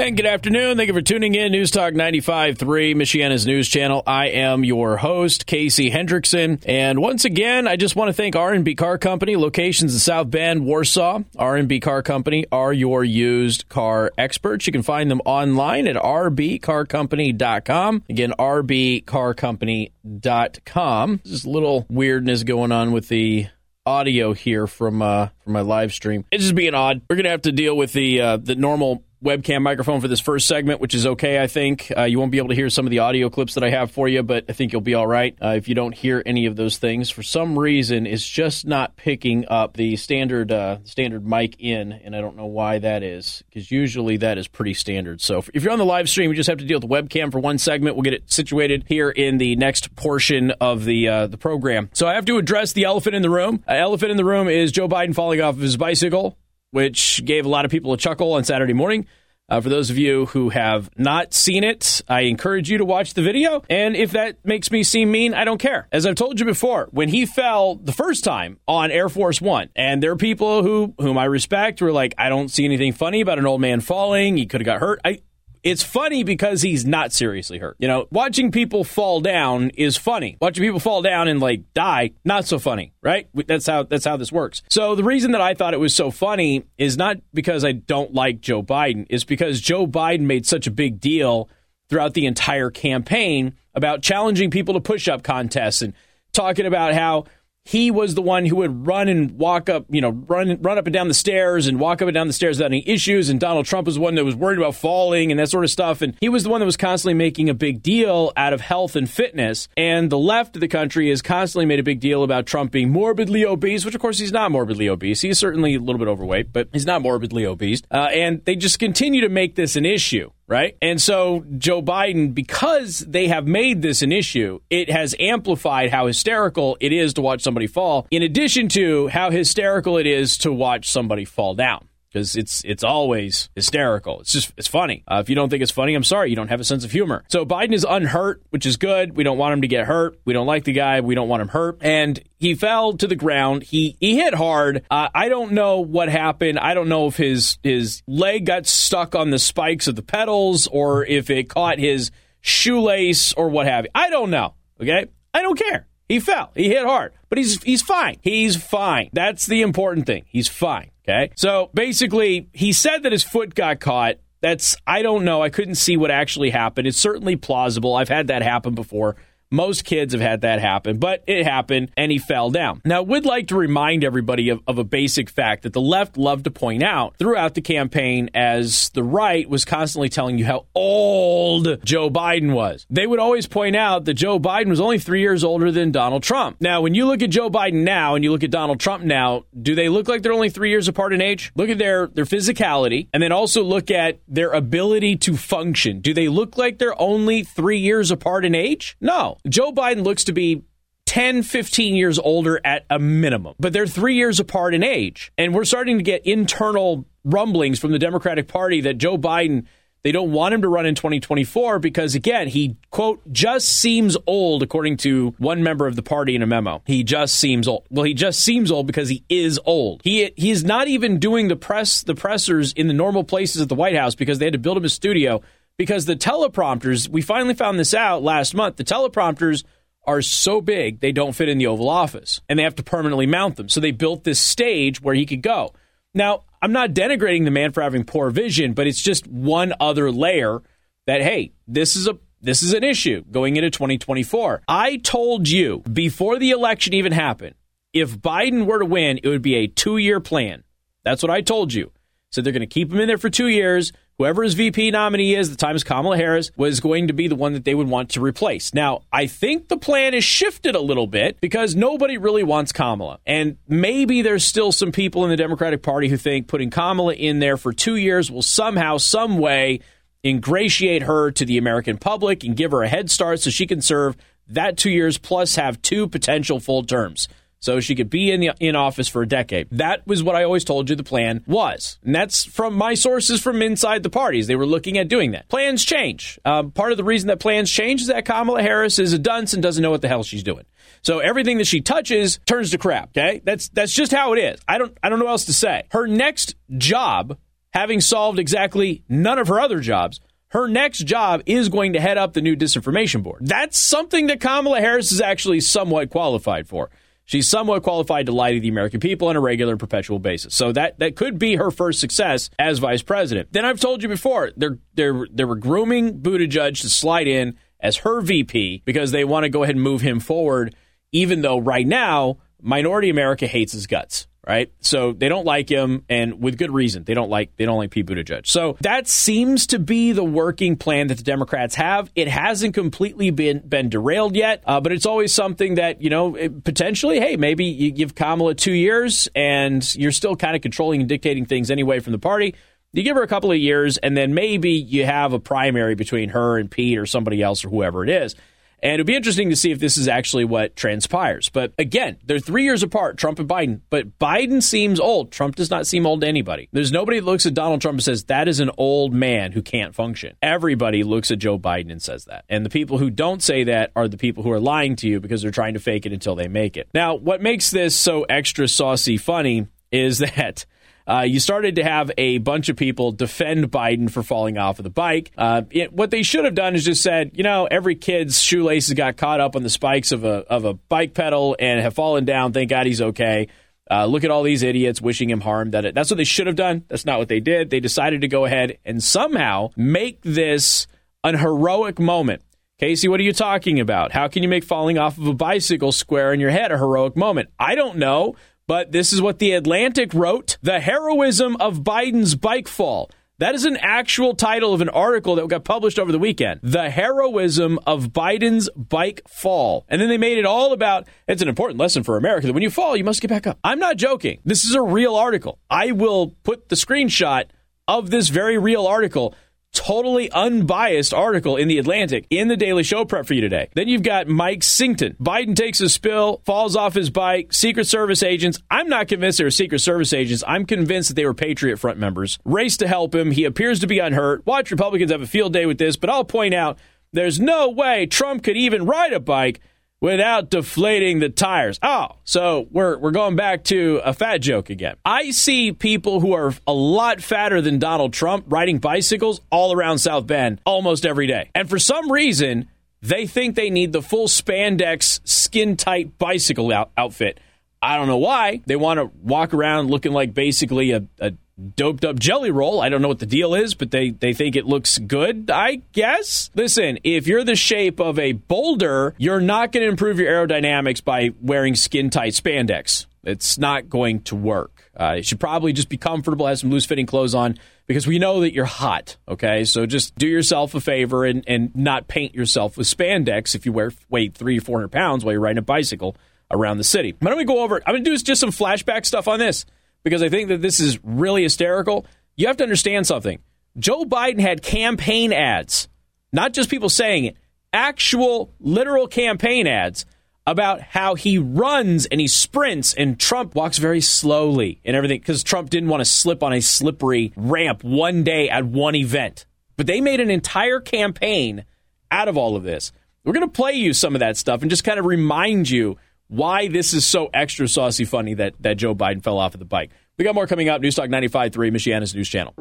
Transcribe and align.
And 0.00 0.16
good 0.16 0.24
afternoon. 0.24 0.78
Thank 0.78 0.88
you 0.88 0.94
for 0.94 1.02
tuning 1.02 1.34
in. 1.34 1.52
News 1.52 1.70
Talk 1.70 1.92
95.3, 1.92 2.94
Michiana's 2.94 3.46
news 3.46 3.68
channel. 3.68 4.02
I 4.06 4.28
am 4.28 4.64
your 4.64 4.96
host, 4.96 5.44
Casey 5.44 5.90
Hendrickson. 5.90 6.62
And 6.64 7.02
once 7.02 7.26
again, 7.26 7.68
I 7.68 7.76
just 7.76 7.96
want 7.96 8.08
to 8.08 8.14
thank 8.14 8.34
R&B 8.34 8.76
Car 8.76 8.96
Company, 8.96 9.36
locations 9.36 9.92
in 9.92 9.98
South 9.98 10.30
Bend, 10.30 10.64
Warsaw. 10.64 11.20
R&B 11.36 11.80
Car 11.80 12.02
Company 12.02 12.46
are 12.50 12.72
your 12.72 13.04
used 13.04 13.68
car 13.68 14.10
experts. 14.16 14.66
You 14.66 14.72
can 14.72 14.82
find 14.82 15.10
them 15.10 15.20
online 15.26 15.86
at 15.86 15.96
rbcarcompany.com. 15.96 18.04
Again, 18.08 18.32
rbcarcompany.com. 18.38 21.20
There's 21.24 21.44
a 21.44 21.50
little 21.50 21.84
weirdness 21.90 22.42
going 22.42 22.72
on 22.72 22.92
with 22.92 23.08
the 23.08 23.48
audio 23.84 24.32
here 24.32 24.66
from 24.66 25.02
uh, 25.02 25.28
from 25.44 25.52
my 25.52 25.60
live 25.60 25.92
stream. 25.92 26.24
It's 26.30 26.44
just 26.44 26.54
being 26.54 26.74
odd. 26.74 27.02
We're 27.10 27.16
gonna 27.16 27.28
have 27.28 27.42
to 27.42 27.52
deal 27.52 27.76
with 27.76 27.92
the 27.92 28.22
uh, 28.22 28.38
the 28.38 28.54
normal 28.54 29.04
webcam 29.22 29.62
microphone 29.62 30.00
for 30.00 30.08
this 30.08 30.20
first 30.20 30.46
segment, 30.46 30.80
which 30.80 30.94
is 30.94 31.06
okay, 31.06 31.40
I 31.42 31.46
think. 31.46 31.92
Uh, 31.96 32.04
you 32.04 32.18
won't 32.18 32.32
be 32.32 32.38
able 32.38 32.48
to 32.48 32.54
hear 32.54 32.70
some 32.70 32.86
of 32.86 32.90
the 32.90 33.00
audio 33.00 33.28
clips 33.28 33.54
that 33.54 33.64
I 33.64 33.70
have 33.70 33.90
for 33.90 34.08
you, 34.08 34.22
but 34.22 34.44
I 34.48 34.52
think 34.52 34.72
you'll 34.72 34.80
be 34.80 34.94
all 34.94 35.06
right 35.06 35.36
uh, 35.42 35.48
if 35.56 35.68
you 35.68 35.74
don't 35.74 35.94
hear 35.94 36.22
any 36.24 36.46
of 36.46 36.56
those 36.56 36.78
things. 36.78 37.10
For 37.10 37.22
some 37.22 37.58
reason, 37.58 38.06
it's 38.06 38.26
just 38.26 38.66
not 38.66 38.96
picking 38.96 39.46
up 39.48 39.76
the 39.76 39.96
standard 39.96 40.50
uh, 40.50 40.78
standard 40.84 41.26
mic 41.26 41.56
in, 41.58 41.92
and 41.92 42.16
I 42.16 42.20
don't 42.20 42.36
know 42.36 42.46
why 42.46 42.78
that 42.78 43.02
is, 43.02 43.44
because 43.48 43.70
usually 43.70 44.16
that 44.18 44.38
is 44.38 44.48
pretty 44.48 44.74
standard. 44.74 45.20
So 45.20 45.44
if 45.52 45.62
you're 45.62 45.72
on 45.72 45.78
the 45.78 45.84
live 45.84 46.08
stream, 46.08 46.30
you 46.30 46.36
just 46.36 46.48
have 46.48 46.58
to 46.58 46.64
deal 46.64 46.80
with 46.80 46.88
the 46.88 46.94
webcam 46.94 47.30
for 47.30 47.40
one 47.40 47.58
segment. 47.58 47.96
We'll 47.96 48.02
get 48.02 48.14
it 48.14 48.30
situated 48.30 48.84
here 48.88 49.10
in 49.10 49.38
the 49.38 49.56
next 49.56 49.94
portion 49.96 50.52
of 50.60 50.84
the 50.84 51.08
uh, 51.08 51.26
the 51.26 51.38
program. 51.38 51.90
So 51.92 52.06
I 52.06 52.14
have 52.14 52.24
to 52.26 52.38
address 52.38 52.72
the 52.72 52.84
elephant 52.84 53.14
in 53.14 53.22
the 53.22 53.30
room. 53.30 53.62
Uh, 53.68 53.72
elephant 53.72 54.10
in 54.10 54.16
the 54.16 54.24
room 54.24 54.48
is 54.48 54.72
Joe 54.72 54.88
Biden 54.88 55.14
falling 55.14 55.40
off 55.40 55.56
of 55.56 55.60
his 55.60 55.76
bicycle 55.76 56.36
which 56.70 57.24
gave 57.24 57.46
a 57.46 57.48
lot 57.48 57.64
of 57.64 57.70
people 57.70 57.92
a 57.92 57.96
chuckle 57.96 58.32
on 58.32 58.44
Saturday 58.44 58.72
morning. 58.72 59.06
Uh, 59.48 59.60
for 59.60 59.68
those 59.68 59.90
of 59.90 59.98
you 59.98 60.26
who 60.26 60.50
have 60.50 60.88
not 60.96 61.34
seen 61.34 61.64
it, 61.64 62.02
I 62.08 62.20
encourage 62.20 62.70
you 62.70 62.78
to 62.78 62.84
watch 62.84 63.14
the 63.14 63.22
video. 63.22 63.62
And 63.68 63.96
if 63.96 64.12
that 64.12 64.44
makes 64.44 64.70
me 64.70 64.84
seem 64.84 65.10
mean, 65.10 65.34
I 65.34 65.44
don't 65.44 65.58
care. 65.58 65.88
As 65.90 66.06
I've 66.06 66.14
told 66.14 66.38
you 66.38 66.46
before, 66.46 66.88
when 66.92 67.08
he 67.08 67.26
fell 67.26 67.74
the 67.74 67.92
first 67.92 68.22
time 68.22 68.60
on 68.68 68.92
Air 68.92 69.08
Force 69.08 69.40
One, 69.40 69.68
and 69.74 70.00
there 70.00 70.12
are 70.12 70.16
people 70.16 70.62
who 70.62 70.94
whom 70.98 71.18
I 71.18 71.24
respect 71.24 71.80
who 71.80 71.86
are 71.86 71.92
like, 71.92 72.14
I 72.16 72.28
don't 72.28 72.48
see 72.48 72.64
anything 72.64 72.92
funny 72.92 73.20
about 73.22 73.40
an 73.40 73.46
old 73.46 73.60
man 73.60 73.80
falling. 73.80 74.36
He 74.36 74.46
could 74.46 74.60
have 74.60 74.66
got 74.66 74.78
hurt. 74.78 75.00
I 75.04 75.22
it's 75.62 75.82
funny 75.82 76.24
because 76.24 76.62
he's 76.62 76.84
not 76.84 77.12
seriously 77.12 77.58
hurt. 77.58 77.76
You 77.78 77.88
know, 77.88 78.06
watching 78.10 78.50
people 78.50 78.84
fall 78.84 79.20
down 79.20 79.70
is 79.70 79.96
funny. 79.96 80.36
Watching 80.40 80.64
people 80.64 80.80
fall 80.80 81.02
down 81.02 81.28
and 81.28 81.40
like 81.40 81.72
die, 81.74 82.12
not 82.24 82.46
so 82.46 82.58
funny, 82.58 82.92
right? 83.02 83.28
That's 83.34 83.66
how 83.66 83.82
that's 83.84 84.04
how 84.04 84.16
this 84.16 84.32
works. 84.32 84.62
So 84.68 84.94
the 84.94 85.04
reason 85.04 85.32
that 85.32 85.40
I 85.40 85.54
thought 85.54 85.74
it 85.74 85.80
was 85.80 85.94
so 85.94 86.10
funny 86.10 86.64
is 86.78 86.96
not 86.96 87.18
because 87.34 87.64
I 87.64 87.72
don't 87.72 88.14
like 88.14 88.40
Joe 88.40 88.62
Biden, 88.62 89.06
is 89.10 89.24
because 89.24 89.60
Joe 89.60 89.86
Biden 89.86 90.22
made 90.22 90.46
such 90.46 90.66
a 90.66 90.70
big 90.70 91.00
deal 91.00 91.48
throughout 91.88 92.14
the 92.14 92.26
entire 92.26 92.70
campaign 92.70 93.54
about 93.74 94.02
challenging 94.02 94.50
people 94.50 94.74
to 94.74 94.80
push-up 94.80 95.22
contests 95.22 95.82
and 95.82 95.92
talking 96.32 96.66
about 96.66 96.94
how 96.94 97.24
he 97.64 97.90
was 97.90 98.14
the 98.14 98.22
one 98.22 98.46
who 98.46 98.56
would 98.56 98.86
run 98.86 99.08
and 99.08 99.32
walk 99.32 99.68
up, 99.68 99.84
you 99.90 100.00
know, 100.00 100.10
run 100.10 100.60
run 100.60 100.78
up 100.78 100.86
and 100.86 100.94
down 100.94 101.08
the 101.08 101.14
stairs 101.14 101.66
and 101.66 101.78
walk 101.78 102.00
up 102.00 102.08
and 102.08 102.14
down 102.14 102.26
the 102.26 102.32
stairs 102.32 102.58
without 102.58 102.72
any 102.72 102.82
issues. 102.88 103.28
And 103.28 103.38
Donald 103.38 103.66
Trump 103.66 103.86
was 103.86 103.98
one 103.98 104.14
that 104.14 104.24
was 104.24 104.34
worried 104.34 104.58
about 104.58 104.74
falling 104.74 105.30
and 105.30 105.38
that 105.38 105.50
sort 105.50 105.64
of 105.64 105.70
stuff. 105.70 106.02
And 106.02 106.16
he 106.20 106.28
was 106.28 106.42
the 106.42 106.48
one 106.48 106.60
that 106.60 106.66
was 106.66 106.76
constantly 106.76 107.14
making 107.14 107.48
a 107.48 107.54
big 107.54 107.82
deal 107.82 108.32
out 108.36 108.52
of 108.52 108.60
health 108.60 108.96
and 108.96 109.08
fitness. 109.08 109.68
And 109.76 110.10
the 110.10 110.18
left 110.18 110.56
of 110.56 110.60
the 110.60 110.68
country 110.68 111.10
has 111.10 111.22
constantly 111.22 111.66
made 111.66 111.78
a 111.78 111.84
big 111.84 112.00
deal 112.00 112.24
about 112.24 112.46
Trump 112.46 112.72
being 112.72 112.90
morbidly 112.90 113.44
obese, 113.44 113.84
which 113.84 113.94
of 113.94 114.00
course 114.00 114.18
he's 114.18 114.32
not 114.32 114.50
morbidly 114.50 114.88
obese. 114.88 115.20
He's 115.20 115.38
certainly 115.38 115.74
a 115.74 115.80
little 115.80 115.98
bit 115.98 116.08
overweight, 116.08 116.52
but 116.52 116.68
he's 116.72 116.86
not 116.86 117.02
morbidly 117.02 117.44
obese. 117.44 117.82
Uh, 117.90 118.08
and 118.12 118.44
they 118.44 118.56
just 118.56 118.78
continue 118.78 119.20
to 119.20 119.28
make 119.28 119.54
this 119.54 119.76
an 119.76 119.84
issue 119.84 120.30
right? 120.50 120.76
And 120.82 121.00
so 121.00 121.44
Joe 121.56 121.80
Biden, 121.80 122.34
because 122.34 122.98
they 122.98 123.28
have 123.28 123.46
made 123.46 123.80
this 123.80 124.02
an 124.02 124.12
issue, 124.12 124.60
it 124.68 124.90
has 124.90 125.14
amplified 125.18 125.90
how 125.90 126.08
hysterical 126.08 126.76
it 126.80 126.92
is 126.92 127.14
to 127.14 127.22
watch 127.22 127.40
somebody 127.40 127.68
fall, 127.68 128.06
in 128.10 128.22
addition 128.22 128.68
to 128.70 129.06
how 129.08 129.30
hysterical 129.30 129.96
it 129.96 130.06
is 130.06 130.36
to 130.38 130.52
watch 130.52 130.90
somebody 130.90 131.24
fall 131.24 131.54
down 131.54 131.86
because 132.10 132.36
it's 132.36 132.62
it's 132.64 132.82
always 132.82 133.48
hysterical. 133.54 134.20
It's 134.20 134.32
just 134.32 134.52
it's 134.56 134.66
funny. 134.66 135.04
Uh, 135.06 135.20
if 135.22 135.28
you 135.28 135.34
don't 135.34 135.48
think 135.48 135.62
it's 135.62 135.70
funny, 135.70 135.94
I'm 135.94 136.04
sorry, 136.04 136.30
you 136.30 136.36
don't 136.36 136.48
have 136.48 136.60
a 136.60 136.64
sense 136.64 136.84
of 136.84 136.90
humor. 136.90 137.24
So 137.28 137.44
Biden 137.44 137.72
is 137.72 137.86
unhurt, 137.88 138.42
which 138.50 138.66
is 138.66 138.76
good. 138.76 139.16
We 139.16 139.24
don't 139.24 139.38
want 139.38 139.52
him 139.54 139.62
to 139.62 139.68
get 139.68 139.86
hurt. 139.86 140.18
We 140.24 140.32
don't 140.32 140.46
like 140.46 140.64
the 140.64 140.72
guy. 140.72 141.00
We 141.00 141.14
don't 141.14 141.28
want 141.28 141.42
him 141.42 141.48
hurt. 141.48 141.78
And 141.80 142.20
he 142.38 142.54
fell 142.54 142.94
to 142.94 143.06
the 143.06 143.16
ground. 143.16 143.62
He 143.62 143.96
he 144.00 144.16
hit 144.16 144.34
hard. 144.34 144.84
Uh, 144.90 145.08
I 145.14 145.28
don't 145.28 145.52
know 145.52 145.80
what 145.80 146.08
happened. 146.08 146.58
I 146.58 146.74
don't 146.74 146.88
know 146.88 147.06
if 147.06 147.16
his 147.16 147.58
his 147.62 148.02
leg 148.06 148.46
got 148.46 148.66
stuck 148.66 149.14
on 149.14 149.30
the 149.30 149.38
spikes 149.38 149.86
of 149.86 149.96
the 149.96 150.02
pedals 150.02 150.66
or 150.66 151.04
if 151.04 151.30
it 151.30 151.48
caught 151.48 151.78
his 151.78 152.10
shoelace 152.40 153.32
or 153.34 153.48
what 153.48 153.66
have 153.66 153.84
you. 153.84 153.90
I 153.94 154.10
don't 154.10 154.30
know. 154.30 154.54
Okay, 154.80 155.06
I 155.32 155.42
don't 155.42 155.58
care. 155.58 155.86
He 156.10 156.18
fell. 156.18 156.50
He 156.56 156.68
hit 156.68 156.84
hard, 156.84 157.12
but 157.28 157.38
he's 157.38 157.62
he's 157.62 157.82
fine. 157.82 158.16
He's 158.20 158.56
fine. 158.56 159.10
That's 159.12 159.46
the 159.46 159.62
important 159.62 160.06
thing. 160.06 160.24
He's 160.26 160.48
fine. 160.48 160.90
Okay. 161.08 161.30
So 161.36 161.70
basically, 161.72 162.48
he 162.52 162.72
said 162.72 163.04
that 163.04 163.12
his 163.12 163.22
foot 163.22 163.54
got 163.54 163.78
caught. 163.78 164.16
That's, 164.40 164.74
I 164.86 165.02
don't 165.02 165.24
know. 165.24 165.40
I 165.40 165.50
couldn't 165.50 165.74
see 165.76 165.96
what 165.96 166.10
actually 166.10 166.50
happened. 166.50 166.88
It's 166.88 166.98
certainly 166.98 167.36
plausible. 167.36 167.94
I've 167.94 168.08
had 168.08 168.26
that 168.26 168.42
happen 168.42 168.74
before. 168.74 169.16
Most 169.52 169.84
kids 169.84 170.14
have 170.14 170.20
had 170.20 170.42
that 170.42 170.60
happen, 170.60 170.98
but 170.98 171.24
it 171.26 171.44
happened 171.44 171.90
and 171.96 172.12
he 172.12 172.18
fell 172.18 172.50
down. 172.50 172.80
Now, 172.84 173.02
would 173.02 173.26
like 173.26 173.48
to 173.48 173.56
remind 173.56 174.04
everybody 174.04 174.48
of, 174.48 174.60
of, 174.68 174.78
a 174.78 174.84
basic 174.84 175.28
fact 175.28 175.64
that 175.64 175.72
the 175.72 175.80
left 175.80 176.16
loved 176.16 176.44
to 176.44 176.52
point 176.52 176.84
out 176.84 177.16
throughout 177.18 177.54
the 177.54 177.60
campaign 177.60 178.30
as 178.32 178.90
the 178.90 179.02
right 179.02 179.50
was 179.50 179.64
constantly 179.64 180.08
telling 180.08 180.38
you 180.38 180.44
how 180.44 180.66
old 180.72 181.84
Joe 181.84 182.08
Biden 182.08 182.52
was. 182.52 182.86
They 182.90 183.08
would 183.08 183.18
always 183.18 183.48
point 183.48 183.74
out 183.74 184.04
that 184.04 184.14
Joe 184.14 184.38
Biden 184.38 184.68
was 184.68 184.80
only 184.80 185.00
three 185.00 185.20
years 185.20 185.42
older 185.42 185.72
than 185.72 185.90
Donald 185.90 186.22
Trump. 186.22 186.58
Now, 186.60 186.80
when 186.82 186.94
you 186.94 187.06
look 187.06 187.20
at 187.20 187.30
Joe 187.30 187.50
Biden 187.50 187.82
now 187.82 188.14
and 188.14 188.22
you 188.22 188.30
look 188.30 188.44
at 188.44 188.52
Donald 188.52 188.78
Trump 188.78 189.02
now, 189.02 189.46
do 189.60 189.74
they 189.74 189.88
look 189.88 190.06
like 190.06 190.22
they're 190.22 190.32
only 190.32 190.50
three 190.50 190.70
years 190.70 190.86
apart 190.86 191.12
in 191.12 191.20
age? 191.20 191.50
Look 191.56 191.70
at 191.70 191.78
their, 191.78 192.06
their 192.06 192.24
physicality 192.24 193.08
and 193.12 193.20
then 193.20 193.32
also 193.32 193.64
look 193.64 193.90
at 193.90 194.20
their 194.28 194.52
ability 194.52 195.16
to 195.16 195.36
function. 195.36 196.00
Do 196.00 196.14
they 196.14 196.28
look 196.28 196.56
like 196.56 196.78
they're 196.78 197.00
only 197.02 197.42
three 197.42 197.78
years 197.78 198.12
apart 198.12 198.44
in 198.44 198.54
age? 198.54 198.96
No. 199.00 199.38
Joe 199.48 199.72
Biden 199.72 200.04
looks 200.04 200.24
to 200.24 200.32
be 200.32 200.64
10, 201.10 201.42
15 201.42 201.96
years 201.96 202.20
older 202.20 202.60
at 202.64 202.86
a 202.88 202.96
minimum, 202.98 203.54
but 203.58 203.72
they're 203.72 203.84
three 203.84 204.14
years 204.14 204.38
apart 204.38 204.74
in 204.74 204.84
age. 204.84 205.32
And 205.36 205.52
we're 205.52 205.64
starting 205.64 205.98
to 205.98 206.04
get 206.04 206.24
internal 206.24 207.04
rumblings 207.24 207.80
from 207.80 207.90
the 207.90 207.98
Democratic 207.98 208.46
Party 208.46 208.80
that 208.82 208.94
Joe 208.94 209.18
Biden, 209.18 209.66
they 210.04 210.12
don't 210.12 210.30
want 210.30 210.54
him 210.54 210.62
to 210.62 210.68
run 210.68 210.86
in 210.86 210.94
2024 210.94 211.80
because, 211.80 212.14
again, 212.14 212.46
he, 212.46 212.76
quote, 212.90 213.20
just 213.32 213.68
seems 213.68 214.16
old, 214.26 214.62
according 214.62 214.98
to 214.98 215.34
one 215.38 215.64
member 215.64 215.88
of 215.88 215.96
the 215.96 216.02
party 216.04 216.36
in 216.36 216.42
a 216.42 216.46
memo. 216.46 216.80
He 216.86 217.02
just 217.02 217.34
seems 217.34 217.66
old. 217.66 217.86
Well, 217.90 218.04
he 218.04 218.14
just 218.14 218.40
seems 218.40 218.70
old 218.70 218.86
because 218.86 219.08
he 219.08 219.24
is 219.28 219.58
old. 219.64 220.02
He, 220.04 220.30
he's 220.36 220.62
not 220.62 220.86
even 220.86 221.18
doing 221.18 221.48
the 221.48 221.56
press, 221.56 222.04
the 222.04 222.14
pressers 222.14 222.72
in 222.72 222.86
the 222.86 222.94
normal 222.94 223.24
places 223.24 223.60
at 223.60 223.68
the 223.68 223.74
White 223.74 223.96
House 223.96 224.14
because 224.14 224.38
they 224.38 224.46
had 224.46 224.52
to 224.52 224.60
build 224.60 224.76
him 224.76 224.84
a 224.84 224.88
studio 224.88 225.42
because 225.76 226.04
the 226.04 226.16
teleprompters, 226.16 227.08
we 227.08 227.22
finally 227.22 227.54
found 227.54 227.78
this 227.78 227.94
out 227.94 228.22
last 228.22 228.54
month, 228.54 228.76
the 228.76 228.84
teleprompters 228.84 229.64
are 230.06 230.22
so 230.22 230.60
big 230.60 231.00
they 231.00 231.12
don't 231.12 231.34
fit 231.34 231.48
in 231.48 231.58
the 231.58 231.66
Oval 231.66 231.88
Office 231.88 232.40
and 232.48 232.58
they 232.58 232.62
have 232.62 232.74
to 232.76 232.82
permanently 232.82 233.26
mount 233.26 233.56
them. 233.56 233.68
So 233.68 233.80
they 233.80 233.90
built 233.90 234.24
this 234.24 234.40
stage 234.40 235.00
where 235.00 235.14
he 235.14 235.26
could 235.26 235.42
go. 235.42 235.74
Now, 236.14 236.44
I'm 236.62 236.72
not 236.72 236.92
denigrating 236.92 237.44
the 237.44 237.50
man 237.50 237.72
for 237.72 237.82
having 237.82 238.04
poor 238.04 238.30
vision, 238.30 238.72
but 238.72 238.86
it's 238.86 239.00
just 239.00 239.26
one 239.26 239.72
other 239.80 240.10
layer 240.10 240.62
that 241.06 241.22
hey, 241.22 241.52
this 241.66 241.96
is 241.96 242.06
a 242.08 242.18
this 242.42 242.62
is 242.62 242.72
an 242.72 242.84
issue 242.84 243.22
going 243.30 243.56
into 243.56 243.70
2024. 243.70 244.62
I 244.66 244.96
told 244.96 245.48
you 245.48 245.80
before 245.80 246.38
the 246.38 246.50
election 246.50 246.94
even 246.94 247.12
happened, 247.12 247.54
if 247.92 248.18
Biden 248.18 248.64
were 248.64 248.78
to 248.78 248.86
win, 248.86 249.20
it 249.22 249.28
would 249.28 249.42
be 249.42 249.56
a 249.56 249.68
2-year 249.68 250.20
plan. 250.20 250.64
That's 251.04 251.22
what 251.22 251.30
I 251.30 251.42
told 251.42 251.74
you. 251.74 251.92
So 252.30 252.40
they're 252.40 252.52
going 252.52 252.60
to 252.60 252.66
keep 252.66 252.92
him 252.92 253.00
in 253.00 253.08
there 253.08 253.18
for 253.18 253.28
2 253.28 253.48
years 253.48 253.92
whoever 254.20 254.42
his 254.42 254.52
VP 254.52 254.90
nominee 254.90 255.34
is, 255.34 255.48
the 255.48 255.56
time 255.56 255.74
is 255.74 255.82
Kamala 255.82 256.14
Harris, 256.14 256.50
was 256.54 256.78
going 256.78 257.06
to 257.06 257.14
be 257.14 257.26
the 257.26 257.34
one 257.34 257.54
that 257.54 257.64
they 257.64 257.74
would 257.74 257.88
want 257.88 258.10
to 258.10 258.20
replace. 258.20 258.74
Now, 258.74 259.00
I 259.10 259.26
think 259.26 259.68
the 259.68 259.78
plan 259.78 260.12
has 260.12 260.24
shifted 260.24 260.74
a 260.74 260.80
little 260.80 261.06
bit 261.06 261.40
because 261.40 261.74
nobody 261.74 262.18
really 262.18 262.42
wants 262.42 262.70
Kamala. 262.70 263.18
And 263.24 263.56
maybe 263.66 264.20
there's 264.20 264.44
still 264.44 264.72
some 264.72 264.92
people 264.92 265.24
in 265.24 265.30
the 265.30 265.38
Democratic 265.38 265.82
Party 265.82 266.08
who 266.08 266.18
think 266.18 266.48
putting 266.48 266.68
Kamala 266.68 267.14
in 267.14 267.38
there 267.38 267.56
for 267.56 267.72
two 267.72 267.96
years 267.96 268.30
will 268.30 268.42
somehow, 268.42 268.98
some 268.98 269.38
way, 269.38 269.80
ingratiate 270.22 271.04
her 271.04 271.30
to 271.30 271.46
the 271.46 271.56
American 271.56 271.96
public 271.96 272.44
and 272.44 272.54
give 272.54 272.72
her 272.72 272.82
a 272.82 272.88
head 272.88 273.10
start 273.10 273.40
so 273.40 273.48
she 273.48 273.66
can 273.66 273.80
serve 273.80 274.18
that 274.48 274.76
two 274.76 274.90
years 274.90 275.16
plus 275.16 275.56
have 275.56 275.80
two 275.80 276.06
potential 276.06 276.60
full 276.60 276.82
terms 276.82 277.26
so 277.60 277.78
she 277.78 277.94
could 277.94 278.10
be 278.10 278.30
in 278.30 278.40
the 278.40 278.50
in 278.58 278.74
office 278.74 279.08
for 279.08 279.22
a 279.22 279.28
decade. 279.28 279.68
That 279.70 280.06
was 280.06 280.22
what 280.22 280.34
I 280.34 280.44
always 280.44 280.64
told 280.64 280.90
you 280.90 280.96
the 280.96 281.04
plan 281.04 281.44
was, 281.46 281.98
and 282.04 282.14
that's 282.14 282.44
from 282.44 282.74
my 282.74 282.94
sources 282.94 283.40
from 283.40 283.62
inside 283.62 284.02
the 284.02 284.10
parties. 284.10 284.46
They 284.46 284.56
were 284.56 284.66
looking 284.66 284.98
at 284.98 285.08
doing 285.08 285.30
that. 285.32 285.48
Plans 285.48 285.84
change. 285.84 286.38
Um, 286.44 286.72
part 286.72 286.90
of 286.90 286.98
the 286.98 287.04
reason 287.04 287.28
that 287.28 287.40
plans 287.40 287.70
change 287.70 288.02
is 288.02 288.08
that 288.08 288.24
Kamala 288.24 288.62
Harris 288.62 288.98
is 288.98 289.12
a 289.12 289.18
dunce 289.18 289.54
and 289.54 289.62
doesn't 289.62 289.82
know 289.82 289.90
what 289.90 290.02
the 290.02 290.08
hell 290.08 290.22
she's 290.22 290.42
doing. 290.42 290.64
So 291.02 291.20
everything 291.20 291.58
that 291.58 291.66
she 291.66 291.80
touches 291.80 292.40
turns 292.46 292.70
to 292.70 292.78
crap. 292.78 293.10
Okay, 293.10 293.40
that's 293.44 293.68
that's 293.68 293.92
just 293.92 294.12
how 294.12 294.32
it 294.32 294.38
is. 294.38 294.60
I 294.66 294.78
don't 294.78 294.96
I 295.02 295.08
don't 295.08 295.18
know 295.18 295.26
what 295.26 295.32
else 295.32 295.44
to 295.46 295.52
say. 295.52 295.84
Her 295.90 296.06
next 296.06 296.56
job 296.76 297.38
having 297.72 298.00
solved 298.00 298.38
exactly 298.38 299.04
none 299.08 299.38
of 299.38 299.48
her 299.48 299.60
other 299.60 299.80
jobs, 299.80 300.20
her 300.48 300.66
next 300.66 301.00
job 301.00 301.42
is 301.46 301.68
going 301.68 301.92
to 301.92 302.00
head 302.00 302.18
up 302.18 302.32
the 302.32 302.40
new 302.40 302.56
disinformation 302.56 303.22
board. 303.22 303.46
That's 303.46 303.78
something 303.78 304.26
that 304.26 304.40
Kamala 304.40 304.80
Harris 304.80 305.12
is 305.12 305.20
actually 305.20 305.60
somewhat 305.60 306.10
qualified 306.10 306.66
for. 306.66 306.90
She's 307.24 307.46
somewhat 307.46 307.84
qualified 307.84 308.26
to 308.26 308.32
lie 308.32 308.54
to 308.54 308.60
the 308.60 308.68
American 308.68 308.98
people 308.98 309.28
on 309.28 309.36
a 309.36 309.40
regular, 309.40 309.76
perpetual 309.76 310.18
basis. 310.18 310.54
So 310.54 310.72
that 310.72 310.98
that 310.98 311.14
could 311.16 311.38
be 311.38 311.56
her 311.56 311.70
first 311.70 312.00
success 312.00 312.50
as 312.58 312.78
vice 312.78 313.02
president. 313.02 313.52
Then 313.52 313.64
I've 313.64 313.78
told 313.80 314.02
you 314.02 314.08
before, 314.08 314.50
they're 314.56 314.78
they're 314.94 315.26
they 315.30 315.44
were 315.44 315.56
grooming 315.56 316.20
Buttigieg 316.20 316.80
to 316.80 316.88
slide 316.88 317.28
in 317.28 317.56
as 317.78 317.98
her 317.98 318.20
VP 318.20 318.82
because 318.84 319.12
they 319.12 319.24
want 319.24 319.44
to 319.44 319.48
go 319.48 319.62
ahead 319.62 319.76
and 319.76 319.82
move 319.82 320.00
him 320.00 320.20
forward, 320.20 320.74
even 321.12 321.42
though 321.42 321.58
right 321.58 321.86
now 321.86 322.38
minority 322.60 323.10
America 323.10 323.46
hates 323.46 323.72
his 323.72 323.86
guts 323.86 324.26
right? 324.46 324.72
So 324.80 325.12
they 325.12 325.28
don't 325.28 325.44
like 325.44 325.68
him, 325.68 326.04
and 326.08 326.40
with 326.40 326.56
good 326.58 326.70
reason. 326.70 327.04
They 327.04 327.14
don't 327.14 327.30
like 327.30 327.56
they 327.56 327.64
don't 327.64 327.76
like 327.76 327.90
Pete 327.90 328.06
Buttigieg. 328.06 328.46
So 328.46 328.76
that 328.80 329.08
seems 329.08 329.66
to 329.68 329.78
be 329.78 330.12
the 330.12 330.24
working 330.24 330.76
plan 330.76 331.08
that 331.08 331.18
the 331.18 331.24
Democrats 331.24 331.74
have. 331.74 332.10
It 332.14 332.28
hasn't 332.28 332.74
completely 332.74 333.30
been 333.30 333.60
been 333.60 333.88
derailed 333.88 334.36
yet, 334.36 334.62
uh, 334.66 334.80
but 334.80 334.92
it's 334.92 335.06
always 335.06 335.34
something 335.34 335.74
that 335.74 336.02
you 336.02 336.10
know 336.10 336.32
potentially. 336.64 337.20
Hey, 337.20 337.36
maybe 337.36 337.64
you 337.66 337.90
give 337.90 338.14
Kamala 338.14 338.54
two 338.54 338.72
years, 338.72 339.28
and 339.34 339.94
you're 339.94 340.12
still 340.12 340.36
kind 340.36 340.56
of 340.56 340.62
controlling 340.62 341.00
and 341.00 341.08
dictating 341.08 341.46
things 341.46 341.70
anyway 341.70 342.00
from 342.00 342.12
the 342.12 342.18
party. 342.18 342.54
You 342.92 343.04
give 343.04 343.16
her 343.16 343.22
a 343.22 343.28
couple 343.28 343.52
of 343.52 343.58
years, 343.58 343.98
and 343.98 344.16
then 344.16 344.34
maybe 344.34 344.72
you 344.72 345.04
have 345.04 345.32
a 345.32 345.38
primary 345.38 345.94
between 345.94 346.30
her 346.30 346.58
and 346.58 346.68
Pete 346.68 346.98
or 346.98 347.06
somebody 347.06 347.40
else 347.40 347.64
or 347.64 347.68
whoever 347.68 348.02
it 348.02 348.10
is. 348.10 348.34
And 348.82 348.94
it'd 348.94 349.06
be 349.06 349.16
interesting 349.16 349.50
to 349.50 349.56
see 349.56 349.70
if 349.70 349.78
this 349.78 349.98
is 349.98 350.08
actually 350.08 350.44
what 350.44 350.76
transpires. 350.76 351.48
But 351.48 351.72
again, 351.78 352.16
they're 352.24 352.38
three 352.38 352.64
years 352.64 352.82
apart, 352.82 353.18
Trump 353.18 353.38
and 353.38 353.48
Biden. 353.48 353.80
But 353.90 354.18
Biden 354.18 354.62
seems 354.62 355.00
old. 355.00 355.32
Trump 355.32 355.56
does 355.56 355.70
not 355.70 355.86
seem 355.86 356.06
old 356.06 356.22
to 356.22 356.26
anybody. 356.26 356.68
There's 356.72 356.92
nobody 356.92 357.20
that 357.20 357.26
looks 357.26 357.46
at 357.46 357.54
Donald 357.54 357.80
Trump 357.80 357.96
and 357.96 358.04
says, 358.04 358.24
that 358.24 358.48
is 358.48 358.60
an 358.60 358.70
old 358.78 359.12
man 359.12 359.52
who 359.52 359.62
can't 359.62 359.94
function. 359.94 360.36
Everybody 360.42 361.02
looks 361.02 361.30
at 361.30 361.38
Joe 361.38 361.58
Biden 361.58 361.90
and 361.90 362.02
says 362.02 362.24
that. 362.26 362.44
And 362.48 362.64
the 362.64 362.70
people 362.70 362.98
who 362.98 363.10
don't 363.10 363.42
say 363.42 363.64
that 363.64 363.92
are 363.96 364.08
the 364.08 364.18
people 364.18 364.42
who 364.42 364.52
are 364.52 364.60
lying 364.60 364.96
to 364.96 365.08
you 365.08 365.20
because 365.20 365.42
they're 365.42 365.50
trying 365.50 365.74
to 365.74 365.80
fake 365.80 366.06
it 366.06 366.12
until 366.12 366.34
they 366.34 366.48
make 366.48 366.76
it. 366.76 366.88
Now, 366.94 367.14
what 367.14 367.42
makes 367.42 367.70
this 367.70 367.96
so 367.96 368.22
extra 368.22 368.68
saucy 368.68 369.16
funny 369.16 369.66
is 369.92 370.18
that 370.18 370.64
uh, 371.10 371.22
you 371.22 371.40
started 371.40 371.74
to 371.74 371.82
have 371.82 372.10
a 372.16 372.38
bunch 372.38 372.68
of 372.68 372.76
people 372.76 373.10
defend 373.10 373.68
Biden 373.72 374.08
for 374.08 374.22
falling 374.22 374.58
off 374.58 374.78
of 374.78 374.84
the 374.84 374.90
bike. 374.90 375.32
Uh, 375.36 375.62
it, 375.70 375.92
what 375.92 376.12
they 376.12 376.22
should 376.22 376.44
have 376.44 376.54
done 376.54 376.76
is 376.76 376.84
just 376.84 377.02
said, 377.02 377.32
you 377.34 377.42
know, 377.42 377.66
every 377.68 377.96
kid's 377.96 378.40
shoelaces 378.40 378.94
got 378.94 379.16
caught 379.16 379.40
up 379.40 379.56
on 379.56 379.64
the 379.64 379.70
spikes 379.70 380.12
of 380.12 380.24
a 380.24 380.46
of 380.48 380.64
a 380.64 380.74
bike 380.74 381.12
pedal 381.12 381.56
and 381.58 381.80
have 381.80 381.94
fallen 381.94 382.24
down. 382.24 382.52
Thank 382.52 382.70
God 382.70 382.86
he's 382.86 383.02
okay. 383.02 383.48
Uh, 383.90 384.06
look 384.06 384.22
at 384.22 384.30
all 384.30 384.44
these 384.44 384.62
idiots 384.62 385.02
wishing 385.02 385.28
him 385.28 385.40
harm. 385.40 385.72
That 385.72 385.94
that's 385.96 386.10
what 386.10 386.16
they 386.16 386.24
should 386.24 386.46
have 386.46 386.54
done. 386.54 386.84
That's 386.86 387.04
not 387.04 387.18
what 387.18 387.28
they 387.28 387.40
did. 387.40 387.70
They 387.70 387.80
decided 387.80 388.20
to 388.20 388.28
go 388.28 388.44
ahead 388.44 388.78
and 388.84 389.02
somehow 389.02 389.70
make 389.76 390.22
this 390.22 390.86
an 391.24 391.36
heroic 391.36 391.98
moment. 391.98 392.42
Casey, 392.78 393.08
what 393.08 393.20
are 393.20 393.24
you 393.24 393.34
talking 393.34 393.78
about? 393.78 394.12
How 394.12 394.28
can 394.28 394.42
you 394.42 394.48
make 394.48 394.64
falling 394.64 394.96
off 394.96 395.18
of 395.18 395.26
a 395.26 395.34
bicycle 395.34 395.92
square 395.92 396.32
in 396.32 396.40
your 396.40 396.48
head 396.48 396.72
a 396.72 396.78
heroic 396.78 397.14
moment? 397.14 397.50
I 397.58 397.74
don't 397.74 397.98
know. 397.98 398.36
But 398.70 398.92
this 398.92 399.12
is 399.12 399.20
what 399.20 399.40
The 399.40 399.50
Atlantic 399.50 400.14
wrote 400.14 400.56
The 400.62 400.78
Heroism 400.78 401.56
of 401.56 401.78
Biden's 401.78 402.36
Bike 402.36 402.68
Fall. 402.68 403.10
That 403.38 403.56
is 403.56 403.64
an 403.64 403.76
actual 403.78 404.36
title 404.36 404.72
of 404.72 404.80
an 404.80 404.88
article 404.88 405.34
that 405.34 405.48
got 405.48 405.64
published 405.64 405.98
over 405.98 406.12
the 406.12 406.20
weekend. 406.20 406.60
The 406.62 406.88
heroism 406.88 407.80
of 407.84 408.12
Biden's 408.12 408.70
bike 408.76 409.22
fall. 409.26 409.86
And 409.88 410.00
then 410.00 410.08
they 410.08 410.18
made 410.18 410.38
it 410.38 410.46
all 410.46 410.72
about 410.72 411.08
it's 411.26 411.42
an 411.42 411.48
important 411.48 411.80
lesson 411.80 412.04
for 412.04 412.16
America 412.16 412.46
that 412.46 412.52
when 412.52 412.62
you 412.62 412.70
fall, 412.70 412.96
you 412.96 413.02
must 413.02 413.20
get 413.20 413.26
back 413.26 413.48
up. 413.48 413.58
I'm 413.64 413.80
not 413.80 413.96
joking. 413.96 414.38
This 414.44 414.62
is 414.62 414.76
a 414.76 414.82
real 414.82 415.16
article. 415.16 415.58
I 415.68 415.90
will 415.90 416.36
put 416.44 416.68
the 416.68 416.76
screenshot 416.76 417.46
of 417.88 418.10
this 418.10 418.28
very 418.28 418.56
real 418.56 418.86
article 418.86 419.34
totally 419.72 420.30
unbiased 420.30 421.14
article 421.14 421.56
in 421.56 421.68
the 421.68 421.78
Atlantic 421.78 422.26
in 422.30 422.48
the 422.48 422.56
Daily 422.56 422.82
Show 422.82 423.04
prep 423.04 423.26
for 423.26 423.34
you 423.34 423.40
today. 423.40 423.68
Then 423.74 423.88
you've 423.88 424.02
got 424.02 424.28
Mike 424.28 424.62
Singleton. 424.62 425.16
Biden 425.20 425.56
takes 425.56 425.80
a 425.80 425.88
spill, 425.88 426.42
falls 426.44 426.76
off 426.76 426.94
his 426.94 427.10
bike. 427.10 427.52
Secret 427.52 427.86
Service 427.86 428.22
agents. 428.22 428.60
I'm 428.70 428.88
not 428.88 429.08
convinced 429.08 429.38
they 429.38 429.44
were 429.44 429.50
Secret 429.50 429.80
Service 429.80 430.12
agents. 430.12 430.44
I'm 430.46 430.64
convinced 430.64 431.08
that 431.10 431.14
they 431.14 431.24
were 431.24 431.34
Patriot 431.34 431.78
Front 431.78 431.98
members. 431.98 432.38
Race 432.44 432.76
to 432.78 432.88
help 432.88 433.14
him. 433.14 433.30
He 433.30 433.44
appears 433.44 433.80
to 433.80 433.86
be 433.86 433.98
unhurt. 433.98 434.44
Watch 434.46 434.70
Republicans 434.70 435.10
have 435.10 435.22
a 435.22 435.26
field 435.26 435.52
day 435.52 435.66
with 435.66 435.78
this, 435.78 435.96
but 435.96 436.10
I'll 436.10 436.24
point 436.24 436.54
out 436.54 436.78
there's 437.12 437.40
no 437.40 437.68
way 437.68 438.06
Trump 438.06 438.44
could 438.44 438.56
even 438.56 438.86
ride 438.86 439.12
a 439.12 439.20
bike 439.20 439.60
without 440.00 440.50
deflating 440.50 441.18
the 441.18 441.28
tires. 441.28 441.78
Oh, 441.82 442.08
so 442.24 442.66
we're 442.70 442.98
we're 442.98 443.10
going 443.10 443.36
back 443.36 443.64
to 443.64 444.00
a 444.04 444.12
fat 444.12 444.38
joke 444.38 444.70
again. 444.70 444.96
I 445.04 445.30
see 445.30 445.72
people 445.72 446.20
who 446.20 446.32
are 446.32 446.54
a 446.66 446.72
lot 446.72 447.22
fatter 447.22 447.60
than 447.60 447.78
Donald 447.78 448.12
Trump 448.12 448.46
riding 448.48 448.78
bicycles 448.78 449.40
all 449.50 449.72
around 449.72 449.98
South 449.98 450.26
Bend 450.26 450.60
almost 450.64 451.04
every 451.06 451.26
day. 451.26 451.50
And 451.54 451.68
for 451.68 451.78
some 451.78 452.10
reason, 452.10 452.68
they 453.02 453.26
think 453.26 453.56
they 453.56 453.70
need 453.70 453.92
the 453.92 454.02
full 454.02 454.26
spandex 454.26 455.20
skin 455.28 455.76
tight 455.76 456.18
bicycle 456.18 456.72
out- 456.72 456.90
outfit. 456.96 457.40
I 457.82 457.96
don't 457.96 458.08
know 458.08 458.18
why. 458.18 458.60
They 458.66 458.76
want 458.76 458.98
to 459.00 459.10
walk 459.22 459.54
around 459.54 459.90
looking 459.90 460.12
like 460.12 460.34
basically 460.34 460.90
a, 460.92 461.04
a 461.18 461.32
doped 461.76 462.04
up 462.04 462.18
jelly 462.18 462.50
roll. 462.50 462.80
I 462.80 462.88
don't 462.88 463.02
know 463.02 463.08
what 463.08 463.18
the 463.18 463.26
deal 463.26 463.54
is, 463.54 463.74
but 463.74 463.90
they, 463.90 464.10
they 464.10 464.32
think 464.32 464.56
it 464.56 464.66
looks 464.66 464.98
good, 464.98 465.50
I 465.50 465.82
guess. 465.92 466.50
Listen, 466.54 466.98
if 467.04 467.26
you're 467.26 467.44
the 467.44 467.56
shape 467.56 468.00
of 468.00 468.18
a 468.18 468.32
boulder, 468.32 469.14
you're 469.18 469.40
not 469.40 469.72
going 469.72 469.84
to 469.84 469.90
improve 469.90 470.18
your 470.18 470.30
aerodynamics 470.30 471.04
by 471.04 471.30
wearing 471.40 471.74
skin 471.74 472.10
tight 472.10 472.32
spandex. 472.32 473.06
It's 473.22 473.58
not 473.58 473.88
going 473.90 474.22
to 474.22 474.36
work. 474.36 474.90
Uh, 474.98 475.14
you 475.18 475.22
should 475.22 475.40
probably 475.40 475.72
just 475.72 475.88
be 475.88 475.96
comfortable, 475.96 476.46
have 476.46 476.58
some 476.58 476.70
loose 476.70 476.86
fitting 476.86 477.06
clothes 477.06 477.34
on 477.34 477.58
because 477.86 478.06
we 478.06 478.18
know 478.18 478.40
that 478.40 478.54
you're 478.54 478.64
hot. 478.64 479.16
Okay, 479.28 479.64
so 479.64 479.86
just 479.86 480.14
do 480.16 480.26
yourself 480.26 480.74
a 480.74 480.80
favor 480.80 481.24
and, 481.24 481.44
and 481.46 481.74
not 481.76 482.08
paint 482.08 482.34
yourself 482.34 482.76
with 482.76 482.86
spandex 482.86 483.54
if 483.54 483.66
you 483.66 483.72
wear 483.72 483.92
weight 484.08 484.34
three 484.34 484.58
or 484.58 484.60
four 484.60 484.78
hundred 484.78 484.92
pounds 484.92 485.24
while 485.24 485.32
you're 485.32 485.40
riding 485.40 485.58
a 485.58 485.62
bicycle 485.62 486.16
around 486.50 486.78
the 486.78 486.84
city. 486.84 487.14
Why 487.18 487.30
don't 487.30 487.38
we 487.38 487.44
go 487.44 487.62
over? 487.62 487.80
I'm 487.86 487.94
going 487.94 488.04
to 488.04 488.10
do 488.10 488.16
just 488.16 488.40
some 488.40 488.50
flashback 488.50 489.06
stuff 489.06 489.28
on 489.28 489.38
this 489.38 489.64
because 490.02 490.22
I 490.22 490.28
think 490.28 490.48
that 490.48 490.62
this 490.62 490.80
is 490.80 490.98
really 491.04 491.42
hysterical. 491.42 492.06
You 492.36 492.46
have 492.46 492.56
to 492.58 492.64
understand 492.64 493.06
something. 493.06 493.38
Joe 493.78 494.04
Biden 494.04 494.40
had 494.40 494.62
campaign 494.62 495.32
ads, 495.32 495.88
not 496.32 496.52
just 496.52 496.70
people 496.70 496.88
saying 496.88 497.24
it, 497.24 497.36
actual 497.72 498.52
literal 498.58 499.06
campaign 499.06 499.66
ads 499.66 500.04
about 500.46 500.80
how 500.80 501.14
he 501.14 501.38
runs 501.38 502.06
and 502.06 502.20
he 502.20 502.26
sprints 502.26 502.94
and 502.94 503.20
Trump 503.20 503.54
walks 503.54 503.78
very 503.78 504.00
slowly 504.00 504.80
and 504.84 504.96
everything 504.96 505.20
because 505.20 505.44
Trump 505.44 505.70
didn't 505.70 505.88
want 505.88 506.00
to 506.00 506.04
slip 506.04 506.42
on 506.42 506.52
a 506.52 506.60
slippery 506.60 507.32
ramp 507.36 507.84
one 507.84 508.24
day 508.24 508.48
at 508.48 508.64
one 508.64 508.96
event. 508.96 509.46
But 509.76 509.86
they 509.86 510.00
made 510.00 510.20
an 510.20 510.30
entire 510.30 510.80
campaign 510.80 511.64
out 512.10 512.28
of 512.28 512.36
all 512.36 512.56
of 512.56 512.64
this. 512.64 512.92
We're 513.24 513.34
going 513.34 513.46
to 513.46 513.52
play 513.52 513.74
you 513.74 513.92
some 513.92 514.16
of 514.16 514.20
that 514.20 514.36
stuff 514.36 514.62
and 514.62 514.70
just 514.70 514.84
kind 514.84 514.98
of 514.98 515.04
remind 515.04 515.70
you 515.70 515.98
why 516.30 516.68
this 516.68 516.94
is 516.94 517.04
so 517.04 517.28
extra 517.34 517.68
saucy 517.68 518.04
funny 518.04 518.34
that, 518.34 518.54
that 518.60 518.74
Joe 518.78 518.94
Biden 518.94 519.22
fell 519.22 519.38
off 519.38 519.54
of 519.54 519.58
the 519.58 519.66
bike. 519.66 519.90
We 520.16 520.24
got 520.24 520.34
more 520.34 520.46
coming 520.46 520.68
up. 520.68 520.80
Newstalk 520.80 521.08
95.3, 521.08 521.52
Michiana's 521.72 522.14
news 522.14 522.28
channel. 522.28 522.54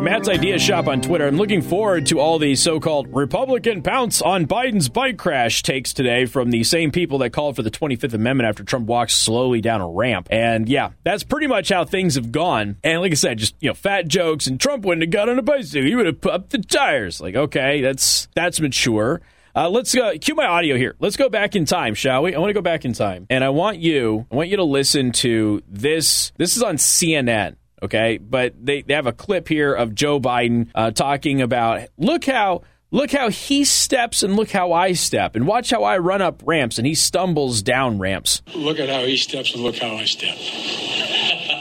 Matt's 0.00 0.28
Idea 0.28 0.58
Shop 0.58 0.88
on 0.88 1.02
Twitter. 1.02 1.26
I'm 1.26 1.36
looking 1.36 1.60
forward 1.60 2.06
to 2.06 2.20
all 2.20 2.38
the 2.38 2.54
so 2.54 2.80
called 2.80 3.14
Republican 3.14 3.82
pounce 3.82 4.22
on 4.22 4.46
Biden's 4.46 4.88
bike 4.88 5.18
crash 5.18 5.62
takes 5.62 5.92
today 5.92 6.24
from 6.24 6.50
the 6.50 6.64
same 6.64 6.90
people 6.90 7.18
that 7.18 7.30
called 7.30 7.56
for 7.56 7.62
the 7.62 7.70
25th 7.70 8.14
Amendment 8.14 8.48
after 8.48 8.64
Trump 8.64 8.86
walked 8.86 9.10
slowly 9.10 9.60
down 9.60 9.82
a 9.82 9.88
ramp. 9.88 10.28
And 10.30 10.68
yeah, 10.68 10.92
that's 11.04 11.22
pretty 11.22 11.46
much 11.48 11.68
how 11.68 11.84
things 11.84 12.14
have 12.14 12.32
gone. 12.32 12.76
And 12.82 13.02
like 13.02 13.12
I 13.12 13.14
said, 13.14 13.38
just, 13.38 13.54
you 13.60 13.68
know, 13.68 13.74
fat 13.74 14.08
jokes 14.08 14.46
and 14.46 14.58
Trump 14.58 14.84
wouldn't 14.86 15.02
have 15.02 15.10
got 15.10 15.28
on 15.28 15.38
a 15.38 15.42
bicycle. 15.42 15.86
He 15.86 15.94
would 15.94 16.06
have 16.06 16.20
popped 16.20 16.50
the 16.50 16.58
tires. 16.58 17.20
Like, 17.20 17.34
okay, 17.34 17.82
that's 17.82 18.28
that's 18.34 18.58
mature. 18.58 19.20
Uh, 19.54 19.68
let's 19.68 19.92
cue 20.20 20.34
my 20.34 20.46
audio 20.46 20.76
here. 20.76 20.94
Let's 21.00 21.16
go 21.16 21.28
back 21.28 21.56
in 21.56 21.64
time, 21.64 21.94
shall 21.94 22.22
we? 22.22 22.34
I 22.34 22.38
want 22.38 22.50
to 22.50 22.54
go 22.54 22.62
back 22.62 22.84
in 22.84 22.92
time, 22.92 23.26
and 23.28 23.42
I 23.42 23.48
want 23.48 23.78
you, 23.78 24.26
I 24.30 24.36
want 24.36 24.48
you 24.48 24.56
to 24.56 24.64
listen 24.64 25.12
to 25.12 25.62
this. 25.68 26.32
This 26.36 26.56
is 26.56 26.62
on 26.62 26.76
CNN. 26.76 27.56
Okay, 27.82 28.18
but 28.18 28.54
they, 28.62 28.82
they 28.82 28.94
have 28.94 29.06
a 29.06 29.12
clip 29.12 29.48
here 29.48 29.72
of 29.72 29.94
Joe 29.94 30.20
Biden 30.20 30.68
uh, 30.74 30.90
talking 30.90 31.40
about 31.40 31.88
look 31.96 32.24
how 32.24 32.62
look 32.90 33.10
how 33.10 33.30
he 33.30 33.64
steps 33.64 34.22
and 34.22 34.36
look 34.36 34.50
how 34.50 34.72
I 34.72 34.92
step 34.92 35.34
and 35.34 35.46
watch 35.46 35.70
how 35.70 35.84
I 35.84 35.98
run 35.98 36.20
up 36.20 36.42
ramps 36.44 36.78
and 36.78 36.86
he 36.86 36.94
stumbles 36.94 37.62
down 37.62 37.98
ramps. 37.98 38.42
Look 38.54 38.78
at 38.78 38.88
how 38.88 39.00
he 39.04 39.16
steps 39.16 39.54
and 39.54 39.62
look 39.62 39.76
how 39.76 39.96
I 39.96 40.04
step. 40.04 40.36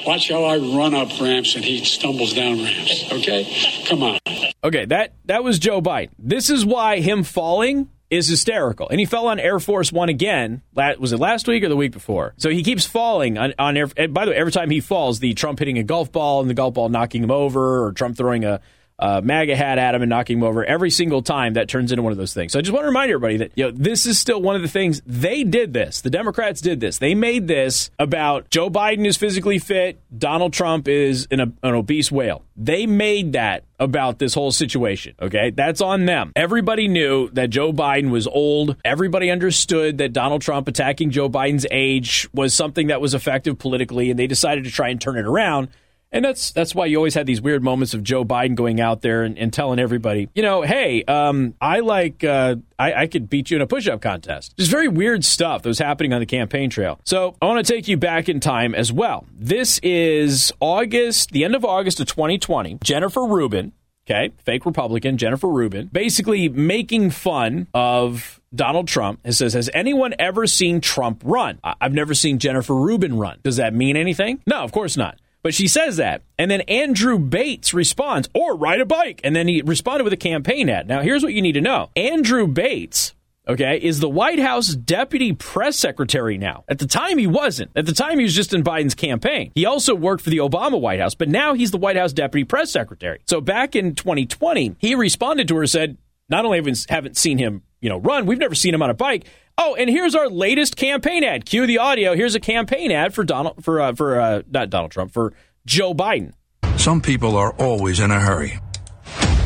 Watch 0.06 0.30
how 0.30 0.44
I 0.44 0.58
run 0.58 0.94
up 0.94 1.10
ramps 1.22 1.56
and 1.56 1.64
he 1.64 1.84
stumbles 1.86 2.34
down 2.34 2.64
ramps. 2.64 3.12
Okay, 3.12 3.86
come 3.88 4.04
on. 4.04 4.20
Okay, 4.64 4.86
that 4.86 5.14
that 5.26 5.44
was 5.44 5.58
Joe 5.60 5.82
Biden. 5.82 6.10
This 6.20 6.50
is 6.50 6.66
why 6.66 7.00
him 7.00 7.24
falling 7.24 7.90
is 8.10 8.28
hysterical. 8.28 8.90
And 8.90 9.00
he 9.00 9.06
fell 9.06 9.28
on 9.28 9.40
Air 9.40 9.60
Force 9.60 9.92
One 9.92 10.10
again. 10.10 10.62
Was 10.76 11.12
it 11.12 11.20
last 11.20 11.48
week 11.48 11.64
or 11.64 11.70
the 11.70 11.76
week 11.76 11.92
before? 11.92 12.34
So 12.38 12.50
he 12.50 12.64
keeps 12.64 12.86
falling 12.86 13.38
on, 13.38 13.54
on 13.60 13.78
Air. 13.78 13.88
by 13.88 14.26
the 14.26 14.32
way, 14.32 14.38
every 14.38 14.52
time 14.52 14.70
he 14.70 14.80
falls, 14.80 15.20
the 15.20 15.34
Trump 15.34 15.60
hitting 15.60 15.78
a 15.78 15.84
golf 15.84 16.12
ball 16.12 16.42
and 16.42 16.50
the 16.50 16.54
golf 16.54 16.74
ball 16.74 16.90
knocking 16.90 17.24
him 17.24 17.32
over, 17.32 17.86
or 17.86 17.92
Trump 17.92 18.18
throwing 18.18 18.46
a 18.46 18.62
uh, 19.00 19.22
MAGA 19.24 19.56
hat 19.56 19.78
at 19.80 19.96
him 19.96 20.02
and 20.02 20.10
knocking 20.10 20.38
him 20.38 20.44
over 20.44 20.64
every 20.64 20.92
single 20.92 21.22
time. 21.22 21.54
That 21.54 21.70
turns 21.70 21.92
into 21.92 22.04
one 22.04 22.12
of 22.12 22.18
those 22.18 22.34
things. 22.34 22.54
So 22.54 22.60
I 22.60 22.62
just 22.62 22.74
want 22.74 22.84
to 22.84 22.88
remind 22.88 23.10
everybody 23.12 23.38
that 23.38 23.52
you 23.56 23.66
know 23.66 23.72
this 23.72 24.06
is 24.06 24.20
still 24.20 24.42
one 24.42 24.56
of 24.56 24.62
the 24.62 24.68
things 24.68 25.02
they 25.06 25.44
did. 25.44 25.74
This 25.74 26.02
the 26.02 26.10
Democrats 26.10 26.62
did 26.62 26.80
this. 26.80 26.98
They 26.98 27.16
made 27.16 27.48
this 27.48 27.90
about 27.98 28.50
Joe 28.50 28.70
Biden 28.70 29.06
is 29.06 29.18
physically 29.18 29.60
fit, 29.60 30.00
Donald 30.16 30.54
Trump 30.54 30.88
is 30.88 31.28
an, 31.32 31.40
an 31.40 31.56
obese 31.64 32.12
whale. 32.12 32.44
They 32.56 32.86
made 32.86 33.34
that 33.34 33.64
about 33.80 34.20
this 34.20 34.34
whole 34.34 34.52
situation. 34.52 35.16
Okay, 35.22 35.52
that's 35.52 35.82
on 35.82 36.06
them. 36.06 36.34
Everybody 36.36 36.88
knew 36.88 37.30
that 37.32 37.50
Joe 37.50 37.72
Biden 37.72 38.10
was 38.10 38.28
old. 38.28 38.76
Everybody 38.84 39.32
understood 39.32 40.00
that 40.00 40.12
Donald 40.12 40.42
Trump 40.42 40.68
attacking 40.68 41.12
Joe 41.12 41.30
Biden's 41.30 41.66
age 41.72 42.28
was 42.34 42.54
something 42.54 42.88
that 42.88 43.00
was 43.00 43.14
effective 43.14 43.58
politically, 43.58 44.10
and 44.10 44.20
they 44.20 44.28
decided 44.28 44.66
to 44.66 44.72
try 44.72 44.90
and 44.90 45.00
turn 45.00 45.18
it 45.18 45.26
around. 45.26 45.70
And 46.12 46.26
that's 46.26 46.52
that's 46.52 46.74
why 46.74 46.88
you 46.88 46.98
always 46.98 47.14
had 47.14 47.28
these 47.28 47.42
weird 47.42 47.64
moments 47.64 47.94
of 47.94 48.04
Joe 48.04 48.26
Biden 48.26 48.56
going 48.56 48.82
out 48.82 49.02
there 49.02 49.24
and, 49.24 49.38
and 49.38 49.54
telling 49.54 49.80
everybody, 49.80 50.30
you 50.34 50.42
know, 50.42 50.64
hey, 50.64 51.04
um, 51.04 51.54
I 51.62 51.82
like 51.82 52.24
uh, 52.24 52.56
I, 52.80 52.94
I, 52.94 53.08
could 53.08 53.30
beat 53.30 53.52
you 53.52 53.58
in 53.58 53.62
a 53.62 53.68
push-up 53.68 54.02
contest. 54.02 54.58
Just 54.58 54.72
very 54.72 54.88
weird 54.88 55.24
stuff 55.24 55.62
that 55.62 55.70
was 55.70 55.78
happening 55.78 56.14
on 56.14 56.20
the 56.20 56.26
campaign 56.26 56.70
trail. 56.70 57.00
So 57.06 57.36
I 57.42 57.46
want 57.46 57.66
to 57.66 57.74
take 57.74 57.88
you 57.88 57.98
back 57.98 58.28
in 58.28 58.40
time 58.40 58.74
as 58.74 58.92
well. 58.92 59.26
This 59.38 59.80
is 59.84 60.52
August, 60.60 61.32
the 61.32 61.44
end 61.44 61.56
of 61.56 61.64
August 61.64 62.00
of 62.00 62.08
2020. 62.08 62.80
Jennifer 62.84 63.26
Rubin, 63.26 63.74
okay, 64.08 64.34
fake 64.44 64.66
Republican 64.66 65.18
Jennifer 65.18 65.48
Rubin, 65.48 65.90
basically 65.92 66.50
making 66.50 67.12
fun 67.12 67.68
of 67.74 68.42
Donald 68.54 68.88
Trump 68.88 69.20
and 69.24 69.36
says, 69.36 69.54
Has 69.54 69.70
anyone 69.76 70.16
ever 70.18 70.48
seen 70.48 70.82
Trump 70.82 71.22
run? 71.24 71.60
I've 71.64 71.94
never 71.94 72.16
seen 72.16 72.40
Jennifer 72.40 72.74
Rubin 72.74 73.18
run. 73.18 73.40
Does 73.44 73.58
that 73.58 73.76
mean 73.76 73.96
anything? 73.96 74.42
No, 74.48 74.64
of 74.64 74.72
course 74.72 74.98
not. 74.98 75.20
But 75.50 75.56
she 75.56 75.68
says 75.68 75.98
that. 75.98 76.22
And 76.38 76.52
then 76.52 76.62
Andrew 76.62 77.18
Bates 77.18 77.74
responds, 77.74 78.30
or 78.36 78.56
ride 78.56 78.82
a 78.82 78.86
bike. 78.86 79.20
And 79.24 79.36
then 79.36 79.48
he 79.48 79.64
responded 79.64 80.04
with 80.04 80.14
a 80.14 80.16
campaign 80.16 80.70
ad. 80.70 80.88
Now, 80.88 81.02
here's 81.02 81.24
what 81.24 81.34
you 81.34 81.42
need 81.42 81.54
to 81.54 81.60
know 81.60 81.90
Andrew 81.96 82.46
Bates, 82.46 83.16
okay, 83.48 83.80
is 83.82 84.00
the 84.00 84.08
White 84.08 84.38
House 84.38 84.76
deputy 84.76 85.34
press 85.34 85.76
secretary 85.76 86.38
now. 86.38 86.66
At 86.68 86.78
the 86.78 86.86
time, 86.86 87.18
he 87.18 87.26
wasn't. 87.26 87.72
At 87.76 87.88
the 87.88 87.94
time, 87.94 88.20
he 88.20 88.26
was 88.26 88.36
just 88.36 88.54
in 88.54 88.64
Biden's 88.64 88.94
campaign. 88.94 89.52
He 89.56 89.66
also 89.66 89.96
worked 89.96 90.24
for 90.24 90.30
the 90.30 90.38
Obama 90.38 90.80
White 90.80 91.00
House, 91.00 91.16
but 91.16 91.30
now 91.30 91.56
he's 91.56 91.72
the 91.72 91.80
White 91.80 91.98
House 91.98 92.14
deputy 92.14 92.44
press 92.44 92.70
secretary. 92.70 93.22
So 93.26 93.42
back 93.42 93.76
in 93.76 93.96
2020, 93.96 94.76
he 94.78 94.94
responded 94.94 95.48
to 95.48 95.56
her 95.56 95.66
said, 95.66 95.98
not 96.30 96.46
only 96.46 96.62
haven't 96.90 97.18
seen 97.18 97.40
him, 97.40 97.64
you 97.82 97.90
know, 97.90 97.98
run, 97.98 98.26
we've 98.26 98.40
never 98.40 98.56
seen 98.56 98.74
him 98.74 98.82
on 98.82 98.90
a 98.90 98.94
bike. 98.94 99.26
Oh, 99.58 99.76
and 99.76 99.90
here's 99.90 100.16
our 100.16 100.30
latest 100.30 100.76
campaign 100.76 101.24
ad. 101.24 101.46
Cue 101.46 101.68
the 101.68 101.80
audio. 101.80 102.16
Here's 102.16 102.36
a 102.36 102.40
campaign 102.40 102.92
ad 102.92 103.14
for 103.14 103.24
Donald 103.24 103.64
for 103.64 103.82
uh, 103.82 103.94
for 103.94 104.20
uh, 104.20 104.42
not 104.50 104.70
Donald 104.70 104.92
Trump 104.92 105.12
for 105.12 105.34
Joe 105.66 105.94
Biden. 105.94 106.34
Some 106.78 107.02
people 107.02 107.36
are 107.36 107.54
always 107.54 108.00
in 108.00 108.10
a 108.10 108.20
hurry. 108.20 108.60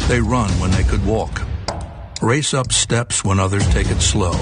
They 0.08 0.22
run 0.22 0.52
when 0.60 0.70
they 0.72 0.84
could 0.84 1.04
walk. 1.06 1.42
Race 2.22 2.54
up 2.54 2.72
steps 2.72 3.24
when 3.24 3.40
others 3.40 3.68
take 3.70 3.90
it 3.90 4.02
slow. 4.02 4.34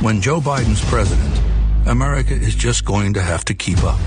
When 0.00 0.20
Joe 0.20 0.40
Biden's 0.40 0.84
president, 0.84 1.40
America 1.86 2.32
is 2.32 2.54
just 2.54 2.84
going 2.84 3.14
to 3.14 3.22
have 3.22 3.44
to 3.46 3.54
keep 3.54 3.82
up. 3.82 3.98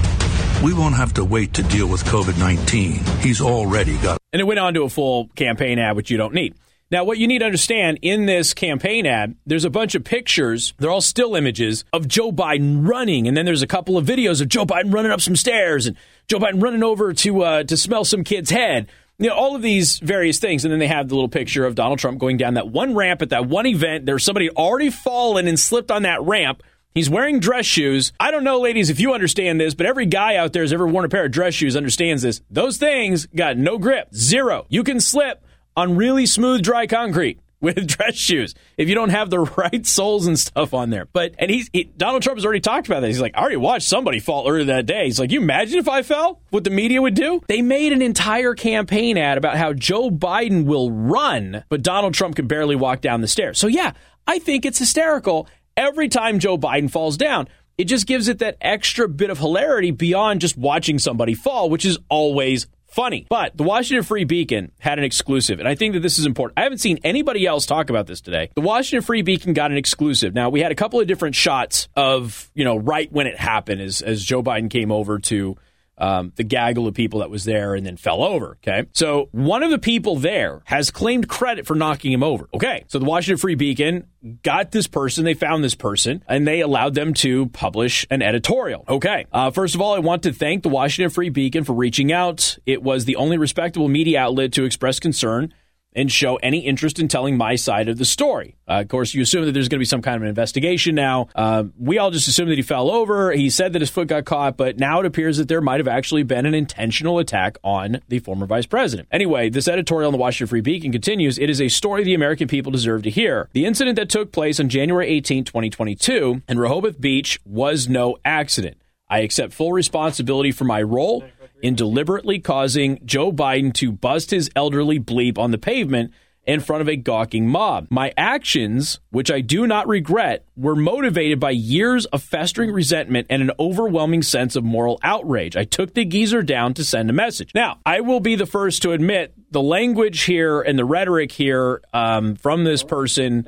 We 0.64 0.74
won't 0.74 0.96
have 0.96 1.14
to 1.16 1.26
wait 1.26 1.56
to 1.56 1.64
deal 1.64 1.88
with 1.88 2.06
COVID 2.06 2.40
19. 2.40 3.04
He's 3.20 3.42
already 3.42 3.98
got. 3.98 4.18
And 4.32 4.40
it 4.40 4.46
went 4.46 4.60
on 4.60 4.74
to 4.76 4.84
a 4.84 4.90
full 4.90 5.28
campaign 5.36 5.78
ad, 5.78 5.96
which 5.96 6.10
you 6.10 6.18
don't 6.18 6.34
need. 6.34 6.56
Now, 6.92 7.04
what 7.04 7.18
you 7.18 7.28
need 7.28 7.40
to 7.40 7.46
understand 7.46 8.00
in 8.02 8.28
this 8.28 8.54
campaign 8.54 9.08
ad, 9.08 9.36
there's 9.48 9.66
a 9.66 9.70
bunch 9.70 9.96
of 9.96 10.04
pictures. 10.04 10.74
They're 10.78 10.92
all 10.92 11.02
still 11.02 11.36
images 11.36 11.86
of 11.92 12.08
Joe 12.08 12.32
Biden 12.32 12.88
running, 12.88 13.28
and 13.28 13.36
then 13.36 13.46
there's 13.46 13.64
a 13.64 13.68
couple 13.68 13.98
of 13.98 14.06
videos 14.06 14.42
of 14.42 14.50
Joe 14.50 14.66
Biden 14.66 14.94
running 14.94 15.12
up 15.12 15.22
some 15.22 15.36
stairs 15.36 15.88
and 15.88 15.98
Joe 16.28 16.38
Biden 16.38 16.62
running 16.62 16.84
over 16.84 17.14
to 17.14 17.42
uh, 17.42 17.64
to 17.64 17.78
smell 17.78 18.06
some 18.06 18.24
kid's 18.24 18.52
head. 18.52 18.90
You 19.18 19.30
know, 19.30 19.36
all 19.36 19.56
of 19.56 19.62
these 19.62 20.00
various 20.00 20.40
things, 20.40 20.66
and 20.66 20.72
then 20.72 20.80
they 20.80 20.88
have 20.88 21.08
the 21.08 21.16
little 21.16 21.30
picture 21.30 21.66
of 21.66 21.76
Donald 21.76 22.00
Trump 22.00 22.20
going 22.20 22.38
down 22.38 22.56
that 22.56 22.68
one 22.68 22.94
ramp 22.94 23.22
at 23.22 23.30
that 23.30 23.48
one 23.48 23.66
event. 23.66 24.06
There's 24.06 24.24
somebody 24.24 24.50
already 24.50 24.90
fallen 24.90 25.48
and 25.48 25.60
slipped 25.60 25.92
on 25.92 26.04
that 26.04 26.22
ramp. 26.22 26.62
He's 26.94 27.10
wearing 27.10 27.40
dress 27.40 27.66
shoes. 27.66 28.12
I 28.20 28.30
don't 28.30 28.44
know, 28.44 28.60
ladies, 28.60 28.92
if 28.92 29.00
you 29.00 29.14
understand 29.14 29.60
this, 29.60 29.74
but 29.74 29.88
every 29.88 30.06
guy 30.06 30.36
out 30.36 30.54
there 30.54 30.62
who's 30.62 30.74
ever 30.74 30.86
worn 30.86 31.06
a 31.06 31.10
pair 31.10 31.26
of 31.26 31.32
dress 31.32 31.56
shoes 31.56 31.76
understands 31.76 32.22
this. 32.22 32.42
Those 32.52 32.78
things 32.78 33.26
got 33.28 33.58
no 33.58 33.80
grip, 33.80 34.14
zero. 34.14 34.66
You 34.70 34.84
can 34.84 35.00
slip 35.00 35.44
on 35.76 35.96
really 35.96 36.26
smooth, 36.26 36.64
dry 36.64 36.88
concrete 36.88 37.40
with 37.64 37.88
dress 37.88 38.16
shoes 38.16 38.54
if 38.78 38.90
you 38.90 38.96
don't 38.96 39.10
have 39.10 39.30
the 39.30 39.40
right 39.58 39.86
soles 39.86 40.28
and 40.28 40.38
stuff 40.38 40.74
on 40.74 40.90
there. 40.90 41.08
But 41.14 41.36
and 41.40 41.50
he's 41.50 41.70
he, 41.72 41.86
Donald 41.86 42.22
Trump 42.22 42.38
has 42.38 42.46
already 42.46 42.60
talked 42.60 42.88
about 42.88 43.00
that. 43.00 43.08
He's 43.08 43.22
like, 43.22 43.36
I 43.36 43.40
already 43.40 43.56
watched 43.56 43.88
somebody 43.88 44.20
fall 44.20 44.50
earlier 44.50 44.66
that 44.66 44.86
day. 44.86 45.06
He's 45.06 45.20
like, 45.20 45.32
you 45.32 45.42
imagine 45.42 45.80
if 45.80 45.88
I 45.88 46.04
fell? 46.04 46.42
What 46.50 46.66
the 46.66 46.70
media 46.70 47.02
would 47.02 47.16
do? 47.16 47.42
They 47.48 47.62
made 47.62 47.94
an 47.94 48.02
entire 48.02 48.54
campaign 48.54 49.18
ad 49.18 49.38
about 49.38 49.56
how 49.56 49.74
Joe 49.74 50.10
Biden 50.10 50.66
will 50.66 50.92
run, 50.92 51.64
but 51.70 51.82
Donald 51.82 52.14
Trump 52.14 52.36
can 52.36 52.48
barely 52.48 52.76
walk 52.76 53.02
down 53.02 53.22
the 53.22 53.28
stairs. 53.28 53.60
So 53.60 53.68
yeah, 53.68 53.94
I 54.28 54.40
think 54.40 54.66
it's 54.66 54.80
hysterical 54.80 55.48
every 55.78 56.10
time 56.10 56.40
Joe 56.40 56.58
Biden 56.58 56.92
falls 56.92 57.18
down. 57.18 57.48
It 57.78 57.86
just 57.86 58.06
gives 58.06 58.28
it 58.28 58.40
that 58.40 58.58
extra 58.62 59.10
bit 59.10 59.32
of 59.32 59.40
hilarity 59.40 59.90
beyond 59.90 60.42
just 60.42 60.56
watching 60.56 61.00
somebody 61.00 61.34
fall, 61.34 61.72
which 61.72 61.86
is 61.86 61.98
always 62.08 62.68
funny. 62.94 63.26
But 63.30 63.58
the 63.58 63.64
Washington 63.64 64.04
Free 64.04 64.24
Beacon 64.24 64.72
had 64.80 64.98
an 65.00 65.04
exclusive, 65.04 65.60
and 65.60 65.68
I 65.68 65.76
think 65.76 65.94
that 65.94 66.02
this 66.02 66.20
is 66.20 66.26
important. 66.26 66.60
I 66.60 66.64
haven't 66.64 66.80
seen 66.80 67.00
anybody 67.04 67.46
else 67.46 67.66
talk 67.66 67.90
about 67.90 68.08
this 68.08 68.22
today. 68.22 68.50
The 68.56 68.62
Washington 68.62 69.04
Free 69.06 69.22
Beacon 69.22 69.54
got 69.54 69.72
an 69.72 69.78
exclusive. 69.78 70.34
Now 70.34 70.50
we 70.50 70.62
had 70.62 70.72
a 70.72 70.76
couple 70.76 71.00
of 71.00 71.08
different 71.08 71.36
shots 71.36 71.88
of 71.96 72.50
you 72.54 72.64
know 72.64 72.78
right 72.78 73.12
when 73.12 73.28
it 73.28 73.38
happened 73.38 73.82
as 73.82 74.02
as 74.02 74.24
Joe 74.24 74.44
Biden 74.44 74.70
came 74.70 74.92
over 74.92 75.20
to 75.20 75.58
um, 75.98 76.34
the 76.36 76.44
gaggle 76.44 76.88
of 76.88 76.94
people 76.94 77.20
that 77.20 77.30
was 77.30 77.44
there 77.44 77.76
and 77.76 77.86
then 77.86 77.98
fell 77.98 78.24
over. 78.24 78.58
Okay. 78.66 78.88
So 78.94 79.30
one 79.32 79.64
of 79.64 79.72
the 79.72 79.80
people 79.80 80.16
there 80.16 80.62
has 80.66 80.92
claimed 80.92 81.28
credit 81.28 81.68
for 81.68 81.76
knocking 81.76 82.12
him 82.12 82.24
over. 82.24 82.50
Okay. 82.54 82.86
So 82.88 83.00
the 83.00 83.06
Washington 83.06 83.38
Free 83.38 83.56
Beacon 83.56 84.08
got 84.42 84.72
this 84.72 84.88
person, 84.88 85.26
they 85.26 85.34
found 85.34 85.64
this 85.64 85.76
person, 85.76 86.24
and 86.28 86.48
they 86.48 86.62
allowed 86.62 86.96
them 86.96 87.14
to 87.14 87.48
publish 87.48 88.06
an 88.10 88.22
editorial. 88.22 88.86
Okay. 88.88 89.26
Uh, 89.32 89.52
first 89.52 89.76
of 89.76 89.82
all, 89.82 89.94
I 89.94 90.00
want 90.00 90.24
to 90.24 90.34
thank 90.34 90.64
the 90.64 90.70
Washington 90.70 91.10
Free 91.10 91.30
Beacon 91.30 91.64
for 91.64 91.74
reaching 91.74 92.12
out. 92.12 92.58
It 92.66 92.82
was 92.82 93.06
the 93.06 93.18
only 93.18 93.38
respectable 93.38 93.88
media 93.88 94.22
outlet 94.22 94.54
to 94.54 94.64
express 94.64 95.00
concern 95.00 95.54
and 95.96 96.12
show 96.12 96.36
any 96.38 96.60
interest 96.60 97.00
in 97.00 97.08
telling 97.08 97.38
my 97.38 97.56
side 97.56 97.90
of 97.90 97.98
the 97.98 98.06
story. 98.06 98.56
Uh, 98.68 98.82
of 98.82 98.88
course, 98.88 99.14
you 99.14 99.22
assume 99.22 99.46
that 99.46 99.52
there's 99.52 99.68
going 99.68 99.78
to 99.78 99.82
be 99.82 99.86
some 99.86 100.02
kind 100.02 100.16
of 100.16 100.22
an 100.22 100.28
investigation 100.28 100.96
now. 100.96 101.28
Uh, 101.36 101.66
we 101.78 101.98
all 101.98 102.12
just 102.12 102.28
assume 102.28 102.50
that 102.50 102.56
he 102.58 102.62
fell 102.62 102.90
over. 102.90 103.32
He 103.32 103.50
said 103.50 103.74
that 103.74 103.82
his 103.82 103.90
foot 103.90 104.08
got 104.08 104.26
caught, 104.26 104.58
but 104.58 104.78
now 104.78 105.00
it 105.00 105.06
appears 105.06 105.38
that 105.38 105.48
there 105.48 105.62
might 105.62 105.80
have 105.80 105.88
actually 105.88 106.24
been 106.24 106.46
an 106.46 106.54
intentional 106.54 107.20
attack 107.20 107.58
on 107.64 108.00
the 108.08 108.20
former 108.20 108.46
vice 108.46 108.66
president. 108.66 109.08
Anyway, 109.12 109.50
this 109.50 109.68
editorial 109.68 110.10
in 110.10 110.14
the 110.14 110.18
Washington 110.18 110.48
Free 110.48 110.62
Beacon 110.62 110.92
continues 110.92 111.38
It 111.38 111.50
is 111.50 111.62
a 111.62 111.68
story 111.68 112.04
the 112.04 112.14
American 112.14 112.48
people 112.48 112.72
deserve 112.72 113.04
to 113.04 113.10
hear. 113.10 113.50
The 113.54 113.66
incident 113.66 113.98
that 113.98 114.10
took 114.10 114.32
place 114.32 114.60
on 114.60 114.70
January 114.70 115.08
18, 115.08 115.44
2022, 115.44 116.42
in 116.48 116.60
Rehoboth 116.60 117.00
Beach 117.00 117.40
was 117.46 117.90
no 117.90 118.18
accident. 118.24 118.78
I 119.10 119.20
accept 119.20 119.54
full 119.54 119.72
responsibility 119.72 120.52
for 120.52 120.64
my 120.64 120.82
role 120.82 121.24
in 121.64 121.74
deliberately 121.74 122.40
causing 122.40 123.00
Joe 123.06 123.32
Biden 123.32 123.74
to 123.76 123.92
bust 123.92 124.30
his 124.30 124.52
elderly 124.56 125.00
bleep 125.00 125.40
on 125.40 125.50
the 125.52 125.58
pavement 125.58 126.12
in 126.46 126.60
front 126.60 126.82
of 126.82 126.90
a 126.90 126.98
gawking 126.98 127.48
mob. 127.48 127.88
My 127.90 128.14
actions, 128.18 129.00
which 129.12 129.32
I 129.32 129.40
do 129.40 129.66
not 129.66 129.88
regret, 129.88 130.46
were 130.58 130.76
motivated 130.76 131.40
by 131.40 131.52
years 131.52 132.06
of 132.08 132.22
festering 132.22 132.72
resentment 132.72 133.28
and 133.30 133.42
an 133.42 133.52
overwhelming 133.58 134.24
sense 134.24 134.58
of 134.58 134.66
moral 134.66 135.00
outrage. 135.04 135.56
I 135.56 135.64
took 135.64 135.94
the 135.94 136.04
geezer 136.04 136.44
down 136.44 136.74
to 136.74 136.84
send 136.84 137.10
a 137.10 137.14
message. 137.14 137.52
Now, 137.56 137.80
I 137.86 138.02
will 138.02 138.20
be 138.20 138.36
the 138.36 138.46
first 138.46 138.82
to 138.82 138.92
admit 138.92 139.34
the 139.52 139.62
language 139.62 140.24
here 140.24 140.62
and 140.62 140.78
the 140.78 140.84
rhetoric 140.84 141.32
here 141.32 141.82
um, 141.94 142.36
from 142.36 142.66
this 142.66 142.84
person 142.84 143.48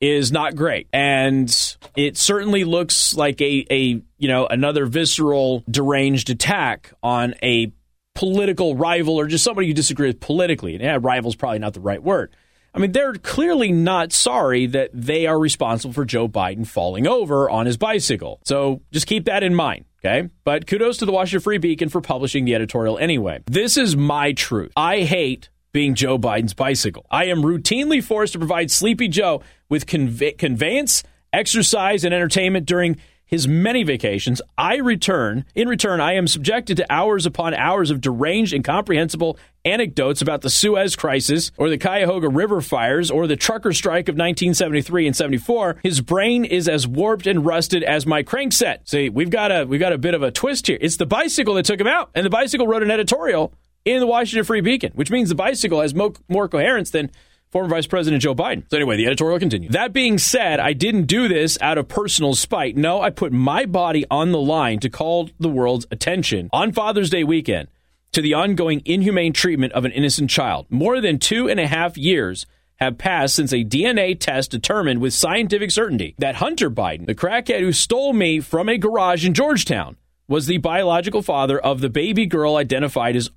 is 0.00 0.30
not 0.30 0.56
great. 0.56 0.88
And 0.92 1.48
it 1.96 2.16
certainly 2.16 2.64
looks 2.64 3.14
like 3.14 3.40
a, 3.40 3.66
a 3.70 4.02
you 4.18 4.28
know 4.28 4.46
another 4.46 4.86
visceral 4.86 5.64
deranged 5.70 6.30
attack 6.30 6.92
on 7.02 7.34
a 7.42 7.72
political 8.14 8.76
rival 8.76 9.18
or 9.18 9.26
just 9.26 9.44
somebody 9.44 9.66
you 9.68 9.74
disagree 9.74 10.08
with 10.08 10.20
politically. 10.20 10.74
And 10.74 10.82
yeah 10.82 10.98
rival's 11.00 11.36
probably 11.36 11.58
not 11.58 11.74
the 11.74 11.80
right 11.80 12.02
word. 12.02 12.34
I 12.74 12.78
mean 12.78 12.92
they're 12.92 13.14
clearly 13.14 13.72
not 13.72 14.12
sorry 14.12 14.66
that 14.66 14.90
they 14.92 15.26
are 15.26 15.38
responsible 15.38 15.94
for 15.94 16.04
joe 16.04 16.28
biden 16.28 16.66
falling 16.66 17.06
over 17.06 17.48
on 17.48 17.66
his 17.66 17.76
bicycle. 17.76 18.40
So 18.44 18.82
just 18.92 19.06
keep 19.06 19.24
that 19.24 19.42
in 19.42 19.54
mind 19.54 19.86
okay? 20.06 20.28
But 20.44 20.66
kudos 20.66 20.98
to 20.98 21.06
the 21.06 21.12
washington 21.12 21.42
free 21.42 21.58
beacon 21.58 21.88
for 21.88 22.00
publishing 22.00 22.44
the 22.44 22.54
editorial 22.54 22.98
anyway. 22.98 23.42
This 23.46 23.76
is 23.76 23.96
my 23.96 24.32
truth. 24.32 24.72
I 24.76 25.00
hate 25.00 25.48
being 25.76 25.94
Joe 25.94 26.18
Biden's 26.18 26.54
bicycle. 26.54 27.04
I 27.10 27.26
am 27.26 27.42
routinely 27.42 28.02
forced 28.02 28.32
to 28.32 28.38
provide 28.38 28.70
Sleepy 28.70 29.08
Joe 29.08 29.42
with 29.68 29.84
conve- 29.84 30.38
conveyance, 30.38 31.02
exercise, 31.34 32.02
and 32.02 32.14
entertainment 32.14 32.64
during 32.64 32.96
his 33.26 33.46
many 33.46 33.82
vacations. 33.82 34.40
I 34.56 34.76
return, 34.76 35.44
in 35.54 35.68
return, 35.68 36.00
I 36.00 36.14
am 36.14 36.28
subjected 36.28 36.78
to 36.78 36.90
hours 36.90 37.26
upon 37.26 37.52
hours 37.52 37.90
of 37.90 38.00
deranged, 38.00 38.54
incomprehensible 38.54 39.38
anecdotes 39.66 40.22
about 40.22 40.40
the 40.40 40.48
Suez 40.48 40.96
Crisis 40.96 41.52
or 41.58 41.68
the 41.68 41.76
Cuyahoga 41.76 42.30
River 42.30 42.62
fires 42.62 43.10
or 43.10 43.26
the 43.26 43.36
trucker 43.36 43.74
strike 43.74 44.08
of 44.08 44.14
1973 44.14 45.08
and 45.08 45.14
74. 45.14 45.76
His 45.82 46.00
brain 46.00 46.46
is 46.46 46.70
as 46.70 46.86
warped 46.86 47.26
and 47.26 47.44
rusted 47.44 47.82
as 47.82 48.06
my 48.06 48.22
crankset. 48.22 48.88
See, 48.88 49.10
we've 49.10 49.28
got 49.28 49.52
a 49.52 49.66
we've 49.66 49.78
got 49.78 49.92
a 49.92 49.98
bit 49.98 50.14
of 50.14 50.22
a 50.22 50.30
twist 50.30 50.68
here. 50.68 50.78
It's 50.80 50.96
the 50.96 51.04
bicycle 51.04 51.52
that 51.54 51.66
took 51.66 51.80
him 51.82 51.86
out, 51.86 52.08
and 52.14 52.24
the 52.24 52.30
bicycle 52.30 52.66
wrote 52.66 52.82
an 52.82 52.90
editorial 52.90 53.52
in 53.86 54.00
the 54.00 54.06
Washington 54.06 54.44
Free 54.44 54.60
Beacon, 54.60 54.92
which 54.94 55.10
means 55.10 55.30
the 55.30 55.34
bicycle 55.34 55.80
has 55.80 55.94
mo- 55.94 56.12
more 56.28 56.48
coherence 56.48 56.90
than 56.90 57.10
former 57.50 57.68
Vice 57.68 57.86
President 57.86 58.20
Joe 58.20 58.34
Biden. 58.34 58.68
So, 58.68 58.76
anyway, 58.76 58.96
the 58.96 59.06
editorial 59.06 59.38
continues. 59.38 59.72
That 59.72 59.92
being 59.92 60.18
said, 60.18 60.60
I 60.60 60.72
didn't 60.72 61.04
do 61.04 61.28
this 61.28 61.56
out 61.62 61.78
of 61.78 61.88
personal 61.88 62.34
spite. 62.34 62.76
No, 62.76 63.00
I 63.00 63.10
put 63.10 63.32
my 63.32 63.64
body 63.64 64.04
on 64.10 64.32
the 64.32 64.40
line 64.40 64.80
to 64.80 64.90
call 64.90 65.30
the 65.38 65.48
world's 65.48 65.86
attention 65.90 66.50
on 66.52 66.72
Father's 66.72 67.08
Day 67.08 67.24
weekend 67.24 67.68
to 68.12 68.20
the 68.20 68.34
ongoing 68.34 68.82
inhumane 68.84 69.32
treatment 69.32 69.72
of 69.72 69.84
an 69.84 69.92
innocent 69.92 70.28
child. 70.28 70.66
More 70.68 71.00
than 71.00 71.18
two 71.18 71.48
and 71.48 71.60
a 71.60 71.66
half 71.66 71.96
years 71.96 72.46
have 72.76 72.98
passed 72.98 73.36
since 73.36 73.52
a 73.52 73.64
DNA 73.64 74.18
test 74.18 74.50
determined 74.50 75.00
with 75.00 75.14
scientific 75.14 75.70
certainty 75.70 76.14
that 76.18 76.36
Hunter 76.36 76.70
Biden, 76.70 77.06
the 77.06 77.14
crackhead 77.14 77.60
who 77.60 77.72
stole 77.72 78.12
me 78.12 78.40
from 78.40 78.68
a 78.68 78.78
garage 78.78 79.24
in 79.24 79.32
Georgetown, 79.32 79.96
was 80.28 80.46
the 80.46 80.58
biological 80.58 81.22
father 81.22 81.58
of 81.58 81.80
the 81.80 81.88
baby 81.88 82.26
girl 82.26 82.56
identified 82.56 83.14
as 83.14 83.30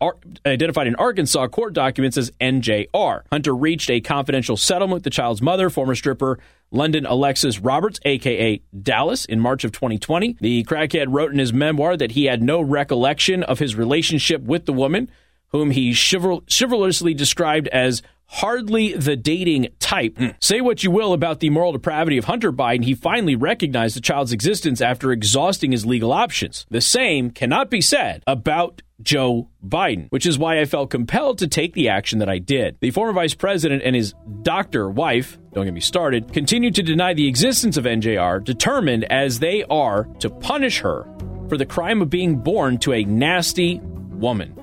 identified 0.46 0.88
in 0.88 0.96
Arkansas 0.96 1.48
court 1.48 1.74
documents 1.74 2.18
as 2.18 2.32
NJR. 2.42 3.24
Hunter 3.32 3.56
reached 3.56 3.90
a 3.90 4.02
confidential 4.02 4.58
settlement 4.58 4.96
with 4.96 5.04
the 5.04 5.10
child's 5.10 5.42
mother, 5.42 5.70
former 5.70 5.96
stripper 5.96 6.40
London 6.72 7.06
Alexis 7.06 7.60
Roberts, 7.60 8.00
aka 8.06 8.62
Dallas, 8.82 9.26
in 9.26 9.40
March 9.40 9.64
of 9.64 9.72
2020. 9.72 10.38
The 10.40 10.64
crackhead 10.64 11.08
wrote 11.10 11.32
in 11.32 11.40
his 11.40 11.54
memoir 11.54 11.96
that 11.98 12.12
he 12.12 12.26
had 12.26 12.42
no 12.42 12.62
recollection 12.62 13.44
of 13.44 13.60
his 13.60 13.76
relationship 13.76 14.42
with 14.42 14.66
the 14.66 14.74
woman, 14.74 15.10
whom 15.50 15.72
he 15.72 15.92
chival- 15.92 16.48
chivalrously 16.48 17.16
described 17.16 17.68
as 17.70 18.02
hardly 18.30 18.94
the 18.94 19.16
dating 19.16 19.68
type. 19.80 20.16
Mm. 20.16 20.36
Say 20.40 20.62
what 20.62 20.84
you 20.84 20.92
will 20.92 21.14
about 21.14 21.40
the 21.40 21.50
moral 21.50 21.72
depravity 21.72 22.18
of 22.18 22.26
Hunter 22.26 22.54
Biden, 22.54 22.86
he 22.86 22.94
finally 22.94 23.36
recognized 23.36 23.96
the 23.96 24.02
child's 24.02 24.32
existence 24.32 24.82
after 24.82 25.12
exhausting 25.12 25.72
his 25.72 25.86
legal 25.86 26.12
options. 26.12 26.66
The 26.70 26.82
same 26.82 27.32
cannot 27.32 27.70
be 27.70 27.82
said 27.82 28.24
about 28.28 28.84
Joe 29.02 29.50
Biden, 29.66 30.08
which 30.12 30.26
is 30.26 30.38
why 30.38 30.60
I 30.60 30.66
felt 30.66 30.92
compelled 30.92 31.40
to 31.40 31.48
take 31.48 31.74
the 31.74 31.90
action 31.90 32.20
that 32.20 32.30
I 32.30 32.38
did. 32.38 32.78
The 32.82 32.92
former 32.92 33.14
vice 33.14 33.34
president 33.34 33.82
and 33.84 33.96
his 33.96 34.14
doctor 34.44 34.90
wife, 34.90 35.40
don't 35.54 35.66
get 35.66 35.74
me 35.74 35.80
started, 35.80 36.32
continue 36.32 36.70
to 36.72 36.84
deny 36.84 37.14
the 37.14 37.28
existence 37.28 37.78
of 37.78 37.86
NJR, 37.86 38.44
determined 38.44 39.06
as 39.06 39.40
they 39.40 39.64
are 39.70 40.04
to 40.20 40.30
punish 40.30 40.80
her 40.82 41.08
for 41.48 41.58
the 41.58 41.66
crime 41.66 42.02
of 42.02 42.10
being 42.10 42.38
born 42.38 42.78
to 42.80 42.94
a 42.94 43.04
nasty 43.06 43.80
woman 43.80 44.54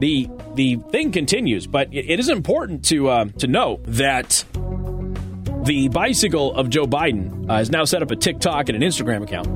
the 0.00 0.28
the 0.54 0.76
thing 0.90 1.12
continues, 1.12 1.66
but 1.66 1.94
it, 1.94 2.18
is 2.18 2.28
important 2.28 2.84
to 2.86 3.08
uh, 3.08 3.24
to 3.38 3.46
note 3.46 3.82
that 3.84 4.44
the 5.64 5.88
bicycle 5.92 6.54
of 6.54 6.70
Joe 6.70 6.86
Biden 6.86 7.48
uh, 7.48 7.58
has 7.58 7.70
now 7.70 7.84
set 7.84 8.02
up 8.02 8.10
a 8.10 8.16
TikTok 8.16 8.68
and 8.68 8.82
an 8.82 8.88
Instagram 8.88 9.22
account, 9.22 9.46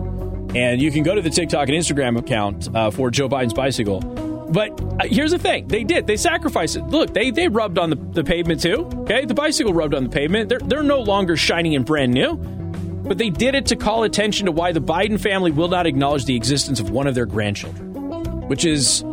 and 0.54 0.80
you 0.80 0.90
can 0.92 1.02
go 1.02 1.14
to 1.14 1.22
the 1.22 1.30
TikTok 1.30 1.68
and 1.68 1.76
Instagram 1.76 2.18
account 2.18 2.68
uh, 2.74 2.90
for 2.90 3.10
Joe 3.10 3.28
Biden's 3.28 3.54
bicycle. 3.54 4.00
But 4.00 4.78
uh, 4.80 5.06
here's 5.06 5.30
the 5.30 5.38
thing: 5.38 5.66
they 5.66 5.82
did 5.82 6.06
they 6.06 6.16
sacrificed 6.16 6.76
it. 6.76 6.84
Look, 6.84 7.14
they 7.14 7.30
they 7.30 7.48
rubbed 7.48 7.78
on 7.78 7.88
the, 7.88 7.96
the 7.96 8.22
pavement 8.22 8.60
too. 8.60 8.88
Okay, 9.02 9.24
the 9.24 9.34
bicycle 9.34 9.72
rubbed 9.72 9.94
on 9.94 10.04
the 10.04 10.10
pavement. 10.10 10.50
They're 10.50 10.60
they're 10.60 10.82
no 10.82 11.00
longer 11.00 11.36
shiny 11.36 11.74
and 11.74 11.86
brand 11.86 12.12
new. 12.12 12.36
But 12.36 13.18
they 13.18 13.28
did 13.28 13.54
it 13.54 13.66
to 13.66 13.76
call 13.76 14.04
attention 14.04 14.46
to 14.46 14.52
why 14.52 14.72
the 14.72 14.80
Biden 14.80 15.20
family 15.20 15.50
will 15.50 15.68
not 15.68 15.86
acknowledge 15.86 16.24
the 16.24 16.36
existence 16.36 16.80
of 16.80 16.88
one 16.88 17.06
of 17.06 17.14
their 17.14 17.26
grandchildren, 17.26 18.48
which 18.48 18.64
is 18.64 19.04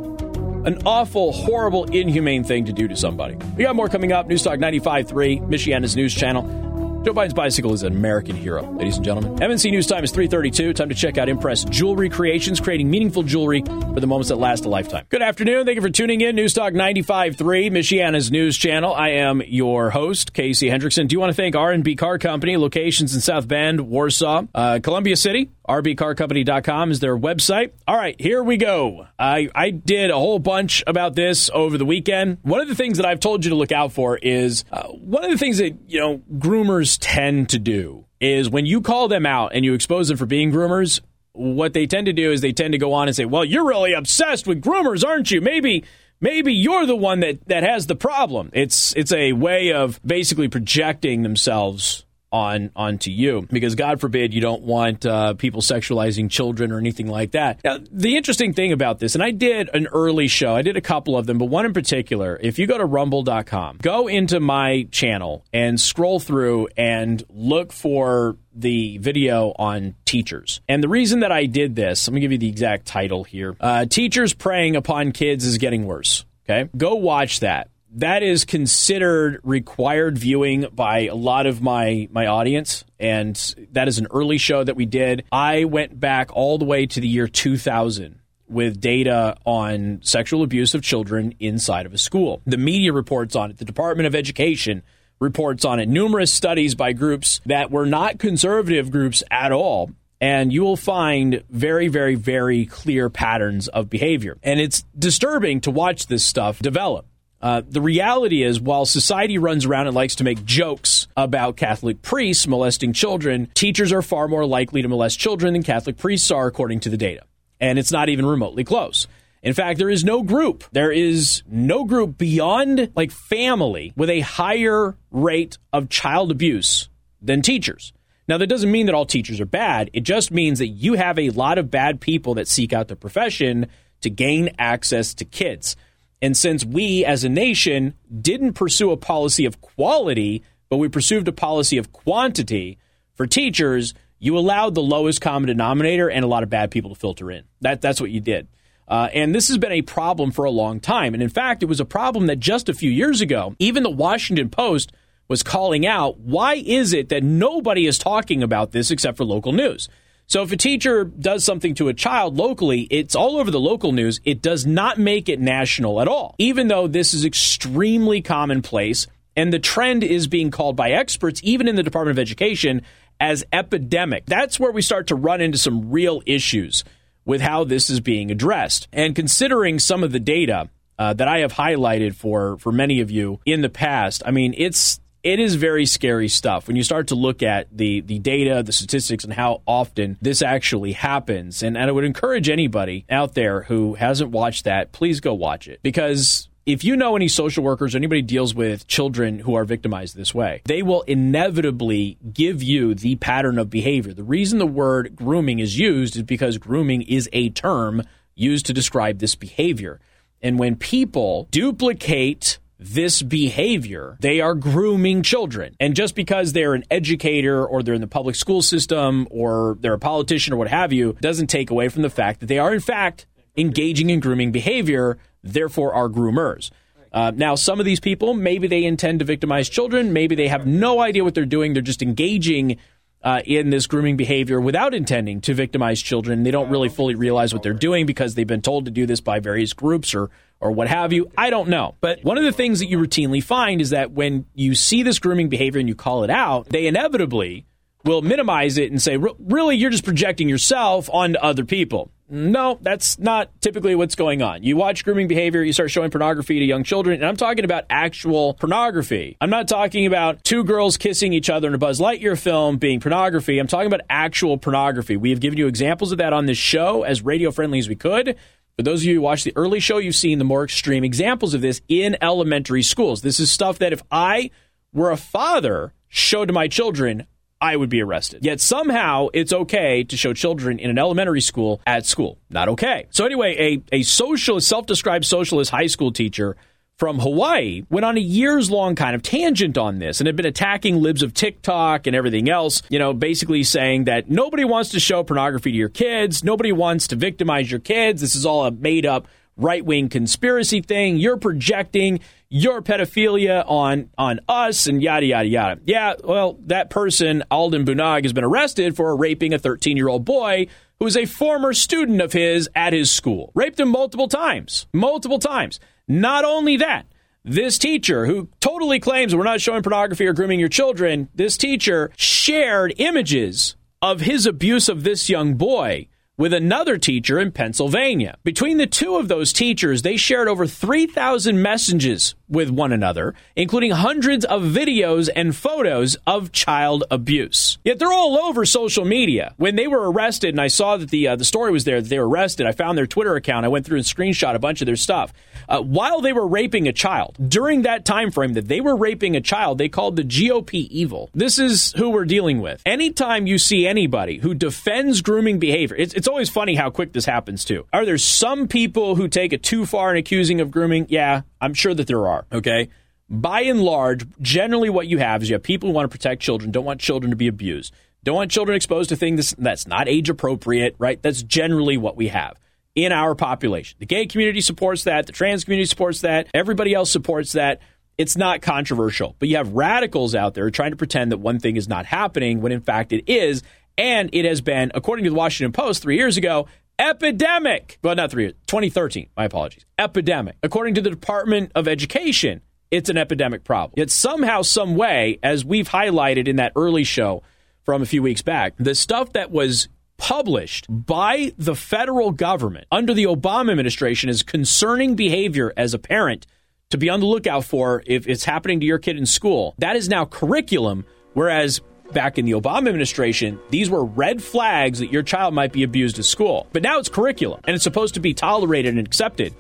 an 0.66 0.82
awful, 0.86 1.32
horrible, 1.32 1.86
inhumane 1.86 2.44
thing 2.44 2.66
to 2.66 2.74
do 2.74 2.88
to 2.88 2.96
somebody. 2.96 3.36
We 3.56 3.64
got 3.64 3.76
more 3.76 3.90
coming 3.90 4.12
up. 4.12 4.28
Newstalk 4.28 4.60
95.3, 4.60 5.42
Michiana's 5.48 5.96
news 5.96 6.14
channel. 6.14 6.71
Joe 7.04 7.14
Biden's 7.14 7.34
bicycle 7.34 7.74
is 7.74 7.82
an 7.82 7.94
American 7.94 8.36
hero, 8.36 8.62
ladies 8.74 8.98
and 8.98 9.04
gentlemen. 9.04 9.36
MNC 9.38 9.72
News 9.72 9.88
Time 9.88 10.04
is 10.04 10.12
332. 10.12 10.74
Time 10.74 10.90
to 10.90 10.94
check 10.94 11.18
out 11.18 11.30
Impress 11.30 11.64
Jewelry 11.64 12.10
Creations, 12.10 12.60
creating 12.60 12.92
meaningful 12.92 13.24
jewelry 13.24 13.64
for 13.64 14.00
the 14.00 14.06
moments 14.06 14.30
that 14.30 14.36
last 14.36 14.66
a 14.66 14.70
lifetime. 14.70 15.06
Good 15.10 15.24
afternoon. 15.24 15.66
Thank 15.66 15.78
you 15.78 15.82
for 15.82 15.90
tuning 15.90 16.22
in. 16.22 16.36
News 16.36 16.52
Newstalk 16.52 16.74
95.3, 16.74 17.72
Michiana's 17.72 18.30
news 18.30 18.58
channel. 18.58 18.94
I 18.94 19.10
am 19.10 19.42
your 19.42 19.90
host, 19.90 20.34
Casey 20.34 20.70
Hendrickson. 20.70 21.08
Do 21.08 21.16
you 21.16 21.20
want 21.20 21.32
to 21.32 21.36
thank 21.36 21.56
R&B 21.56 21.96
Car 21.96 22.20
Company, 22.20 22.58
locations 22.58 23.16
in 23.16 23.22
South 23.22 23.48
Bend, 23.48 23.82
Warsaw, 23.82 24.44
uh, 24.54 24.80
Columbia 24.84 25.16
City, 25.16 25.50
rbcarcompany.com 25.68 26.92
is 26.92 27.00
their 27.00 27.18
website. 27.18 27.72
All 27.88 27.96
right, 27.96 28.20
here 28.20 28.44
we 28.44 28.58
go. 28.58 29.08
I, 29.18 29.50
I 29.56 29.70
did 29.70 30.12
a 30.12 30.16
whole 30.16 30.40
bunch 30.40 30.84
about 30.86 31.16
this 31.16 31.50
over 31.54 31.78
the 31.78 31.86
weekend. 31.86 32.40
One 32.42 32.60
of 32.60 32.68
the 32.68 32.76
things 32.76 32.98
that 32.98 33.06
I've 33.06 33.22
told 33.22 33.46
you 33.46 33.50
to 33.52 33.56
look 33.56 33.72
out 33.72 33.94
for 33.94 34.18
is 34.18 34.66
uh, 34.72 34.88
one 34.88 35.24
of 35.24 35.32
the 35.32 35.38
things 35.38 35.60
that, 35.60 35.78
you 35.88 36.00
know, 36.00 36.22
groomers 36.38 36.91
tend 36.98 37.50
to 37.50 37.60
do 37.60 38.06
is 38.20 38.50
when 38.50 38.66
you 38.66 38.82
call 38.82 39.08
them 39.08 39.26
out 39.26 39.54
and 39.54 39.66
you 39.66 39.74
expose 39.74 40.08
them 40.08 40.18
for 40.18 40.26
being 40.26 40.52
groomers, 40.52 41.02
what 41.34 41.74
they 41.74 41.88
tend 41.88 42.06
to 42.06 42.14
do 42.14 42.32
is 42.32 42.42
they 42.42 42.52
tend 42.52 42.74
to 42.74 42.78
go 42.78 42.94
on 42.94 43.08
and 43.08 43.16
say, 43.16 43.26
"Well, 43.26 43.46
you're 43.46 43.66
really 43.66 43.94
obsessed 43.94 44.48
with 44.48 44.62
groomers, 44.62 45.06
aren't 45.06 45.32
you? 45.32 45.42
Maybe 45.42 45.84
maybe 46.20 46.54
you're 46.54 46.86
the 46.86 46.96
one 46.96 47.22
that 47.22 47.48
that 47.48 47.64
has 47.64 47.88
the 47.88 47.96
problem." 47.96 48.50
It's 48.54 48.94
it's 48.96 49.12
a 49.12 49.34
way 49.34 49.72
of 49.72 50.00
basically 50.06 50.48
projecting 50.48 51.24
themselves 51.24 52.06
on 52.32 52.72
onto 52.76 53.12
you 53.12 53.48
because 53.52 53.76
God 53.76 54.00
forbid 54.00 54.34
you 54.34 54.42
don't 54.42 54.62
want 54.64 55.06
uh, 55.06 55.34
people 55.34 55.62
sexualizing 55.62 56.30
children 56.30 56.72
or 56.72 56.78
anything 56.78 57.08
like 57.08 57.32
that. 57.32 57.60
Now, 57.64 57.78
the 57.92 58.18
interesting 58.18 58.54
thing 58.54 58.72
about 58.72 59.00
this, 59.00 59.16
and 59.16 59.24
I 59.24 59.32
did 59.32 59.70
an 59.74 59.88
early 59.88 60.28
show, 60.28 60.56
I 60.56 60.62
did 60.62 60.78
a 60.78 60.82
couple 60.82 61.18
of 61.18 61.26
them, 61.26 61.38
but 61.38 61.46
one 61.46 61.66
in 61.66 61.74
particular, 61.74 62.40
if 62.42 62.60
you 62.60 62.68
go 62.68 62.78
to 62.78 62.86
rumble.com, 62.86 63.80
go 63.82 64.08
into 64.08 64.40
my 64.40 64.88
channel 64.92 65.44
and 65.52 65.80
scroll 65.80 66.20
through 66.20 66.68
and 66.78 67.24
look 67.30 67.74
for 67.74 68.38
the 68.54 68.98
video 68.98 69.54
on 69.58 69.96
teachers. 70.06 70.62
And 70.68 70.84
the 70.84 70.90
reason 70.90 71.22
that 71.22 71.32
I 71.32 71.46
did 71.46 71.76
this, 71.76 72.08
let 72.08 72.14
me 72.14 72.22
give 72.22 72.32
you 72.32 72.38
the 72.38 72.50
exact 72.50 72.86
title 72.86 73.24
here 73.24 73.56
uh, 73.60 73.86
Teachers 73.86 74.34
Preying 74.34 74.76
Upon 74.76 75.12
Kids 75.12 75.46
is 75.46 75.58
Getting 75.58 75.86
Worse. 75.86 76.26
Okay. 76.46 76.70
Go 76.76 76.96
watch 76.96 77.42
that 77.42 77.71
that 77.94 78.24
is 78.24 78.46
considered 78.46 79.40
required 79.44 80.18
viewing 80.18 80.68
by 80.74 81.08
a 81.08 81.16
lot 81.16 81.46
of 81.46 81.62
my 81.62 82.08
my 82.12 82.28
audience. 82.28 82.84
And 83.00 83.36
that 83.72 83.88
is 83.88 83.98
an 83.98 84.08
early 84.12 84.38
show 84.38 84.64
that 84.64 84.76
we 84.76 84.86
did. 84.86 85.24
I 85.32 85.66
went 85.66 86.00
back 86.00 86.30
all 86.34 86.58
the 86.58 86.66
way 86.66 86.86
to 86.86 87.02
the 87.02 87.08
year 87.08 87.28
2000 87.28 88.20
with 88.48 88.80
data 88.82 89.38
on 89.46 90.00
sexual 90.04 90.44
abuse 90.44 90.74
of 90.74 90.84
children 90.84 91.34
inside 91.40 91.86
of 91.86 91.94
a 91.94 91.98
school. 91.98 92.42
The 92.46 92.58
media 92.58 92.94
reports 92.94 93.36
on 93.36 93.50
it. 93.50 93.58
The 93.58 93.66
department 93.66 94.08
of 94.08 94.16
education 94.16 94.84
reports 95.20 95.64
on 95.64 95.80
it. 95.80 95.88
Numerous 95.88 96.34
studies 96.34 96.76
by 96.76 96.94
groups 96.94 97.40
that 97.46 97.72
were 97.72 97.86
not 97.86 98.20
conservative 98.20 98.92
groups 98.92 99.24
at 99.32 99.52
all. 99.52 99.92
And 100.20 100.54
you 100.54 100.62
will 100.62 100.78
find 100.78 101.44
very, 101.50 101.88
very, 101.88 102.16
very 102.16 102.66
clear 102.66 103.10
patterns 103.10 103.68
of 103.70 103.90
behavior. 103.90 104.38
And 104.44 104.60
it's 104.60 104.84
disturbing 104.98 105.62
to 105.62 105.72
watch 105.72 106.08
this 106.08 106.24
stuff 106.24 106.60
develop. 106.60 107.08
Uh, 107.42 107.62
the 107.68 107.82
reality 107.82 108.44
is, 108.44 108.62
while 108.62 108.86
society 108.86 109.38
runs 109.38 109.66
around 109.66 109.88
and 109.88 109.96
likes 109.96 110.16
to 110.16 110.24
make 110.24 110.46
jokes 110.46 111.08
about 111.18 111.58
Catholic 111.58 112.02
priests 112.02 112.48
molesting 112.48 112.94
children, 112.94 113.50
teachers 113.56 113.92
are 113.92 114.04
far 114.04 114.28
more 114.28 114.46
likely 114.46 114.82
to 114.82 114.88
molest 114.88 115.20
children 115.20 115.54
than 115.54 115.64
Catholic 115.64 115.98
priests 115.98 116.30
are, 116.30 116.48
according 116.48 116.82
to 116.82 116.90
the 116.90 116.98
data. 116.98 117.24
And 117.60 117.80
it's 117.80 117.92
not 117.92 118.10
even 118.10 118.26
remotely 118.26 118.64
close. 118.64 119.08
In 119.44 119.54
fact, 119.54 119.80
there 119.80 119.90
is 119.90 120.04
no 120.04 120.22
group, 120.22 120.64
there 120.72 120.92
is 120.92 121.42
no 121.48 121.84
group 121.84 122.18
beyond 122.18 122.92
like 122.96 123.12
family 123.12 123.92
with 123.96 124.10
a 124.12 124.20
higher 124.20 124.96
rate 125.10 125.58
of 125.74 125.90
child 125.90 126.30
abuse 126.30 126.90
than 127.22 127.42
teachers. 127.42 127.92
Now, 128.28 128.38
that 128.38 128.48
doesn't 128.48 128.72
mean 128.72 128.86
that 128.86 128.96
all 128.96 129.06
teachers 129.06 129.40
are 129.42 129.46
bad. 129.46 129.90
It 129.94 130.02
just 130.02 130.32
means 130.32 130.60
that 130.60 130.68
you 130.68 130.94
have 130.94 131.18
a 131.18 131.32
lot 131.32 131.58
of 131.58 131.72
bad 131.72 132.00
people 132.00 132.36
that 132.36 132.48
seek 132.48 132.72
out 132.72 132.88
the 132.88 132.96
profession 132.96 133.68
to 134.02 134.10
gain 134.12 134.52
access 134.60 135.16
to 135.16 135.26
kids. 135.26 135.76
And 136.22 136.38
since 136.38 136.64
we 136.64 137.04
as 137.04 137.24
a 137.24 137.30
nation 137.30 137.96
didn't 138.22 138.54
pursue 138.54 138.92
a 138.92 138.98
policy 138.98 139.46
of 139.46 139.62
quality, 139.62 140.44
but 140.70 140.78
we 140.78 140.88
pursued 140.88 141.28
a 141.28 141.32
policy 141.32 141.78
of 141.78 141.92
quantity 141.92 142.78
for 143.16 143.26
teachers, 143.26 143.94
you 144.20 144.38
allowed 144.38 144.76
the 144.76 144.84
lowest 144.84 145.20
common 145.20 145.48
denominator 145.48 146.10
and 146.10 146.24
a 146.24 146.28
lot 146.28 146.44
of 146.44 146.50
bad 146.50 146.72
people 146.72 146.94
to 146.94 147.00
filter 147.00 147.32
in. 147.32 147.44
That, 147.62 147.82
that's 147.82 148.00
what 148.00 148.12
you 148.12 148.20
did. 148.20 148.48
Uh, 148.88 149.10
and 149.14 149.34
this 149.34 149.48
has 149.48 149.58
been 149.58 149.72
a 149.72 149.82
problem 149.82 150.32
for 150.32 150.46
a 150.46 150.52
long 150.52 150.80
time. 150.80 151.14
And 151.14 151.24
in 151.24 151.30
fact, 151.30 151.64
it 151.64 151.68
was 151.68 151.80
a 151.80 151.86
problem 151.86 152.28
that 152.28 152.40
just 152.40 152.70
a 152.70 152.74
few 152.74 152.92
years 152.92 153.22
ago, 153.22 153.56
even 153.58 153.84
the 153.84 153.90
Washington 153.90 154.50
Post 154.50 154.92
was 155.28 155.44
calling 155.44 155.88
out 155.88 156.20
why 156.20 156.56
is 156.56 156.92
it 156.92 157.10
that 157.10 157.24
nobody 157.24 157.88
is 157.88 157.98
talking 157.98 158.44
about 158.44 158.74
this 158.74 158.92
except 158.92 159.18
for 159.18 159.24
local 159.24 159.54
news? 159.54 159.88
So 160.32 160.44
if 160.44 160.52
a 160.54 160.56
teacher 160.56 161.04
does 161.04 161.44
something 161.44 161.76
to 161.76 161.90
a 161.90 161.94
child 161.94 162.38
locally, 162.38 162.88
it's 162.90 163.16
all 163.16 163.36
over 163.36 163.52
the 163.52 163.60
local 163.60 163.92
news. 163.92 164.22
It 164.24 164.42
does 164.42 164.66
not 164.66 164.98
make 164.98 165.28
it 165.28 165.42
national 165.42 166.00
at 166.00 166.08
all, 166.08 166.36
even 166.38 166.70
though 166.70 166.88
this 166.88 167.14
is 167.14 167.26
extremely 167.26 168.22
commonplace. 168.22 169.08
And 169.36 169.52
the 169.52 169.60
trend 169.60 170.06
is 170.06 170.28
being 170.28 170.50
called 170.50 170.78
by 170.78 170.92
experts, 170.92 171.42
even 171.44 171.68
in 171.68 171.76
the 171.76 171.84
Department 171.84 172.18
of 172.18 172.22
Education, 172.22 172.84
as 173.20 173.44
epidemic. 173.52 174.26
That's 174.26 174.58
where 174.58 174.72
we 174.72 174.82
start 174.82 175.08
to 175.08 175.16
run 175.16 175.42
into 175.42 175.58
some 175.58 175.92
real 175.92 176.22
issues 176.26 176.86
with 177.26 177.42
how 177.42 177.66
this 177.66 177.90
is 177.90 178.00
being 178.00 178.32
addressed. 178.32 178.88
And 178.94 179.14
considering 179.14 179.80
some 179.80 180.02
of 180.02 180.14
the 180.14 180.20
data 180.22 180.70
uh, 180.98 181.12
that 181.12 181.28
I 181.28 181.40
have 181.40 181.52
highlighted 181.52 182.16
for 182.16 182.58
for 182.58 182.72
many 182.72 183.02
of 183.02 183.12
you 183.12 183.42
in 183.46 183.60
the 183.60 183.70
past, 183.70 184.24
I 184.26 184.32
mean, 184.32 184.54
it's 184.58 185.01
it 185.24 185.40
is 185.40 185.56
very 185.56 185.86
scary 185.86 186.28
stuff 186.28 186.68
when 186.68 186.76
you 186.76 186.84
start 186.84 187.08
to 187.08 187.16
look 187.16 187.44
at 187.44 187.68
the 187.76 188.02
the 188.02 188.20
data, 188.20 188.64
the 188.64 188.72
statistics, 188.72 189.24
and 189.24 189.34
how 189.34 189.62
often 189.66 190.18
this 190.22 190.42
actually 190.42 190.94
happens. 190.94 191.64
And, 191.64 191.78
and 191.78 191.90
I 191.90 191.92
would 191.92 192.04
encourage 192.04 192.50
anybody 192.50 193.06
out 193.10 193.34
there 193.34 193.64
who 193.64 193.96
hasn't 193.96 194.32
watched 194.32 194.66
that, 194.66 194.92
please 194.92 195.20
go 195.20 195.34
watch 195.34 195.68
it 195.68 195.80
because 195.84 196.50
if 196.66 196.84
you 196.84 196.96
know 196.96 197.16
any 197.16 197.28
social 197.28 197.64
workers 197.64 197.96
or 197.96 197.98
anybody 197.98 198.22
deals 198.22 198.54
with 198.54 198.88
children 198.88 199.40
who 199.40 199.56
are 199.56 199.66
victimized 199.66 200.16
this 200.16 200.34
way, 200.34 200.62
they 200.66 200.84
will 200.84 201.02
inevitably 201.04 202.18
give 202.32 202.62
you 202.62 202.94
the 202.94 203.16
pattern 203.16 203.58
of 203.58 203.70
behavior. 203.70 204.14
The 204.14 204.24
reason 204.24 204.60
the 204.60 204.68
word 204.68 205.16
grooming 205.16 205.60
is 205.60 205.78
used 205.78 206.16
is 206.16 206.24
because 206.24 206.58
grooming 206.58 207.02
is 207.02 207.28
a 207.34 207.50
term 207.50 208.04
used 208.36 208.68
to 208.68 208.74
describe 208.74 209.20
this 209.20 209.36
behavior. 209.36 210.00
And 210.42 210.60
when 210.60 210.76
people 210.76 211.48
duplicate 211.52 212.60
this 212.82 213.22
behavior, 213.22 214.18
they 214.22 214.42
are 214.42 214.56
grooming 214.56 215.22
children. 215.22 215.76
And 215.80 215.96
just 215.96 216.16
because 216.16 216.52
they're 216.52 216.74
an 216.74 216.84
educator 216.90 217.64
or 217.64 217.84
they're 217.84 217.94
in 217.94 218.02
the 218.02 218.08
public 218.08 218.36
school 218.36 218.64
system 218.64 219.28
or 219.30 219.78
they're 219.80 219.94
a 219.94 220.00
politician 220.00 220.54
or 220.54 220.58
what 220.58 220.68
have 220.68 220.92
you, 220.92 221.16
doesn't 221.22 221.48
take 221.48 221.70
away 221.70 221.90
from 221.90 222.02
the 222.02 222.10
fact 222.10 222.40
that 222.40 222.48
they 222.48 222.58
are, 222.58 222.74
in 222.74 222.80
fact, 222.80 223.28
engaging 223.56 224.10
in 224.10 224.20
grooming 224.20 224.52
behavior, 224.52 225.20
therefore 225.44 225.94
are 225.94 226.10
groomers. 226.10 226.72
Uh, 227.14 227.32
now, 227.36 227.56
some 227.56 227.80
of 227.80 227.86
these 227.86 228.00
people, 228.00 228.34
maybe 228.34 228.68
they 228.68 228.84
intend 228.84 229.20
to 229.20 229.26
victimize 229.26 229.70
children. 229.70 230.12
Maybe 230.12 230.34
they 230.34 230.48
have 230.48 230.66
no 230.66 231.02
idea 231.02 231.24
what 231.24 231.36
they're 231.36 231.46
doing. 231.46 231.74
They're 231.74 231.82
just 231.84 232.02
engaging 232.02 232.78
uh, 233.24 233.42
in 233.46 233.70
this 233.70 233.88
grooming 233.88 234.18
behavior 234.18 234.60
without 234.60 234.94
intending 234.94 235.42
to 235.42 235.54
victimize 235.54 236.02
children. 236.02 236.44
They 236.44 236.52
don't 236.52 236.70
really 236.70 236.90
fully 236.90 237.16
realize 237.16 237.54
what 237.54 237.64
they're 237.64 237.74
doing 237.74 238.06
because 238.06 238.36
they've 238.36 238.48
been 238.48 238.62
told 238.62 238.86
to 238.86 238.92
do 238.92 239.06
this 239.06 239.22
by 239.22 239.40
various 239.40 239.74
groups 239.74 240.14
or 240.14 240.30
or 240.60 240.72
what 240.72 240.88
have 240.88 241.12
you. 241.12 241.32
I 241.36 241.50
don't 241.50 241.70
know. 241.70 241.96
But 242.02 242.24
one 242.24 242.38
of 242.38 242.44
the 242.44 242.52
things 242.52 242.80
that 242.80 242.86
you 242.86 243.00
routinely 243.00 243.44
find 243.44 243.82
is 243.82 243.90
that 243.90 244.12
when 244.12 244.46
you 244.54 244.76
see 244.76 245.02
this 245.02 245.18
grooming 245.18 245.50
behavior 245.50 245.80
and 245.80 245.90
you 245.90 245.96
call 245.96 246.24
it 246.24 246.30
out, 246.30 246.70
they 246.70 246.86
inevitably 246.86 247.66
will 248.04 248.22
minimize 248.22 248.78
it 248.78 248.92
and 248.92 249.02
say, 249.02 249.18
really, 249.18 249.76
you're 249.76 249.90
just 249.90 250.06
projecting 250.06 250.50
yourself 250.50 251.10
onto 251.12 251.40
other 251.40 251.66
people. 251.66 252.12
No, 252.34 252.80
that's 252.82 253.20
not 253.20 253.50
typically 253.60 253.94
what's 253.94 254.16
going 254.16 254.42
on. 254.42 254.64
You 254.64 254.78
watch 254.78 255.04
grooming 255.04 255.28
behavior, 255.28 255.64
you 255.64 255.74
start 255.74 255.92
showing 255.92 256.12
pornography 256.12 256.60
to 256.60 256.66
young 256.66 256.86
children, 256.86 257.16
and 257.16 257.26
I'm 257.26 257.36
talking 257.36 257.66
about 257.66 257.84
actual 257.90 258.54
pornography. 258.54 259.36
I'm 259.42 259.50
not 259.50 259.68
talking 259.68 260.06
about 260.06 260.42
two 260.46 260.64
girls 260.64 260.96
kissing 260.96 261.34
each 261.34 261.50
other 261.50 261.68
in 261.68 261.74
a 261.74 261.78
Buzz 261.78 262.00
Lightyear 262.00 262.40
film 262.40 262.78
being 262.78 263.02
pornography. 263.02 263.60
I'm 263.60 263.68
talking 263.68 263.88
about 263.88 264.02
actual 264.10 264.58
pornography. 264.58 265.18
We 265.18 265.32
have 265.32 265.42
given 265.42 265.60
you 265.60 265.68
examples 265.68 266.14
of 266.14 266.20
that 266.20 266.32
on 266.32 266.46
this 266.46 266.58
show 266.58 267.04
as 267.04 267.22
radio 267.22 267.52
friendly 267.52 267.80
as 267.80 267.90
we 267.90 267.96
could. 267.96 268.38
For 268.78 268.84
those 268.84 269.02
of 269.02 269.08
you 269.08 269.16
who 269.16 269.22
watched 269.22 269.44
the 269.44 269.54
early 269.58 269.82
show, 269.82 269.98
you've 269.98 270.16
seen 270.16 270.40
the 270.40 270.46
more 270.46 270.64
extreme 270.64 271.04
examples 271.04 271.54
of 271.54 271.60
this 271.60 271.82
in 271.90 272.16
elementary 272.22 272.82
schools. 272.82 273.24
This 273.24 273.42
is 273.42 273.52
stuff 273.52 273.78
that 273.80 273.92
if 273.92 274.02
I 274.10 274.52
were 274.94 275.12
a 275.12 275.18
father 275.18 275.94
showed 276.08 276.46
to 276.46 276.54
my 276.54 276.70
children, 276.70 277.28
I 277.62 277.76
would 277.76 277.90
be 277.90 278.02
arrested. 278.02 278.44
Yet 278.44 278.60
somehow 278.60 279.28
it's 279.34 279.54
okay 279.54 280.04
to 280.06 280.18
show 280.18 280.34
children 280.34 280.80
in 280.80 280.90
an 280.90 280.98
elementary 280.98 281.42
school 281.42 281.80
at 281.86 282.06
school. 282.06 282.40
Not 282.50 282.70
okay. 282.70 283.06
So, 283.12 283.26
anyway, 283.26 283.82
a, 283.92 283.98
a 284.00 284.04
socialist, 284.04 284.68
self 284.68 284.88
described 284.88 285.26
socialist 285.26 285.70
high 285.70 285.88
school 285.88 286.12
teacher 286.12 286.58
from 287.02 287.18
Hawaii 287.18 287.82
went 287.90 288.06
on 288.06 288.16
a 288.16 288.20
years 288.20 288.70
long 288.70 288.94
kind 288.94 289.16
of 289.16 289.24
tangent 289.24 289.76
on 289.76 289.98
this 289.98 290.20
and 290.20 290.28
had 290.28 290.36
been 290.36 290.46
attacking 290.46 291.02
libs 291.02 291.24
of 291.24 291.34
TikTok 291.34 292.06
and 292.06 292.16
everything 292.16 292.48
else, 292.48 292.84
you 292.90 293.00
know, 293.00 293.12
basically 293.12 293.64
saying 293.64 294.04
that 294.04 294.30
nobody 294.30 294.64
wants 294.64 294.92
to 294.92 295.00
show 295.00 295.24
pornography 295.24 295.72
to 295.72 295.78
your 295.78 295.90
kids, 295.90 296.44
nobody 296.44 296.72
wants 296.72 297.08
to 297.08 297.16
victimize 297.16 297.72
your 297.72 297.80
kids. 297.80 298.22
This 298.22 298.36
is 298.36 298.46
all 298.46 298.66
a 298.66 298.72
made 298.72 299.08
up 299.08 299.28
right 299.62 299.86
wing 299.86 300.10
conspiracy 300.10 300.82
thing. 300.82 301.18
You're 301.18 301.38
projecting 301.38 302.20
your 302.50 302.82
pedophilia 302.82 303.64
on 303.68 304.10
on 304.18 304.40
us 304.50 304.88
and 304.88 305.02
yada 305.02 305.26
yada 305.26 305.48
yada. 305.48 305.82
Yeah, 305.86 306.16
well, 306.24 306.58
that 306.66 306.90
person 306.90 307.44
Alden 307.50 307.86
Bunag 307.86 308.24
has 308.24 308.34
been 308.34 308.44
arrested 308.44 308.96
for 308.96 309.16
raping 309.16 309.54
a 309.54 309.60
13 309.60 309.96
year 309.96 310.10
old 310.10 310.26
boy 310.26 310.68
who 311.00 311.08
is 311.08 311.18
a 311.18 311.26
former 311.26 311.74
student 311.74 312.22
of 312.22 312.34
his 312.34 312.70
at 312.76 312.94
his 312.94 313.10
school. 313.10 313.52
Raped 313.56 313.80
him 313.80 313.90
multiple 313.90 314.28
times, 314.28 314.88
multiple 314.94 315.40
times. 315.40 315.80
Not 316.08 316.44
only 316.44 316.78
that. 316.78 317.08
This 317.44 317.80
teacher, 317.80 318.28
who 318.28 318.50
totally 318.60 319.00
claims 319.00 319.36
we're 319.36 319.44
not 319.44 319.62
showing 319.62 319.82
pornography 319.82 320.28
or 320.28 320.34
grooming 320.34 320.60
your 320.60 320.70
children, 320.70 321.28
this 321.34 321.58
teacher 321.58 322.12
shared 322.16 322.94
images 322.98 323.76
of 324.00 324.22
his 324.22 324.46
abuse 324.46 324.88
of 324.88 325.04
this 325.04 325.28
young 325.28 325.56
boy 325.56 326.08
with 326.38 326.54
another 326.54 326.98
teacher 326.98 327.40
in 327.40 327.52
Pennsylvania. 327.52 328.38
Between 328.44 328.78
the 328.78 328.88
two 328.88 329.18
of 329.18 329.28
those 329.28 329.54
teachers, 329.54 330.02
they 330.02 330.18
shared 330.18 330.48
over 330.48 330.66
3,000 330.66 331.62
messages 331.62 332.36
with 332.52 332.70
one 332.70 332.92
another, 332.92 333.34
including 333.56 333.92
hundreds 333.92 334.44
of 334.46 334.62
videos 334.64 335.30
and 335.34 335.56
photos 335.56 336.18
of 336.28 336.52
child 336.52 337.04
abuse. 337.10 337.78
Yet 337.84 337.98
they're 337.98 338.12
all 338.12 338.38
over 338.38 338.66
social 338.66 339.06
media. 339.06 339.54
When 339.58 339.76
they 339.76 339.88
were 339.88 340.12
arrested, 340.12 340.50
and 340.50 340.62
I 340.62 340.68
saw 340.68 340.98
that 340.98 341.10
the 341.10 341.30
uh, 341.30 341.36
the 341.38 341.46
story 341.46 341.72
was 341.72 341.86
there 341.86 342.02
that 342.02 342.10
they 342.10 342.20
were 342.20 342.28
arrested, 342.28 342.68
I 342.68 342.74
found 342.74 342.98
their 342.98 343.08
Twitter 343.08 343.36
account. 343.36 343.66
I 343.66 343.70
went 343.70 343.86
through 343.86 343.98
and 343.98 344.06
screenshot 344.06 344.54
a 344.54 344.60
bunch 344.60 344.82
of 344.82 344.86
their 344.86 344.98
stuff. 344.98 345.32
Uh, 345.70 345.82
while 345.82 346.20
they 346.20 346.34
were 346.34 346.46
raping 346.46 346.88
a 346.88 346.94
child, 346.94 347.38
during 347.48 347.84
that 347.84 348.04
time 348.04 348.32
frame 348.32 348.54
that 348.54 348.68
they 348.68 348.82
were 348.82 348.96
raping 348.96 349.36
a 349.36 349.42
child, 349.42 349.78
they 349.78 349.88
called 349.88 350.18
the 350.18 350.24
GOP 350.24 350.88
evil. 350.90 351.30
This 351.34 351.58
is 351.58 351.94
who 351.94 352.10
we're 352.10 352.26
dealing 352.26 352.60
with. 352.60 352.82
Anytime 352.86 353.48
you 353.48 353.58
see 353.58 353.88
anybody 353.88 354.40
who 354.40 354.54
defends 354.54 355.22
grooming 355.22 355.60
behavior, 355.60 355.96
it's, 355.96 356.14
it's 356.14 356.28
always 356.32 356.50
funny 356.50 356.76
how 356.76 356.90
quick 356.90 357.14
this 357.14 357.26
happens 357.26 357.64
too. 357.64 357.86
Are 357.94 358.06
there 358.06 358.18
some 358.18 358.68
people 358.68 359.16
who 359.16 359.28
take 359.28 359.54
it 359.54 359.62
too 359.62 359.86
far 359.86 360.12
in 360.12 360.18
accusing 360.18 360.62
of 360.62 360.72
grooming? 360.72 361.06
Yeah, 361.10 361.42
I'm 361.60 361.74
sure 361.74 361.94
that 361.94 362.08
there 362.08 362.26
are. 362.28 362.46
Okay. 362.52 362.90
By 363.30 363.62
and 363.62 363.82
large, 363.82 364.26
generally 364.42 364.90
what 364.90 365.08
you 365.08 365.18
have 365.20 365.44
is 365.44 365.50
you 365.50 365.56
have 365.56 365.64
people 365.64 365.90
who 365.90 365.96
want 365.96 366.10
to 366.10 366.18
protect 366.18 366.42
children, 366.42 366.72
don't 366.72 366.84
want 366.84 367.00
children 367.00 367.30
to 367.30 367.36
be 367.36 367.48
abused, 367.48 367.94
don't 368.24 368.36
want 368.36 368.52
children 368.52 368.76
exposed 368.76 369.10
to 369.10 369.16
things 369.16 369.56
that's 369.58 369.88
not 369.88 370.08
age 370.08 370.30
appropriate, 370.30 370.96
right? 370.98 371.22
That's 371.22 371.44
generally 371.44 371.98
what 371.98 372.18
we 372.18 372.30
have 372.30 372.58
in 372.96 373.12
our 373.12 373.36
population. 373.36 373.98
The 374.00 374.06
gay 374.06 374.26
community 374.26 374.62
supports 374.62 375.06
that, 375.06 375.28
the 375.28 375.34
trans 375.34 375.64
community 375.64 375.86
supports 375.86 376.22
that, 376.22 376.48
everybody 376.54 376.94
else 376.94 377.12
supports 377.12 377.54
that. 377.54 377.80
It's 378.18 378.38
not 378.38 378.62
controversial. 378.62 379.36
But 379.40 379.48
you 379.48 379.56
have 379.58 379.72
radicals 379.74 380.36
out 380.36 380.54
there 380.54 380.70
trying 380.70 380.92
to 380.92 380.98
pretend 380.98 381.32
that 381.32 381.38
one 381.38 381.60
thing 381.60 381.76
is 381.76 381.88
not 381.88 382.06
happening 382.06 382.62
when 382.62 382.72
in 382.72 382.82
fact 382.82 383.14
it 383.14 383.24
is. 383.28 383.64
And 384.02 384.32
it 384.34 384.46
has 384.46 384.62
been, 384.62 384.92
according 384.96 385.26
to 385.26 385.30
the 385.30 385.36
Washington 385.36 385.72
Post 385.72 386.02
three 386.02 386.18
years 386.18 386.36
ago, 386.36 386.68
epidemic. 386.98 388.00
Well, 388.04 388.16
not 388.16 388.32
three 388.32 388.46
years, 388.46 388.54
2013. 388.66 389.30
My 389.38 389.46
apologies. 389.46 389.86
Epidemic. 390.00 390.56
According 390.64 390.96
to 390.96 391.02
the 391.02 391.12
Department 391.12 391.72
of 391.76 391.88
Education, 391.88 392.62
it's 392.90 393.12
an 393.12 393.18
epidemic 393.18 393.64
problem. 393.64 393.94
Yet 393.96 394.10
somehow, 394.10 394.64
some 394.64 394.96
way, 394.96 395.38
as 395.44 395.64
we've 395.64 395.88
highlighted 395.88 396.48
in 396.48 396.56
that 396.56 396.72
early 396.76 397.04
show 397.04 397.44
from 397.84 398.02
a 398.02 398.08
few 398.08 398.24
weeks 398.24 398.42
back, 398.42 398.74
the 398.78 398.96
stuff 398.96 399.34
that 399.34 399.52
was 399.52 399.88
published 400.18 400.88
by 400.90 401.54
the 401.60 401.76
federal 401.76 402.32
government 402.32 402.88
under 402.92 403.14
the 403.14 403.26
Obama 403.26 403.70
administration 403.70 404.32
is 404.32 404.42
concerning 404.42 405.14
behavior 405.16 405.74
as 405.78 405.94
a 405.94 406.00
parent 406.00 406.48
to 406.90 406.98
be 406.98 407.08
on 407.08 407.20
the 407.20 407.28
lookout 407.28 407.66
for 407.66 408.02
if 408.08 408.28
it's 408.28 408.46
happening 408.46 408.80
to 408.80 408.86
your 408.88 408.98
kid 408.98 409.16
in 409.16 409.28
school. 409.28 409.76
That 409.78 409.96
is 409.96 410.10
now 410.10 410.26
curriculum, 410.26 411.06
whereas 411.34 411.82
back 412.14 412.38
in 412.38 412.46
the 412.46 412.52
Obama 412.52 412.90
administration, 412.90 413.60
these 413.70 413.90
were 413.90 414.06
red 414.06 414.42
flags 414.42 415.00
that 415.00 415.12
your 415.12 415.24
child 415.24 415.54
might 415.54 415.72
be 415.72 415.84
abused 415.84 416.20
at 416.20 416.26
school. 416.26 416.68
But 416.74 416.84
now 416.84 417.00
it's 417.00 417.10
curriculum 417.10 417.62
and 417.66 417.76
it's 417.76 417.84
supposed 417.84 418.14
to 418.16 418.20
be 418.20 418.34
tolerated 418.34 418.98
and 418.98 419.06
accepted. 419.06 419.54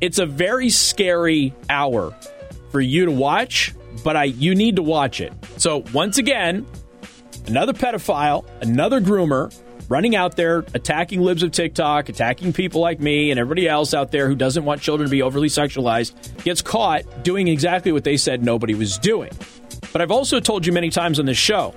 It's 0.00 0.18
a 0.18 0.26
very 0.26 0.70
scary 0.70 1.54
hour 1.70 2.14
for 2.70 2.80
you 2.80 3.06
to 3.06 3.10
watch, 3.10 3.74
but 4.04 4.16
I 4.16 4.24
you 4.24 4.54
need 4.54 4.76
to 4.76 4.82
watch 4.82 5.20
it. 5.20 5.32
So 5.56 5.84
once 5.92 6.18
again, 6.18 6.66
another 7.46 7.72
pedophile, 7.72 8.46
another 8.60 9.00
groomer 9.00 9.54
running 9.88 10.16
out 10.16 10.36
there 10.36 10.64
attacking 10.74 11.20
libs 11.20 11.42
of 11.42 11.52
TikTok, 11.52 12.08
attacking 12.08 12.52
people 12.52 12.80
like 12.80 13.00
me 13.00 13.30
and 13.30 13.38
everybody 13.38 13.68
else 13.68 13.94
out 13.94 14.10
there 14.10 14.28
who 14.28 14.34
doesn't 14.34 14.64
want 14.64 14.80
children 14.80 15.08
to 15.08 15.10
be 15.10 15.22
overly 15.22 15.48
sexualized, 15.48 16.12
gets 16.44 16.62
caught 16.62 17.22
doing 17.22 17.48
exactly 17.48 17.92
what 17.92 18.04
they 18.04 18.16
said 18.16 18.44
nobody 18.44 18.74
was 18.74 18.98
doing. 18.98 19.30
But 19.92 20.02
I've 20.02 20.10
also 20.10 20.40
told 20.40 20.66
you 20.66 20.72
many 20.72 20.90
times 20.90 21.18
on 21.18 21.26
this 21.26 21.38
show 21.38 21.74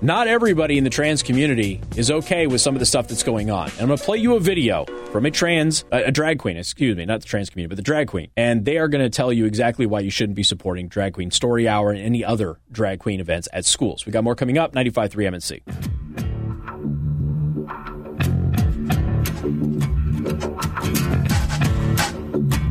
not 0.00 0.28
everybody 0.28 0.78
in 0.78 0.84
the 0.84 0.90
trans 0.90 1.22
community 1.22 1.80
is 1.96 2.10
okay 2.10 2.46
with 2.46 2.60
some 2.60 2.74
of 2.74 2.78
the 2.78 2.86
stuff 2.86 3.08
that's 3.08 3.22
going 3.22 3.50
on. 3.50 3.68
And 3.70 3.80
I'm 3.80 3.86
going 3.88 3.98
to 3.98 4.04
play 4.04 4.18
you 4.18 4.36
a 4.36 4.40
video 4.40 4.84
from 5.10 5.26
a 5.26 5.30
trans, 5.30 5.84
a 5.90 6.12
drag 6.12 6.38
queen, 6.38 6.56
excuse 6.56 6.96
me, 6.96 7.04
not 7.04 7.20
the 7.20 7.26
trans 7.26 7.50
community, 7.50 7.70
but 7.70 7.76
the 7.76 7.82
drag 7.82 8.08
queen. 8.08 8.30
And 8.36 8.64
they 8.64 8.78
are 8.78 8.88
going 8.88 9.02
to 9.02 9.10
tell 9.10 9.32
you 9.32 9.44
exactly 9.44 9.86
why 9.86 10.00
you 10.00 10.10
shouldn't 10.10 10.36
be 10.36 10.44
supporting 10.44 10.88
Drag 10.88 11.14
Queen 11.14 11.30
Story 11.30 11.66
Hour 11.66 11.90
and 11.90 12.00
any 12.00 12.24
other 12.24 12.60
drag 12.70 13.00
queen 13.00 13.20
events 13.20 13.48
at 13.52 13.64
schools. 13.64 14.06
We 14.06 14.12
got 14.12 14.22
more 14.22 14.36
coming 14.36 14.58
up, 14.58 14.72
95.3 14.72 15.10
MNC. 15.10 16.27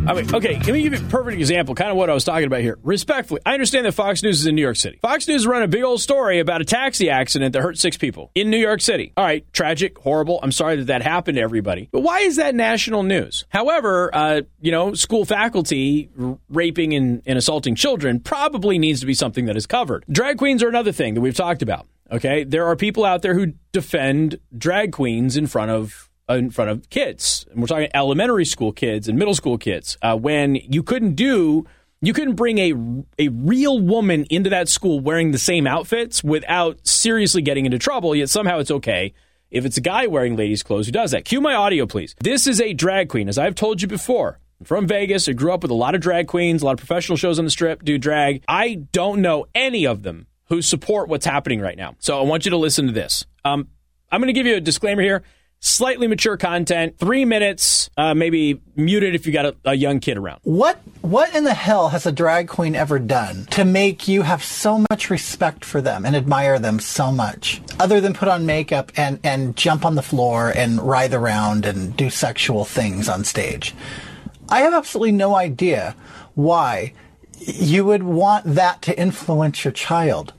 I 0.07 0.13
mean, 0.13 0.33
okay, 0.33 0.53
let 0.53 0.67
me 0.67 0.81
give 0.83 0.93
you 0.93 1.05
a 1.05 1.09
perfect 1.09 1.37
example, 1.37 1.75
kind 1.75 1.91
of 1.91 1.97
what 1.97 2.09
I 2.09 2.13
was 2.13 2.23
talking 2.23 2.45
about 2.47 2.61
here. 2.61 2.79
Respectfully, 2.81 3.41
I 3.45 3.51
understand 3.51 3.85
that 3.85 3.91
Fox 3.91 4.23
News 4.23 4.39
is 4.39 4.47
in 4.47 4.55
New 4.55 4.61
York 4.61 4.77
City. 4.77 4.99
Fox 5.01 5.27
News 5.27 5.45
ran 5.45 5.63
a 5.63 5.67
big 5.67 5.83
old 5.83 5.99
story 5.99 6.39
about 6.39 6.61
a 6.61 6.63
taxi 6.63 7.09
accident 7.09 7.51
that 7.51 7.61
hurt 7.61 7.77
six 7.77 7.97
people 7.97 8.31
in 8.33 8.49
New 8.49 8.57
York 8.57 8.79
City. 8.79 9.11
All 9.17 9.25
right, 9.25 9.45
tragic, 9.51 9.97
horrible. 9.97 10.39
I'm 10.41 10.53
sorry 10.53 10.77
that 10.77 10.85
that 10.85 11.01
happened 11.01 11.35
to 11.35 11.41
everybody. 11.41 11.89
But 11.91 12.03
why 12.03 12.19
is 12.19 12.37
that 12.37 12.55
national 12.55 13.03
news? 13.03 13.43
However, 13.49 14.09
uh, 14.15 14.41
you 14.61 14.71
know, 14.71 14.93
school 14.93 15.25
faculty 15.25 16.09
raping 16.47 16.93
and, 16.93 17.21
and 17.25 17.37
assaulting 17.37 17.75
children 17.75 18.21
probably 18.21 18.79
needs 18.79 19.01
to 19.01 19.05
be 19.05 19.13
something 19.13 19.43
that 19.47 19.57
is 19.57 19.65
covered. 19.67 20.05
Drag 20.09 20.37
queens 20.37 20.63
are 20.63 20.69
another 20.69 20.93
thing 20.93 21.15
that 21.15 21.21
we've 21.21 21.35
talked 21.35 21.61
about. 21.61 21.85
Okay, 22.09 22.45
there 22.45 22.65
are 22.65 22.77
people 22.77 23.03
out 23.03 23.23
there 23.23 23.33
who 23.33 23.47
defend 23.73 24.39
drag 24.57 24.93
queens 24.93 25.35
in 25.35 25.47
front 25.47 25.71
of 25.71 26.06
in 26.29 26.49
front 26.49 26.69
of 26.69 26.89
kids. 26.89 27.45
And 27.51 27.61
we're 27.61 27.67
talking 27.67 27.89
elementary 27.93 28.45
school 28.45 28.71
kids 28.71 29.07
and 29.07 29.17
middle 29.17 29.33
school 29.33 29.57
kids. 29.57 29.97
Uh, 30.01 30.17
when 30.17 30.55
you 30.55 30.83
couldn't 30.83 31.15
do, 31.15 31.65
you 32.01 32.13
couldn't 32.13 32.35
bring 32.35 32.57
a 32.57 32.73
a 33.17 33.29
real 33.29 33.79
woman 33.79 34.25
into 34.29 34.49
that 34.49 34.69
school 34.69 34.99
wearing 34.99 35.31
the 35.31 35.37
same 35.37 35.65
outfits 35.65 36.23
without 36.23 36.85
seriously 36.85 37.41
getting 37.41 37.65
into 37.65 37.79
trouble. 37.79 38.15
Yet 38.15 38.29
somehow 38.29 38.59
it's 38.59 38.71
okay 38.71 39.13
if 39.49 39.65
it's 39.65 39.77
a 39.77 39.81
guy 39.81 40.07
wearing 40.07 40.35
ladies' 40.35 40.63
clothes 40.63 40.85
who 40.85 40.91
does 40.91 41.11
that. 41.11 41.25
Cue 41.25 41.41
my 41.41 41.53
audio, 41.53 41.85
please. 41.85 42.15
This 42.19 42.47
is 42.47 42.59
a 42.59 42.73
drag 42.73 43.09
queen, 43.09 43.29
as 43.29 43.37
I've 43.37 43.55
told 43.55 43.81
you 43.81 43.87
before. 43.87 44.39
I'm 44.59 44.65
from 44.65 44.87
Vegas. 44.87 45.29
I 45.29 45.33
grew 45.33 45.53
up 45.53 45.61
with 45.61 45.71
a 45.71 45.75
lot 45.75 45.95
of 45.95 46.01
drag 46.01 46.27
queens, 46.27 46.61
a 46.61 46.65
lot 46.65 46.73
of 46.73 46.79
professional 46.79 47.17
shows 47.17 47.39
on 47.39 47.45
the 47.45 47.51
strip, 47.51 47.83
do 47.83 47.97
drag. 47.97 48.43
I 48.47 48.75
don't 48.91 49.21
know 49.21 49.45
any 49.55 49.85
of 49.85 50.03
them 50.03 50.27
who 50.49 50.61
support 50.61 51.09
what's 51.09 51.25
happening 51.25 51.59
right 51.59 51.77
now. 51.77 51.95
So 51.99 52.19
I 52.19 52.23
want 52.23 52.45
you 52.45 52.51
to 52.51 52.57
listen 52.57 52.87
to 52.87 52.91
this. 52.91 53.25
Um, 53.45 53.67
I'm 54.11 54.19
going 54.19 54.27
to 54.27 54.33
give 54.33 54.47
you 54.47 54.55
a 54.55 54.61
disclaimer 54.61 55.01
here. 55.01 55.23
Slightly 55.59 56.07
mature 56.07 56.37
content, 56.37 56.99
three 56.99 57.25
minutes, 57.25 57.89
uh, 57.97 58.13
maybe 58.13 58.61
muted 58.75 59.15
if 59.15 59.25
you 59.25 59.33
got 59.33 59.45
a, 59.45 59.55
a 59.65 59.73
young 59.73 59.99
kid 59.99 60.15
around. 60.17 60.39
What 60.43 60.79
what 61.01 61.33
in 61.35 61.45
the 61.45 61.53
hell 61.53 61.89
has 61.89 62.05
a 62.05 62.11
drag 62.11 62.47
queen 62.47 62.75
ever 62.75 62.99
done 62.99 63.45
to 63.51 63.65
make 63.65 64.07
you 64.07 64.21
have 64.21 64.43
so 64.43 64.85
much 64.91 65.09
respect 65.09 65.65
for 65.65 65.81
them 65.81 66.05
and 66.05 66.15
admire 66.15 66.59
them 66.59 66.79
so 66.79 67.11
much, 67.11 67.59
other 67.79 67.99
than 67.99 68.13
put 68.13 68.27
on 68.27 68.45
makeup 68.45 68.91
and 68.97 69.19
and 69.23 69.55
jump 69.55 69.83
on 69.83 69.95
the 69.95 70.03
floor 70.03 70.53
and 70.55 70.79
writhe 70.79 71.13
around 71.13 71.65
and 71.65 71.97
do 71.97 72.11
sexual 72.11 72.63
things 72.63 73.09
on 73.09 73.23
stage? 73.23 73.73
I 74.49 74.59
have 74.59 74.75
absolutely 74.75 75.13
no 75.13 75.35
idea 75.35 75.95
why 76.35 76.93
you 77.39 77.83
would 77.83 78.03
want 78.03 78.45
that 78.45 78.83
to 78.83 78.99
influence 78.99 79.63
your 79.65 79.71
child. 79.71 80.33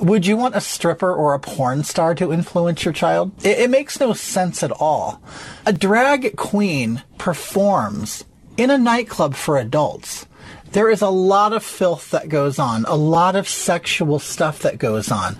Would 0.00 0.26
you 0.26 0.36
want 0.36 0.56
a 0.56 0.60
stripper 0.60 1.12
or 1.12 1.34
a 1.34 1.38
porn 1.38 1.84
star 1.84 2.14
to 2.14 2.32
influence 2.32 2.84
your 2.84 2.94
child? 2.94 3.32
It, 3.44 3.58
it, 3.58 3.70
makes 3.70 4.00
no 4.00 4.14
sense 4.14 4.62
at 4.62 4.72
all. 4.72 5.20
A 5.66 5.72
drag 5.72 6.36
queen 6.36 7.02
performs 7.18 8.24
in 8.56 8.70
a 8.70 8.78
nightclub 8.78 9.34
for 9.34 9.58
adults. 9.58 10.26
There 10.72 10.88
is 10.88 11.02
a 11.02 11.10
lot 11.10 11.52
of 11.52 11.64
filth 11.64 12.10
that 12.12 12.28
goes 12.28 12.58
on, 12.58 12.84
a 12.86 12.94
lot 12.94 13.36
of 13.36 13.48
sexual 13.48 14.18
stuff 14.18 14.60
that 14.60 14.78
goes 14.78 15.10
on. 15.10 15.36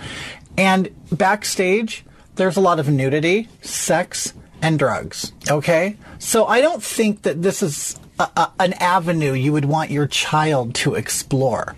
And 0.59 0.91
backstage, 1.11 2.05
there's 2.35 2.57
a 2.57 2.61
lot 2.61 2.79
of 2.79 2.89
nudity, 2.89 3.49
sex, 3.63 4.35
and 4.61 4.79
drugs. 4.79 5.33
Okay? 5.49 5.97
So 6.19 6.47
I 6.47 6.61
don't 6.61 6.83
think 6.83 7.23
that 7.23 7.43
this 7.43 7.63
is 7.63 7.99
a, 8.19 8.25
a, 8.37 8.53
an 8.59 8.75
avenue 8.75 9.33
you 9.33 9.53
would 9.53 9.65
want 9.65 9.91
your 9.91 10.07
child 10.07 10.75
to 10.77 10.95
explore. 10.95 11.77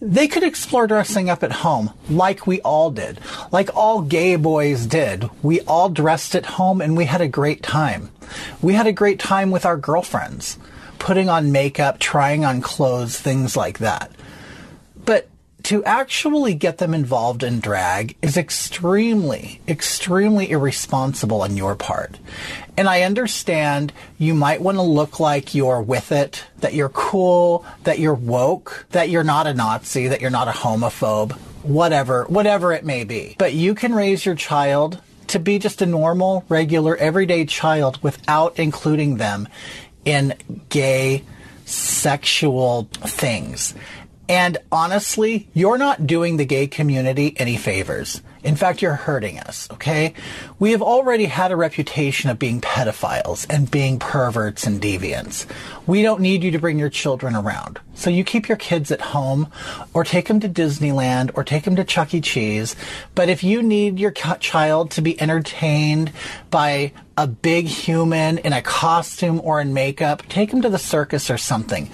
They 0.00 0.28
could 0.28 0.42
explore 0.42 0.86
dressing 0.86 1.30
up 1.30 1.42
at 1.42 1.52
home 1.52 1.92
like 2.10 2.46
we 2.46 2.60
all 2.60 2.90
did, 2.90 3.18
like 3.50 3.74
all 3.74 4.02
gay 4.02 4.36
boys 4.36 4.86
did. 4.86 5.30
We 5.42 5.60
all 5.62 5.88
dressed 5.88 6.34
at 6.34 6.46
home 6.46 6.82
and 6.82 6.96
we 6.96 7.06
had 7.06 7.22
a 7.22 7.28
great 7.28 7.62
time. 7.62 8.10
We 8.60 8.74
had 8.74 8.86
a 8.86 8.92
great 8.92 9.18
time 9.18 9.50
with 9.50 9.64
our 9.64 9.78
girlfriends, 9.78 10.58
putting 10.98 11.30
on 11.30 11.52
makeup, 11.52 11.98
trying 11.98 12.44
on 12.44 12.60
clothes, 12.60 13.18
things 13.18 13.56
like 13.56 13.78
that. 13.78 14.10
To 15.66 15.82
actually 15.82 16.54
get 16.54 16.78
them 16.78 16.94
involved 16.94 17.42
in 17.42 17.58
drag 17.58 18.14
is 18.22 18.36
extremely, 18.36 19.60
extremely 19.66 20.48
irresponsible 20.48 21.42
on 21.42 21.56
your 21.56 21.74
part. 21.74 22.20
And 22.76 22.88
I 22.88 23.02
understand 23.02 23.92
you 24.16 24.32
might 24.32 24.60
want 24.60 24.76
to 24.76 24.82
look 24.82 25.18
like 25.18 25.56
you're 25.56 25.82
with 25.82 26.12
it, 26.12 26.44
that 26.58 26.74
you're 26.74 26.90
cool, 26.90 27.64
that 27.82 27.98
you're 27.98 28.14
woke, 28.14 28.86
that 28.90 29.10
you're 29.10 29.24
not 29.24 29.48
a 29.48 29.54
Nazi, 29.54 30.06
that 30.06 30.20
you're 30.20 30.30
not 30.30 30.46
a 30.46 30.52
homophobe, 30.52 31.32
whatever, 31.64 32.26
whatever 32.26 32.72
it 32.72 32.84
may 32.84 33.02
be. 33.02 33.34
But 33.36 33.54
you 33.54 33.74
can 33.74 33.92
raise 33.92 34.24
your 34.24 34.36
child 34.36 35.00
to 35.26 35.40
be 35.40 35.58
just 35.58 35.82
a 35.82 35.86
normal, 35.86 36.44
regular, 36.48 36.94
everyday 36.94 37.44
child 37.44 38.00
without 38.04 38.60
including 38.60 39.16
them 39.16 39.48
in 40.04 40.34
gay, 40.68 41.24
sexual 41.64 42.84
things. 42.92 43.74
And 44.28 44.58
honestly, 44.72 45.48
you're 45.54 45.78
not 45.78 46.06
doing 46.06 46.36
the 46.36 46.44
gay 46.44 46.66
community 46.66 47.34
any 47.36 47.56
favors. 47.56 48.22
In 48.42 48.56
fact, 48.56 48.82
you're 48.82 48.94
hurting 48.94 49.38
us, 49.38 49.68
okay? 49.72 50.14
We 50.58 50.70
have 50.72 50.82
already 50.82 51.26
had 51.26 51.52
a 51.52 51.56
reputation 51.56 52.30
of 52.30 52.38
being 52.38 52.60
pedophiles 52.60 53.46
and 53.48 53.70
being 53.70 53.98
perverts 53.98 54.66
and 54.66 54.80
deviants. 54.80 55.46
We 55.86 56.02
don't 56.02 56.20
need 56.20 56.44
you 56.44 56.50
to 56.52 56.58
bring 56.58 56.78
your 56.78 56.90
children 56.90 57.34
around. 57.34 57.80
So 57.94 58.10
you 58.10 58.24
keep 58.24 58.48
your 58.48 58.56
kids 58.56 58.90
at 58.90 59.00
home 59.00 59.48
or 59.94 60.04
take 60.04 60.28
them 60.28 60.40
to 60.40 60.48
Disneyland 60.48 61.30
or 61.34 61.44
take 61.44 61.64
them 61.64 61.76
to 61.76 61.84
Chuck 61.84 62.14
E. 62.14 62.20
Cheese. 62.20 62.76
But 63.14 63.28
if 63.28 63.42
you 63.42 63.62
need 63.62 63.98
your 63.98 64.12
child 64.12 64.90
to 64.92 65.02
be 65.02 65.20
entertained 65.20 66.12
by 66.50 66.92
a 67.16 67.26
big 67.26 67.66
human 67.66 68.38
in 68.38 68.52
a 68.52 68.62
costume 68.62 69.40
or 69.42 69.60
in 69.60 69.72
makeup, 69.72 70.22
take 70.28 70.50
them 70.50 70.62
to 70.62 70.68
the 70.68 70.78
circus 70.78 71.30
or 71.30 71.38
something 71.38 71.90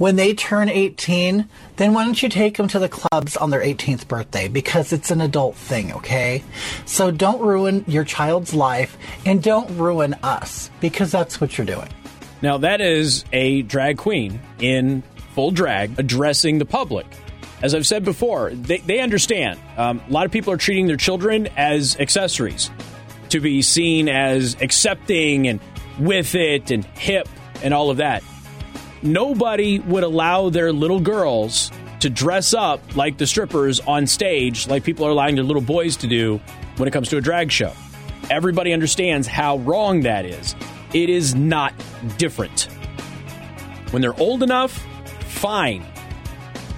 when 0.00 0.16
they 0.16 0.32
turn 0.32 0.70
18, 0.70 1.46
then 1.76 1.92
why 1.92 2.06
don't 2.06 2.22
you 2.22 2.30
take 2.30 2.56
them 2.56 2.66
to 2.66 2.78
the 2.78 2.88
clubs 2.88 3.36
on 3.36 3.50
their 3.50 3.60
18th 3.60 4.08
birthday? 4.08 4.48
Because 4.48 4.94
it's 4.94 5.10
an 5.10 5.20
adult 5.20 5.56
thing, 5.56 5.92
okay? 5.92 6.42
So 6.86 7.10
don't 7.10 7.38
ruin 7.42 7.84
your 7.86 8.04
child's 8.04 8.54
life 8.54 8.96
and 9.26 9.42
don't 9.42 9.68
ruin 9.76 10.14
us 10.22 10.70
because 10.80 11.12
that's 11.12 11.38
what 11.38 11.58
you're 11.58 11.66
doing. 11.66 11.90
Now, 12.40 12.56
that 12.56 12.80
is 12.80 13.26
a 13.34 13.60
drag 13.60 13.98
queen 13.98 14.40
in 14.58 15.02
full 15.34 15.50
drag 15.50 15.98
addressing 15.98 16.56
the 16.60 16.64
public. 16.64 17.06
As 17.60 17.74
I've 17.74 17.86
said 17.86 18.02
before, 18.02 18.52
they, 18.54 18.78
they 18.78 19.00
understand. 19.00 19.60
Um, 19.76 20.00
a 20.08 20.10
lot 20.10 20.24
of 20.24 20.32
people 20.32 20.50
are 20.54 20.56
treating 20.56 20.86
their 20.86 20.96
children 20.96 21.46
as 21.58 22.00
accessories 22.00 22.70
to 23.28 23.38
be 23.38 23.60
seen 23.60 24.08
as 24.08 24.56
accepting 24.62 25.46
and 25.46 25.60
with 25.98 26.34
it 26.34 26.70
and 26.70 26.86
hip 26.86 27.28
and 27.62 27.74
all 27.74 27.90
of 27.90 27.98
that 27.98 28.22
nobody 29.02 29.78
would 29.80 30.02
allow 30.02 30.50
their 30.50 30.72
little 30.72 31.00
girls 31.00 31.70
to 32.00 32.10
dress 32.10 32.54
up 32.54 32.96
like 32.96 33.18
the 33.18 33.26
strippers 33.26 33.80
on 33.80 34.06
stage, 34.06 34.66
like 34.68 34.84
people 34.84 35.06
are 35.06 35.10
allowing 35.10 35.34
their 35.34 35.44
little 35.44 35.62
boys 35.62 35.96
to 35.98 36.06
do 36.06 36.40
when 36.76 36.88
it 36.88 36.92
comes 36.92 37.08
to 37.10 37.16
a 37.16 37.20
drag 37.20 37.52
show. 37.52 37.72
Everybody 38.30 38.72
understands 38.72 39.26
how 39.26 39.58
wrong 39.58 40.02
that 40.02 40.24
is. 40.24 40.54
It 40.92 41.10
is 41.10 41.34
not 41.34 41.74
different. 42.16 42.68
When 43.90 44.02
they're 44.02 44.18
old 44.18 44.42
enough, 44.42 44.86
fine. 45.28 45.84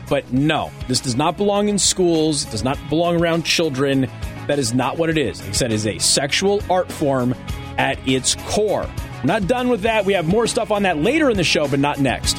But 0.08 0.32
no, 0.32 0.70
this 0.88 1.00
does 1.00 1.16
not 1.16 1.37
belong 1.37 1.68
in 1.68 1.78
schools, 1.78 2.44
does 2.46 2.64
not 2.64 2.78
belong 2.88 3.20
around 3.20 3.44
children. 3.44 4.11
That 4.46 4.58
is 4.58 4.74
not 4.74 4.98
what 4.98 5.08
it 5.08 5.16
is. 5.16 5.40
It 5.62 5.72
is 5.72 5.87
a 5.87 5.98
sexual 5.98 6.62
art 6.68 6.90
form 6.90 7.35
at 7.78 7.98
its 8.08 8.35
core. 8.48 8.88
Not 9.24 9.46
done 9.46 9.68
with 9.68 9.82
that. 9.82 10.04
We 10.04 10.14
have 10.14 10.26
more 10.26 10.46
stuff 10.46 10.70
on 10.70 10.82
that 10.82 10.98
later 10.98 11.30
in 11.30 11.37
the 11.37 11.44
show, 11.44 11.68
but 11.68 11.78
not 11.78 12.00
next. 12.00 12.37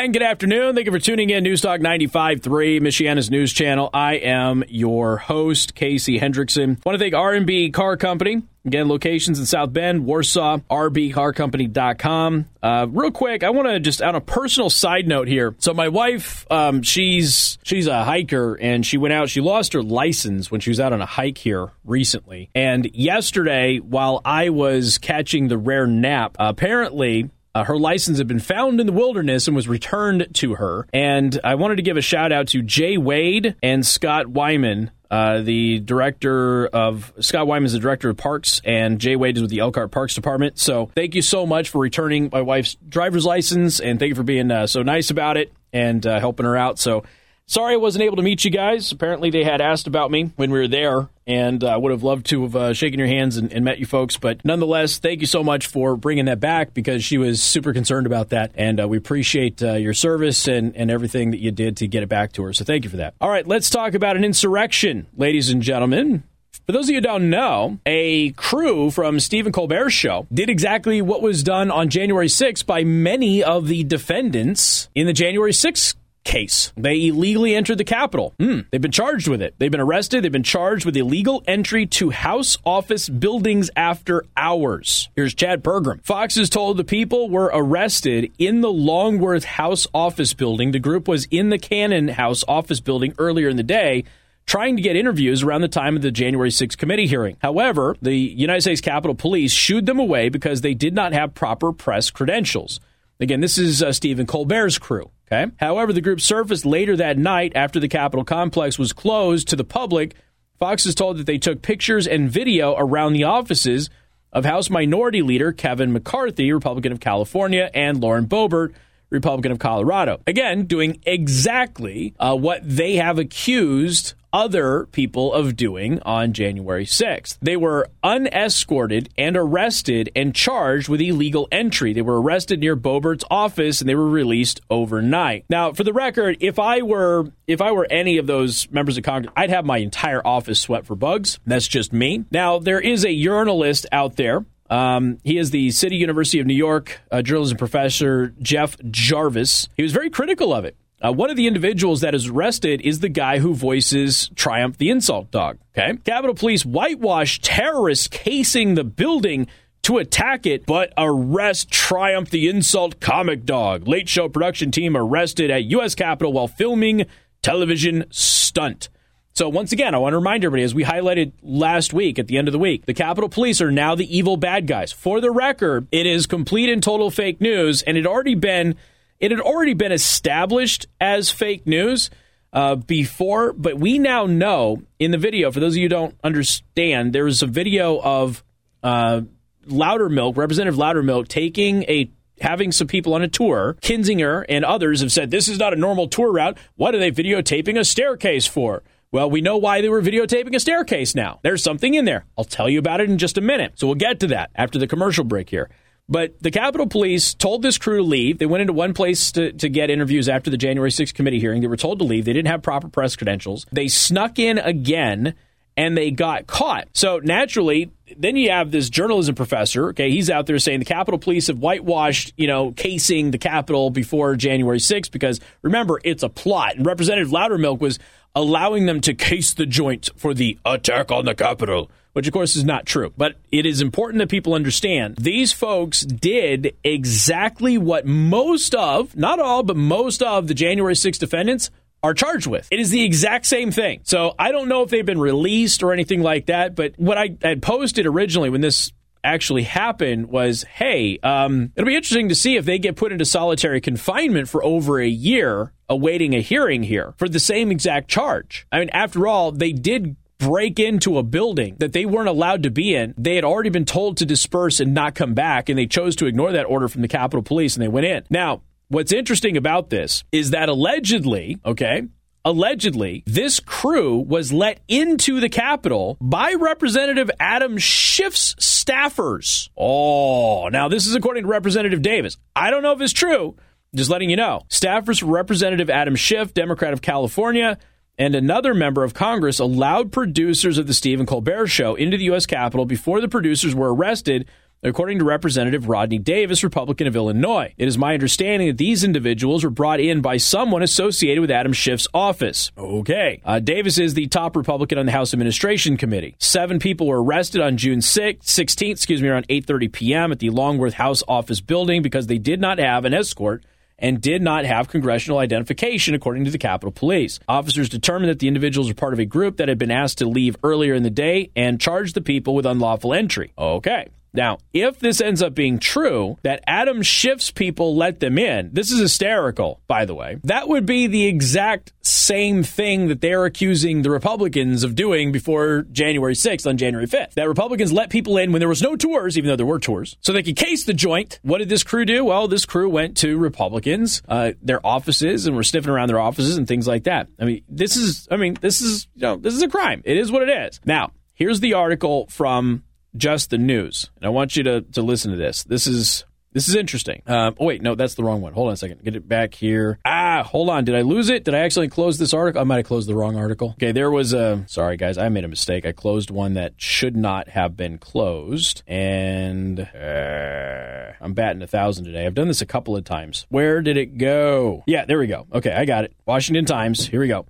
And 0.00 0.14
good 0.14 0.22
afternoon. 0.22 0.74
Thank 0.74 0.86
you 0.86 0.92
for 0.92 0.98
tuning 0.98 1.28
in. 1.28 1.44
News 1.44 1.60
Newstalk 1.60 1.80
95.3, 1.80 2.80
Michiana's 2.80 3.30
news 3.30 3.52
channel. 3.52 3.90
I 3.92 4.14
am 4.14 4.64
your 4.66 5.18
host, 5.18 5.74
Casey 5.74 6.18
Hendrickson. 6.18 6.82
want 6.86 6.94
to 6.94 6.98
thank 6.98 7.12
R&B 7.12 7.70
Car 7.70 7.98
Company 7.98 8.42
Again, 8.64 8.88
locations 8.88 9.38
in 9.38 9.46
South 9.46 9.72
Bend, 9.72 10.04
Warsaw, 10.04 10.58
rbcarcompany.com. 10.70 12.46
Uh, 12.62 12.86
real 12.90 13.10
quick, 13.10 13.42
I 13.42 13.50
want 13.50 13.68
to 13.68 13.80
just 13.80 14.02
on 14.02 14.14
a 14.14 14.20
personal 14.20 14.68
side 14.68 15.08
note 15.08 15.28
here. 15.28 15.54
So 15.58 15.72
my 15.72 15.88
wife, 15.88 16.46
um, 16.50 16.82
she's 16.82 17.58
she's 17.62 17.86
a 17.86 18.04
hiker, 18.04 18.56
and 18.56 18.84
she 18.84 18.98
went 18.98 19.14
out. 19.14 19.30
She 19.30 19.40
lost 19.40 19.72
her 19.72 19.82
license 19.82 20.50
when 20.50 20.60
she 20.60 20.68
was 20.68 20.78
out 20.78 20.92
on 20.92 21.00
a 21.00 21.06
hike 21.06 21.38
here 21.38 21.70
recently. 21.86 22.50
And 22.54 22.94
yesterday, 22.94 23.78
while 23.78 24.20
I 24.26 24.50
was 24.50 24.98
catching 24.98 25.48
the 25.48 25.56
rare 25.56 25.86
nap, 25.86 26.36
apparently 26.38 27.30
uh, 27.54 27.64
her 27.64 27.76
license 27.76 28.18
had 28.18 28.28
been 28.28 28.38
found 28.38 28.80
in 28.80 28.86
the 28.86 28.92
wilderness 28.92 29.46
and 29.46 29.56
was 29.56 29.68
returned 29.68 30.28
to 30.34 30.56
her. 30.56 30.86
And 30.92 31.38
I 31.42 31.54
wanted 31.54 31.76
to 31.76 31.82
give 31.82 31.96
a 31.96 32.02
shout 32.02 32.32
out 32.32 32.48
to 32.48 32.62
Jay 32.62 32.96
Wade 32.96 33.56
and 33.62 33.86
Scott 33.86 34.28
Wyman 34.28 34.90
uh, 35.10 35.40
the 35.40 35.80
director 35.80 36.68
of 36.68 37.12
Scott 37.18 37.46
Wyman 37.46 37.66
is 37.66 37.72
the 37.72 37.80
director 37.80 38.10
of 38.10 38.16
parks, 38.16 38.60
and 38.64 39.00
Jay 39.00 39.16
Wade 39.16 39.36
is 39.36 39.42
with 39.42 39.50
the 39.50 39.58
Elkhart 39.58 39.90
Parks 39.90 40.14
Department. 40.14 40.56
So 40.58 40.86
thank 40.94 41.16
you 41.16 41.22
so 41.22 41.46
much 41.46 41.68
for 41.68 41.78
returning 41.78 42.28
my 42.30 42.42
wife's 42.42 42.76
driver's 42.88 43.26
license, 43.26 43.80
and 43.80 43.98
thank 43.98 44.10
you 44.10 44.14
for 44.14 44.22
being 44.22 44.50
uh, 44.52 44.68
so 44.68 44.82
nice 44.82 45.10
about 45.10 45.36
it 45.36 45.52
and 45.72 46.06
uh, 46.06 46.20
helping 46.20 46.46
her 46.46 46.56
out. 46.56 46.78
So 46.78 47.02
Sorry 47.50 47.74
I 47.74 47.78
wasn't 47.78 48.04
able 48.04 48.14
to 48.14 48.22
meet 48.22 48.44
you 48.44 48.50
guys. 48.52 48.92
Apparently, 48.92 49.28
they 49.28 49.42
had 49.42 49.60
asked 49.60 49.88
about 49.88 50.12
me 50.12 50.30
when 50.36 50.52
we 50.52 50.60
were 50.60 50.68
there, 50.68 51.08
and 51.26 51.64
I 51.64 51.74
uh, 51.74 51.80
would 51.80 51.90
have 51.90 52.04
loved 52.04 52.26
to 52.26 52.42
have 52.42 52.54
uh, 52.54 52.74
shaken 52.74 53.00
your 53.00 53.08
hands 53.08 53.36
and, 53.36 53.52
and, 53.52 53.64
met 53.64 53.80
you 53.80 53.86
folks. 53.86 54.16
But 54.16 54.44
nonetheless, 54.44 54.98
thank 54.98 55.20
you 55.20 55.26
so 55.26 55.42
much 55.42 55.66
for 55.66 55.96
bringing 55.96 56.26
that 56.26 56.38
back 56.38 56.74
because 56.74 57.02
she 57.02 57.18
was 57.18 57.42
super 57.42 57.72
concerned 57.72 58.06
about 58.06 58.28
that, 58.28 58.52
and 58.54 58.80
uh, 58.80 58.86
we 58.86 58.96
appreciate 58.96 59.64
uh, 59.64 59.72
your 59.72 59.94
service 59.94 60.46
and, 60.46 60.76
and 60.76 60.92
everything 60.92 61.32
that 61.32 61.40
you 61.40 61.50
did 61.50 61.76
to 61.78 61.88
get 61.88 62.04
it 62.04 62.08
back 62.08 62.30
to 62.34 62.44
her. 62.44 62.52
So 62.52 62.64
thank 62.64 62.84
you 62.84 62.90
for 62.90 62.98
that. 62.98 63.14
All 63.20 63.28
right, 63.28 63.44
let's 63.44 63.68
talk 63.68 63.94
about 63.94 64.16
an 64.16 64.22
insurrection, 64.22 65.08
ladies 65.16 65.50
and 65.50 65.60
gentlemen. 65.60 66.22
For 66.66 66.72
those 66.72 66.84
of 66.84 66.90
you 66.90 66.98
who 66.98 67.00
don't 67.00 67.30
know, 67.30 67.80
a 67.84 68.30
crew 68.30 68.92
from 68.92 69.18
Stephen 69.18 69.50
Colbert's 69.50 69.92
show 69.92 70.28
did 70.32 70.48
exactly 70.48 71.02
what 71.02 71.20
was 71.20 71.42
done 71.42 71.72
on 71.72 71.88
January 71.88 72.28
6th 72.28 72.64
by 72.64 72.84
many 72.84 73.42
of 73.42 73.66
the 73.66 73.82
defendants 73.82 74.88
in 74.94 75.08
the 75.08 75.12
January 75.12 75.50
6th 75.50 75.96
case. 76.24 76.72
They 76.76 77.06
illegally 77.06 77.54
entered 77.54 77.78
the 77.78 77.84
Capitol. 77.84 78.34
Hmm. 78.38 78.60
They've 78.70 78.80
been 78.80 78.90
charged 78.90 79.28
with 79.28 79.42
it. 79.42 79.54
They've 79.58 79.70
been 79.70 79.80
arrested. 79.80 80.22
They've 80.22 80.32
been 80.32 80.42
charged 80.42 80.84
with 80.84 80.96
illegal 80.96 81.42
entry 81.46 81.86
to 81.86 82.10
House 82.10 82.58
office 82.64 83.08
buildings 83.08 83.70
after 83.76 84.24
hours. 84.36 85.08
Here's 85.16 85.34
Chad 85.34 85.62
Pergram. 85.64 86.04
Fox 86.04 86.36
is 86.36 86.50
told 86.50 86.76
the 86.76 86.84
people 86.84 87.30
were 87.30 87.50
arrested 87.52 88.30
in 88.38 88.60
the 88.60 88.72
Longworth 88.72 89.44
House 89.44 89.86
office 89.94 90.34
building. 90.34 90.72
The 90.72 90.78
group 90.78 91.08
was 91.08 91.26
in 91.30 91.48
the 91.48 91.58
Cannon 91.58 92.08
House 92.08 92.44
office 92.46 92.80
building 92.80 93.14
earlier 93.18 93.48
in 93.48 93.56
the 93.56 93.62
day 93.62 94.04
trying 94.46 94.74
to 94.74 94.82
get 94.82 94.96
interviews 94.96 95.44
around 95.44 95.60
the 95.60 95.68
time 95.68 95.94
of 95.94 96.02
the 96.02 96.10
January 96.10 96.50
6th 96.50 96.76
committee 96.76 97.06
hearing. 97.06 97.36
However, 97.40 97.94
the 98.02 98.16
United 98.16 98.62
States 98.62 98.80
Capitol 98.80 99.14
Police 99.14 99.52
shooed 99.52 99.86
them 99.86 100.00
away 100.00 100.28
because 100.28 100.60
they 100.60 100.74
did 100.74 100.92
not 100.92 101.12
have 101.12 101.34
proper 101.34 101.72
press 101.72 102.10
credentials. 102.10 102.80
Again, 103.20 103.40
this 103.40 103.58
is 103.58 103.82
uh, 103.82 103.92
Stephen 103.92 104.26
Colbert's 104.26 104.78
crew. 104.78 105.10
Okay. 105.30 105.52
However, 105.58 105.92
the 105.92 106.00
group 106.00 106.20
surfaced 106.20 106.66
later 106.66 106.96
that 106.96 107.18
night 107.18 107.52
after 107.54 107.78
the 107.78 107.88
Capitol 107.88 108.24
complex 108.24 108.78
was 108.78 108.92
closed 108.92 109.48
to 109.48 109.56
the 109.56 109.64
public. 109.64 110.14
Fox 110.58 110.86
is 110.86 110.94
told 110.94 111.18
that 111.18 111.26
they 111.26 111.38
took 111.38 111.62
pictures 111.62 112.06
and 112.06 112.30
video 112.30 112.74
around 112.76 113.12
the 113.12 113.24
offices 113.24 113.90
of 114.32 114.44
House 114.44 114.70
Minority 114.70 115.22
Leader 115.22 115.52
Kevin 115.52 115.92
McCarthy, 115.92 116.52
Republican 116.52 116.92
of 116.92 117.00
California, 117.00 117.70
and 117.74 118.00
Lauren 118.00 118.26
Boebert, 118.26 118.72
Republican 119.10 119.52
of 119.52 119.58
Colorado. 119.58 120.20
Again, 120.26 120.66
doing 120.66 121.00
exactly 121.04 122.14
uh, 122.18 122.34
what 122.34 122.60
they 122.64 122.96
have 122.96 123.18
accused 123.18 124.14
other 124.32 124.86
people 124.92 125.32
of 125.32 125.56
doing 125.56 126.00
on 126.02 126.32
January 126.32 126.84
6th. 126.84 127.38
They 127.40 127.56
were 127.56 127.88
unescorted 128.02 129.10
and 129.16 129.36
arrested 129.36 130.10
and 130.14 130.34
charged 130.34 130.88
with 130.88 131.00
illegal 131.00 131.48
entry. 131.50 131.92
They 131.92 132.02
were 132.02 132.20
arrested 132.20 132.60
near 132.60 132.76
Boebert's 132.76 133.24
office 133.30 133.80
and 133.80 133.88
they 133.88 133.94
were 133.94 134.08
released 134.08 134.60
overnight. 134.70 135.44
Now, 135.48 135.72
for 135.72 135.84
the 135.84 135.92
record, 135.92 136.36
if 136.40 136.58
I 136.58 136.82
were 136.82 137.32
if 137.46 137.60
I 137.60 137.72
were 137.72 137.86
any 137.90 138.18
of 138.18 138.26
those 138.26 138.70
members 138.70 138.96
of 138.96 139.04
Congress, 139.04 139.32
I'd 139.36 139.50
have 139.50 139.64
my 139.64 139.78
entire 139.78 140.24
office 140.26 140.60
swept 140.60 140.86
for 140.86 140.94
bugs. 140.94 141.40
That's 141.46 141.66
just 141.66 141.92
me. 141.92 142.24
Now, 142.30 142.58
there 142.58 142.80
is 142.80 143.04
a 143.04 143.22
journalist 143.22 143.86
out 143.90 144.16
there 144.16 144.44
um, 144.70 145.18
he 145.24 145.36
is 145.36 145.50
the 145.50 145.72
City 145.72 145.96
University 145.96 146.38
of 146.38 146.46
New 146.46 146.54
York 146.54 147.00
uh, 147.10 147.22
journalism 147.22 147.58
professor, 147.58 148.32
Jeff 148.40 148.76
Jarvis. 148.88 149.68
He 149.76 149.82
was 149.82 149.92
very 149.92 150.08
critical 150.08 150.54
of 150.54 150.64
it. 150.64 150.76
Uh, 151.02 151.12
one 151.12 151.30
of 151.30 151.36
the 151.36 151.46
individuals 151.46 152.02
that 152.02 152.14
is 152.14 152.28
arrested 152.28 152.82
is 152.82 153.00
the 153.00 153.08
guy 153.08 153.38
who 153.38 153.54
voices 153.54 154.30
Triumph 154.34 154.76
the 154.76 154.90
Insult 154.90 155.30
Dog. 155.30 155.58
Okay. 155.76 155.96
Capitol 156.04 156.34
Police 156.34 156.66
whitewash 156.66 157.40
terrorists 157.40 158.06
casing 158.06 158.74
the 158.74 158.84
building 158.84 159.46
to 159.82 159.96
attack 159.96 160.44
it, 160.44 160.66
but 160.66 160.92
arrest 160.98 161.70
Triumph 161.70 162.28
the 162.28 162.48
Insult 162.48 163.00
Comic 163.00 163.46
Dog. 163.46 163.88
Late 163.88 164.10
show 164.10 164.28
production 164.28 164.70
team 164.70 164.94
arrested 164.94 165.50
at 165.50 165.64
U.S. 165.64 165.94
Capitol 165.94 166.34
while 166.34 166.48
filming 166.48 167.06
television 167.40 168.04
stunt. 168.10 168.90
So 169.32 169.48
once 169.48 169.72
again, 169.72 169.94
I 169.94 169.98
want 169.98 170.12
to 170.12 170.18
remind 170.18 170.44
everybody, 170.44 170.64
as 170.64 170.74
we 170.74 170.84
highlighted 170.84 171.32
last 171.42 171.94
week 171.94 172.18
at 172.18 172.26
the 172.26 172.36
end 172.36 172.46
of 172.46 172.52
the 172.52 172.58
week, 172.58 172.84
the 172.84 172.92
Capitol 172.92 173.30
Police 173.30 173.62
are 173.62 173.70
now 173.70 173.94
the 173.94 174.14
evil 174.14 174.36
bad 174.36 174.66
guys. 174.66 174.92
For 174.92 175.18
the 175.22 175.30
record, 175.30 175.86
it 175.92 176.04
is 176.04 176.26
complete 176.26 176.68
and 176.68 176.82
total 176.82 177.10
fake 177.10 177.40
news, 177.40 177.80
and 177.80 177.96
it 177.96 178.06
already 178.06 178.34
been 178.34 178.74
it 179.20 179.30
had 179.30 179.40
already 179.40 179.74
been 179.74 179.92
established 179.92 180.86
as 181.00 181.30
fake 181.30 181.66
news 181.66 182.10
uh, 182.52 182.74
before, 182.74 183.52
but 183.52 183.78
we 183.78 183.98
now 183.98 184.26
know 184.26 184.82
in 184.98 185.10
the 185.10 185.18
video, 185.18 185.52
for 185.52 185.60
those 185.60 185.74
of 185.74 185.76
you 185.76 185.84
who 185.84 185.88
don't 185.90 186.16
understand, 186.24 187.12
there 187.12 187.24
was 187.24 187.42
a 187.42 187.46
video 187.46 188.00
of 188.00 188.42
uh, 188.82 189.20
Loudermilk, 189.66 190.36
Representative 190.36 190.78
Loudermilk, 190.78 191.28
taking 191.28 191.84
a 191.84 192.10
having 192.40 192.72
some 192.72 192.86
people 192.86 193.14
on 193.14 193.22
a 193.22 193.28
tour. 193.28 193.76
Kinzinger 193.82 194.46
and 194.48 194.64
others 194.64 195.02
have 195.02 195.12
said 195.12 195.30
this 195.30 195.46
is 195.46 195.58
not 195.58 195.74
a 195.74 195.76
normal 195.76 196.08
tour 196.08 196.32
route. 196.32 196.56
What 196.76 196.94
are 196.94 196.98
they 196.98 197.12
videotaping 197.12 197.78
a 197.78 197.84
staircase 197.84 198.46
for? 198.46 198.82
Well, 199.12 199.28
we 199.28 199.40
know 199.40 199.58
why 199.58 199.80
they 199.80 199.88
were 199.88 200.00
videotaping 200.00 200.54
a 200.54 200.60
staircase 200.60 201.14
now. 201.14 201.40
There's 201.42 201.62
something 201.62 201.94
in 201.94 202.04
there. 202.04 202.24
I'll 202.38 202.44
tell 202.44 202.68
you 202.68 202.78
about 202.78 203.00
it 203.00 203.10
in 203.10 203.18
just 203.18 203.36
a 203.36 203.40
minute. 203.40 203.72
So 203.74 203.88
we'll 203.88 203.96
get 203.96 204.20
to 204.20 204.28
that 204.28 204.50
after 204.54 204.78
the 204.78 204.86
commercial 204.86 205.24
break 205.24 205.50
here. 205.50 205.68
But 206.10 206.34
the 206.42 206.50
Capitol 206.50 206.88
Police 206.88 207.34
told 207.34 207.62
this 207.62 207.78
crew 207.78 207.98
to 207.98 208.02
leave. 208.02 208.38
They 208.38 208.46
went 208.46 208.62
into 208.62 208.72
one 208.72 208.94
place 208.94 209.30
to, 209.32 209.52
to 209.52 209.68
get 209.68 209.90
interviews 209.90 210.28
after 210.28 210.50
the 210.50 210.56
January 210.56 210.90
6th 210.90 211.14
committee 211.14 211.38
hearing. 211.38 211.60
They 211.60 211.68
were 211.68 211.76
told 211.76 212.00
to 212.00 212.04
leave. 212.04 212.24
They 212.24 212.32
didn't 212.32 212.48
have 212.48 212.62
proper 212.62 212.88
press 212.88 213.14
credentials. 213.14 213.64
They 213.70 213.86
snuck 213.86 214.40
in 214.40 214.58
again 214.58 215.34
and 215.80 215.96
they 215.96 216.10
got 216.10 216.46
caught. 216.46 216.88
So 216.92 217.20
naturally, 217.24 217.90
then 218.18 218.36
you 218.36 218.50
have 218.50 218.70
this 218.70 218.90
journalism 218.90 219.34
professor. 219.34 219.88
Okay, 219.88 220.10
he's 220.10 220.28
out 220.28 220.44
there 220.44 220.58
saying 220.58 220.80
the 220.80 220.84
Capitol 220.84 221.18
Police 221.18 221.46
have 221.46 221.56
whitewashed, 221.56 222.34
you 222.36 222.46
know, 222.46 222.72
casing 222.72 223.30
the 223.30 223.38
Capitol 223.38 223.88
before 223.88 224.36
January 224.36 224.78
6th 224.78 225.10
because 225.10 225.40
remember, 225.62 225.98
it's 226.04 226.22
a 226.22 226.28
plot. 226.28 226.76
And 226.76 226.84
Representative 226.84 227.32
Loudermilk 227.32 227.80
was 227.80 227.98
allowing 228.34 228.84
them 228.84 229.00
to 229.00 229.14
case 229.14 229.54
the 229.54 229.64
joint 229.64 230.10
for 230.16 230.34
the 230.34 230.58
attack 230.66 231.10
on 231.10 231.24
the 231.24 231.34
Capitol 231.34 231.90
which 232.12 232.26
of 232.26 232.32
course 232.32 232.56
is 232.56 232.64
not 232.64 232.86
true. 232.86 233.12
But 233.16 233.36
it 233.52 233.64
is 233.64 233.80
important 233.80 234.18
that 234.18 234.28
people 234.28 234.54
understand 234.54 235.16
these 235.16 235.52
folks 235.52 236.00
did 236.00 236.74
exactly 236.82 237.78
what 237.78 238.04
most 238.04 238.74
of, 238.74 239.16
not 239.16 239.38
all, 239.38 239.62
but 239.62 239.76
most 239.76 240.20
of 240.22 240.48
the 240.48 240.54
January 240.54 240.96
6 240.96 241.18
defendants 241.18 241.70
are 242.02 242.14
charged 242.14 242.46
with. 242.46 242.68
It 242.70 242.80
is 242.80 242.90
the 242.90 243.02
exact 243.02 243.46
same 243.46 243.70
thing. 243.70 244.00
So 244.04 244.34
I 244.38 244.52
don't 244.52 244.68
know 244.68 244.82
if 244.82 244.90
they've 244.90 245.04
been 245.04 245.20
released 245.20 245.82
or 245.82 245.92
anything 245.92 246.22
like 246.22 246.46
that, 246.46 246.74
but 246.74 246.94
what 246.96 247.18
I 247.18 247.36
had 247.42 247.62
posted 247.62 248.06
originally 248.06 248.50
when 248.50 248.60
this 248.60 248.92
actually 249.22 249.64
happened 249.64 250.26
was 250.28 250.62
hey, 250.62 251.18
um, 251.22 251.72
it'll 251.76 251.86
be 251.86 251.94
interesting 251.94 252.30
to 252.30 252.34
see 252.34 252.56
if 252.56 252.64
they 252.64 252.78
get 252.78 252.96
put 252.96 253.12
into 253.12 253.24
solitary 253.24 253.80
confinement 253.80 254.48
for 254.48 254.64
over 254.64 254.98
a 254.98 255.08
year 255.08 255.72
awaiting 255.88 256.34
a 256.34 256.40
hearing 256.40 256.82
here 256.82 257.14
for 257.18 257.28
the 257.28 257.40
same 257.40 257.70
exact 257.70 258.08
charge. 258.08 258.66
I 258.72 258.78
mean, 258.78 258.90
after 258.90 259.26
all, 259.26 259.52
they 259.52 259.72
did 259.72 260.16
break 260.38 260.80
into 260.80 261.18
a 261.18 261.22
building 261.22 261.76
that 261.80 261.92
they 261.92 262.06
weren't 262.06 262.28
allowed 262.28 262.62
to 262.62 262.70
be 262.70 262.94
in. 262.94 263.14
They 263.18 263.34
had 263.34 263.44
already 263.44 263.68
been 263.68 263.84
told 263.84 264.16
to 264.16 264.26
disperse 264.26 264.80
and 264.80 264.94
not 264.94 265.14
come 265.14 265.34
back, 265.34 265.68
and 265.68 265.78
they 265.78 265.86
chose 265.86 266.16
to 266.16 266.26
ignore 266.26 266.52
that 266.52 266.64
order 266.64 266.88
from 266.88 267.02
the 267.02 267.08
Capitol 267.08 267.42
Police 267.42 267.76
and 267.76 267.82
they 267.82 267.88
went 267.88 268.06
in. 268.06 268.24
Now, 268.30 268.62
what's 268.90 269.12
interesting 269.12 269.56
about 269.56 269.88
this 269.88 270.24
is 270.32 270.50
that 270.50 270.68
allegedly, 270.68 271.58
okay, 271.64 272.02
allegedly, 272.44 273.22
this 273.24 273.60
crew 273.60 274.18
was 274.18 274.52
let 274.52 274.80
into 274.88 275.40
the 275.40 275.48
Capitol 275.48 276.18
by 276.20 276.54
Representative 276.54 277.30
Adam 277.38 277.78
Schiff's 277.78 278.54
staffers. 278.56 279.70
Oh, 279.76 280.68
now 280.68 280.88
this 280.88 281.06
is 281.06 281.14
according 281.14 281.44
to 281.44 281.48
Representative 281.48 282.02
Davis. 282.02 282.36
I 282.54 282.70
don't 282.70 282.82
know 282.82 282.92
if 282.92 283.00
it's 283.00 283.12
true. 283.12 283.56
Just 283.94 284.10
letting 284.10 284.30
you 284.30 284.36
know. 284.36 284.62
Staffers 284.68 285.22
Representative 285.24 285.88
Adam 285.88 286.16
Schiff, 286.16 286.52
Democrat 286.52 286.92
of 286.92 287.02
California, 287.02 287.78
and 288.18 288.34
another 288.34 288.74
member 288.74 289.02
of 289.02 289.14
Congress 289.14 289.58
allowed 289.58 290.12
producers 290.12 290.78
of 290.78 290.86
the 290.86 290.94
Stephen 290.94 291.26
Colbert 291.26 291.68
Show 291.68 291.94
into 291.94 292.16
the 292.16 292.24
U.S. 292.24 292.44
Capitol 292.46 292.84
before 292.86 293.20
the 293.20 293.28
producers 293.28 293.74
were 293.74 293.94
arrested, 293.94 294.48
according 294.82 295.18
to 295.18 295.24
Representative 295.24 295.88
Rodney 295.88 296.18
Davis, 296.18 296.64
Republican 296.64 297.06
of 297.06 297.16
Illinois. 297.16 297.74
It 297.76 297.86
is 297.86 297.98
my 297.98 298.14
understanding 298.14 298.68
that 298.68 298.78
these 298.78 299.04
individuals 299.04 299.64
were 299.64 299.70
brought 299.70 300.00
in 300.00 300.20
by 300.20 300.38
someone 300.38 300.82
associated 300.82 301.40
with 301.40 301.50
Adam 301.50 301.72
Schiff's 301.72 302.08
office. 302.14 302.72
Okay. 302.78 303.40
Uh, 303.44 303.58
Davis 303.58 303.98
is 303.98 304.14
the 304.14 304.26
top 304.28 304.56
Republican 304.56 304.98
on 304.98 305.06
the 305.06 305.12
House 305.12 305.34
Administration 305.34 305.96
Committee. 305.96 306.34
Seven 306.38 306.78
people 306.78 307.06
were 307.06 307.22
arrested 307.22 307.60
on 307.60 307.76
June 307.76 307.98
6th, 307.98 308.44
16th, 308.44 308.90
excuse 308.90 309.22
me, 309.22 309.28
around 309.28 309.48
8.30 309.48 309.92
p.m. 309.92 310.32
at 310.32 310.38
the 310.38 310.50
Longworth 310.50 310.94
House 310.94 311.22
office 311.28 311.60
building 311.60 312.02
because 312.02 312.26
they 312.26 312.38
did 312.38 312.60
not 312.60 312.78
have 312.78 313.04
an 313.04 313.14
escort 313.14 313.64
and 314.00 314.20
did 314.20 314.40
not 314.40 314.64
have 314.64 314.88
congressional 314.88 315.38
identification, 315.38 316.14
according 316.14 316.46
to 316.46 316.50
the 316.50 316.56
Capitol 316.56 316.90
Police. 316.90 317.38
Officers 317.46 317.90
determined 317.90 318.30
that 318.30 318.38
the 318.38 318.48
individuals 318.48 318.88
were 318.88 318.94
part 318.94 319.12
of 319.12 319.18
a 319.18 319.26
group 319.26 319.58
that 319.58 319.68
had 319.68 319.76
been 319.78 319.90
asked 319.90 320.18
to 320.18 320.26
leave 320.26 320.56
earlier 320.62 320.94
in 320.94 321.02
the 321.02 321.10
day 321.10 321.50
and 321.54 321.78
charged 321.78 322.14
the 322.14 322.22
people 322.22 322.54
with 322.54 322.64
unlawful 322.64 323.12
entry. 323.12 323.52
Okay. 323.58 324.08
Now, 324.32 324.58
if 324.72 324.98
this 324.98 325.20
ends 325.20 325.42
up 325.42 325.54
being 325.54 325.78
true, 325.78 326.38
that 326.42 326.62
Adam 326.66 327.02
Schiff's 327.02 327.50
people 327.50 327.96
let 327.96 328.20
them 328.20 328.38
in, 328.38 328.70
this 328.72 328.90
is 328.90 329.00
hysterical, 329.00 329.80
by 329.86 330.04
the 330.04 330.14
way. 330.14 330.38
That 330.44 330.68
would 330.68 330.86
be 330.86 331.06
the 331.06 331.26
exact 331.26 331.92
same 332.02 332.62
thing 332.62 333.08
that 333.08 333.20
they're 333.20 333.44
accusing 333.44 334.02
the 334.02 334.10
Republicans 334.10 334.84
of 334.84 334.94
doing 334.94 335.32
before 335.32 335.82
January 335.90 336.34
6th 336.34 336.66
on 336.66 336.76
January 336.76 337.06
5th. 337.06 337.34
That 337.34 337.48
Republicans 337.48 337.92
let 337.92 338.10
people 338.10 338.36
in 338.38 338.52
when 338.52 338.60
there 338.60 338.68
was 338.68 338.82
no 338.82 338.96
tours, 338.96 339.36
even 339.36 339.48
though 339.48 339.56
there 339.56 339.66
were 339.66 339.78
tours, 339.78 340.16
so 340.20 340.32
they 340.32 340.42
could 340.42 340.56
case 340.56 340.84
the 340.84 340.94
joint. 340.94 341.40
What 341.42 341.58
did 341.58 341.68
this 341.68 341.82
crew 341.82 342.04
do? 342.04 342.24
Well, 342.24 342.48
this 342.48 342.66
crew 342.66 342.88
went 342.88 343.16
to 343.18 343.36
Republicans, 343.36 344.22
uh, 344.28 344.52
their 344.62 344.84
offices, 344.86 345.46
and 345.46 345.56
were 345.56 345.62
sniffing 345.62 345.90
around 345.90 346.08
their 346.08 346.20
offices 346.20 346.56
and 346.56 346.66
things 346.66 346.86
like 346.86 347.04
that. 347.04 347.28
I 347.38 347.44
mean, 347.44 347.62
this 347.68 347.96
is, 347.96 348.28
I 348.30 348.36
mean, 348.36 348.56
this 348.60 348.80
is, 348.80 349.08
you 349.14 349.22
know, 349.22 349.36
this 349.36 349.54
is 349.54 349.62
a 349.62 349.68
crime. 349.68 350.02
It 350.04 350.16
is 350.16 350.30
what 350.30 350.48
it 350.48 350.48
is. 350.48 350.80
Now, 350.84 351.12
here's 351.34 351.60
the 351.60 351.74
article 351.74 352.26
from 352.28 352.84
just 353.16 353.50
the 353.50 353.58
news. 353.58 354.10
And 354.16 354.26
I 354.26 354.28
want 354.28 354.56
you 354.56 354.62
to, 354.64 354.80
to 354.82 355.02
listen 355.02 355.30
to 355.30 355.36
this. 355.36 355.64
This 355.64 355.86
is 355.86 356.24
this 356.52 356.68
is 356.68 356.74
interesting. 356.74 357.22
Um, 357.28 357.54
oh 357.60 357.66
wait, 357.66 357.80
no, 357.80 357.94
that's 357.94 358.14
the 358.14 358.24
wrong 358.24 358.40
one. 358.40 358.52
Hold 358.54 358.68
on 358.68 358.72
a 358.74 358.76
second. 358.76 359.04
Get 359.04 359.14
it 359.14 359.28
back 359.28 359.54
here. 359.54 360.00
Ah, 360.04 360.42
hold 360.42 360.68
on. 360.68 360.84
Did 360.84 360.96
I 360.96 361.02
lose 361.02 361.28
it? 361.28 361.44
Did 361.44 361.54
I 361.54 361.60
actually 361.60 361.88
close 361.88 362.18
this 362.18 362.34
article? 362.34 362.60
I 362.60 362.64
might 362.64 362.78
have 362.78 362.86
closed 362.86 363.08
the 363.08 363.14
wrong 363.14 363.36
article. 363.36 363.70
Okay, 363.70 363.92
there 363.92 364.10
was 364.10 364.32
a. 364.32 364.64
Sorry, 364.66 364.96
guys. 364.96 365.16
I 365.16 365.28
made 365.28 365.44
a 365.44 365.48
mistake. 365.48 365.86
I 365.86 365.92
closed 365.92 366.30
one 366.30 366.54
that 366.54 366.74
should 366.76 367.16
not 367.16 367.50
have 367.50 367.76
been 367.76 367.98
closed. 367.98 368.82
And 368.88 369.78
uh, 369.78 371.12
I'm 371.20 371.34
batting 371.34 371.62
a 371.62 371.68
thousand 371.68 372.04
today. 372.06 372.26
I've 372.26 372.34
done 372.34 372.48
this 372.48 372.62
a 372.62 372.66
couple 372.66 372.96
of 372.96 373.04
times. 373.04 373.46
Where 373.48 373.80
did 373.80 373.96
it 373.96 374.18
go? 374.18 374.82
Yeah, 374.88 375.04
there 375.04 375.20
we 375.20 375.28
go. 375.28 375.46
Okay, 375.52 375.72
I 375.72 375.84
got 375.84 376.02
it. 376.04 376.12
Washington 376.26 376.64
Times. 376.64 377.06
Here 377.06 377.20
we 377.20 377.28
go. 377.28 377.46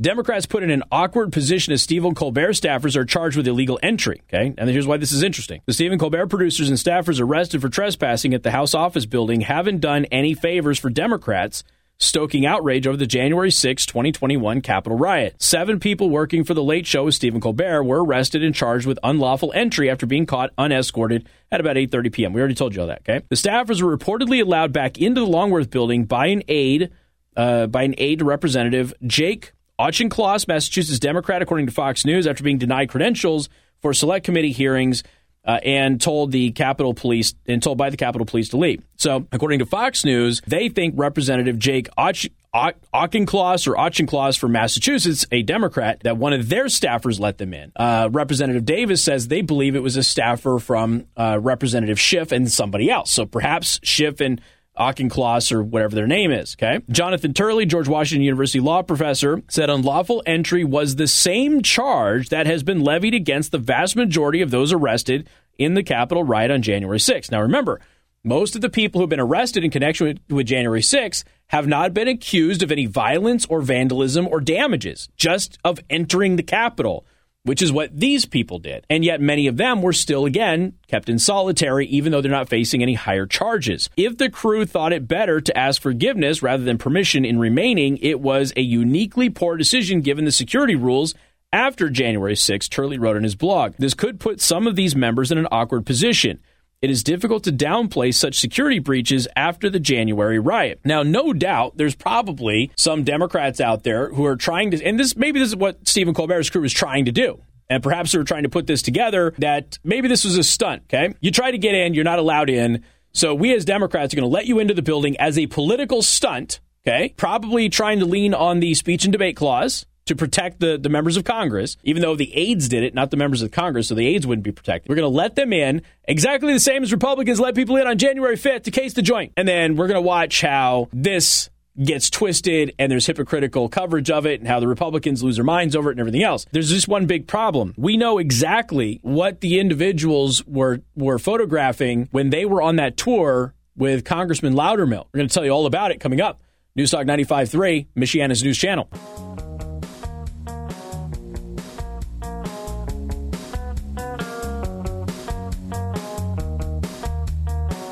Democrats 0.00 0.46
put 0.46 0.62
in 0.62 0.70
an 0.70 0.82
awkward 0.90 1.32
position 1.32 1.72
as 1.72 1.82
Stephen 1.82 2.14
Colbert 2.14 2.52
staffers 2.52 2.96
are 2.96 3.04
charged 3.04 3.36
with 3.36 3.46
illegal 3.46 3.78
entry. 3.82 4.22
Okay, 4.28 4.54
and 4.56 4.70
here's 4.70 4.86
why 4.86 4.96
this 4.96 5.12
is 5.12 5.22
interesting: 5.22 5.60
the 5.66 5.72
Stephen 5.72 5.98
Colbert 5.98 6.28
producers 6.28 6.70
and 6.70 6.78
staffers 6.78 7.20
arrested 7.20 7.60
for 7.60 7.68
trespassing 7.68 8.32
at 8.32 8.42
the 8.42 8.52
House 8.52 8.74
office 8.74 9.04
building 9.04 9.42
haven't 9.42 9.80
done 9.80 10.06
any 10.06 10.34
favors 10.34 10.78
for 10.78 10.90
Democrats. 10.90 11.62
Stoking 11.98 12.44
outrage 12.44 12.84
over 12.88 12.96
the 12.96 13.06
January 13.06 13.52
6, 13.52 13.86
2021 13.86 14.60
Capitol 14.60 14.98
riot. 14.98 15.40
Seven 15.40 15.78
people 15.78 16.10
working 16.10 16.42
for 16.42 16.52
The 16.52 16.62
Late 16.62 16.84
Show 16.84 17.04
with 17.04 17.14
Stephen 17.14 17.40
Colbert 17.40 17.84
were 17.84 18.02
arrested 18.02 18.42
and 18.42 18.52
charged 18.52 18.86
with 18.86 18.98
unlawful 19.04 19.52
entry 19.52 19.88
after 19.88 20.04
being 20.04 20.26
caught 20.26 20.50
unescorted 20.58 21.28
at 21.52 21.60
about 21.60 21.76
8.30 21.76 22.12
p.m. 22.12 22.32
We 22.32 22.40
already 22.40 22.56
told 22.56 22.74
you 22.74 22.80
all 22.80 22.88
that, 22.88 23.02
okay? 23.08 23.24
The 23.28 23.36
staffers 23.36 23.82
were 23.82 23.96
reportedly 23.96 24.42
allowed 24.42 24.72
back 24.72 24.98
into 24.98 25.20
the 25.20 25.28
Longworth 25.28 25.70
building 25.70 26.04
by 26.04 26.26
an 26.28 26.42
aide, 26.48 26.90
uh, 27.36 27.68
by 27.68 27.84
an 27.84 27.94
aide 27.98 28.18
to 28.18 28.24
Representative 28.24 28.92
Jake 29.06 29.52
Auchincloss, 29.82 30.46
Massachusetts 30.46 31.00
Democrat, 31.00 31.42
according 31.42 31.66
to 31.66 31.72
Fox 31.72 32.04
News, 32.04 32.28
after 32.28 32.44
being 32.44 32.58
denied 32.58 32.88
credentials 32.88 33.48
for 33.80 33.92
select 33.92 34.24
committee 34.24 34.52
hearings 34.52 35.02
uh, 35.44 35.58
and 35.64 36.00
told 36.00 36.30
the 36.30 36.52
Capitol 36.52 36.94
Police 36.94 37.34
and 37.46 37.60
told 37.60 37.78
by 37.78 37.90
the 37.90 37.96
Capitol 37.96 38.24
Police 38.24 38.50
to 38.50 38.56
leave. 38.56 38.80
So, 38.96 39.26
according 39.32 39.58
to 39.58 39.66
Fox 39.66 40.04
News, 40.04 40.40
they 40.46 40.68
think 40.68 40.94
Representative 40.96 41.58
Jake 41.58 41.88
Och- 41.98 42.30
Auchincloss 42.54 43.66
or 43.66 43.76
Auchincloss 43.76 44.38
from 44.38 44.52
Massachusetts, 44.52 45.26
a 45.32 45.42
Democrat, 45.42 46.00
that 46.04 46.16
one 46.16 46.32
of 46.32 46.48
their 46.48 46.66
staffers 46.66 47.18
let 47.18 47.38
them 47.38 47.52
in. 47.52 47.72
Uh, 47.74 48.08
Representative 48.12 48.64
Davis 48.64 49.02
says 49.02 49.26
they 49.26 49.42
believe 49.42 49.74
it 49.74 49.82
was 49.82 49.96
a 49.96 50.04
staffer 50.04 50.60
from 50.60 51.06
uh, 51.16 51.40
Representative 51.42 51.98
Schiff 51.98 52.30
and 52.30 52.48
somebody 52.48 52.88
else. 52.88 53.10
So 53.10 53.26
perhaps 53.26 53.80
Schiff 53.82 54.20
and 54.20 54.40
Auchincloss 54.76 55.52
or 55.52 55.62
whatever 55.62 55.94
their 55.94 56.06
name 56.06 56.30
is. 56.30 56.56
Okay. 56.58 56.82
Jonathan 56.90 57.34
Turley, 57.34 57.66
George 57.66 57.88
Washington 57.88 58.22
University 58.22 58.60
law 58.60 58.82
professor, 58.82 59.42
said 59.48 59.68
unlawful 59.68 60.22
entry 60.26 60.64
was 60.64 60.96
the 60.96 61.06
same 61.06 61.62
charge 61.62 62.30
that 62.30 62.46
has 62.46 62.62
been 62.62 62.80
levied 62.80 63.14
against 63.14 63.52
the 63.52 63.58
vast 63.58 63.96
majority 63.96 64.40
of 64.40 64.50
those 64.50 64.72
arrested 64.72 65.28
in 65.58 65.74
the 65.74 65.82
Capitol 65.82 66.24
riot 66.24 66.50
on 66.50 66.62
January 66.62 66.98
6th. 66.98 67.30
Now 67.30 67.42
remember, 67.42 67.80
most 68.24 68.54
of 68.54 68.60
the 68.60 68.70
people 68.70 68.98
who 68.98 69.02
have 69.02 69.10
been 69.10 69.20
arrested 69.20 69.64
in 69.64 69.70
connection 69.70 70.06
with, 70.06 70.20
with 70.30 70.46
January 70.46 70.80
6th 70.80 71.24
have 71.48 71.66
not 71.66 71.92
been 71.92 72.08
accused 72.08 72.62
of 72.62 72.72
any 72.72 72.86
violence 72.86 73.44
or 73.46 73.60
vandalism 73.60 74.26
or 74.26 74.40
damages, 74.40 75.08
just 75.16 75.58
of 75.64 75.80
entering 75.90 76.36
the 76.36 76.42
Capitol 76.42 77.04
which 77.44 77.62
is 77.62 77.72
what 77.72 77.98
these 77.98 78.24
people 78.24 78.58
did. 78.58 78.86
And 78.88 79.04
yet 79.04 79.20
many 79.20 79.46
of 79.46 79.56
them 79.56 79.82
were 79.82 79.92
still, 79.92 80.24
again, 80.26 80.74
kept 80.86 81.08
in 81.08 81.18
solitary, 81.18 81.86
even 81.86 82.12
though 82.12 82.20
they're 82.20 82.30
not 82.30 82.48
facing 82.48 82.82
any 82.82 82.94
higher 82.94 83.26
charges. 83.26 83.90
If 83.96 84.18
the 84.18 84.30
crew 84.30 84.64
thought 84.64 84.92
it 84.92 85.08
better 85.08 85.40
to 85.40 85.58
ask 85.58 85.82
forgiveness 85.82 86.42
rather 86.42 86.64
than 86.64 86.78
permission 86.78 87.24
in 87.24 87.38
remaining, 87.38 87.98
it 87.98 88.20
was 88.20 88.52
a 88.56 88.62
uniquely 88.62 89.28
poor 89.28 89.56
decision 89.56 90.00
given 90.00 90.24
the 90.24 90.32
security 90.32 90.76
rules 90.76 91.14
after 91.52 91.90
January 91.90 92.34
6, 92.34 92.68
Turley 92.68 92.98
wrote 92.98 93.16
in 93.16 93.24
his 93.24 93.34
blog. 93.34 93.74
This 93.78 93.92
could 93.92 94.18
put 94.18 94.40
some 94.40 94.66
of 94.66 94.74
these 94.74 94.96
members 94.96 95.30
in 95.30 95.36
an 95.36 95.48
awkward 95.52 95.84
position. 95.84 96.40
It 96.82 96.90
is 96.90 97.04
difficult 97.04 97.44
to 97.44 97.52
downplay 97.52 98.12
such 98.12 98.40
security 98.40 98.80
breaches 98.80 99.28
after 99.36 99.70
the 99.70 99.78
January 99.78 100.40
riot. 100.40 100.80
Now, 100.84 101.04
no 101.04 101.32
doubt 101.32 101.76
there's 101.76 101.94
probably 101.94 102.72
some 102.76 103.04
Democrats 103.04 103.60
out 103.60 103.84
there 103.84 104.12
who 104.12 104.24
are 104.24 104.34
trying 104.34 104.72
to, 104.72 104.84
and 104.84 104.98
this 104.98 105.16
maybe 105.16 105.38
this 105.38 105.50
is 105.50 105.56
what 105.56 105.86
Stephen 105.86 106.12
Colbert's 106.12 106.50
crew 106.50 106.64
is 106.64 106.72
trying 106.72 107.04
to 107.04 107.12
do. 107.12 107.40
And 107.70 107.84
perhaps 107.84 108.10
they're 108.10 108.24
trying 108.24 108.42
to 108.42 108.48
put 108.48 108.66
this 108.66 108.82
together 108.82 109.32
that 109.38 109.78
maybe 109.84 110.08
this 110.08 110.24
was 110.24 110.36
a 110.36 110.42
stunt, 110.42 110.82
okay? 110.92 111.14
You 111.20 111.30
try 111.30 111.52
to 111.52 111.58
get 111.58 111.76
in, 111.76 111.94
you're 111.94 112.02
not 112.02 112.18
allowed 112.18 112.50
in. 112.50 112.82
So 113.12 113.32
we 113.32 113.54
as 113.54 113.64
Democrats 113.64 114.12
are 114.12 114.16
going 114.16 114.28
to 114.28 114.34
let 114.34 114.46
you 114.46 114.58
into 114.58 114.74
the 114.74 114.82
building 114.82 115.16
as 115.18 115.38
a 115.38 115.46
political 115.46 116.02
stunt, 116.02 116.58
okay? 116.84 117.14
Probably 117.16 117.68
trying 117.68 118.00
to 118.00 118.06
lean 118.06 118.34
on 118.34 118.58
the 118.58 118.74
speech 118.74 119.04
and 119.04 119.12
debate 119.12 119.36
clause 119.36 119.86
to 120.06 120.16
protect 120.16 120.60
the, 120.60 120.78
the 120.78 120.88
members 120.88 121.16
of 121.16 121.24
Congress, 121.24 121.76
even 121.84 122.02
though 122.02 122.16
the 122.16 122.34
aides 122.34 122.68
did 122.68 122.82
it, 122.82 122.94
not 122.94 123.10
the 123.10 123.16
members 123.16 123.42
of 123.42 123.50
Congress, 123.50 123.88
so 123.88 123.94
the 123.94 124.06
aides 124.06 124.26
wouldn't 124.26 124.44
be 124.44 124.52
protected. 124.52 124.88
We're 124.88 124.96
going 124.96 125.10
to 125.10 125.16
let 125.16 125.36
them 125.36 125.52
in 125.52 125.82
exactly 126.04 126.52
the 126.52 126.60
same 126.60 126.82
as 126.82 126.92
Republicans 126.92 127.38
let 127.40 127.54
people 127.54 127.76
in 127.76 127.86
on 127.86 127.98
January 127.98 128.36
5th 128.36 128.64
to 128.64 128.70
case 128.70 128.94
the 128.94 129.02
joint. 129.02 129.32
And 129.36 129.46
then 129.46 129.76
we're 129.76 129.86
going 129.86 129.96
to 129.96 130.06
watch 130.06 130.40
how 130.40 130.88
this 130.92 131.50
gets 131.82 132.10
twisted 132.10 132.74
and 132.78 132.92
there's 132.92 133.06
hypocritical 133.06 133.68
coverage 133.68 134.10
of 134.10 134.26
it 134.26 134.40
and 134.40 134.48
how 134.48 134.60
the 134.60 134.68
Republicans 134.68 135.22
lose 135.22 135.36
their 135.36 135.44
minds 135.44 135.74
over 135.74 135.88
it 135.90 135.92
and 135.92 136.00
everything 136.00 136.22
else. 136.22 136.46
There's 136.52 136.70
just 136.70 136.88
one 136.88 137.06
big 137.06 137.26
problem. 137.26 137.74
We 137.78 137.96
know 137.96 138.18
exactly 138.18 139.00
what 139.02 139.40
the 139.40 139.58
individuals 139.58 140.44
were 140.46 140.80
were 140.94 141.18
photographing 141.18 142.08
when 142.10 142.30
they 142.30 142.44
were 142.44 142.60
on 142.60 142.76
that 142.76 142.96
tour 142.96 143.54
with 143.76 144.04
Congressman 144.04 144.54
Loudermilk. 144.54 145.06
We're 145.12 145.18
going 145.18 145.28
to 145.28 145.34
tell 145.34 145.44
you 145.44 145.50
all 145.50 145.66
about 145.66 145.90
it 145.90 146.00
coming 146.00 146.20
up. 146.20 146.42
Newstalk 146.76 147.06
95.3, 147.06 147.86
Michiana's 147.96 148.42
news 148.42 148.58
channel. 148.58 148.88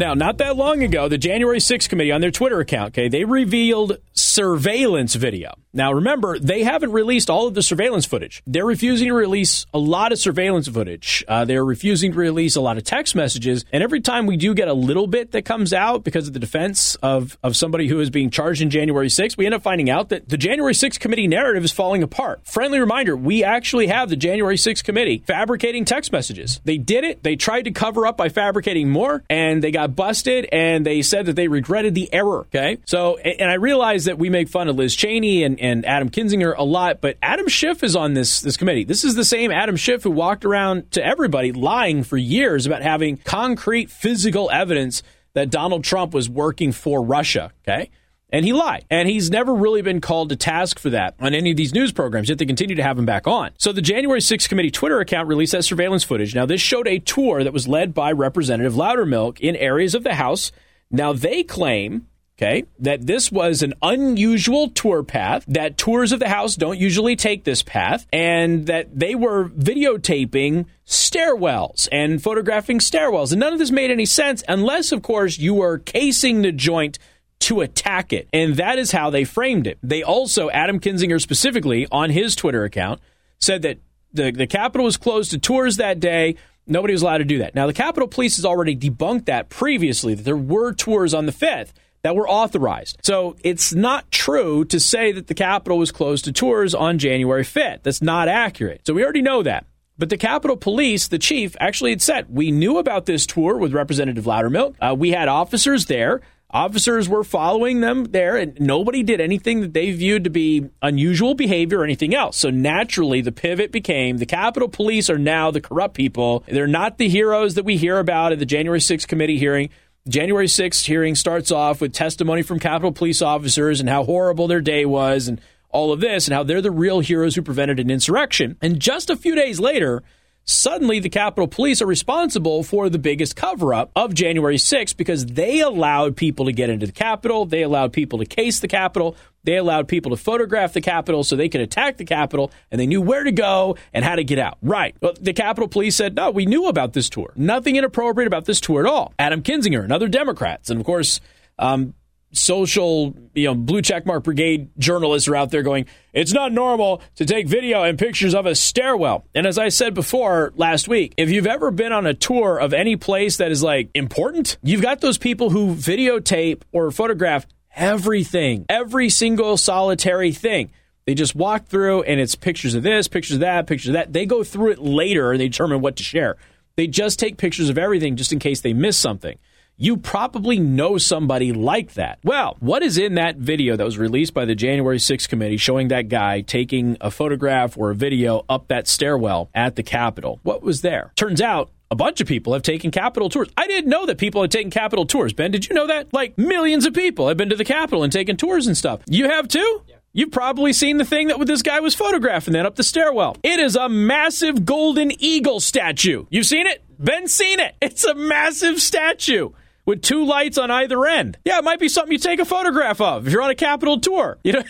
Now, 0.00 0.14
not 0.14 0.38
that 0.38 0.56
long 0.56 0.82
ago, 0.82 1.08
the 1.08 1.18
January 1.18 1.58
6th 1.58 1.90
committee 1.90 2.10
on 2.10 2.22
their 2.22 2.30
Twitter 2.30 2.58
account, 2.58 2.94
okay, 2.94 3.08
they 3.08 3.24
revealed 3.26 3.98
surveillance 4.30 5.16
video. 5.16 5.54
Now, 5.72 5.92
remember, 5.92 6.38
they 6.38 6.62
haven't 6.62 6.92
released 6.92 7.30
all 7.30 7.46
of 7.46 7.54
the 7.54 7.62
surveillance 7.62 8.06
footage. 8.06 8.42
They're 8.46 8.66
refusing 8.66 9.08
to 9.08 9.14
release 9.14 9.66
a 9.72 9.78
lot 9.78 10.12
of 10.12 10.18
surveillance 10.18 10.66
footage. 10.68 11.24
Uh, 11.28 11.44
they're 11.44 11.64
refusing 11.64 12.12
to 12.12 12.18
release 12.18 12.56
a 12.56 12.60
lot 12.60 12.76
of 12.76 12.84
text 12.84 13.14
messages. 13.14 13.64
And 13.72 13.82
every 13.82 14.00
time 14.00 14.26
we 14.26 14.36
do 14.36 14.52
get 14.54 14.68
a 14.68 14.72
little 14.72 15.06
bit 15.06 15.32
that 15.32 15.44
comes 15.44 15.72
out 15.72 16.02
because 16.02 16.26
of 16.26 16.34
the 16.34 16.40
defense 16.40 16.96
of, 16.96 17.38
of 17.42 17.56
somebody 17.56 17.86
who 17.86 18.00
is 18.00 18.10
being 18.10 18.30
charged 18.30 18.62
in 18.62 18.70
January 18.70 19.08
6th, 19.08 19.36
we 19.36 19.46
end 19.46 19.54
up 19.54 19.62
finding 19.62 19.90
out 19.90 20.08
that 20.08 20.28
the 20.28 20.36
January 20.36 20.74
6th 20.74 20.98
committee 20.98 21.28
narrative 21.28 21.64
is 21.64 21.72
falling 21.72 22.02
apart. 22.02 22.40
Friendly 22.44 22.80
reminder 22.80 23.16
we 23.16 23.44
actually 23.44 23.86
have 23.88 24.08
the 24.08 24.16
January 24.16 24.56
6th 24.56 24.82
committee 24.82 25.22
fabricating 25.26 25.84
text 25.84 26.10
messages. 26.12 26.60
They 26.64 26.78
did 26.78 27.04
it. 27.04 27.22
They 27.22 27.36
tried 27.36 27.62
to 27.62 27.70
cover 27.70 28.06
up 28.06 28.16
by 28.16 28.28
fabricating 28.28 28.90
more, 28.90 29.24
and 29.30 29.62
they 29.62 29.70
got 29.70 29.94
busted, 29.94 30.48
and 30.50 30.84
they 30.84 31.02
said 31.02 31.26
that 31.26 31.36
they 31.36 31.48
regretted 31.48 31.94
the 31.94 32.12
error. 32.12 32.40
Okay. 32.40 32.78
So, 32.86 33.18
and 33.18 33.50
I 33.50 33.54
realize 33.54 34.06
that 34.06 34.18
we 34.20 34.30
make 34.30 34.48
fun 34.48 34.68
of 34.68 34.76
Liz 34.76 34.94
Cheney 34.94 35.42
and 35.42 35.58
and 35.58 35.84
Adam 35.84 36.10
Kinzinger 36.10 36.54
a 36.56 36.62
lot, 36.62 37.00
but 37.00 37.16
Adam 37.22 37.48
Schiff 37.48 37.82
is 37.82 37.96
on 37.96 38.14
this 38.14 38.40
this 38.40 38.56
committee. 38.56 38.84
This 38.84 39.04
is 39.04 39.16
the 39.16 39.24
same 39.24 39.50
Adam 39.50 39.76
Schiff 39.76 40.04
who 40.04 40.10
walked 40.10 40.44
around 40.44 40.92
to 40.92 41.04
everybody 41.04 41.50
lying 41.50 42.04
for 42.04 42.16
years 42.16 42.66
about 42.66 42.82
having 42.82 43.16
concrete 43.16 43.90
physical 43.90 44.50
evidence 44.50 45.02
that 45.32 45.50
Donald 45.50 45.82
Trump 45.82 46.14
was 46.14 46.28
working 46.28 46.70
for 46.70 47.02
Russia. 47.02 47.52
Okay. 47.66 47.90
And 48.32 48.44
he 48.44 48.52
lied. 48.52 48.84
And 48.90 49.08
he's 49.08 49.28
never 49.28 49.52
really 49.52 49.82
been 49.82 50.00
called 50.00 50.28
to 50.28 50.36
task 50.36 50.78
for 50.78 50.90
that 50.90 51.14
on 51.18 51.34
any 51.34 51.50
of 51.50 51.56
these 51.56 51.74
news 51.74 51.90
programs, 51.90 52.28
yet 52.28 52.38
they 52.38 52.46
continue 52.46 52.76
to 52.76 52.82
have 52.82 52.96
him 52.96 53.04
back 53.04 53.26
on. 53.26 53.50
So 53.58 53.72
the 53.72 53.82
January 53.82 54.20
6th 54.20 54.48
committee 54.48 54.70
Twitter 54.70 55.00
account 55.00 55.26
released 55.26 55.50
that 55.52 55.64
surveillance 55.64 56.04
footage. 56.04 56.32
Now, 56.32 56.46
this 56.46 56.60
showed 56.60 56.86
a 56.86 57.00
tour 57.00 57.42
that 57.42 57.52
was 57.52 57.66
led 57.66 57.92
by 57.92 58.12
Representative 58.12 58.74
Loudermilk 58.74 59.40
in 59.40 59.56
areas 59.56 59.96
of 59.96 60.04
the 60.04 60.14
House. 60.14 60.52
Now, 60.92 61.12
they 61.12 61.42
claim 61.42 62.06
okay, 62.40 62.64
that 62.78 63.06
this 63.06 63.30
was 63.30 63.62
an 63.62 63.74
unusual 63.82 64.70
tour 64.70 65.02
path, 65.02 65.44
that 65.46 65.76
tours 65.76 66.12
of 66.12 66.20
the 66.20 66.28
house 66.28 66.56
don't 66.56 66.78
usually 66.78 67.16
take 67.16 67.44
this 67.44 67.62
path, 67.62 68.06
and 68.12 68.66
that 68.66 68.98
they 68.98 69.14
were 69.14 69.48
videotaping 69.50 70.64
stairwells 70.86 71.88
and 71.92 72.22
photographing 72.22 72.78
stairwells. 72.78 73.32
And 73.32 73.40
none 73.40 73.52
of 73.52 73.58
this 73.58 73.70
made 73.70 73.90
any 73.90 74.06
sense 74.06 74.42
unless, 74.48 74.90
of 74.90 75.02
course, 75.02 75.38
you 75.38 75.54
were 75.54 75.78
casing 75.78 76.42
the 76.42 76.52
joint 76.52 76.98
to 77.40 77.60
attack 77.60 78.12
it. 78.12 78.28
And 78.32 78.56
that 78.56 78.78
is 78.78 78.92
how 78.92 79.10
they 79.10 79.24
framed 79.24 79.66
it. 79.66 79.78
They 79.82 80.02
also, 80.02 80.50
Adam 80.50 80.80
Kinzinger 80.80 81.20
specifically, 81.20 81.86
on 81.92 82.10
his 82.10 82.34
Twitter 82.34 82.64
account, 82.64 83.00
said 83.38 83.62
that 83.62 83.78
the, 84.12 84.30
the 84.30 84.46
Capitol 84.46 84.84
was 84.84 84.96
closed 84.96 85.30
to 85.30 85.38
tours 85.38 85.76
that 85.76 86.00
day. 86.00 86.36
Nobody 86.66 86.92
was 86.92 87.02
allowed 87.02 87.18
to 87.18 87.24
do 87.24 87.38
that. 87.38 87.54
Now, 87.54 87.66
the 87.66 87.72
Capitol 87.72 88.08
Police 88.08 88.36
has 88.36 88.44
already 88.44 88.76
debunked 88.76 89.26
that 89.26 89.48
previously, 89.48 90.14
that 90.14 90.24
there 90.24 90.36
were 90.36 90.72
tours 90.72 91.14
on 91.14 91.26
the 91.26 91.32
5th 91.32 91.72
that 92.02 92.16
were 92.16 92.28
authorized. 92.28 92.98
So 93.02 93.36
it's 93.44 93.74
not 93.74 94.10
true 94.10 94.64
to 94.66 94.80
say 94.80 95.12
that 95.12 95.26
the 95.26 95.34
Capitol 95.34 95.78
was 95.78 95.92
closed 95.92 96.24
to 96.24 96.32
tours 96.32 96.74
on 96.74 96.98
January 96.98 97.44
5th. 97.44 97.82
That's 97.82 98.02
not 98.02 98.28
accurate. 98.28 98.86
So 98.86 98.94
we 98.94 99.04
already 99.04 99.22
know 99.22 99.42
that. 99.42 99.66
But 99.98 100.08
the 100.08 100.16
Capitol 100.16 100.56
Police, 100.56 101.08
the 101.08 101.18
chief, 101.18 101.54
actually 101.60 101.90
had 101.90 102.00
said, 102.00 102.34
we 102.34 102.50
knew 102.50 102.78
about 102.78 103.04
this 103.04 103.26
tour 103.26 103.58
with 103.58 103.74
Representative 103.74 104.24
Loudermilk. 104.24 104.76
Uh, 104.80 104.94
we 104.98 105.10
had 105.10 105.28
officers 105.28 105.86
there. 105.86 106.22
Officers 106.52 107.08
were 107.08 107.22
following 107.22 107.80
them 107.80 108.04
there, 108.06 108.36
and 108.36 108.58
nobody 108.58 109.02
did 109.04 109.20
anything 109.20 109.60
that 109.60 109.72
they 109.72 109.92
viewed 109.92 110.24
to 110.24 110.30
be 110.30 110.68
unusual 110.82 111.34
behavior 111.34 111.80
or 111.80 111.84
anything 111.84 112.14
else. 112.14 112.38
So 112.38 112.50
naturally, 112.50 113.20
the 113.20 113.30
pivot 113.30 113.70
became 113.70 114.16
the 114.16 114.26
Capitol 114.26 114.68
Police 114.68 115.10
are 115.10 115.18
now 115.18 115.50
the 115.50 115.60
corrupt 115.60 115.94
people. 115.94 116.42
They're 116.48 116.66
not 116.66 116.98
the 116.98 117.08
heroes 117.08 117.54
that 117.54 117.64
we 117.64 117.76
hear 117.76 117.98
about 117.98 118.32
at 118.32 118.40
the 118.40 118.46
January 118.46 118.80
6th 118.80 119.06
committee 119.06 119.38
hearing. 119.38 119.70
January 120.08 120.46
6th 120.46 120.86
hearing 120.86 121.14
starts 121.14 121.52
off 121.52 121.80
with 121.80 121.92
testimony 121.92 122.40
from 122.40 122.58
Capitol 122.58 122.90
police 122.90 123.20
officers 123.20 123.80
and 123.80 123.88
how 123.88 124.02
horrible 124.02 124.46
their 124.46 124.62
day 124.62 124.86
was 124.86 125.28
and 125.28 125.40
all 125.68 125.92
of 125.92 126.00
this 126.00 126.26
and 126.26 126.34
how 126.34 126.42
they're 126.42 126.62
the 126.62 126.70
real 126.70 127.00
heroes 127.00 127.34
who 127.34 127.42
prevented 127.42 127.78
an 127.78 127.90
insurrection. 127.90 128.56
And 128.62 128.80
just 128.80 129.10
a 129.10 129.16
few 129.16 129.34
days 129.34 129.60
later, 129.60 130.02
suddenly 130.44 131.00
the 131.00 131.08
Capitol 131.08 131.48
Police 131.48 131.80
are 131.82 131.86
responsible 131.86 132.62
for 132.62 132.88
the 132.88 132.98
biggest 132.98 133.36
cover 133.36 133.72
up 133.72 133.90
of 133.94 134.14
January 134.14 134.56
6th 134.56 134.96
because 134.96 135.26
they 135.26 135.60
allowed 135.60 136.16
people 136.16 136.46
to 136.46 136.52
get 136.52 136.70
into 136.70 136.86
the 136.86 136.92
Capitol. 136.92 137.46
They 137.46 137.62
allowed 137.62 137.92
people 137.92 138.18
to 138.18 138.24
case 138.24 138.60
the 138.60 138.68
Capitol. 138.68 139.16
They 139.44 139.56
allowed 139.56 139.88
people 139.88 140.10
to 140.10 140.16
photograph 140.16 140.72
the 140.72 140.80
Capitol 140.80 141.24
so 141.24 141.36
they 141.36 141.48
could 141.48 141.60
attack 141.60 141.96
the 141.96 142.04
Capitol 142.04 142.50
and 142.70 142.80
they 142.80 142.86
knew 142.86 143.00
where 143.00 143.24
to 143.24 143.32
go 143.32 143.76
and 143.92 144.04
how 144.04 144.16
to 144.16 144.24
get 144.24 144.38
out. 144.38 144.58
Right. 144.60 144.94
Well, 145.00 145.14
the 145.20 145.32
Capitol 145.32 145.68
Police 145.68 145.96
said, 145.96 146.14
no, 146.14 146.30
we 146.30 146.46
knew 146.46 146.66
about 146.66 146.92
this 146.92 147.08
tour. 147.08 147.32
Nothing 147.36 147.76
inappropriate 147.76 148.26
about 148.26 148.44
this 148.44 148.60
tour 148.60 148.80
at 148.80 148.86
all. 148.86 149.14
Adam 149.18 149.42
Kinzinger 149.42 149.82
and 149.82 149.92
other 149.92 150.08
Democrats. 150.08 150.68
And 150.68 150.78
of 150.80 150.86
course, 150.86 151.20
um, 151.58 151.94
social, 152.32 153.14
you 153.34 153.46
know, 153.46 153.54
blue 153.54 153.82
checkmark 153.82 154.22
brigade 154.22 154.70
journalists 154.78 155.28
are 155.28 155.36
out 155.36 155.50
there 155.50 155.62
going, 155.62 155.86
it's 156.12 156.32
not 156.32 156.52
normal 156.52 157.02
to 157.16 157.24
take 157.24 157.48
video 157.48 157.82
and 157.82 157.98
pictures 157.98 158.34
of 158.34 158.46
a 158.46 158.54
stairwell. 158.54 159.24
And 159.34 159.46
as 159.46 159.58
I 159.58 159.68
said 159.68 159.94
before 159.94 160.52
last 160.56 160.88
week, 160.88 161.14
if 161.16 161.30
you've 161.30 161.46
ever 161.46 161.70
been 161.70 161.92
on 161.92 162.06
a 162.06 162.14
tour 162.14 162.58
of 162.58 162.72
any 162.72 162.96
place 162.96 163.38
that 163.38 163.50
is 163.50 163.62
like 163.62 163.90
important, 163.94 164.58
you've 164.62 164.82
got 164.82 165.00
those 165.00 165.18
people 165.18 165.50
who 165.50 165.74
videotape 165.74 166.62
or 166.72 166.90
photograph 166.90 167.46
everything, 167.74 168.66
every 168.68 169.08
single 169.08 169.56
solitary 169.56 170.32
thing. 170.32 170.70
They 171.06 171.14
just 171.14 171.34
walk 171.34 171.66
through 171.66 172.02
and 172.02 172.20
it's 172.20 172.34
pictures 172.34 172.74
of 172.74 172.82
this, 172.82 173.08
pictures 173.08 173.36
of 173.36 173.40
that, 173.40 173.66
pictures 173.66 173.88
of 173.88 173.92
that. 173.94 174.12
They 174.12 174.26
go 174.26 174.44
through 174.44 174.72
it 174.72 174.78
later 174.78 175.32
and 175.32 175.40
they 175.40 175.48
determine 175.48 175.80
what 175.80 175.96
to 175.96 176.02
share. 176.02 176.36
They 176.76 176.86
just 176.86 177.18
take 177.18 177.36
pictures 177.36 177.68
of 177.68 177.78
everything 177.78 178.16
just 178.16 178.32
in 178.32 178.38
case 178.38 178.60
they 178.60 178.72
miss 178.72 178.96
something 178.96 179.38
you 179.80 179.96
probably 179.96 180.58
know 180.58 180.98
somebody 180.98 181.52
like 181.52 181.94
that. 181.94 182.18
Well, 182.22 182.58
what 182.60 182.82
is 182.82 182.98
in 182.98 183.14
that 183.14 183.36
video 183.36 183.76
that 183.76 183.84
was 183.84 183.96
released 183.96 184.34
by 184.34 184.44
the 184.44 184.54
January 184.54 184.98
6th 184.98 185.26
committee 185.26 185.56
showing 185.56 185.88
that 185.88 186.10
guy 186.10 186.42
taking 186.42 186.98
a 187.00 187.10
photograph 187.10 187.78
or 187.78 187.90
a 187.90 187.94
video 187.94 188.44
up 188.50 188.68
that 188.68 188.86
stairwell 188.86 189.48
at 189.54 189.76
the 189.76 189.82
Capitol? 189.82 190.38
What 190.42 190.62
was 190.62 190.82
there? 190.82 191.12
Turns 191.16 191.40
out 191.40 191.70
a 191.90 191.96
bunch 191.96 192.20
of 192.20 192.28
people 192.28 192.52
have 192.52 192.62
taken 192.62 192.90
Capitol 192.90 193.30
tours. 193.30 193.48
I 193.56 193.66
didn't 193.66 193.88
know 193.88 194.04
that 194.04 194.18
people 194.18 194.42
had 194.42 194.50
taken 194.50 194.70
Capitol 194.70 195.06
tours. 195.06 195.32
Ben, 195.32 195.50
did 195.50 195.66
you 195.66 195.74
know 195.74 195.86
that? 195.86 196.12
Like 196.12 196.36
millions 196.36 196.84
of 196.84 196.92
people 196.92 197.28
have 197.28 197.38
been 197.38 197.48
to 197.48 197.56
the 197.56 197.64
Capitol 197.64 198.02
and 198.02 198.12
taken 198.12 198.36
tours 198.36 198.66
and 198.66 198.76
stuff. 198.76 199.00
You 199.06 199.30
have 199.30 199.48
too? 199.48 199.82
Yeah. 199.88 199.96
You've 200.12 200.32
probably 200.32 200.74
seen 200.74 200.98
the 200.98 201.04
thing 201.06 201.28
that 201.28 201.38
this 201.46 201.62
guy 201.62 201.80
was 201.80 201.94
photographing 201.94 202.52
then 202.52 202.66
up 202.66 202.76
the 202.76 202.82
stairwell. 202.82 203.36
It 203.42 203.58
is 203.60 203.76
a 203.76 203.88
massive 203.88 204.66
golden 204.66 205.10
eagle 205.22 205.58
statue. 205.58 206.26
You've 206.28 206.46
seen 206.46 206.66
it? 206.66 206.82
Ben 206.98 207.28
seen 207.28 207.60
it. 207.60 207.76
It's 207.80 208.04
a 208.04 208.14
massive 208.14 208.82
statue 208.82 209.50
with 209.84 210.02
two 210.02 210.24
lights 210.24 210.58
on 210.58 210.70
either 210.70 211.04
end. 211.06 211.38
Yeah, 211.44 211.58
it 211.58 211.64
might 211.64 211.80
be 211.80 211.88
something 211.88 212.12
you 212.12 212.18
take 212.18 212.40
a 212.40 212.44
photograph 212.44 213.00
of 213.00 213.26
if 213.26 213.32
you're 213.32 213.42
on 213.42 213.50
a 213.50 213.54
Capitol 213.54 214.00
tour. 214.00 214.38
You 214.44 214.52
know. 214.52 214.62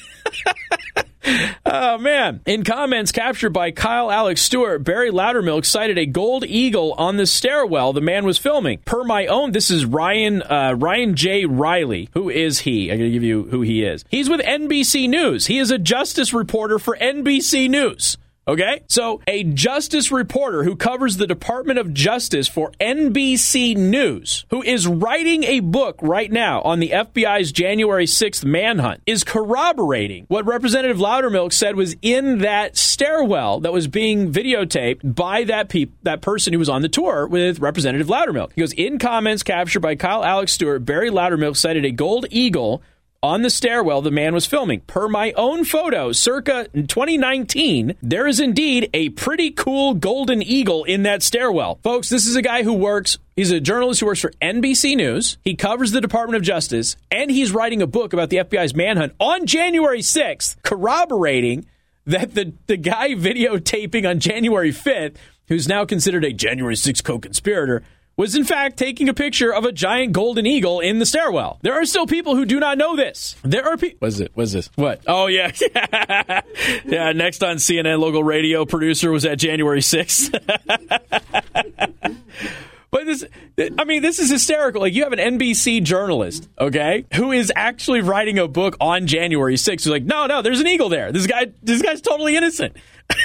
oh 1.67 1.99
man! 1.99 2.41
In 2.47 2.65
comments 2.65 3.13
captured 3.13 3.51
by 3.51 3.71
Kyle 3.71 4.11
Alex 4.11 4.41
Stewart, 4.43 4.83
Barry 4.85 5.11
Loudermilk 5.11 5.65
cited 5.65 5.99
a 5.99 6.07
gold 6.07 6.45
eagle 6.45 6.95
on 6.95 7.17
the 7.17 7.27
stairwell 7.27 7.93
the 7.93 8.01
man 8.01 8.25
was 8.25 8.39
filming. 8.39 8.79
Per 8.85 9.05
my 9.05 9.27
own, 9.27 9.53
this 9.53 9.71
is 9.71 9.85
Ryan 9.85 10.43
uh, 10.43 10.75
Ryan 10.77 11.15
J 11.15 11.45
Reilly. 11.45 12.09
Who 12.15 12.31
is 12.31 12.61
he? 12.61 12.91
I'm 12.91 12.99
going 12.99 13.11
to 13.11 13.13
give 13.13 13.23
you 13.23 13.45
who 13.45 13.61
he 13.63 13.85
is. 13.85 14.05
He's 14.09 14.31
with 14.31 14.41
NBC 14.41 15.09
News. 15.09 15.47
He 15.47 15.59
is 15.59 15.71
a 15.71 15.79
justice 15.79 16.33
reporter 16.33 16.79
for 16.79 16.97
NBC 16.97 17.69
News. 17.69 18.17
Okay? 18.51 18.83
So, 18.89 19.23
a 19.29 19.45
justice 19.45 20.11
reporter 20.11 20.65
who 20.65 20.75
covers 20.75 21.17
the 21.17 21.29
Department 21.29 21.79
of 21.79 21.95
Justice 21.95 22.49
for 22.49 22.73
NBC 22.81 23.77
News, 23.77 24.45
who 24.51 24.61
is 24.61 24.89
writing 24.89 25.45
a 25.45 25.61
book 25.61 26.01
right 26.03 26.31
now 26.33 26.61
on 26.63 26.81
the 26.81 26.91
FBI's 26.91 27.53
January 27.53 28.07
6th 28.07 28.45
manhunt, 28.45 29.03
is 29.07 29.23
corroborating 29.23 30.25
what 30.27 30.47
Representative 30.47 30.97
Loudermilk 30.97 31.53
said 31.53 31.77
was 31.77 31.95
in 32.03 32.39
that 32.39 32.77
stairwell 32.77 33.61
that 33.61 33.73
was 33.73 33.87
being 33.87 34.33
videotaped 34.33 35.15
by 35.15 35.45
that 35.45 35.69
pe- 35.69 35.87
that 36.03 36.21
person 36.21 36.53
who 36.53 36.59
was 36.59 36.69
on 36.69 36.83
the 36.83 36.89
tour 36.89 37.29
with 37.29 37.61
Representative 37.61 38.09
Loudermilk. 38.09 38.51
He 38.57 38.63
goes, 38.63 38.73
in 38.73 38.99
comments 38.99 39.45
captured 39.45 39.79
by 39.79 39.95
Kyle 39.95 40.25
Alex 40.25 40.55
Stewart, 40.55 40.85
Barry 40.85 41.11
Loudermilk 41.11 41.57
cited 41.57 41.85
a 41.85 41.93
gold 41.93 42.27
eagle 42.31 42.83
on 43.23 43.43
the 43.43 43.51
stairwell 43.51 44.01
the 44.01 44.11
man 44.11 44.33
was 44.33 44.47
filming. 44.47 44.81
Per 44.81 45.09
my 45.09 45.33
own 45.33 45.65
photo, 45.65 46.13
circa 46.13 46.69
2019, 46.73 47.95
there 48.03 48.27
is 48.27 48.41
indeed 48.41 48.89
a 48.95 49.11
pretty 49.11 49.51
cool 49.51 49.95
golden 49.95 50.43
eagle 50.43 50.85
in 50.85 51.03
that 51.03 51.23
stairwell. 51.23 51.79
Folks, 51.83 52.09
this 52.09 52.27
is 52.27 52.37
a 52.37 52.43
guy 52.43 52.63
who 52.63 52.73
works, 52.73 53.19
he's 53.37 53.51
a 53.51 53.61
journalist 53.61 54.01
who 54.01 54.07
works 54.07 54.21
for 54.21 54.33
NBC 54.41 54.97
News. 54.97 55.37
He 55.43 55.55
covers 55.55 55.93
the 55.93 56.01
Department 56.01 56.37
of 56.37 56.43
Justice, 56.43 56.97
and 57.11 57.31
he's 57.31 57.53
writing 57.53 57.83
a 57.83 57.87
book 57.87 58.13
about 58.13 58.31
the 58.31 58.39
FBI's 58.39 58.75
manhunt 58.75 59.15
on 59.21 59.47
January 59.47 60.01
6th, 60.01 60.57
corroborating 60.63 61.67
that 62.07 62.35
the, 62.35 62.55
the 62.67 62.77
guy 62.77 63.11
videotaping 63.15 64.09
on 64.09 64.19
January 64.19 64.73
5th, 64.73 65.17
who's 65.49 65.69
now 65.69 65.85
considered 65.85 66.25
a 66.25 66.33
January 66.33 66.75
6th 66.75 67.05
co 67.05 67.19
conspirator, 67.19 67.83
was 68.21 68.37
in 68.37 68.45
fact 68.45 68.77
taking 68.77 69.09
a 69.09 69.15
picture 69.15 69.51
of 69.51 69.65
a 69.65 69.73
giant 69.73 70.13
golden 70.13 70.45
eagle 70.45 70.81
in 70.81 70.99
the 70.99 71.07
stairwell. 71.07 71.59
There 71.63 71.73
are 71.73 71.87
still 71.87 72.07
people 72.07 72.37
who 72.37 72.45
do 72.45 72.61
not 72.61 72.77
know 72.77 72.95
this. 72.95 73.35
There 73.43 73.67
are 73.67 73.79
people. 73.79 73.97
What's 74.01 74.21
it? 74.21 74.31
What's 74.35 74.53
this? 74.53 74.69
What? 74.75 75.01
Oh 75.07 75.27
yeah, 75.27 75.51
yeah. 76.85 77.13
Next 77.13 77.43
on 77.43 77.57
CNN, 77.57 77.99
local 77.99 78.23
radio 78.23 78.67
producer 78.67 79.11
was 79.11 79.25
at 79.25 79.39
January 79.39 79.81
6th. 79.81 80.37
But 82.93 83.07
this, 83.07 83.25
I 83.79 83.85
mean, 83.85 84.03
this 84.03 84.19
is 84.19 84.31
hysterical. 84.31 84.81
Like, 84.81 84.95
you 84.95 85.05
have 85.05 85.13
an 85.13 85.39
NBC 85.39 85.85
journalist, 85.85 86.49
okay, 86.59 87.07
who 87.15 87.31
is 87.31 87.53
actually 87.55 88.01
writing 88.01 88.41
a 88.41 88.49
book 88.49 88.77
on 88.81 89.07
January 89.07 89.55
6th. 89.55 89.71
He's 89.71 89.87
like, 89.87 90.03
no, 90.03 90.27
no, 90.27 90.43
there's 90.43 90.59
an 90.59 90.67
eagle 90.67 90.89
there. 90.89 91.13
This 91.13 91.29
guy, 91.29 91.53
this 91.63 91.83
guy's 91.83 92.01
totally 92.01 92.37
innocent. 92.37 92.77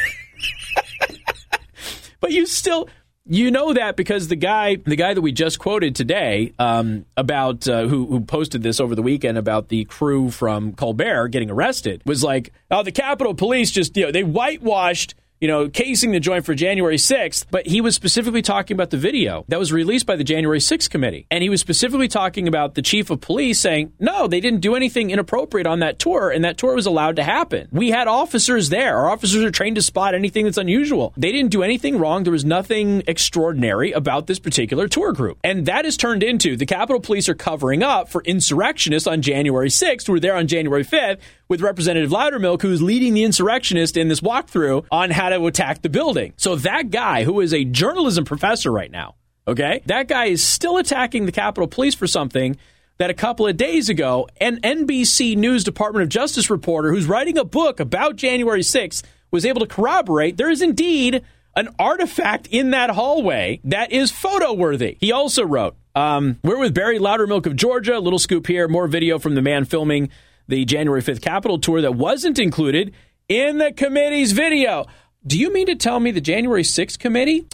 but 2.20 2.32
you 2.32 2.46
still, 2.46 2.88
you 3.28 3.50
know 3.50 3.74
that 3.74 3.96
because 3.96 4.28
the 4.28 4.36
guy, 4.36 4.76
the 4.76 4.96
guy 4.96 5.14
that 5.14 5.22
we 5.22 5.32
just 5.32 5.58
quoted 5.58 5.96
today, 5.96 6.54
um, 6.60 7.06
about 7.18 7.68
uh, 7.68 7.88
who, 7.88 8.06
who 8.06 8.22
posted 8.22 8.62
this 8.62 8.80
over 8.80 8.94
the 8.94 9.02
weekend 9.02 9.38
about 9.38 9.70
the 9.70 9.86
crew 9.86 10.30
from 10.30 10.74
Colbert 10.74 11.30
getting 11.30 11.50
arrested, 11.50 12.02
was 12.06 12.24
like, 12.24 12.54
"Oh, 12.70 12.84
the 12.84 12.92
Capitol 12.92 13.34
Police 13.34 13.72
just 13.72 13.98
you 13.98 14.06
know 14.06 14.12
they 14.12 14.24
whitewashed." 14.24 15.16
You 15.40 15.48
know, 15.48 15.70
casing 15.70 16.12
the 16.12 16.20
joint 16.20 16.46
for 16.46 16.56
January 16.56 16.98
6th, 16.98 17.46
but 17.52 17.68
he 17.68 17.82
was 17.82 17.96
specifically 17.96 18.42
talking 18.42 18.76
about 18.76 18.90
the 18.90 18.98
video 18.98 19.46
that 19.48 19.60
was 19.60 19.72
released 19.72 20.06
by 20.06 20.16
the 20.16 20.24
January 20.24 20.60
6th 20.60 20.90
committee. 20.90 21.28
And 21.30 21.44
he 21.44 21.50
was 21.50 21.62
specifically 21.62 22.08
talking 22.08 22.48
about 22.48 22.76
the 22.76 22.82
chief 22.82 23.10
of 23.10 23.22
police 23.22 23.60
saying, 23.60 23.94
no, 24.00 24.28
they 24.28 24.40
didn't 24.40 24.62
do 24.62 24.76
anything 24.76 25.12
inappropriate 25.12 25.68
on 25.68 25.80
that 25.80 26.00
tour, 26.00 26.30
and 26.30 26.44
that 26.44 26.58
tour 26.58 26.76
was 26.76 26.86
allowed 26.86 27.18
to 27.18 27.24
happen. 27.24 27.68
We 27.72 27.92
had 27.92 28.08
officers 28.08 28.70
there. 28.70 28.98
Our 28.98 29.10
officers 29.10 29.44
are 29.44 29.52
trained 29.52 29.76
to 29.76 29.82
spot 29.82 30.16
anything 30.16 30.46
that's 30.46 30.58
unusual. 30.58 31.14
They 31.18 31.32
didn't 31.32 31.52
do 31.52 31.64
anything 31.64 32.00
wrong. 32.00 32.24
There 32.24 32.32
was 32.32 32.46
nothing 32.46 33.04
extraordinary 33.08 33.92
about 33.92 34.28
this 34.28 34.40
particular 34.40 34.88
tour 34.88 35.12
group. 35.12 35.40
And 35.44 35.66
that 35.66 35.86
has 35.86 35.98
turned 35.98 36.24
into 36.24 36.56
the 36.56 36.66
Capitol 36.66 37.02
Police 37.02 37.28
are 37.30 37.36
covering 37.36 37.84
up 37.84 38.10
for 38.10 38.22
insurrectionists 38.24 39.08
on 39.08 39.22
January 39.22 39.70
6th, 39.70 40.08
who 40.08 40.14
were 40.14 40.20
there 40.20 40.36
on 40.36 40.48
January 40.48 40.84
5th, 40.84 41.20
with 41.48 41.62
Representative 41.62 42.10
Loudermilk, 42.10 42.62
who's 42.62 42.82
leading 42.82 43.14
the 43.14 43.24
insurrectionist 43.24 43.98
in 43.98 44.08
this 44.08 44.22
walkthrough 44.22 44.86
on 44.92 45.12
how 45.12 45.25
to 45.30 45.46
attack 45.46 45.82
the 45.82 45.90
building. 45.90 46.34
So 46.38 46.56
that 46.58 46.90
guy, 46.90 47.24
who 47.24 47.42
is 47.42 47.54
a 47.54 47.64
journalism 47.64 48.26
professor 48.26 48.72
right 48.72 48.92
now, 48.92 49.16
okay, 49.48 49.82
that 49.86 50.08
guy 50.08 50.26
is 50.26 50.44
still 50.44 50.78
attacking 50.78 51.26
the 51.26 51.32
Capitol 51.32 51.68
Police 51.68 51.96
for 51.96 52.08
something 52.08 52.58
that 52.98 53.10
a 53.10 53.14
couple 53.14 53.46
of 53.46 53.58
days 53.58 53.90
ago, 53.90 54.28
an 54.40 54.60
NBC 54.62 55.36
News 55.36 55.64
Department 55.64 56.04
of 56.04 56.10
Justice 56.10 56.50
reporter 56.50 56.92
who's 56.92 57.06
writing 57.08 57.38
a 57.38 57.44
book 57.44 57.80
about 57.80 58.16
January 58.16 58.62
6th 58.62 59.04
was 59.32 59.46
able 59.46 59.60
to 59.60 59.68
corroborate 59.68 60.38
there 60.38 60.50
is 60.50 60.62
indeed 60.62 61.22
an 61.56 61.70
artifact 61.80 62.48
in 62.48 62.72
that 62.72 62.90
hallway 62.92 63.60
that 63.64 63.92
is 63.92 64.12
photo 64.12 64.54
worthy. 64.54 64.98
He 65.00 65.12
also 65.12 65.44
wrote, 65.46 65.76
um, 65.94 66.40
We're 66.44 66.60
with 66.60 66.74
Barry 66.74 67.00
Loudermilk 67.00 67.46
of 67.46 67.56
Georgia. 67.56 68.00
Little 68.00 68.20
scoop 68.20 68.48
here. 68.48 68.68
More 68.68 68.88
video 68.88 69.20
from 69.20 69.36
the 69.36 69.42
man 69.42 69.66
filming 69.66 70.10
the 70.48 70.66
January 70.66 71.02
5th 71.02 71.22
Capitol 71.22 71.58
tour 71.58 71.82
that 71.82 71.96
wasn't 71.96 72.40
included 72.40 72.94
in 73.30 73.58
the 73.58 73.72
committee's 73.72 74.34
video. 74.34 74.86
Do 75.28 75.40
you 75.40 75.52
mean 75.52 75.66
to 75.66 75.76
tell 75.76 76.00
me 76.00 76.12
the 76.12 76.22
January 76.22 76.62
6th 76.62 77.00
committee 77.00 77.48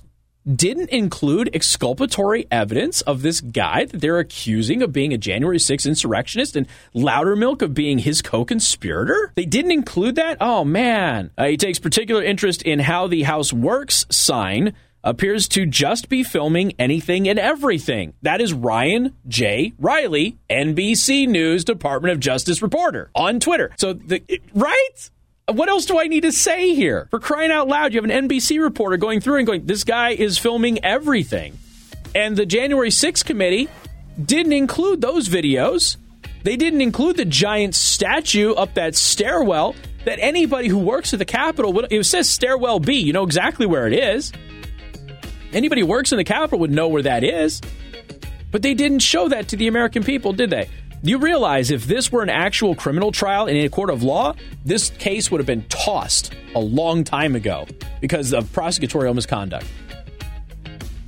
didn't 0.46 0.90
include 0.90 1.56
exculpatory 1.56 2.46
evidence 2.52 3.00
of 3.04 3.22
this 3.22 3.40
guy 3.40 3.86
that 3.86 4.02
they're 4.02 4.20
accusing 4.20 4.82
of 4.82 4.92
being 4.92 5.14
a 5.14 5.18
January 5.18 5.58
6th 5.58 5.88
insurrectionist 5.88 6.58
and 6.58 6.68
Loudermilk 6.94 7.62
of 7.62 7.74
being 7.74 8.00
his 8.00 8.22
co 8.22 8.44
conspirator? 8.44 9.32
They 9.36 9.46
didn't 9.46 9.72
include 9.72 10.16
that? 10.16 10.36
Oh, 10.42 10.66
man. 10.66 11.32
Uh, 11.38 11.46
he 11.46 11.56
takes 11.56 11.80
particular 11.80 12.22
interest 12.22 12.62
in 12.62 12.80
how 12.80 13.08
the 13.08 13.24
House 13.24 13.54
Works 13.54 14.06
sign 14.10 14.74
appears 15.02 15.48
to 15.48 15.66
just 15.66 16.10
be 16.10 16.24
filming 16.24 16.74
anything 16.78 17.30
and 17.30 17.40
everything. 17.40 18.16
That 18.22 18.42
is 18.42 18.52
Ryan 18.52 19.16
J. 19.30 19.72
Reilly, 19.80 20.38
NBC 20.50 21.26
News 21.26 21.64
Department 21.64 22.12
of 22.12 22.20
Justice 22.20 22.62
reporter 22.62 23.12
on 23.16 23.40
Twitter. 23.40 23.72
So, 23.78 23.94
the, 23.94 24.22
right? 24.54 25.10
What 25.52 25.70
else 25.70 25.86
do 25.86 26.00
I 26.00 26.08
need 26.08 26.22
to 26.22 26.32
say 26.32 26.74
here? 26.74 27.08
For 27.12 27.20
crying 27.20 27.52
out 27.52 27.68
loud, 27.68 27.94
you 27.94 28.02
have 28.02 28.10
an 28.10 28.28
NBC 28.28 28.62
reporter 28.62 28.98
going 28.98 29.20
through 29.22 29.38
and 29.38 29.48
going, 29.48 29.66
this 29.66 29.84
guy 29.84 30.12
is 30.12 30.38
filming 30.38 30.84
everything. 30.84 31.58
And 32.14 32.36
the 32.36 32.46
January 32.46 32.90
6th 32.90 33.26
committee 33.26 33.70
didn't 34.24 34.54
include 34.54 35.02
those 35.02 35.30
videos. 35.30 35.98
They 36.44 36.58
didn't 36.58 36.82
include 36.82 37.18
the 37.18 37.26
giant 37.26 37.76
statue 37.76 38.54
up 38.54 38.74
that 38.74 38.96
stairwell 38.96 39.76
that 40.06 40.20
anybody 40.20 40.68
who 40.68 40.80
works 40.80 41.14
at 41.14 41.20
the 41.20 41.26
Capitol 41.26 41.74
would. 41.74 41.88
It 41.92 42.04
says 42.06 42.30
stairwell 42.30 42.80
B. 42.80 42.96
You 42.96 43.14
know 43.14 43.24
exactly 43.24 43.66
where 43.66 43.88
it 43.88 43.94
is. 43.94 44.32
Anybody 45.54 45.82
who 45.82 45.88
works 45.88 46.12
in 46.12 46.18
the 46.18 46.24
Capitol 46.24 46.60
would 46.60 46.72
know 46.72 46.88
where 46.88 47.04
that 47.04 47.24
is. 47.24 47.62
But 48.52 48.62
they 48.62 48.74
didn't 48.74 49.00
show 49.00 49.30
that 49.30 49.50
to 49.50 49.56
the 49.56 49.68
American 49.68 50.04
people, 50.04 50.34
did 50.34 50.50
they? 50.50 50.70
Do 51.04 51.10
you 51.10 51.18
realize 51.18 51.72
if 51.72 51.86
this 51.86 52.12
were 52.12 52.22
an 52.22 52.30
actual 52.30 52.76
criminal 52.76 53.12
trial 53.12 53.48
in 53.48 53.58
a 53.58 53.70
court 53.70 53.90
of 53.90 54.04
law, 54.04 54.36
this 54.64 54.92
case 54.92 55.32
would 55.32 55.40
have 55.40 55.48
been 55.48 55.64
tossed 55.68 56.32
a 56.54 56.60
long 56.60 57.04
time 57.04 57.36
ago 57.36 57.66
because 58.02 58.34
of 58.34 58.46
prosecutorial 58.54 59.16
misconduct. 59.16 59.66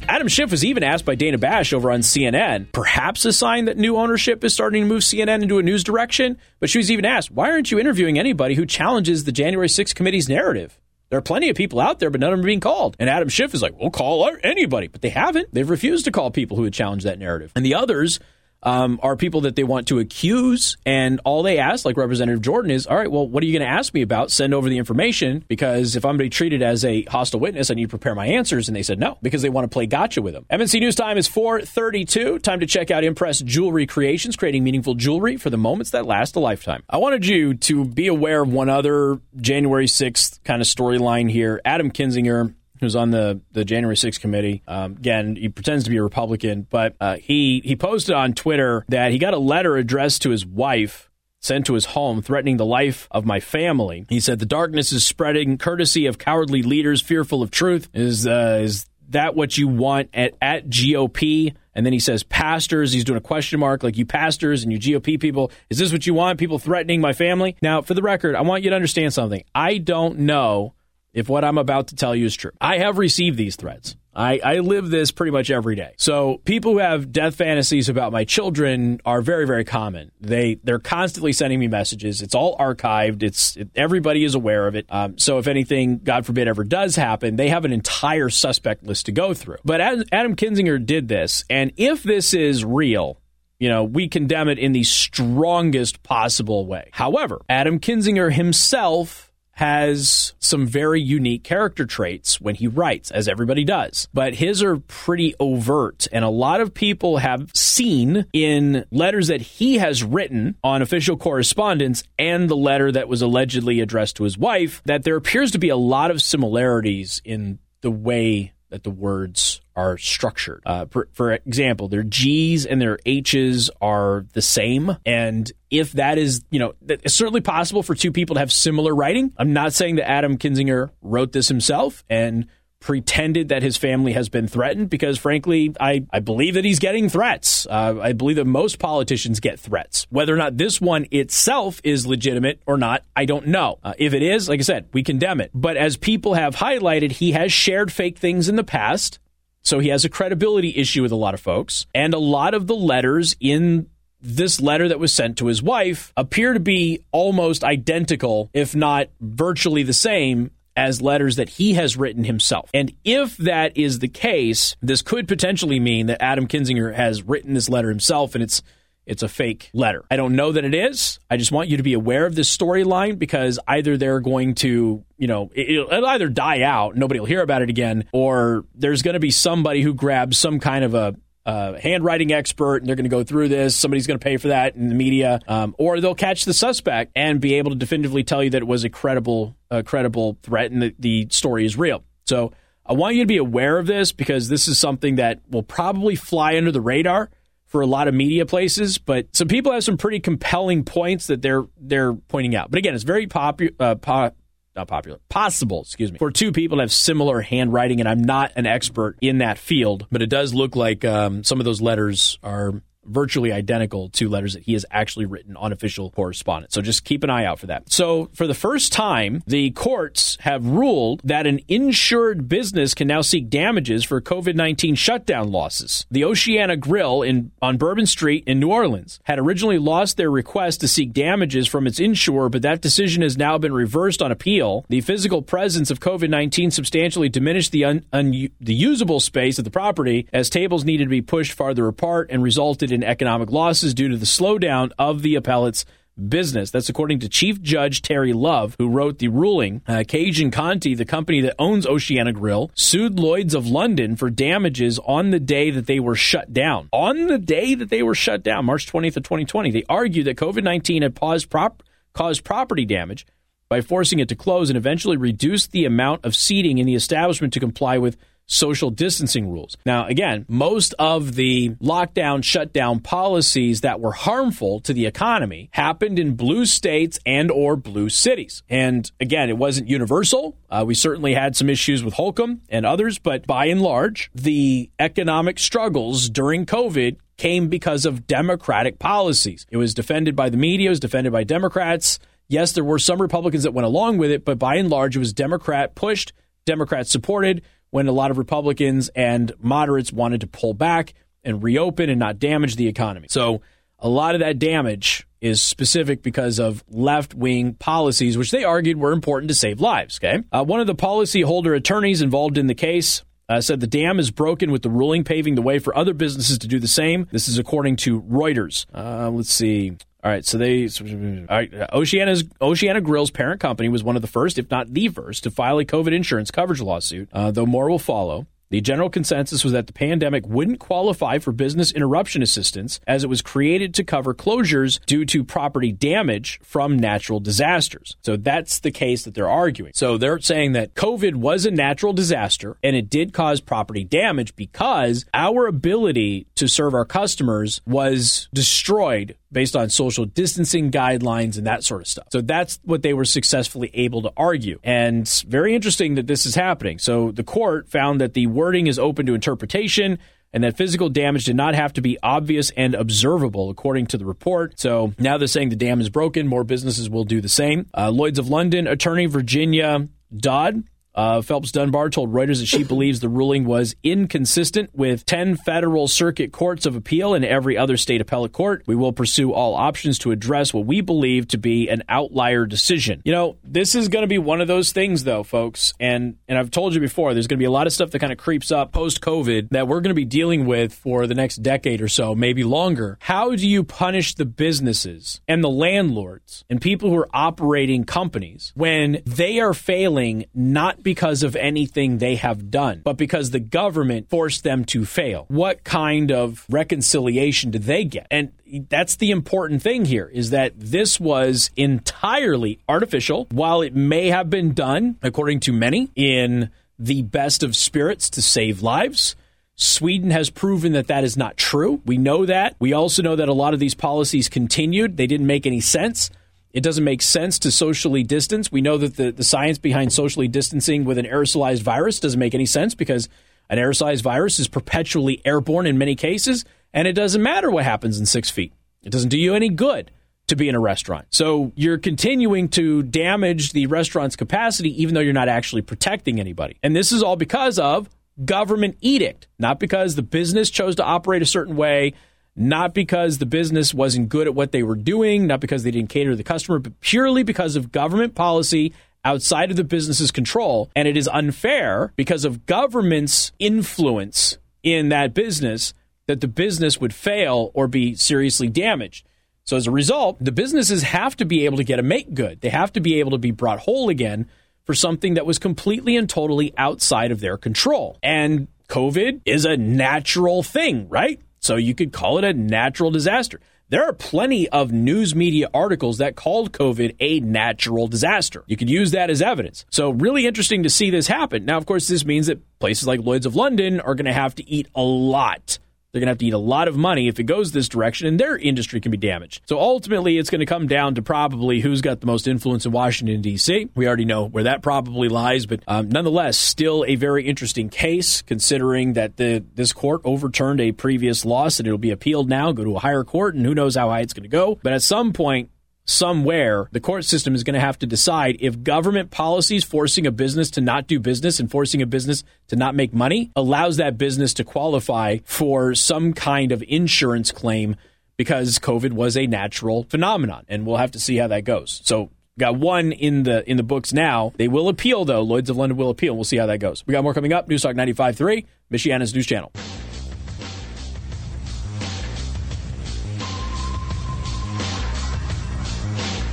Adam 0.09 0.27
Schiff 0.27 0.49
was 0.49 0.65
even 0.65 0.83
asked 0.83 1.05
by 1.05 1.13
Dana 1.13 1.37
Bash 1.37 1.73
over 1.73 1.91
on 1.91 1.99
CNN, 1.99 2.71
perhaps 2.71 3.23
a 3.25 3.31
sign 3.31 3.65
that 3.65 3.77
new 3.77 3.95
ownership 3.95 4.43
is 4.43 4.51
starting 4.51 4.81
to 4.81 4.89
move 4.89 5.03
CNN 5.03 5.43
into 5.43 5.59
a 5.59 5.63
news 5.63 5.83
direction. 5.83 6.39
But 6.59 6.71
she 6.71 6.79
was 6.79 6.89
even 6.89 7.05
asked, 7.05 7.29
why 7.29 7.51
aren't 7.51 7.71
you 7.71 7.77
interviewing 7.77 8.17
anybody 8.17 8.55
who 8.55 8.65
challenges 8.65 9.25
the 9.25 9.31
January 9.31 9.67
6th 9.67 9.93
committee's 9.93 10.27
narrative? 10.27 10.79
There 11.09 11.19
are 11.19 11.21
plenty 11.21 11.49
of 11.49 11.55
people 11.55 11.79
out 11.79 11.99
there, 11.99 12.09
but 12.09 12.19
none 12.19 12.33
of 12.33 12.39
them 12.39 12.43
are 12.43 12.47
being 12.47 12.59
called. 12.59 12.97
And 12.97 13.11
Adam 13.11 13.29
Schiff 13.29 13.53
is 13.53 13.61
like, 13.61 13.79
we'll 13.79 13.91
call 13.91 14.27
anybody. 14.43 14.87
But 14.87 15.03
they 15.03 15.09
haven't. 15.09 15.53
They've 15.53 15.69
refused 15.69 16.05
to 16.05 16.11
call 16.11 16.31
people 16.31 16.57
who 16.57 16.63
would 16.63 16.73
challenge 16.73 17.03
that 17.03 17.19
narrative. 17.19 17.51
And 17.55 17.63
the 17.63 17.75
others 17.75 18.19
um, 18.63 18.99
are 19.03 19.15
people 19.15 19.41
that 19.41 19.55
they 19.55 19.63
want 19.63 19.87
to 19.89 19.99
accuse. 19.99 20.77
And 20.85 21.21
all 21.25 21.43
they 21.43 21.59
ask, 21.59 21.85
like 21.85 21.97
Representative 21.97 22.41
Jordan, 22.41 22.71
is, 22.71 22.87
all 22.87 22.97
right, 22.97 23.11
well, 23.11 23.27
what 23.27 23.43
are 23.43 23.45
you 23.45 23.57
going 23.57 23.67
to 23.67 23.73
ask 23.73 23.93
me 23.93 24.01
about? 24.01 24.31
Send 24.31 24.53
over 24.53 24.69
the 24.69 24.77
information 24.77 25.43
because 25.47 25.95
if 25.95 26.05
I'm 26.05 26.11
going 26.11 26.19
to 26.19 26.25
be 26.25 26.29
treated 26.29 26.61
as 26.61 26.83
a 26.83 27.03
hostile 27.03 27.39
witness, 27.39 27.69
I 27.69 27.75
need 27.75 27.83
to 27.83 27.89
prepare 27.89 28.15
my 28.15 28.25
answers. 28.25 28.67
And 28.67 28.75
they 28.75 28.83
said 28.83 28.99
no 28.99 29.17
because 29.21 29.41
they 29.41 29.49
want 29.49 29.65
to 29.65 29.73
play 29.73 29.85
gotcha 29.85 30.21
with 30.21 30.33
them. 30.33 30.45
MNC 30.51 30.79
News 30.79 30.95
Time 30.95 31.17
is 31.17 31.27
432. 31.27 32.39
Time 32.39 32.61
to 32.61 32.65
check 32.65 32.89
out 32.89 33.03
Impress 33.03 33.41
Jewelry 33.41 33.85
Creations, 33.85 34.35
creating 34.35 34.63
meaningful 34.63 34.95
jewelry 34.95 35.37
for 35.37 35.49
the 35.49 35.57
moments 35.57 35.91
that 35.91 36.05
last 36.05 36.35
a 36.35 36.39
lifetime. 36.39 36.83
I 36.89 36.97
wanted 36.97 37.25
you 37.25 37.53
to 37.55 37.85
be 37.85 38.07
aware 38.07 38.41
of 38.41 38.51
one 38.51 38.69
other 38.69 39.19
January 39.39 39.87
6th 39.87 40.43
kind 40.43 40.61
of 40.61 40.67
storyline 40.67 41.29
here. 41.29 41.61
Adam 41.65 41.91
Kinzinger 41.91 42.53
who's 42.83 42.95
on 42.95 43.11
the, 43.11 43.41
the 43.51 43.65
January 43.65 43.95
6th 43.95 44.19
committee. 44.19 44.61
Um, 44.67 44.93
again, 44.93 45.35
he 45.35 45.49
pretends 45.49 45.83
to 45.85 45.89
be 45.89 45.97
a 45.97 46.03
Republican, 46.03 46.67
but 46.69 46.95
uh, 46.99 47.15
he 47.17 47.61
he 47.63 47.75
posted 47.75 48.15
on 48.15 48.33
Twitter 48.33 48.85
that 48.89 49.11
he 49.11 49.17
got 49.17 49.33
a 49.33 49.39
letter 49.39 49.75
addressed 49.75 50.21
to 50.23 50.29
his 50.29 50.45
wife 50.45 51.09
sent 51.43 51.65
to 51.65 51.73
his 51.73 51.85
home, 51.85 52.21
threatening 52.21 52.55
the 52.57 52.65
life 52.65 53.07
of 53.11 53.25
my 53.25 53.39
family. 53.39 54.05
He 54.07 54.21
said, 54.21 54.39
The 54.39 54.45
darkness 54.45 54.93
is 54.93 55.05
spreading, 55.05 55.57
courtesy 55.57 56.05
of 56.05 56.17
cowardly 56.17 56.63
leaders 56.63 57.01
fearful 57.01 57.41
of 57.41 57.51
truth. 57.51 57.89
Is, 57.93 58.25
uh, 58.25 58.61
is 58.63 58.85
that 59.09 59.35
what 59.35 59.57
you 59.57 59.67
want 59.67 60.09
at, 60.13 60.35
at 60.41 60.69
GOP? 60.69 61.53
And 61.75 61.85
then 61.85 61.91
he 61.91 61.99
says, 61.99 62.23
Pastors, 62.23 62.93
he's 62.93 63.03
doing 63.03 63.17
a 63.17 63.21
question 63.21 63.59
mark, 63.59 63.83
like 63.83 63.97
you 63.97 64.05
pastors 64.05 64.63
and 64.63 64.71
you 64.71 64.79
GOP 64.79 65.19
people, 65.19 65.51
is 65.69 65.77
this 65.77 65.91
what 65.91 66.07
you 66.07 66.13
want? 66.13 66.39
People 66.39 66.59
threatening 66.59 67.01
my 67.01 67.11
family? 67.11 67.57
Now, 67.61 67.81
for 67.81 67.93
the 67.93 68.01
record, 68.01 68.35
I 68.35 68.41
want 68.41 68.63
you 68.63 68.69
to 68.69 68.75
understand 68.75 69.13
something. 69.13 69.43
I 69.53 69.79
don't 69.79 70.19
know 70.19 70.73
if 71.13 71.29
what 71.29 71.43
I'm 71.45 71.57
about 71.57 71.87
to 71.87 71.95
tell 71.95 72.15
you 72.15 72.25
is 72.25 72.35
true. 72.35 72.51
I 72.59 72.79
have 72.79 72.97
received 72.97 73.37
these 73.37 73.55
threats. 73.55 73.95
I, 74.15 74.39
I 74.43 74.59
live 74.59 74.89
this 74.89 75.11
pretty 75.11 75.31
much 75.31 75.49
every 75.49 75.75
day. 75.75 75.93
So 75.97 76.39
people 76.45 76.73
who 76.73 76.77
have 76.77 77.11
death 77.11 77.35
fantasies 77.35 77.89
about 77.89 78.11
my 78.11 78.25
children 78.25 79.01
are 79.05 79.21
very, 79.21 79.47
very 79.47 79.63
common. 79.63 80.11
They 80.21 80.59
they're 80.63 80.79
constantly 80.79 81.33
sending 81.33 81.59
me 81.59 81.67
messages. 81.67 82.21
It's 82.21 82.35
all 82.35 82.55
archived. 82.57 83.23
It's 83.23 83.55
it, 83.57 83.69
everybody 83.75 84.23
is 84.23 84.35
aware 84.35 84.67
of 84.67 84.75
it. 84.75 84.85
Um, 84.89 85.17
so 85.17 85.39
if 85.39 85.47
anything, 85.47 85.99
God 85.99 86.25
forbid, 86.25 86.47
ever 86.47 86.63
does 86.63 86.95
happen, 86.95 87.37
they 87.37 87.49
have 87.49 87.65
an 87.65 87.73
entire 87.73 88.29
suspect 88.29 88.83
list 88.83 89.07
to 89.07 89.11
go 89.11 89.33
through. 89.33 89.57
But 89.65 89.81
Adam 89.81 90.35
Kinzinger 90.35 90.83
did 90.85 91.07
this, 91.07 91.43
and 91.49 91.71
if 91.77 92.03
this 92.03 92.35
is 92.35 92.63
real, 92.63 93.19
you 93.59 93.69
know, 93.69 93.83
we 93.83 94.07
condemn 94.09 94.47
it 94.47 94.59
in 94.59 94.73
the 94.73 94.83
strongest 94.83 96.03
possible 96.03 96.67
way. 96.67 96.89
However, 96.91 97.41
Adam 97.49 97.79
Kinzinger 97.79 98.31
himself 98.31 99.32
has 99.53 100.33
some 100.39 100.65
very 100.65 101.01
unique 101.01 101.43
character 101.43 101.85
traits 101.85 102.41
when 102.41 102.55
he 102.55 102.67
writes, 102.67 103.11
as 103.11 103.27
everybody 103.27 103.63
does. 103.63 104.07
But 104.13 104.35
his 104.35 104.63
are 104.63 104.77
pretty 104.77 105.35
overt. 105.39 106.07
And 106.11 106.25
a 106.25 106.29
lot 106.29 106.59
of 106.59 106.73
people 106.73 107.17
have 107.17 107.51
seen 107.53 108.25
in 108.33 108.85
letters 108.91 109.27
that 109.27 109.41
he 109.41 109.77
has 109.77 110.03
written 110.03 110.55
on 110.63 110.81
official 110.81 111.17
correspondence 111.17 112.03
and 112.17 112.49
the 112.49 112.55
letter 112.55 112.91
that 112.91 113.07
was 113.07 113.21
allegedly 113.21 113.79
addressed 113.79 114.15
to 114.17 114.23
his 114.23 114.37
wife 114.37 114.81
that 114.85 115.03
there 115.03 115.15
appears 115.15 115.51
to 115.51 115.59
be 115.59 115.69
a 115.69 115.77
lot 115.77 116.11
of 116.11 116.21
similarities 116.21 117.21
in 117.23 117.59
the 117.81 117.91
way 117.91 118.53
that 118.69 118.83
the 118.83 118.91
words 118.91 119.61
are 119.75 119.97
structured. 119.97 120.61
Uh, 120.65 120.85
for, 120.85 121.07
for, 121.13 121.33
example, 121.33 121.87
their 121.87 122.03
G's 122.03 122.65
and 122.65 122.81
their 122.81 122.99
H's 123.05 123.69
are 123.81 124.25
the 124.33 124.41
same. 124.41 124.95
And 125.05 125.51
if 125.69 125.93
that 125.93 126.17
is, 126.17 126.43
you 126.51 126.59
know, 126.59 126.73
it's 126.87 127.13
certainly 127.13 127.41
possible 127.41 127.83
for 127.83 127.95
two 127.95 128.11
people 128.11 128.35
to 128.35 128.39
have 128.39 128.51
similar 128.51 128.93
writing. 128.93 129.33
I'm 129.37 129.53
not 129.53 129.73
saying 129.73 129.95
that 129.95 130.09
Adam 130.09 130.37
Kinzinger 130.37 130.91
wrote 131.01 131.31
this 131.31 131.47
himself 131.47 132.03
and 132.09 132.47
pretended 132.83 133.47
that 133.47 133.63
his 133.63 133.77
family 133.77 134.11
has 134.11 134.27
been 134.27 134.45
threatened 134.45 134.89
because, 134.89 135.17
frankly, 135.17 135.73
I, 135.79 136.05
I 136.11 136.19
believe 136.19 136.55
that 136.55 136.65
he's 136.65 136.79
getting 136.79 137.07
threats. 137.07 137.65
Uh, 137.65 137.97
I 138.01 138.11
believe 138.11 138.35
that 138.35 138.45
most 138.45 138.77
politicians 138.77 139.39
get 139.39 139.57
threats. 139.57 140.05
Whether 140.09 140.33
or 140.33 140.37
not 140.37 140.57
this 140.57 140.81
one 140.81 141.07
itself 141.09 141.79
is 141.85 142.05
legitimate 142.05 142.61
or 142.65 142.77
not, 142.77 143.05
I 143.15 143.23
don't 143.23 143.47
know. 143.47 143.79
Uh, 143.85 143.93
if 143.97 144.13
it 144.13 144.21
is, 144.21 144.49
like 144.49 144.59
I 144.59 144.63
said, 144.63 144.89
we 144.91 145.01
condemn 145.01 145.39
it. 145.39 145.49
But 145.53 145.77
as 145.77 145.95
people 145.95 146.33
have 146.33 146.57
highlighted, 146.57 147.13
he 147.13 147.31
has 147.31 147.53
shared 147.53 147.89
fake 147.89 148.17
things 148.17 148.49
in 148.49 148.57
the 148.57 148.65
past. 148.65 149.17
So 149.63 149.79
he 149.79 149.89
has 149.89 150.05
a 150.05 150.09
credibility 150.09 150.75
issue 150.75 151.01
with 151.01 151.11
a 151.11 151.17
lot 151.17 151.33
of 151.33 151.39
folks. 151.39 151.85
And 151.95 152.13
a 152.13 152.19
lot 152.19 152.53
of 152.53 152.67
the 152.67 152.75
letters 152.75 153.35
in 153.39 153.87
this 154.21 154.61
letter 154.61 154.87
that 154.87 154.99
was 154.99 155.11
sent 155.11 155.37
to 155.37 155.47
his 155.47 155.61
wife 155.61 156.13
appear 156.15 156.53
to 156.53 156.59
be 156.59 157.03
almost 157.11 157.63
identical, 157.63 158.49
if 158.53 158.75
not 158.75 159.09
virtually 159.19 159.83
the 159.83 159.93
same, 159.93 160.51
as 160.75 161.01
letters 161.01 161.35
that 161.35 161.49
he 161.49 161.73
has 161.73 161.97
written 161.97 162.23
himself. 162.23 162.69
And 162.73 162.93
if 163.03 163.37
that 163.37 163.77
is 163.77 163.99
the 163.99 164.07
case, 164.07 164.75
this 164.81 165.01
could 165.01 165.27
potentially 165.27 165.79
mean 165.79 166.07
that 166.07 166.21
Adam 166.21 166.47
Kinzinger 166.47 166.93
has 166.95 167.21
written 167.21 167.53
this 167.53 167.69
letter 167.69 167.89
himself 167.89 168.33
and 168.33 168.43
it's 168.43 168.63
it's 169.05 169.23
a 169.23 169.27
fake 169.27 169.69
letter. 169.73 170.05
I 170.09 170.15
don't 170.15 170.35
know 170.35 170.51
that 170.51 170.63
it 170.63 170.73
is. 170.73 171.19
I 171.29 171.37
just 171.37 171.51
want 171.51 171.69
you 171.69 171.77
to 171.77 171.83
be 171.83 171.93
aware 171.93 172.25
of 172.25 172.35
this 172.35 172.55
storyline 172.55 173.19
because 173.19 173.59
either 173.67 173.97
they're 173.97 174.19
going 174.19 174.55
to, 174.55 175.03
you 175.17 175.27
know, 175.27 175.51
it'll 175.53 176.05
either 176.05 176.29
die 176.29 176.61
out, 176.61 176.95
nobody 176.95 177.19
will 177.19 177.27
hear 177.27 177.41
about 177.41 177.61
it 177.61 177.69
again, 177.69 178.05
or 178.11 178.65
there's 178.75 179.01
going 179.01 179.13
to 179.13 179.19
be 179.19 179.31
somebody 179.31 179.81
who 179.81 179.93
grabs 179.93 180.37
some 180.37 180.59
kind 180.59 180.83
of 180.83 180.93
a 180.93 181.15
uh, 181.45 181.73
handwriting 181.73 182.31
expert 182.31 182.77
and 182.77 182.87
they're 182.87 182.95
going 182.95 183.03
to 183.03 183.09
go 183.09 183.23
through 183.23 183.49
this. 183.49 183.75
Somebody's 183.75 184.07
going 184.07 184.19
to 184.19 184.23
pay 184.23 184.37
for 184.37 184.49
that 184.49 184.75
in 184.75 184.89
the 184.89 184.95
media, 184.95 185.39
um, 185.47 185.75
or 185.77 185.99
they'll 185.99 186.15
catch 186.15 186.45
the 186.45 186.53
suspect 186.53 187.11
and 187.15 187.41
be 187.41 187.55
able 187.55 187.71
to 187.71 187.77
definitively 187.77 188.23
tell 188.23 188.43
you 188.43 188.49
that 188.51 188.61
it 188.61 188.67
was 188.67 188.83
a 188.85 188.89
credible, 188.89 189.55
uh, 189.69 189.81
credible 189.85 190.37
threat 190.43 190.71
and 190.71 190.81
that 190.81 190.95
the 190.99 191.27
story 191.29 191.65
is 191.65 191.77
real. 191.77 192.03
So 192.25 192.53
I 192.85 192.93
want 192.93 193.15
you 193.15 193.23
to 193.23 193.27
be 193.27 193.37
aware 193.37 193.77
of 193.77 193.87
this 193.87 194.11
because 194.11 194.47
this 194.47 194.67
is 194.67 194.77
something 194.77 195.15
that 195.15 195.41
will 195.49 195.63
probably 195.63 196.15
fly 196.15 196.57
under 196.57 196.71
the 196.71 196.81
radar 196.81 197.29
for 197.73 197.81
a 197.81 197.87
lot 197.87 198.07
of 198.07 198.13
media 198.13 198.45
places. 198.45 198.99
But 198.99 199.35
some 199.35 199.49
people 199.49 199.73
have 199.73 199.83
some 199.83 199.97
pretty 199.97 200.21
compelling 200.21 200.85
points 200.85 201.27
that 201.27 201.41
they're 201.41 201.65
they're 201.77 202.13
pointing 202.13 202.55
out. 202.55 202.71
But 202.71 202.77
again, 202.77 202.93
it's 202.93 203.03
very 203.03 203.27
popular. 203.27 203.73
Uh, 203.77 203.95
po- 203.95 204.31
not 204.75 204.87
popular, 204.87 205.19
possible, 205.29 205.81
excuse 205.81 206.11
me, 206.11 206.17
for 206.17 206.31
two 206.31 206.51
people 206.51 206.77
to 206.77 206.83
have 206.83 206.91
similar 206.91 207.41
handwriting. 207.41 207.99
And 207.99 208.07
I'm 208.07 208.23
not 208.23 208.53
an 208.55 208.65
expert 208.65 209.17
in 209.21 209.39
that 209.39 209.57
field, 209.57 210.07
but 210.11 210.21
it 210.21 210.29
does 210.29 210.53
look 210.53 210.75
like 210.75 211.03
um, 211.05 211.43
some 211.43 211.59
of 211.59 211.65
those 211.65 211.81
letters 211.81 212.39
are 212.41 212.81
virtually 213.05 213.51
identical 213.51 214.09
to 214.09 214.29
letters 214.29 214.53
that 214.53 214.63
he 214.63 214.73
has 214.73 214.85
actually 214.91 215.25
written 215.25 215.55
on 215.57 215.71
official 215.71 216.11
correspondence. 216.11 216.73
So 216.73 216.81
just 216.81 217.03
keep 217.03 217.23
an 217.23 217.29
eye 217.29 217.45
out 217.45 217.59
for 217.59 217.67
that. 217.67 217.91
So 217.91 218.29
for 218.33 218.47
the 218.47 218.53
first 218.53 218.91
time, 218.91 219.43
the 219.47 219.71
courts 219.71 220.37
have 220.41 220.65
ruled 220.65 221.21
that 221.23 221.47
an 221.47 221.59
insured 221.67 222.47
business 222.47 222.93
can 222.93 223.07
now 223.07 223.21
seek 223.21 223.49
damages 223.49 224.03
for 224.03 224.21
COVID-19 224.21 224.97
shutdown 224.97 225.51
losses. 225.51 226.05
The 226.11 226.23
Oceana 226.23 226.77
Grill 226.77 227.21
in 227.21 227.51
on 227.61 227.77
Bourbon 227.77 228.05
Street 228.05 228.43
in 228.47 228.59
New 228.59 228.69
Orleans 228.69 229.19
had 229.23 229.39
originally 229.39 229.77
lost 229.77 230.17
their 230.17 230.31
request 230.31 230.81
to 230.81 230.87
seek 230.87 231.13
damages 231.13 231.67
from 231.67 231.87
its 231.87 231.99
insurer, 231.99 232.49
but 232.49 232.61
that 232.61 232.81
decision 232.81 233.21
has 233.21 233.37
now 233.37 233.57
been 233.57 233.73
reversed 233.73 234.21
on 234.21 234.31
appeal. 234.31 234.85
The 234.89 235.01
physical 235.01 235.41
presence 235.41 235.91
of 235.91 235.99
COVID-19 235.99 236.71
substantially 236.71 237.29
diminished 237.29 237.71
the 237.71 237.85
un, 237.85 238.05
un, 238.13 238.31
the 238.31 238.73
usable 238.73 239.19
space 239.19 239.57
of 239.57 239.65
the 239.65 239.71
property 239.71 240.27
as 240.31 240.49
tables 240.49 240.85
needed 240.85 241.05
to 241.05 241.09
be 241.09 241.21
pushed 241.21 241.53
farther 241.53 241.87
apart 241.87 242.29
and 242.29 242.43
resulted 242.43 242.91
in 242.93 243.03
economic 243.03 243.51
losses 243.51 243.93
due 243.93 244.09
to 244.09 244.17
the 244.17 244.25
slowdown 244.25 244.91
of 244.97 245.21
the 245.21 245.35
appellate's 245.35 245.85
business. 246.29 246.71
That's 246.71 246.89
according 246.89 247.19
to 247.19 247.29
Chief 247.29 247.61
Judge 247.61 248.01
Terri 248.01 248.33
Love, 248.33 248.75
who 248.77 248.89
wrote 248.89 249.19
the 249.19 249.29
ruling. 249.29 249.81
Uh, 249.87 250.03
and 250.13 250.53
Conti, 250.53 250.95
the 250.95 251.05
company 251.05 251.41
that 251.41 251.55
owns 251.57 251.85
Oceana 251.85 252.33
Grill, 252.33 252.71
sued 252.75 253.19
Lloyd's 253.19 253.55
of 253.55 253.67
London 253.67 254.15
for 254.15 254.29
damages 254.29 254.99
on 254.99 255.31
the 255.31 255.39
day 255.39 255.71
that 255.71 255.87
they 255.87 255.99
were 255.99 256.15
shut 256.15 256.53
down. 256.53 256.89
On 256.91 257.27
the 257.27 257.39
day 257.39 257.75
that 257.75 257.89
they 257.89 258.03
were 258.03 258.15
shut 258.15 258.43
down, 258.43 258.65
March 258.65 258.91
20th 258.91 259.17
of 259.17 259.23
2020, 259.23 259.71
they 259.71 259.83
argued 259.89 260.27
that 260.27 260.37
COVID 260.37 260.63
19 260.63 261.01
had 261.01 261.15
prop- 261.15 261.83
caused 262.13 262.43
property 262.43 262.85
damage 262.85 263.25
by 263.69 263.81
forcing 263.81 264.19
it 264.19 264.29
to 264.29 264.35
close 264.35 264.69
and 264.69 264.77
eventually 264.77 265.17
reduced 265.17 265.71
the 265.71 265.85
amount 265.85 266.23
of 266.25 266.35
seating 266.35 266.77
in 266.77 266.85
the 266.85 266.95
establishment 266.95 267.53
to 267.53 267.59
comply 267.59 267.97
with 267.97 268.17
social 268.53 268.89
distancing 268.89 269.49
rules. 269.49 269.75
Now, 269.85 270.05
again, 270.05 270.45
most 270.47 270.93
of 270.99 271.35
the 271.35 271.69
lockdown, 271.81 272.43
shutdown 272.43 272.99
policies 272.99 273.81
that 273.81 273.99
were 273.99 274.11
harmful 274.11 274.79
to 274.81 274.93
the 274.93 275.05
economy 275.05 275.69
happened 275.73 276.19
in 276.19 276.35
blue 276.35 276.65
states 276.65 277.19
and 277.25 277.49
or 277.51 277.75
blue 277.75 278.09
cities. 278.09 278.63
And 278.69 279.11
again, 279.19 279.49
it 279.49 279.57
wasn't 279.57 279.89
universal. 279.89 280.55
Uh, 280.69 280.83
we 280.85 280.93
certainly 280.93 281.33
had 281.33 281.55
some 281.55 281.69
issues 281.69 282.03
with 282.03 282.13
Holcomb 282.13 282.61
and 282.69 282.85
others, 282.85 283.19
but 283.19 283.47
by 283.47 283.65
and 283.65 283.81
large, 283.81 284.29
the 284.33 284.89
economic 284.99 285.59
struggles 285.59 286.29
during 286.29 286.65
COVID 286.65 287.17
came 287.37 287.67
because 287.67 288.05
of 288.05 288.27
Democratic 288.27 288.99
policies. 288.99 289.65
It 289.69 289.77
was 289.77 289.93
defended 289.93 290.35
by 290.35 290.49
the 290.49 290.57
media, 290.57 290.87
it 290.87 290.91
was 290.91 290.99
defended 290.99 291.33
by 291.33 291.43
Democrats. 291.43 292.19
Yes, 292.47 292.73
there 292.73 292.83
were 292.83 292.99
some 292.99 293.21
Republicans 293.21 293.63
that 293.63 293.73
went 293.73 293.85
along 293.85 294.17
with 294.17 294.29
it, 294.29 294.45
but 294.45 294.59
by 294.59 294.75
and 294.75 294.89
large, 294.89 295.15
it 295.15 295.19
was 295.19 295.33
Democrat 295.33 295.95
pushed, 295.95 296.33
Democrat 296.65 297.07
supported 297.07 297.63
when 297.93 298.07
a 298.07 298.11
lot 298.11 298.31
of 298.31 298.39
Republicans 298.39 299.09
and 299.09 299.51
moderates 299.59 300.11
wanted 300.11 300.41
to 300.41 300.47
pull 300.47 300.73
back 300.73 301.13
and 301.43 301.61
reopen 301.61 302.09
and 302.09 302.17
not 302.17 302.39
damage 302.39 302.75
the 302.75 302.87
economy. 302.87 303.27
So 303.29 303.61
a 303.99 304.09
lot 304.09 304.33
of 304.33 304.39
that 304.39 304.57
damage 304.57 305.27
is 305.41 305.61
specific 305.61 306.23
because 306.23 306.59
of 306.59 306.83
left 306.89 307.35
wing 307.35 307.75
policies, 307.75 308.35
which 308.35 308.49
they 308.49 308.63
argued 308.63 308.97
were 308.97 309.11
important 309.11 309.49
to 309.49 309.53
save 309.53 309.79
lives. 309.79 310.17
Okay. 310.17 310.41
Uh, 310.51 310.63
one 310.63 310.79
of 310.79 310.87
the 310.87 310.95
policyholder 310.95 311.77
attorneys 311.77 312.23
involved 312.23 312.57
in 312.57 312.65
the 312.65 312.73
case 312.73 313.23
uh, 313.47 313.61
said 313.61 313.79
the 313.79 313.85
dam 313.85 314.17
is 314.17 314.31
broken 314.31 314.71
with 314.71 314.81
the 314.81 314.89
ruling 314.89 315.23
paving 315.23 315.53
the 315.53 315.61
way 315.61 315.77
for 315.77 315.95
other 315.95 316.15
businesses 316.15 316.57
to 316.57 316.67
do 316.67 316.79
the 316.79 316.87
same. 316.87 317.27
This 317.31 317.47
is 317.47 317.59
according 317.59 317.97
to 317.97 318.23
Reuters. 318.23 318.87
Uh, 318.91 319.29
let's 319.29 319.53
see. 319.53 319.97
All 320.23 320.31
right, 320.31 320.45
so 320.45 320.57
they, 320.57 320.87
all 320.87 321.45
right, 321.49 321.73
Oceana's 321.91 322.45
Oceana 322.61 323.01
Grill's 323.01 323.29
parent 323.29 323.59
company 323.59 323.89
was 323.89 324.03
one 324.03 324.15
of 324.15 324.21
the 324.21 324.27
first, 324.27 324.57
if 324.57 324.71
not 324.71 324.93
the 324.93 325.09
first, 325.09 325.43
to 325.43 325.51
file 325.51 325.79
a 325.79 325.85
COVID 325.85 326.13
insurance 326.13 326.49
coverage 326.49 326.79
lawsuit. 326.79 327.27
Uh, 327.33 327.51
though 327.51 327.65
more 327.65 327.89
will 327.89 327.99
follow. 327.99 328.47
The 328.73 328.81
general 328.81 329.11
consensus 329.11 329.63
was 329.63 329.73
that 329.73 329.85
the 329.85 329.93
pandemic 329.93 330.47
wouldn't 330.47 330.79
qualify 330.79 331.37
for 331.37 331.51
business 331.51 331.91
interruption 331.91 332.41
assistance 332.41 332.99
as 333.05 333.23
it 333.23 333.29
was 333.29 333.43
created 333.43 333.93
to 333.93 334.03
cover 334.03 334.33
closures 334.33 334.99
due 335.05 335.25
to 335.25 335.43
property 335.43 335.91
damage 335.91 336.59
from 336.63 336.97
natural 336.97 337.39
disasters. 337.39 338.17
So 338.23 338.35
that's 338.35 338.79
the 338.79 338.89
case 338.89 339.25
that 339.25 339.35
they're 339.35 339.47
arguing. 339.47 339.91
So 339.93 340.17
they're 340.17 340.39
saying 340.39 340.71
that 340.71 340.95
COVID 340.95 341.35
was 341.35 341.67
a 341.67 341.71
natural 341.71 342.13
disaster 342.13 342.77
and 342.81 342.95
it 342.95 343.11
did 343.11 343.31
cause 343.31 343.61
property 343.61 344.03
damage 344.03 344.55
because 344.55 345.23
our 345.35 345.67
ability 345.67 346.47
to 346.55 346.67
serve 346.67 346.95
our 346.95 347.05
customers 347.05 347.79
was 347.85 348.49
destroyed 348.55 349.37
based 349.53 349.75
on 349.75 349.89
social 349.89 350.25
distancing 350.25 350.91
guidelines 350.91 351.57
and 351.57 351.67
that 351.67 351.83
sort 351.83 352.01
of 352.01 352.07
stuff. 352.07 352.27
So 352.31 352.41
that's 352.41 352.79
what 352.83 353.03
they 353.03 353.13
were 353.13 353.25
successfully 353.25 353.91
able 353.93 354.21
to 354.23 354.33
argue. 354.35 354.79
And 354.83 355.27
very 355.47 355.75
interesting 355.75 356.15
that 356.15 356.27
this 356.27 356.45
is 356.45 356.55
happening. 356.55 356.99
So 356.99 357.31
the 357.31 357.43
court 357.43 357.89
found 357.89 358.19
that 358.21 358.33
the 358.33 358.47
wording 358.47 358.87
is 358.87 358.99
open 358.99 359.25
to 359.27 359.33
interpretation 359.33 360.19
and 360.53 360.63
that 360.63 360.77
physical 360.77 361.09
damage 361.09 361.45
did 361.45 361.55
not 361.55 361.73
have 361.73 361.93
to 361.93 362.01
be 362.01 362.17
obvious 362.21 362.71
and 362.77 362.93
observable, 362.93 363.71
according 363.71 364.05
to 364.07 364.17
the 364.17 364.25
report. 364.25 364.79
So 364.79 365.13
now 365.17 365.37
they're 365.37 365.47
saying 365.47 365.69
the 365.69 365.75
dam 365.75 365.99
is 365.99 366.09
broken. 366.09 366.47
More 366.47 366.63
businesses 366.63 367.09
will 367.09 367.23
do 367.23 367.41
the 367.41 367.49
same. 367.49 367.87
Uh, 367.97 368.11
Lloyd's 368.11 368.37
of 368.37 368.49
London 368.49 368.87
attorney 368.87 369.25
Virginia 369.25 370.07
Dodd 370.35 370.83
uh, 371.15 371.41
Phelps 371.41 371.71
Dunbar 371.71 372.09
told 372.09 372.33
Reuters 372.33 372.59
that 372.59 372.67
she 372.67 372.83
believes 372.93 373.19
the 373.19 373.29
ruling 373.29 373.65
was 373.65 373.95
inconsistent 374.03 374.89
with 374.93 375.25
10 375.25 375.57
federal 375.57 376.07
circuit 376.07 376.51
courts 376.51 376.85
of 376.85 376.95
appeal 376.95 377.33
and 377.33 377.45
every 377.45 377.77
other 377.77 377.97
state 377.97 378.21
appellate 378.21 378.51
court. 378.51 378.83
We 378.85 378.95
will 378.95 379.13
pursue 379.13 379.53
all 379.53 379.75
options 379.75 380.17
to 380.19 380.31
address 380.31 380.73
what 380.73 380.85
we 380.85 381.01
believe 381.01 381.47
to 381.49 381.57
be 381.57 381.89
an 381.89 382.03
outlier 382.09 382.65
decision. 382.65 383.21
You 383.25 383.31
know, 383.31 383.57
this 383.63 383.95
is 383.95 384.07
going 384.07 384.23
to 384.23 384.27
be 384.27 384.37
one 384.37 384.61
of 384.61 384.67
those 384.67 384.91
things, 384.91 385.23
though, 385.23 385.43
folks. 385.43 385.93
And 385.99 386.37
and 386.47 386.57
I've 386.57 386.71
told 386.71 386.93
you 386.93 387.01
before, 387.01 387.33
there's 387.33 387.47
going 387.47 387.57
to 387.57 387.61
be 387.61 387.65
a 387.65 387.71
lot 387.71 387.87
of 387.87 387.93
stuff 387.93 388.11
that 388.11 388.19
kind 388.19 388.31
of 388.31 388.37
creeps 388.37 388.71
up 388.71 388.91
post 388.91 389.21
COVID 389.21 389.69
that 389.69 389.87
we're 389.87 390.01
going 390.01 390.09
to 390.09 390.15
be 390.15 390.25
dealing 390.25 390.65
with 390.65 390.93
for 390.93 391.27
the 391.27 391.35
next 391.35 391.57
decade 391.57 392.01
or 392.01 392.07
so, 392.07 392.35
maybe 392.35 392.63
longer. 392.63 393.17
How 393.21 393.55
do 393.55 393.67
you 393.67 393.83
punish 393.83 394.35
the 394.35 394.45
businesses 394.45 395.41
and 395.47 395.63
the 395.63 395.69
landlords 395.69 396.65
and 396.69 396.81
people 396.81 397.09
who 397.09 397.17
are 397.17 397.29
operating 397.33 398.03
companies 398.03 398.71
when 398.75 399.21
they 399.25 399.59
are 399.59 399.73
failing 399.73 400.45
not 400.53 401.02
because 401.03 401.43
of 401.43 401.55
anything 401.55 402.17
they 402.17 402.35
have 402.35 402.71
done, 402.71 403.01
but 403.03 403.17
because 403.17 403.51
the 403.51 403.59
government 403.59 404.29
forced 404.29 404.63
them 404.63 404.85
to 404.85 405.05
fail. 405.05 405.45
What 405.49 405.83
kind 405.83 406.31
of 406.31 406.65
reconciliation 406.69 407.71
do 407.71 407.79
they 407.79 408.05
get? 408.05 408.27
And 408.31 408.51
that's 408.89 409.17
the 409.17 409.31
important 409.31 409.81
thing 409.81 410.05
here 410.05 410.29
is 410.33 410.49
that 410.49 410.73
this 410.77 411.19
was 411.19 411.69
entirely 411.75 412.79
artificial. 412.87 413.47
While 413.51 413.81
it 413.81 413.95
may 413.95 414.29
have 414.29 414.49
been 414.49 414.73
done, 414.73 415.17
according 415.21 415.59
to 415.61 415.73
many, 415.73 416.09
in 416.15 416.69
the 416.97 417.21
best 417.23 417.63
of 417.63 417.75
spirits 417.75 418.29
to 418.31 418.41
save 418.41 418.81
lives, 418.81 419.35
Sweden 419.75 420.31
has 420.31 420.49
proven 420.49 420.93
that 420.93 421.07
that 421.07 421.23
is 421.23 421.35
not 421.35 421.57
true. 421.57 422.01
We 422.05 422.17
know 422.17 422.45
that. 422.45 422.75
We 422.79 422.93
also 422.93 423.23
know 423.23 423.35
that 423.35 423.49
a 423.49 423.53
lot 423.53 423.73
of 423.73 423.79
these 423.79 423.95
policies 423.95 424.47
continued. 424.47 425.17
They 425.17 425.27
didn't 425.27 425.47
make 425.47 425.65
any 425.65 425.81
sense. 425.81 426.29
It 426.73 426.81
doesn't 426.81 427.03
make 427.03 427.21
sense 427.21 427.59
to 427.59 427.71
socially 427.71 428.23
distance. 428.23 428.71
We 428.71 428.81
know 428.81 428.97
that 428.97 429.15
the, 429.15 429.31
the 429.31 429.43
science 429.43 429.77
behind 429.77 430.11
socially 430.11 430.47
distancing 430.47 431.05
with 431.05 431.19
an 431.19 431.25
aerosolized 431.25 431.81
virus 431.81 432.19
doesn't 432.19 432.39
make 432.39 432.55
any 432.55 432.65
sense 432.65 432.95
because 432.95 433.29
an 433.69 433.77
aerosolized 433.77 434.23
virus 434.23 434.59
is 434.59 434.67
perpetually 434.67 435.41
airborne 435.45 435.85
in 435.85 435.97
many 435.97 436.15
cases, 436.15 436.65
and 436.93 437.07
it 437.07 437.13
doesn't 437.13 437.41
matter 437.41 437.69
what 437.69 437.83
happens 437.83 438.19
in 438.19 438.25
six 438.25 438.49
feet. 438.49 438.73
It 439.03 439.11
doesn't 439.11 439.29
do 439.29 439.37
you 439.37 439.53
any 439.53 439.69
good 439.69 440.11
to 440.47 440.55
be 440.55 440.67
in 440.67 440.75
a 440.75 440.79
restaurant. 440.79 441.27
So 441.29 441.71
you're 441.75 441.97
continuing 441.97 442.67
to 442.69 443.03
damage 443.03 443.71
the 443.71 443.87
restaurant's 443.87 444.35
capacity 444.35 445.01
even 445.01 445.15
though 445.15 445.21
you're 445.21 445.33
not 445.33 445.47
actually 445.47 445.83
protecting 445.83 446.39
anybody. 446.39 446.77
And 446.83 446.95
this 446.95 447.11
is 447.11 447.23
all 447.23 447.35
because 447.35 447.79
of 447.79 448.09
government 448.43 448.97
edict, 449.01 449.47
not 449.59 449.79
because 449.79 450.15
the 450.15 450.23
business 450.23 450.69
chose 450.69 450.95
to 450.95 451.03
operate 451.03 451.41
a 451.41 451.45
certain 451.45 451.75
way 451.75 452.13
not 452.55 452.93
because 452.93 453.37
the 453.37 453.45
business 453.45 453.93
wasn't 453.93 454.29
good 454.29 454.47
at 454.47 454.55
what 454.55 454.71
they 454.71 454.83
were 454.83 454.95
doing, 454.95 455.47
not 455.47 455.59
because 455.59 455.83
they 455.83 455.91
didn't 455.91 456.09
cater 456.09 456.31
to 456.31 456.35
the 456.35 456.43
customer, 456.43 456.79
but 456.79 456.99
purely 457.01 457.43
because 457.43 457.75
of 457.75 457.91
government 457.91 458.35
policy 458.35 458.93
outside 459.25 459.71
of 459.71 459.77
the 459.77 459.83
business's 459.83 460.31
control. 460.31 460.91
And 460.95 461.07
it 461.07 461.17
is 461.17 461.29
unfair 461.31 462.13
because 462.15 462.45
of 462.45 462.65
government's 462.65 463.51
influence 463.59 464.57
in 464.83 465.09
that 465.09 465.33
business 465.33 465.93
that 466.27 466.41
the 466.41 466.47
business 466.47 467.01
would 467.01 467.13
fail 467.13 467.71
or 467.73 467.87
be 467.87 468.15
seriously 468.15 468.67
damaged. 468.67 469.25
So 469.65 469.77
as 469.77 469.87
a 469.87 469.91
result, 469.91 470.43
the 470.43 470.51
businesses 470.51 471.03
have 471.03 471.37
to 471.37 471.45
be 471.45 471.65
able 471.65 471.77
to 471.77 471.83
get 471.83 471.99
a 471.99 472.03
make 472.03 472.33
good. 472.33 472.61
They 472.61 472.69
have 472.69 472.91
to 472.93 472.99
be 472.99 473.19
able 473.19 473.31
to 473.31 473.37
be 473.37 473.51
brought 473.51 473.79
whole 473.79 474.09
again 474.09 474.47
for 474.85 474.93
something 474.93 475.35
that 475.35 475.45
was 475.45 475.59
completely 475.59 476.17
and 476.17 476.29
totally 476.29 476.73
outside 476.77 477.31
of 477.31 477.39
their 477.39 477.57
control. 477.57 478.17
And 478.21 478.67
COVID 478.89 479.41
is 479.45 479.63
a 479.63 479.77
natural 479.77 480.63
thing, 480.63 481.07
right? 481.07 481.41
So 481.63 481.77
you 481.77 481.95
could 481.95 482.11
call 482.11 482.37
it 482.37 482.43
a 482.43 482.53
natural 482.53 483.09
disaster. 483.09 483.61
There 483.87 484.03
are 484.03 484.13
plenty 484.13 484.67
of 484.69 484.91
news 484.91 485.33
media 485.33 485.69
articles 485.73 486.17
that 486.17 486.35
called 486.35 486.73
COVID 486.73 487.15
a 487.19 487.39
natural 487.39 488.07
disaster. 488.07 488.63
You 488.67 488.75
could 488.75 488.89
use 488.89 489.11
that 489.11 489.29
as 489.29 489.41
evidence. 489.41 489.85
So, 489.89 490.09
really 490.09 490.45
interesting 490.45 490.83
to 490.83 490.89
see 490.89 491.09
this 491.09 491.27
happen. 491.27 491.63
Now, 491.65 491.77
of 491.77 491.85
course, 491.85 492.07
this 492.07 492.25
means 492.25 492.47
that 492.47 492.59
places 492.79 493.07
like 493.07 493.21
Lloyd's 493.21 493.45
of 493.45 493.55
London 493.55 494.01
are 494.01 494.15
going 494.15 494.25
to 494.25 494.33
have 494.33 494.55
to 494.55 494.69
eat 494.69 494.87
a 494.95 495.01
lot 495.01 495.79
they're 496.13 496.19
going 496.19 496.27
to 496.27 496.31
have 496.31 496.37
to 496.37 496.45
eat 496.45 496.53
a 496.53 496.59
lot 496.59 496.87
of 496.87 496.95
money 496.95 497.27
if 497.27 497.39
it 497.39 497.45
goes 497.45 497.71
this 497.71 497.89
direction, 497.89 498.27
and 498.27 498.39
their 498.39 498.55
industry 498.55 499.01
can 499.01 499.11
be 499.11 499.17
damaged. 499.17 499.63
So 499.65 499.79
ultimately, 499.79 500.37
it's 500.37 500.51
going 500.51 500.59
to 500.59 500.65
come 500.67 500.85
down 500.85 501.15
to 501.15 501.23
probably 501.23 501.79
who's 501.79 502.01
got 502.01 502.19
the 502.19 502.27
most 502.27 502.47
influence 502.47 502.85
in 502.85 502.91
Washington, 502.91 503.41
D.C. 503.41 503.89
We 503.95 504.07
already 504.07 504.25
know 504.25 504.45
where 504.45 504.65
that 504.65 504.83
probably 504.83 505.27
lies, 505.27 505.65
but 505.65 505.81
um, 505.87 506.09
nonetheless, 506.09 506.55
still 506.55 507.03
a 507.07 507.15
very 507.15 507.47
interesting 507.47 507.89
case 507.89 508.43
considering 508.43 509.13
that 509.13 509.37
the 509.37 509.65
this 509.73 509.91
court 509.91 510.21
overturned 510.23 510.79
a 510.81 510.91
previous 510.91 511.45
loss 511.45 511.79
and 511.79 511.87
it'll 511.87 511.97
be 511.97 512.11
appealed 512.11 512.47
now, 512.47 512.71
go 512.71 512.83
to 512.83 512.95
a 512.95 512.99
higher 512.99 513.23
court, 513.23 513.55
and 513.55 513.65
who 513.65 513.73
knows 513.73 513.95
how 513.95 514.09
high 514.09 514.19
it's 514.19 514.33
going 514.33 514.43
to 514.43 514.49
go. 514.49 514.77
But 514.83 514.93
at 514.93 515.01
some 515.01 515.33
point, 515.33 515.71
somewhere 516.05 516.87
the 516.91 516.99
court 516.99 517.25
system 517.25 517.55
is 517.55 517.63
going 517.63 517.73
to 517.73 517.79
have 517.79 517.97
to 517.99 518.05
decide 518.05 518.57
if 518.59 518.83
government 518.83 519.31
policies 519.31 519.83
forcing 519.83 520.27
a 520.27 520.31
business 520.31 520.69
to 520.71 520.81
not 520.81 521.07
do 521.07 521.19
business 521.19 521.59
and 521.59 521.71
forcing 521.71 522.01
a 522.01 522.05
business 522.05 522.43
to 522.67 522.75
not 522.75 522.95
make 522.95 523.13
money 523.13 523.51
allows 523.55 523.97
that 523.97 524.17
business 524.17 524.53
to 524.53 524.63
qualify 524.63 525.37
for 525.45 525.95
some 525.95 526.33
kind 526.33 526.71
of 526.71 526.83
insurance 526.87 527.51
claim 527.51 527.95
because 528.37 528.79
COVID 528.79 529.13
was 529.13 529.37
a 529.37 529.47
natural 529.47 530.03
phenomenon 530.03 530.65
and 530.67 530.85
we'll 530.85 530.97
have 530.97 531.11
to 531.11 531.19
see 531.19 531.37
how 531.37 531.47
that 531.47 531.63
goes. 531.63 532.01
So 532.03 532.29
got 532.59 532.75
one 532.75 533.11
in 533.11 533.43
the 533.43 533.67
in 533.69 533.77
the 533.77 533.83
books 533.83 534.13
now. 534.13 534.53
They 534.57 534.67
will 534.67 534.89
appeal 534.89 535.25
though. 535.25 535.41
Lloyd's 535.41 535.69
of 535.69 535.77
London 535.77 535.97
will 535.97 536.09
appeal. 536.09 536.35
We'll 536.35 536.43
see 536.43 536.57
how 536.57 536.65
that 536.67 536.79
goes. 536.79 537.05
We 537.05 537.13
got 537.13 537.23
more 537.23 537.33
coming 537.33 537.53
up. 537.53 537.67
News 537.67 537.81
Talk 537.81 537.95
95.3, 537.95 538.65
Michiana's 538.91 539.33
news 539.33 539.45
channel. 539.45 539.71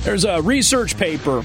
There's 0.03 0.25
a 0.25 0.41
research 0.41 0.97
paper 0.97 1.43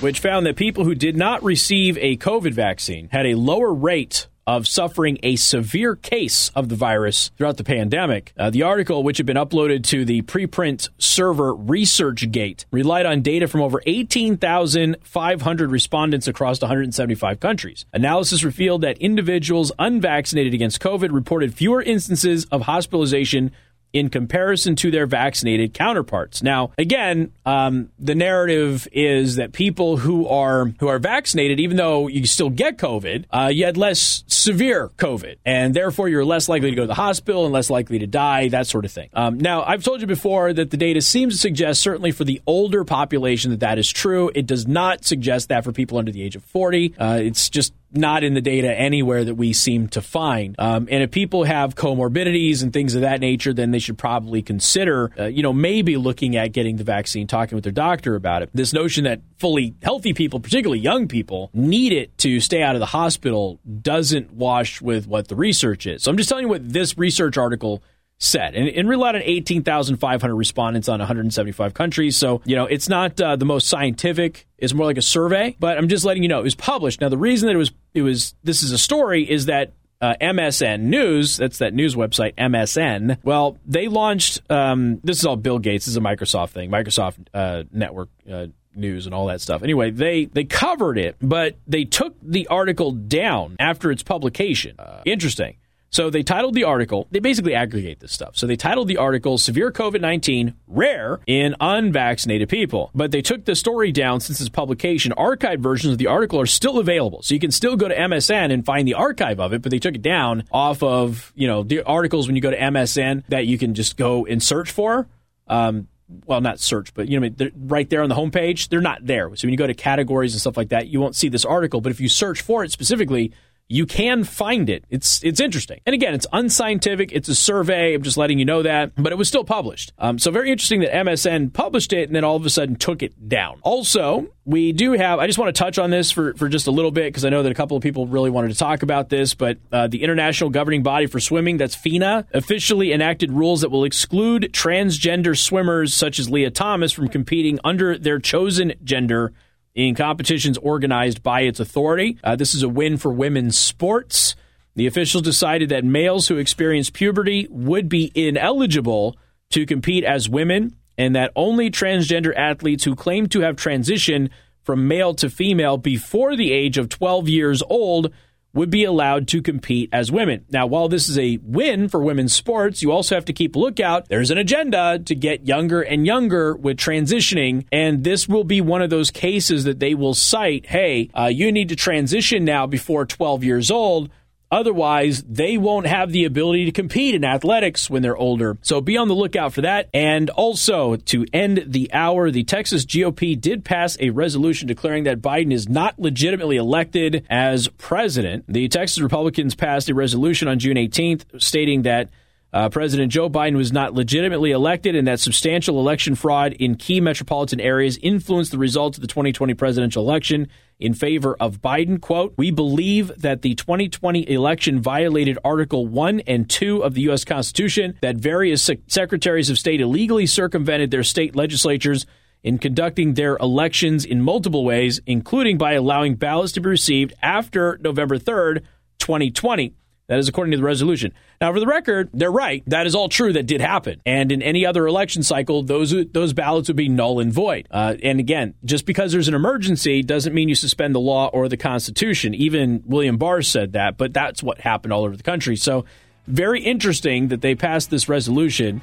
which 0.00 0.18
found 0.18 0.44
that 0.44 0.56
people 0.56 0.84
who 0.84 0.96
did 0.96 1.16
not 1.16 1.44
receive 1.44 1.96
a 1.98 2.16
COVID 2.16 2.52
vaccine 2.52 3.08
had 3.12 3.26
a 3.26 3.36
lower 3.36 3.72
rate 3.72 4.26
of 4.44 4.66
suffering 4.66 5.18
a 5.22 5.36
severe 5.36 5.94
case 5.94 6.50
of 6.50 6.68
the 6.68 6.74
virus 6.74 7.30
throughout 7.38 7.56
the 7.56 7.64
pandemic. 7.64 8.32
Uh, 8.36 8.50
the 8.50 8.62
article, 8.62 9.02
which 9.04 9.18
had 9.18 9.26
been 9.26 9.36
uploaded 9.36 9.84
to 9.84 10.04
the 10.04 10.20
preprint 10.22 10.88
server 10.98 11.54
ResearchGate, 11.54 12.64
relied 12.72 13.06
on 13.06 13.22
data 13.22 13.46
from 13.46 13.62
over 13.62 13.80
18,500 13.86 15.70
respondents 15.70 16.26
across 16.26 16.60
175 16.60 17.38
countries. 17.40 17.86
Analysis 17.92 18.42
revealed 18.42 18.82
that 18.82 18.98
individuals 18.98 19.70
unvaccinated 19.78 20.54
against 20.54 20.80
COVID 20.80 21.12
reported 21.12 21.54
fewer 21.54 21.80
instances 21.80 22.46
of 22.46 22.62
hospitalization 22.62 23.52
in 23.94 24.10
comparison 24.10 24.74
to 24.74 24.90
their 24.90 25.06
vaccinated 25.06 25.72
counterparts. 25.72 26.42
Now, 26.42 26.72
again, 26.76 27.32
um, 27.46 27.90
the 27.98 28.16
narrative 28.16 28.88
is 28.92 29.36
that 29.36 29.52
people 29.52 29.96
who 29.96 30.26
are 30.26 30.66
who 30.80 30.88
are 30.88 30.98
vaccinated, 30.98 31.60
even 31.60 31.76
though 31.76 32.08
you 32.08 32.26
still 32.26 32.50
get 32.50 32.76
COVID, 32.76 33.24
uh, 33.30 33.50
you 33.52 33.64
had 33.64 33.76
less 33.76 34.24
severe 34.26 34.90
COVID, 34.98 35.36
and 35.46 35.74
therefore 35.74 36.08
you're 36.08 36.24
less 36.24 36.48
likely 36.48 36.70
to 36.70 36.76
go 36.76 36.82
to 36.82 36.88
the 36.88 36.94
hospital 36.94 37.44
and 37.44 37.54
less 37.54 37.70
likely 37.70 38.00
to 38.00 38.06
die, 38.06 38.48
that 38.48 38.66
sort 38.66 38.84
of 38.84 38.90
thing. 38.90 39.08
Um, 39.14 39.38
now, 39.38 39.62
I've 39.62 39.84
told 39.84 40.00
you 40.00 40.08
before 40.08 40.52
that 40.52 40.70
the 40.70 40.76
data 40.76 41.00
seems 41.00 41.34
to 41.34 41.38
suggest, 41.38 41.80
certainly 41.80 42.10
for 42.10 42.24
the 42.24 42.42
older 42.46 42.84
population, 42.84 43.52
that 43.52 43.60
that 43.60 43.78
is 43.78 43.90
true. 43.90 44.30
It 44.34 44.46
does 44.46 44.66
not 44.66 45.04
suggest 45.04 45.48
that 45.50 45.62
for 45.62 45.70
people 45.70 45.98
under 45.98 46.10
the 46.10 46.22
age 46.22 46.34
of 46.34 46.42
40. 46.42 46.94
Uh, 46.98 47.20
it's 47.22 47.48
just 47.48 47.72
not 47.94 48.24
in 48.24 48.34
the 48.34 48.40
data 48.40 48.72
anywhere 48.72 49.24
that 49.24 49.34
we 49.34 49.52
seem 49.52 49.88
to 49.88 50.02
find. 50.02 50.54
Um, 50.58 50.88
and 50.90 51.02
if 51.02 51.10
people 51.10 51.44
have 51.44 51.74
comorbidities 51.74 52.62
and 52.62 52.72
things 52.72 52.94
of 52.94 53.02
that 53.02 53.20
nature, 53.20 53.52
then 53.52 53.70
they 53.70 53.78
should 53.78 53.98
probably 53.98 54.42
consider, 54.42 55.10
uh, 55.18 55.24
you 55.24 55.42
know, 55.42 55.52
maybe 55.52 55.96
looking 55.96 56.36
at 56.36 56.52
getting 56.52 56.76
the 56.76 56.84
vaccine, 56.84 57.26
talking 57.26 57.56
with 57.56 57.64
their 57.64 57.72
doctor 57.72 58.14
about 58.14 58.42
it. 58.42 58.50
This 58.54 58.72
notion 58.72 59.04
that 59.04 59.20
fully 59.38 59.74
healthy 59.82 60.12
people, 60.12 60.40
particularly 60.40 60.80
young 60.80 61.08
people, 61.08 61.50
need 61.52 61.92
it 61.92 62.16
to 62.18 62.40
stay 62.40 62.62
out 62.62 62.74
of 62.74 62.80
the 62.80 62.86
hospital 62.86 63.60
doesn't 63.80 64.32
wash 64.32 64.80
with 64.80 65.06
what 65.06 65.28
the 65.28 65.36
research 65.36 65.86
is. 65.86 66.02
So 66.02 66.10
I'm 66.10 66.16
just 66.16 66.28
telling 66.28 66.44
you 66.44 66.48
what 66.48 66.68
this 66.68 66.96
research 66.98 67.36
article 67.36 67.82
said. 68.24 68.54
And, 68.54 68.68
and 68.68 68.88
relied 68.88 69.14
on 69.14 69.22
18,500 69.22 70.34
respondents 70.34 70.88
on 70.88 70.98
175 70.98 71.74
countries. 71.74 72.16
So, 72.16 72.40
you 72.44 72.56
know, 72.56 72.66
it's 72.66 72.88
not 72.88 73.20
uh, 73.20 73.36
the 73.36 73.44
most 73.44 73.68
scientific. 73.68 74.46
It's 74.58 74.74
more 74.74 74.86
like 74.86 74.98
a 74.98 75.02
survey, 75.02 75.56
but 75.60 75.78
I'm 75.78 75.88
just 75.88 76.04
letting 76.04 76.22
you 76.22 76.28
know 76.28 76.40
it 76.40 76.44
was 76.44 76.54
published. 76.54 77.00
Now, 77.00 77.08
the 77.08 77.18
reason 77.18 77.46
that 77.46 77.54
it 77.54 77.58
was, 77.58 77.72
it 77.92 78.02
was, 78.02 78.34
this 78.42 78.62
is 78.62 78.72
a 78.72 78.78
story 78.78 79.28
is 79.28 79.46
that 79.46 79.72
uh, 80.00 80.14
MSN 80.20 80.82
News, 80.82 81.36
that's 81.36 81.58
that 81.58 81.72
news 81.72 81.94
website, 81.94 82.34
MSN. 82.34 83.18
Well, 83.22 83.58
they 83.64 83.88
launched, 83.88 84.42
um, 84.50 85.00
this 85.04 85.18
is 85.18 85.24
all 85.24 85.36
Bill 85.36 85.58
Gates, 85.58 85.86
this 85.86 85.92
is 85.92 85.96
a 85.96 86.00
Microsoft 86.00 86.50
thing, 86.50 86.70
Microsoft 86.70 87.26
uh, 87.32 87.64
Network 87.72 88.10
uh, 88.30 88.46
news 88.76 89.06
and 89.06 89.14
all 89.14 89.26
that 89.26 89.40
stuff. 89.40 89.62
Anyway, 89.62 89.90
they 89.90 90.24
they 90.26 90.44
covered 90.44 90.98
it, 90.98 91.16
but 91.22 91.56
they 91.66 91.84
took 91.84 92.16
the 92.20 92.46
article 92.48 92.90
down 92.92 93.56
after 93.58 93.90
its 93.90 94.02
publication. 94.02 94.74
Uh, 94.78 95.00
interesting. 95.04 95.56
So 95.94 96.10
they 96.10 96.24
titled 96.24 96.54
the 96.54 96.64
article, 96.64 97.06
they 97.12 97.20
basically 97.20 97.54
aggregate 97.54 98.00
this 98.00 98.10
stuff. 98.10 98.36
So 98.36 98.48
they 98.48 98.56
titled 98.56 98.88
the 98.88 98.96
article 98.96 99.38
Severe 99.38 99.70
COVID 99.70 100.00
19 100.00 100.52
Rare 100.66 101.20
in 101.28 101.54
Unvaccinated 101.60 102.48
People. 102.48 102.90
But 102.96 103.12
they 103.12 103.22
took 103.22 103.44
the 103.44 103.54
story 103.54 103.92
down 103.92 104.18
since 104.18 104.40
its 104.40 104.50
publication. 104.50 105.12
Archived 105.16 105.60
versions 105.60 105.92
of 105.92 105.98
the 105.98 106.08
article 106.08 106.40
are 106.40 106.46
still 106.46 106.80
available. 106.80 107.22
So 107.22 107.32
you 107.32 107.38
can 107.38 107.52
still 107.52 107.76
go 107.76 107.86
to 107.86 107.94
MSN 107.94 108.52
and 108.52 108.66
find 108.66 108.88
the 108.88 108.94
archive 108.94 109.38
of 109.38 109.52
it, 109.52 109.62
but 109.62 109.70
they 109.70 109.78
took 109.78 109.94
it 109.94 110.02
down 110.02 110.42
off 110.50 110.82
of, 110.82 111.32
you 111.36 111.46
know, 111.46 111.62
the 111.62 111.82
articles 111.82 112.26
when 112.26 112.34
you 112.34 112.42
go 112.42 112.50
to 112.50 112.58
MSN 112.58 113.22
that 113.28 113.46
you 113.46 113.56
can 113.56 113.74
just 113.74 113.96
go 113.96 114.26
and 114.26 114.42
search 114.42 114.72
for. 114.72 115.06
Um, 115.46 115.86
well, 116.26 116.40
not 116.40 116.58
search, 116.58 116.92
but 116.94 117.08
you 117.08 117.20
know, 117.20 117.50
right 117.56 117.88
there 117.88 118.02
on 118.02 118.08
the 118.08 118.16
homepage, 118.16 118.68
they're 118.68 118.80
not 118.80 119.06
there. 119.06 119.34
So 119.36 119.46
when 119.46 119.52
you 119.52 119.58
go 119.58 119.68
to 119.68 119.74
categories 119.74 120.34
and 120.34 120.40
stuff 120.40 120.56
like 120.56 120.70
that, 120.70 120.88
you 120.88 121.00
won't 121.00 121.14
see 121.14 121.28
this 121.28 121.44
article. 121.44 121.80
But 121.80 121.92
if 121.92 122.00
you 122.00 122.08
search 122.08 122.40
for 122.42 122.64
it 122.64 122.72
specifically, 122.72 123.32
you 123.68 123.86
can 123.86 124.24
find 124.24 124.68
it. 124.68 124.84
It's 124.90 125.22
it's 125.24 125.40
interesting. 125.40 125.80
And 125.86 125.94
again, 125.94 126.14
it's 126.14 126.26
unscientific. 126.32 127.12
It's 127.12 127.28
a 127.28 127.34
survey. 127.34 127.94
I'm 127.94 128.02
just 128.02 128.16
letting 128.16 128.38
you 128.38 128.44
know 128.44 128.62
that, 128.62 128.92
but 128.96 129.10
it 129.10 129.16
was 129.16 129.28
still 129.28 129.44
published. 129.44 129.92
Um, 129.98 130.18
so 130.18 130.30
very 130.30 130.50
interesting 130.50 130.80
that 130.80 130.92
MSN 130.92 131.52
published 131.52 131.92
it 131.92 132.08
and 132.08 132.14
then 132.14 132.24
all 132.24 132.36
of 132.36 132.44
a 132.44 132.50
sudden 132.50 132.76
took 132.76 133.02
it 133.02 133.28
down. 133.28 133.58
Also, 133.62 134.28
we 134.44 134.72
do 134.72 134.92
have. 134.92 135.18
I 135.18 135.26
just 135.26 135.38
want 135.38 135.54
to 135.54 135.58
touch 135.58 135.78
on 135.78 135.90
this 135.90 136.10
for 136.10 136.34
for 136.34 136.48
just 136.48 136.66
a 136.66 136.70
little 136.70 136.90
bit 136.90 137.06
because 137.06 137.24
I 137.24 137.30
know 137.30 137.42
that 137.42 137.50
a 137.50 137.54
couple 137.54 137.76
of 137.76 137.82
people 137.82 138.06
really 138.06 138.30
wanted 138.30 138.48
to 138.48 138.58
talk 138.58 138.82
about 138.82 139.08
this. 139.08 139.34
But 139.34 139.58
uh, 139.72 139.86
the 139.86 140.02
International 140.02 140.50
Governing 140.50 140.82
Body 140.82 141.06
for 141.06 141.18
Swimming, 141.18 141.56
that's 141.56 141.74
FINA, 141.74 142.26
officially 142.34 142.92
enacted 142.92 143.32
rules 143.32 143.62
that 143.62 143.70
will 143.70 143.84
exclude 143.84 144.50
transgender 144.52 145.38
swimmers 145.38 145.94
such 145.94 146.18
as 146.18 146.28
Lia 146.28 146.50
Thomas 146.50 146.92
from 146.92 147.08
competing 147.08 147.58
under 147.64 147.96
their 147.96 148.18
chosen 148.18 148.74
gender 148.84 149.32
in 149.74 149.94
competitions 149.94 150.58
organized 150.58 151.22
by 151.22 151.42
its 151.42 151.60
authority. 151.60 152.18
Uh, 152.22 152.36
this 152.36 152.54
is 152.54 152.62
a 152.62 152.68
win 152.68 152.96
for 152.96 153.12
women's 153.12 153.58
sports. 153.58 154.36
The 154.76 154.86
officials 154.86 155.22
decided 155.22 155.68
that 155.68 155.84
males 155.84 156.28
who 156.28 156.36
experience 156.36 156.90
puberty 156.90 157.46
would 157.50 157.88
be 157.88 158.10
ineligible 158.14 159.16
to 159.50 159.66
compete 159.66 160.04
as 160.04 160.28
women, 160.28 160.76
and 160.96 161.14
that 161.14 161.32
only 161.36 161.70
transgender 161.70 162.34
athletes 162.36 162.84
who 162.84 162.96
claim 162.96 163.28
to 163.28 163.40
have 163.40 163.56
transitioned 163.56 164.30
from 164.62 164.88
male 164.88 165.14
to 165.14 165.28
female 165.28 165.76
before 165.76 166.36
the 166.36 166.52
age 166.52 166.78
of 166.78 166.88
12 166.88 167.28
years 167.28 167.62
old 167.68 168.12
would 168.54 168.70
be 168.70 168.84
allowed 168.84 169.28
to 169.28 169.42
compete 169.42 169.90
as 169.92 170.10
women. 170.10 170.44
Now, 170.50 170.66
while 170.66 170.88
this 170.88 171.08
is 171.08 171.18
a 171.18 171.38
win 171.42 171.88
for 171.88 172.00
women's 172.00 172.32
sports, 172.32 172.82
you 172.82 172.92
also 172.92 173.14
have 173.14 173.24
to 173.26 173.32
keep 173.32 173.56
a 173.56 173.58
lookout. 173.58 174.08
There's 174.08 174.30
an 174.30 174.38
agenda 174.38 175.00
to 175.00 175.14
get 175.14 175.46
younger 175.46 175.82
and 175.82 176.06
younger 176.06 176.54
with 176.54 176.76
transitioning, 176.76 177.66
and 177.72 178.04
this 178.04 178.28
will 178.28 178.44
be 178.44 178.60
one 178.60 178.80
of 178.82 178.90
those 178.90 179.10
cases 179.10 179.64
that 179.64 179.80
they 179.80 179.94
will 179.94 180.14
cite 180.14 180.66
hey, 180.66 181.10
uh, 181.18 181.26
you 181.26 181.50
need 181.52 181.68
to 181.68 181.76
transition 181.76 182.44
now 182.44 182.66
before 182.66 183.04
12 183.04 183.44
years 183.44 183.70
old 183.70 184.10
Otherwise, 184.50 185.22
they 185.24 185.56
won't 185.56 185.86
have 185.86 186.12
the 186.12 186.24
ability 186.24 186.64
to 186.64 186.72
compete 186.72 187.14
in 187.14 187.24
athletics 187.24 187.90
when 187.90 188.02
they're 188.02 188.16
older. 188.16 188.56
So 188.62 188.80
be 188.80 188.96
on 188.96 189.08
the 189.08 189.14
lookout 189.14 189.52
for 189.52 189.62
that. 189.62 189.88
And 189.92 190.30
also, 190.30 190.96
to 190.96 191.26
end 191.32 191.64
the 191.66 191.92
hour, 191.92 192.30
the 192.30 192.44
Texas 192.44 192.84
GOP 192.84 193.40
did 193.40 193.64
pass 193.64 193.96
a 194.00 194.10
resolution 194.10 194.68
declaring 194.68 195.04
that 195.04 195.20
Biden 195.20 195.52
is 195.52 195.68
not 195.68 195.98
legitimately 195.98 196.56
elected 196.56 197.26
as 197.28 197.68
president. 197.78 198.44
The 198.46 198.68
Texas 198.68 199.00
Republicans 199.00 199.54
passed 199.54 199.88
a 199.88 199.94
resolution 199.94 200.46
on 200.46 200.58
June 200.58 200.76
18th 200.76 201.40
stating 201.42 201.82
that 201.82 202.10
uh, 202.54 202.68
President 202.68 203.10
Joe 203.10 203.28
Biden 203.28 203.56
was 203.56 203.72
not 203.72 203.94
legitimately 203.94 204.52
elected 204.52 204.94
and 204.94 205.08
that 205.08 205.18
substantial 205.18 205.80
election 205.80 206.14
fraud 206.14 206.52
in 206.52 206.76
key 206.76 207.00
metropolitan 207.00 207.60
areas 207.60 207.98
influenced 208.00 208.52
the 208.52 208.58
results 208.58 208.96
of 208.96 209.02
the 209.02 209.08
2020 209.08 209.54
presidential 209.54 210.04
election 210.04 210.46
in 210.78 210.94
favor 210.94 211.36
of 211.40 211.60
Biden. 211.60 212.00
Quote, 212.00 212.32
We 212.38 212.52
believe 212.52 213.10
that 213.20 213.42
the 213.42 213.56
2020 213.56 214.30
election 214.30 214.80
violated 214.80 215.36
Article 215.44 215.88
1 215.88 216.20
and 216.20 216.48
2 216.48 216.84
of 216.84 216.94
the 216.94 217.00
U.S. 217.02 217.24
Constitution, 217.24 217.98
that 218.02 218.18
various 218.18 218.62
sec- 218.62 218.78
secretaries 218.86 219.50
of 219.50 219.58
state 219.58 219.80
illegally 219.80 220.26
circumvented 220.26 220.92
their 220.92 221.02
state 221.02 221.34
legislatures 221.34 222.06
in 222.44 222.58
conducting 222.58 223.14
their 223.14 223.36
elections 223.38 224.04
in 224.04 224.22
multiple 224.22 224.64
ways, 224.64 225.00
including 225.06 225.58
by 225.58 225.72
allowing 225.72 226.14
ballots 226.14 226.52
to 226.52 226.60
be 226.60 226.68
received 226.68 227.14
after 227.20 227.78
November 227.82 228.16
3rd, 228.16 228.60
2020. 229.00 229.74
That 230.06 230.18
is 230.18 230.28
according 230.28 230.50
to 230.50 230.58
the 230.58 230.62
resolution. 230.62 231.14
Now, 231.40 231.52
for 231.52 231.60
the 231.60 231.66
record, 231.66 232.10
they're 232.12 232.30
right. 232.30 232.62
That 232.66 232.86
is 232.86 232.94
all 232.94 233.08
true. 233.08 233.32
That 233.32 233.46
did 233.46 233.62
happen. 233.62 234.02
And 234.04 234.30
in 234.30 234.42
any 234.42 234.66
other 234.66 234.86
election 234.86 235.22
cycle, 235.22 235.62
those 235.62 235.94
those 236.12 236.34
ballots 236.34 236.68
would 236.68 236.76
be 236.76 236.90
null 236.90 237.20
and 237.20 237.32
void. 237.32 237.68
Uh, 237.70 237.94
and 238.02 238.20
again, 238.20 238.54
just 238.64 238.84
because 238.84 239.12
there's 239.12 239.28
an 239.28 239.34
emergency 239.34 240.02
doesn't 240.02 240.34
mean 240.34 240.50
you 240.50 240.54
suspend 240.54 240.94
the 240.94 241.00
law 241.00 241.28
or 241.28 241.48
the 241.48 241.56
Constitution. 241.56 242.34
Even 242.34 242.82
William 242.84 243.16
Barr 243.16 243.40
said 243.40 243.72
that, 243.72 243.96
but 243.96 244.12
that's 244.12 244.42
what 244.42 244.60
happened 244.60 244.92
all 244.92 245.04
over 245.04 245.16
the 245.16 245.22
country. 245.22 245.56
So, 245.56 245.86
very 246.26 246.62
interesting 246.62 247.28
that 247.28 247.40
they 247.40 247.54
passed 247.54 247.88
this 247.88 248.06
resolution. 248.06 248.82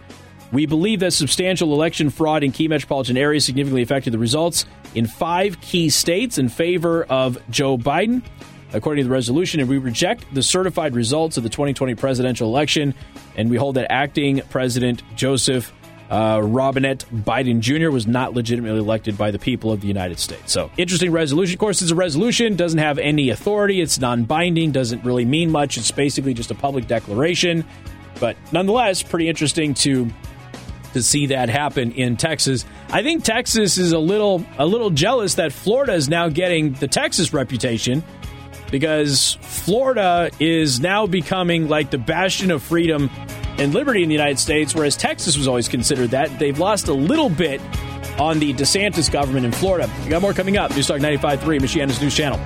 We 0.52 0.66
believe 0.66 1.00
that 1.00 1.12
substantial 1.12 1.72
election 1.74 2.10
fraud 2.10 2.44
in 2.44 2.52
key 2.52 2.68
metropolitan 2.68 3.16
areas 3.16 3.46
significantly 3.46 3.84
affected 3.84 4.12
the 4.12 4.20
results 4.20 4.66
in 4.96 5.06
five 5.06 5.62
key 5.62 5.90
states 5.90 6.38
in 6.38 6.50
favor 6.50 7.04
of 7.04 7.38
Joe 7.50 7.78
Biden 7.78 8.22
according 8.74 9.04
to 9.04 9.08
the 9.08 9.14
resolution, 9.14 9.60
and 9.60 9.70
we 9.70 9.78
reject 9.78 10.26
the 10.34 10.44
certified 10.44 10.96
results 10.96 11.38
of 11.38 11.44
the 11.44 11.50
2020 11.50 11.96
presidential 11.96 12.48
election, 12.48 12.94
and 13.36 13.50
we 13.50 13.58
hold 13.58 13.76
that 13.76 13.92
acting 13.92 14.42
President 14.50 15.04
Joseph 15.16 15.74
uh, 16.12 16.42
Robinette 16.44 17.06
Biden 17.14 17.62
Jr. 17.62 17.90
was 17.90 18.06
not 18.06 18.34
legitimately 18.34 18.80
elected 18.80 19.18
by 19.18 19.32
the 19.32 19.40
people 19.40 19.72
of 19.72 19.80
the 19.80 19.88
United 19.88 20.20
States. 20.20 20.52
So, 20.52 20.70
interesting 20.76 21.12
resolution. 21.12 21.56
Of 21.56 21.60
course, 21.60 21.82
it's 21.82 21.92
a 21.92 21.96
resolution, 21.96 22.58
doesn't 22.58 22.80
have 22.80 23.00
any 23.00 23.30
authority, 23.30 23.80
it's 23.80 23.98
non 23.98 24.26
binding, 24.26 24.72
doesn't 24.74 25.06
really 25.06 25.24
mean 25.24 25.50
much. 25.52 25.78
It's 25.78 25.90
basically 25.90 26.34
just 26.34 26.52
a 26.52 26.56
public 26.56 26.88
declaration. 26.88 27.64
But 28.20 28.36
nonetheless, 28.52 29.02
pretty 29.02 29.30
interesting 29.30 29.74
to 29.76 30.10
to 30.94 31.02
see 31.02 31.28
that 31.28 31.48
happen 31.48 31.94
in 31.94 32.18
Texas. 32.18 32.66
I 32.90 33.02
think 33.02 33.24
Texas 33.24 33.78
is 33.78 33.94
a 33.94 34.00
little 34.00 34.46
a 34.58 34.66
little 34.66 34.90
jealous 34.90 35.36
that 35.36 35.54
Florida 35.54 35.94
is 35.94 36.10
now 36.10 36.28
getting 36.28 36.74
the 36.74 36.90
Texas 36.90 37.34
reputation 37.34 38.04
because 38.72 39.38
Florida 39.42 40.32
is 40.40 40.80
now 40.80 41.06
becoming 41.06 41.68
like 41.68 41.92
the 41.92 41.98
bastion 41.98 42.50
of 42.50 42.64
freedom 42.64 43.10
and 43.58 43.74
liberty 43.74 44.02
in 44.02 44.10
the 44.10 44.16
United 44.16 44.40
States, 44.40 44.74
whereas 44.74 44.98
Texas 44.98 45.38
was 45.38 45.48
always 45.48 45.68
considered 45.68 46.12
that. 46.12 46.40
They've 46.40 46.58
lost 46.58 46.88
a 46.88 46.94
little 46.94 47.30
bit 47.30 47.62
on 48.20 48.40
the 48.40 48.54
DeSantis 48.54 49.12
government 49.12 49.46
in 49.46 49.52
Florida. 49.52 49.90
We 50.04 50.10
got 50.10 50.22
more 50.22 50.34
coming 50.34 50.58
up. 50.58 50.72
News 50.72 50.88
Talk 50.88 51.00
95.3, 51.00 51.60
Michiana's 51.60 52.02
News 52.02 52.16
Channel. 52.16 52.40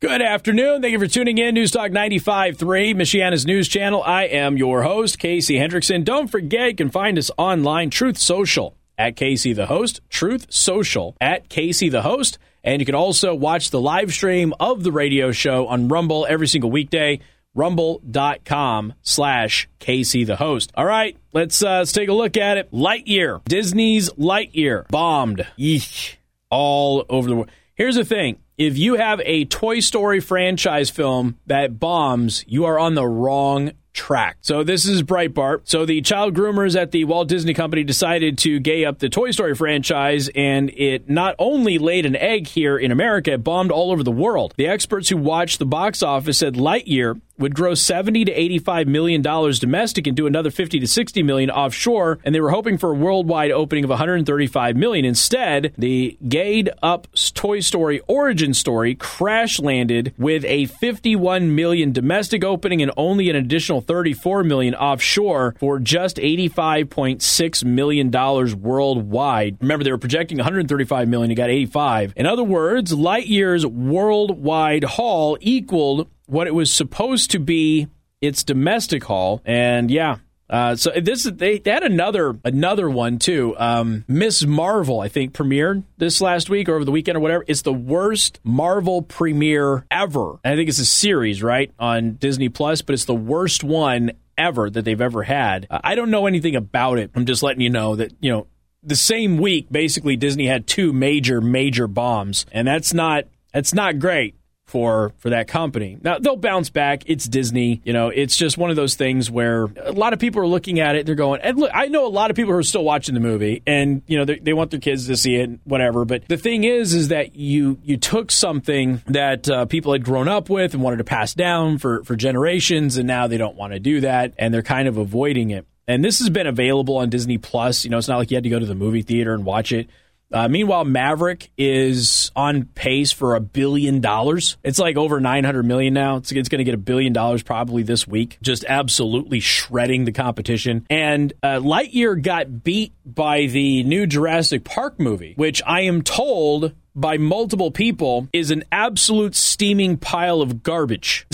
Good 0.00 0.22
afternoon. 0.22 0.80
Thank 0.80 0.92
you 0.92 0.98
for 0.98 1.06
tuning 1.06 1.36
in. 1.36 1.54
News 1.54 1.72
Talk 1.72 1.90
95.3, 1.90 2.56
Michiana's 2.94 3.44
news 3.44 3.68
channel. 3.68 4.02
I 4.02 4.24
am 4.24 4.56
your 4.56 4.82
host, 4.82 5.18
Casey 5.18 5.56
Hendrickson. 5.56 6.04
Don't 6.04 6.28
forget, 6.28 6.68
you 6.68 6.74
can 6.74 6.90
find 6.90 7.18
us 7.18 7.30
online, 7.36 7.90
Truth 7.90 8.16
Social 8.16 8.78
at 8.96 9.14
Casey 9.14 9.52
the 9.52 9.66
Host, 9.66 10.00
Truth 10.08 10.46
Social 10.48 11.16
at 11.20 11.50
Casey 11.50 11.90
the 11.90 12.00
Host. 12.00 12.38
And 12.62 12.80
you 12.80 12.86
can 12.86 12.94
also 12.94 13.34
watch 13.34 13.70
the 13.70 13.80
live 13.80 14.12
stream 14.12 14.52
of 14.60 14.82
the 14.82 14.92
radio 14.92 15.32
show 15.32 15.66
on 15.66 15.88
Rumble 15.88 16.26
every 16.28 16.48
single 16.48 16.70
weekday 16.70 17.20
rumble.com 17.54 18.94
slash 19.02 19.68
Casey 19.78 20.24
the 20.24 20.36
host. 20.36 20.70
All 20.74 20.84
right, 20.84 21.16
let's 21.32 21.62
uh, 21.62 21.78
let's 21.78 21.92
take 21.92 22.08
a 22.08 22.14
look 22.14 22.36
at 22.36 22.58
it. 22.58 22.70
Lightyear, 22.72 23.42
Disney's 23.44 24.10
Lightyear 24.10 24.88
bombed. 24.88 25.46
Yeesh, 25.58 26.16
all 26.50 27.04
over 27.08 27.28
the 27.28 27.36
world. 27.36 27.50
Here's 27.74 27.96
the 27.96 28.04
thing. 28.04 28.38
If 28.58 28.76
you 28.76 28.96
have 28.96 29.22
a 29.24 29.46
Toy 29.46 29.80
Story 29.80 30.20
franchise 30.20 30.90
film 30.90 31.38
that 31.46 31.80
bombs, 31.80 32.44
you 32.46 32.66
are 32.66 32.78
on 32.78 32.94
the 32.94 33.06
wrong 33.06 33.72
track. 33.92 34.38
So 34.40 34.62
this 34.62 34.86
is 34.86 35.02
Breitbart. 35.02 35.62
So 35.64 35.84
the 35.84 36.00
child 36.00 36.34
groomers 36.34 36.80
at 36.80 36.90
the 36.90 37.04
Walt 37.04 37.28
Disney 37.28 37.54
Company 37.54 37.84
decided 37.84 38.38
to 38.38 38.60
gay 38.60 38.84
up 38.84 38.98
the 38.98 39.08
Toy 39.08 39.30
Story 39.30 39.54
franchise, 39.54 40.30
and 40.34 40.70
it 40.70 41.08
not 41.08 41.34
only 41.38 41.78
laid 41.78 42.06
an 42.06 42.16
egg 42.16 42.46
here 42.46 42.78
in 42.78 42.92
America, 42.92 43.32
it 43.32 43.44
bombed 43.44 43.70
all 43.70 43.90
over 43.90 44.02
the 44.02 44.12
world. 44.12 44.54
The 44.56 44.66
experts 44.66 45.08
who 45.08 45.16
watched 45.16 45.58
the 45.58 45.66
box 45.66 46.02
office 46.02 46.38
said 46.38 46.54
Lightyear 46.54 47.20
would 47.40 47.54
gross 47.54 47.80
70 47.82 48.26
to 48.26 48.32
85 48.32 48.86
million 48.86 49.22
dollars 49.22 49.58
domestic 49.58 50.06
and 50.06 50.16
do 50.16 50.26
another 50.26 50.50
50 50.50 50.78
to 50.78 50.86
60 50.86 51.22
million 51.22 51.50
offshore 51.50 52.18
and 52.24 52.34
they 52.34 52.40
were 52.40 52.50
hoping 52.50 52.78
for 52.78 52.90
a 52.90 52.94
worldwide 52.94 53.50
opening 53.50 53.84
of 53.84 53.90
135 53.90 54.76
million. 54.76 55.04
Instead 55.04 55.72
the 55.76 56.16
gayed 56.28 56.70
up 56.82 57.08
toy 57.34 57.60
story 57.60 58.00
origin 58.06 58.54
story 58.54 58.94
crash 58.94 59.58
landed 59.58 60.14
with 60.18 60.44
a 60.44 60.66
51 60.66 61.54
million 61.54 61.92
domestic 61.92 62.44
opening 62.44 62.82
and 62.82 62.92
only 62.96 63.30
an 63.30 63.36
additional 63.36 63.80
34 63.80 64.44
million 64.44 64.74
offshore 64.74 65.54
for 65.58 65.78
just 65.78 66.18
85.6 66.18 67.64
million 67.64 68.10
dollars 68.10 68.54
worldwide. 68.54 69.56
Remember 69.60 69.84
they 69.84 69.90
were 69.90 69.98
projecting 69.98 70.38
135 70.38 71.08
million 71.08 71.30
you 71.30 71.36
got 71.36 71.50
85 71.50 72.12
in 72.16 72.26
other 72.26 72.44
words 72.44 72.92
lightyear's 72.92 73.66
worldwide 73.66 74.84
haul 74.84 75.38
equaled 75.40 76.08
what 76.30 76.46
it 76.46 76.54
was 76.54 76.72
supposed 76.72 77.30
to 77.32 77.38
be 77.38 77.88
its 78.20 78.44
domestic 78.44 79.04
haul. 79.04 79.40
And 79.44 79.90
yeah, 79.90 80.16
uh, 80.50 80.74
so 80.74 80.90
this 81.00 81.22
they, 81.22 81.58
they, 81.58 81.70
had 81.70 81.84
another 81.84 82.36
another 82.44 82.90
one 82.90 83.18
too. 83.18 83.54
Um, 83.56 84.04
Miss 84.08 84.44
Marvel, 84.44 85.00
I 85.00 85.08
think, 85.08 85.32
premiered 85.32 85.84
this 85.96 86.20
last 86.20 86.50
week 86.50 86.68
or 86.68 86.74
over 86.74 86.84
the 86.84 86.90
weekend 86.90 87.16
or 87.16 87.20
whatever. 87.20 87.44
It's 87.46 87.62
the 87.62 87.72
worst 87.72 88.40
Marvel 88.42 89.02
premiere 89.02 89.86
ever. 89.90 90.40
And 90.42 90.54
I 90.54 90.56
think 90.56 90.68
it's 90.68 90.80
a 90.80 90.84
series, 90.84 91.40
right, 91.40 91.72
on 91.78 92.14
Disney 92.14 92.48
Plus, 92.48 92.82
but 92.82 92.94
it's 92.94 93.04
the 93.04 93.14
worst 93.14 93.62
one 93.62 94.10
ever 94.36 94.68
that 94.68 94.84
they've 94.84 95.00
ever 95.00 95.22
had. 95.22 95.68
Uh, 95.70 95.80
I 95.84 95.94
don't 95.94 96.10
know 96.10 96.26
anything 96.26 96.56
about 96.56 96.98
it. 96.98 97.12
I'm 97.14 97.26
just 97.26 97.44
letting 97.44 97.60
you 97.60 97.70
know 97.70 97.94
that 97.94 98.12
you 98.20 98.32
know 98.32 98.48
the 98.82 98.96
same 98.96 99.38
week, 99.38 99.68
basically, 99.70 100.16
Disney 100.16 100.46
had 100.46 100.66
two 100.66 100.92
major 100.92 101.40
major 101.40 101.86
bombs, 101.86 102.44
and 102.50 102.66
that's 102.66 102.92
not 102.92 103.26
that's 103.52 103.72
not 103.72 104.00
great 104.00 104.34
for 104.70 105.12
for 105.18 105.30
that 105.30 105.48
company. 105.48 105.98
Now 106.00 106.18
they'll 106.18 106.36
bounce 106.36 106.70
back. 106.70 107.02
It's 107.06 107.26
Disney, 107.26 107.82
you 107.84 107.92
know. 107.92 108.08
It's 108.08 108.36
just 108.36 108.56
one 108.56 108.70
of 108.70 108.76
those 108.76 108.94
things 108.94 109.30
where 109.30 109.64
a 109.64 109.92
lot 109.92 110.12
of 110.12 110.18
people 110.18 110.40
are 110.40 110.46
looking 110.46 110.78
at 110.78 110.94
it. 110.94 111.06
They're 111.06 111.14
going, 111.14 111.40
and 111.42 111.58
look, 111.58 111.70
I 111.74 111.86
know 111.86 112.06
a 112.06 112.08
lot 112.08 112.30
of 112.30 112.36
people 112.36 112.52
who 112.52 112.58
are 112.58 112.62
still 112.62 112.84
watching 112.84 113.14
the 113.14 113.20
movie, 113.20 113.62
and 113.66 114.02
you 114.06 114.16
know 114.16 114.24
they, 114.24 114.38
they 114.38 114.52
want 114.52 114.70
their 114.70 114.80
kids 114.80 115.08
to 115.08 115.16
see 115.16 115.36
it, 115.36 115.48
and 115.48 115.58
whatever. 115.64 116.04
But 116.04 116.28
the 116.28 116.36
thing 116.36 116.64
is, 116.64 116.94
is 116.94 117.08
that 117.08 117.34
you 117.34 117.78
you 117.82 117.96
took 117.96 118.30
something 118.30 119.02
that 119.06 119.50
uh, 119.50 119.66
people 119.66 119.92
had 119.92 120.04
grown 120.04 120.28
up 120.28 120.48
with 120.48 120.72
and 120.72 120.82
wanted 120.82 120.98
to 120.98 121.04
pass 121.04 121.34
down 121.34 121.78
for 121.78 122.04
for 122.04 122.14
generations, 122.14 122.96
and 122.96 123.06
now 123.08 123.26
they 123.26 123.38
don't 123.38 123.56
want 123.56 123.72
to 123.72 123.80
do 123.80 124.00
that, 124.00 124.34
and 124.38 124.54
they're 124.54 124.62
kind 124.62 124.86
of 124.86 124.96
avoiding 124.96 125.50
it. 125.50 125.66
And 125.88 126.04
this 126.04 126.20
has 126.20 126.30
been 126.30 126.46
available 126.46 126.98
on 126.98 127.10
Disney 127.10 127.38
Plus. 127.38 127.84
You 127.84 127.90
know, 127.90 127.98
it's 127.98 128.06
not 128.06 128.18
like 128.18 128.30
you 128.30 128.36
had 128.36 128.44
to 128.44 128.50
go 128.50 128.60
to 128.60 128.66
the 128.66 128.76
movie 128.76 129.02
theater 129.02 129.34
and 129.34 129.44
watch 129.44 129.72
it. 129.72 129.90
Uh, 130.32 130.48
meanwhile, 130.48 130.84
Maverick 130.84 131.50
is 131.58 132.30
on 132.36 132.64
pace 132.64 133.12
for 133.12 133.34
a 133.34 133.40
billion 133.40 134.00
dollars. 134.00 134.56
It's 134.62 134.78
like 134.78 134.96
over 134.96 135.20
900 135.20 135.62
million 135.64 135.94
now. 135.94 136.16
It's, 136.16 136.30
it's 136.32 136.48
going 136.48 136.58
to 136.58 136.64
get 136.64 136.74
a 136.74 136.78
billion 136.78 137.12
dollars 137.12 137.42
probably 137.42 137.82
this 137.82 138.06
week. 138.06 138.38
Just 138.40 138.64
absolutely 138.68 139.40
shredding 139.40 140.04
the 140.04 140.12
competition. 140.12 140.86
And 140.88 141.32
uh, 141.42 141.58
Lightyear 141.60 142.20
got 142.22 142.62
beat 142.62 142.92
by 143.04 143.46
the 143.46 143.82
new 143.82 144.06
Jurassic 144.06 144.64
Park 144.64 145.00
movie, 145.00 145.34
which 145.36 145.62
I 145.66 145.82
am 145.82 146.02
told 146.02 146.74
by 146.94 147.18
multiple 147.18 147.70
people 147.70 148.28
is 148.32 148.50
an 148.50 148.64
absolute 148.70 149.34
steaming 149.34 149.96
pile 149.96 150.42
of 150.42 150.62
garbage. 150.62 151.26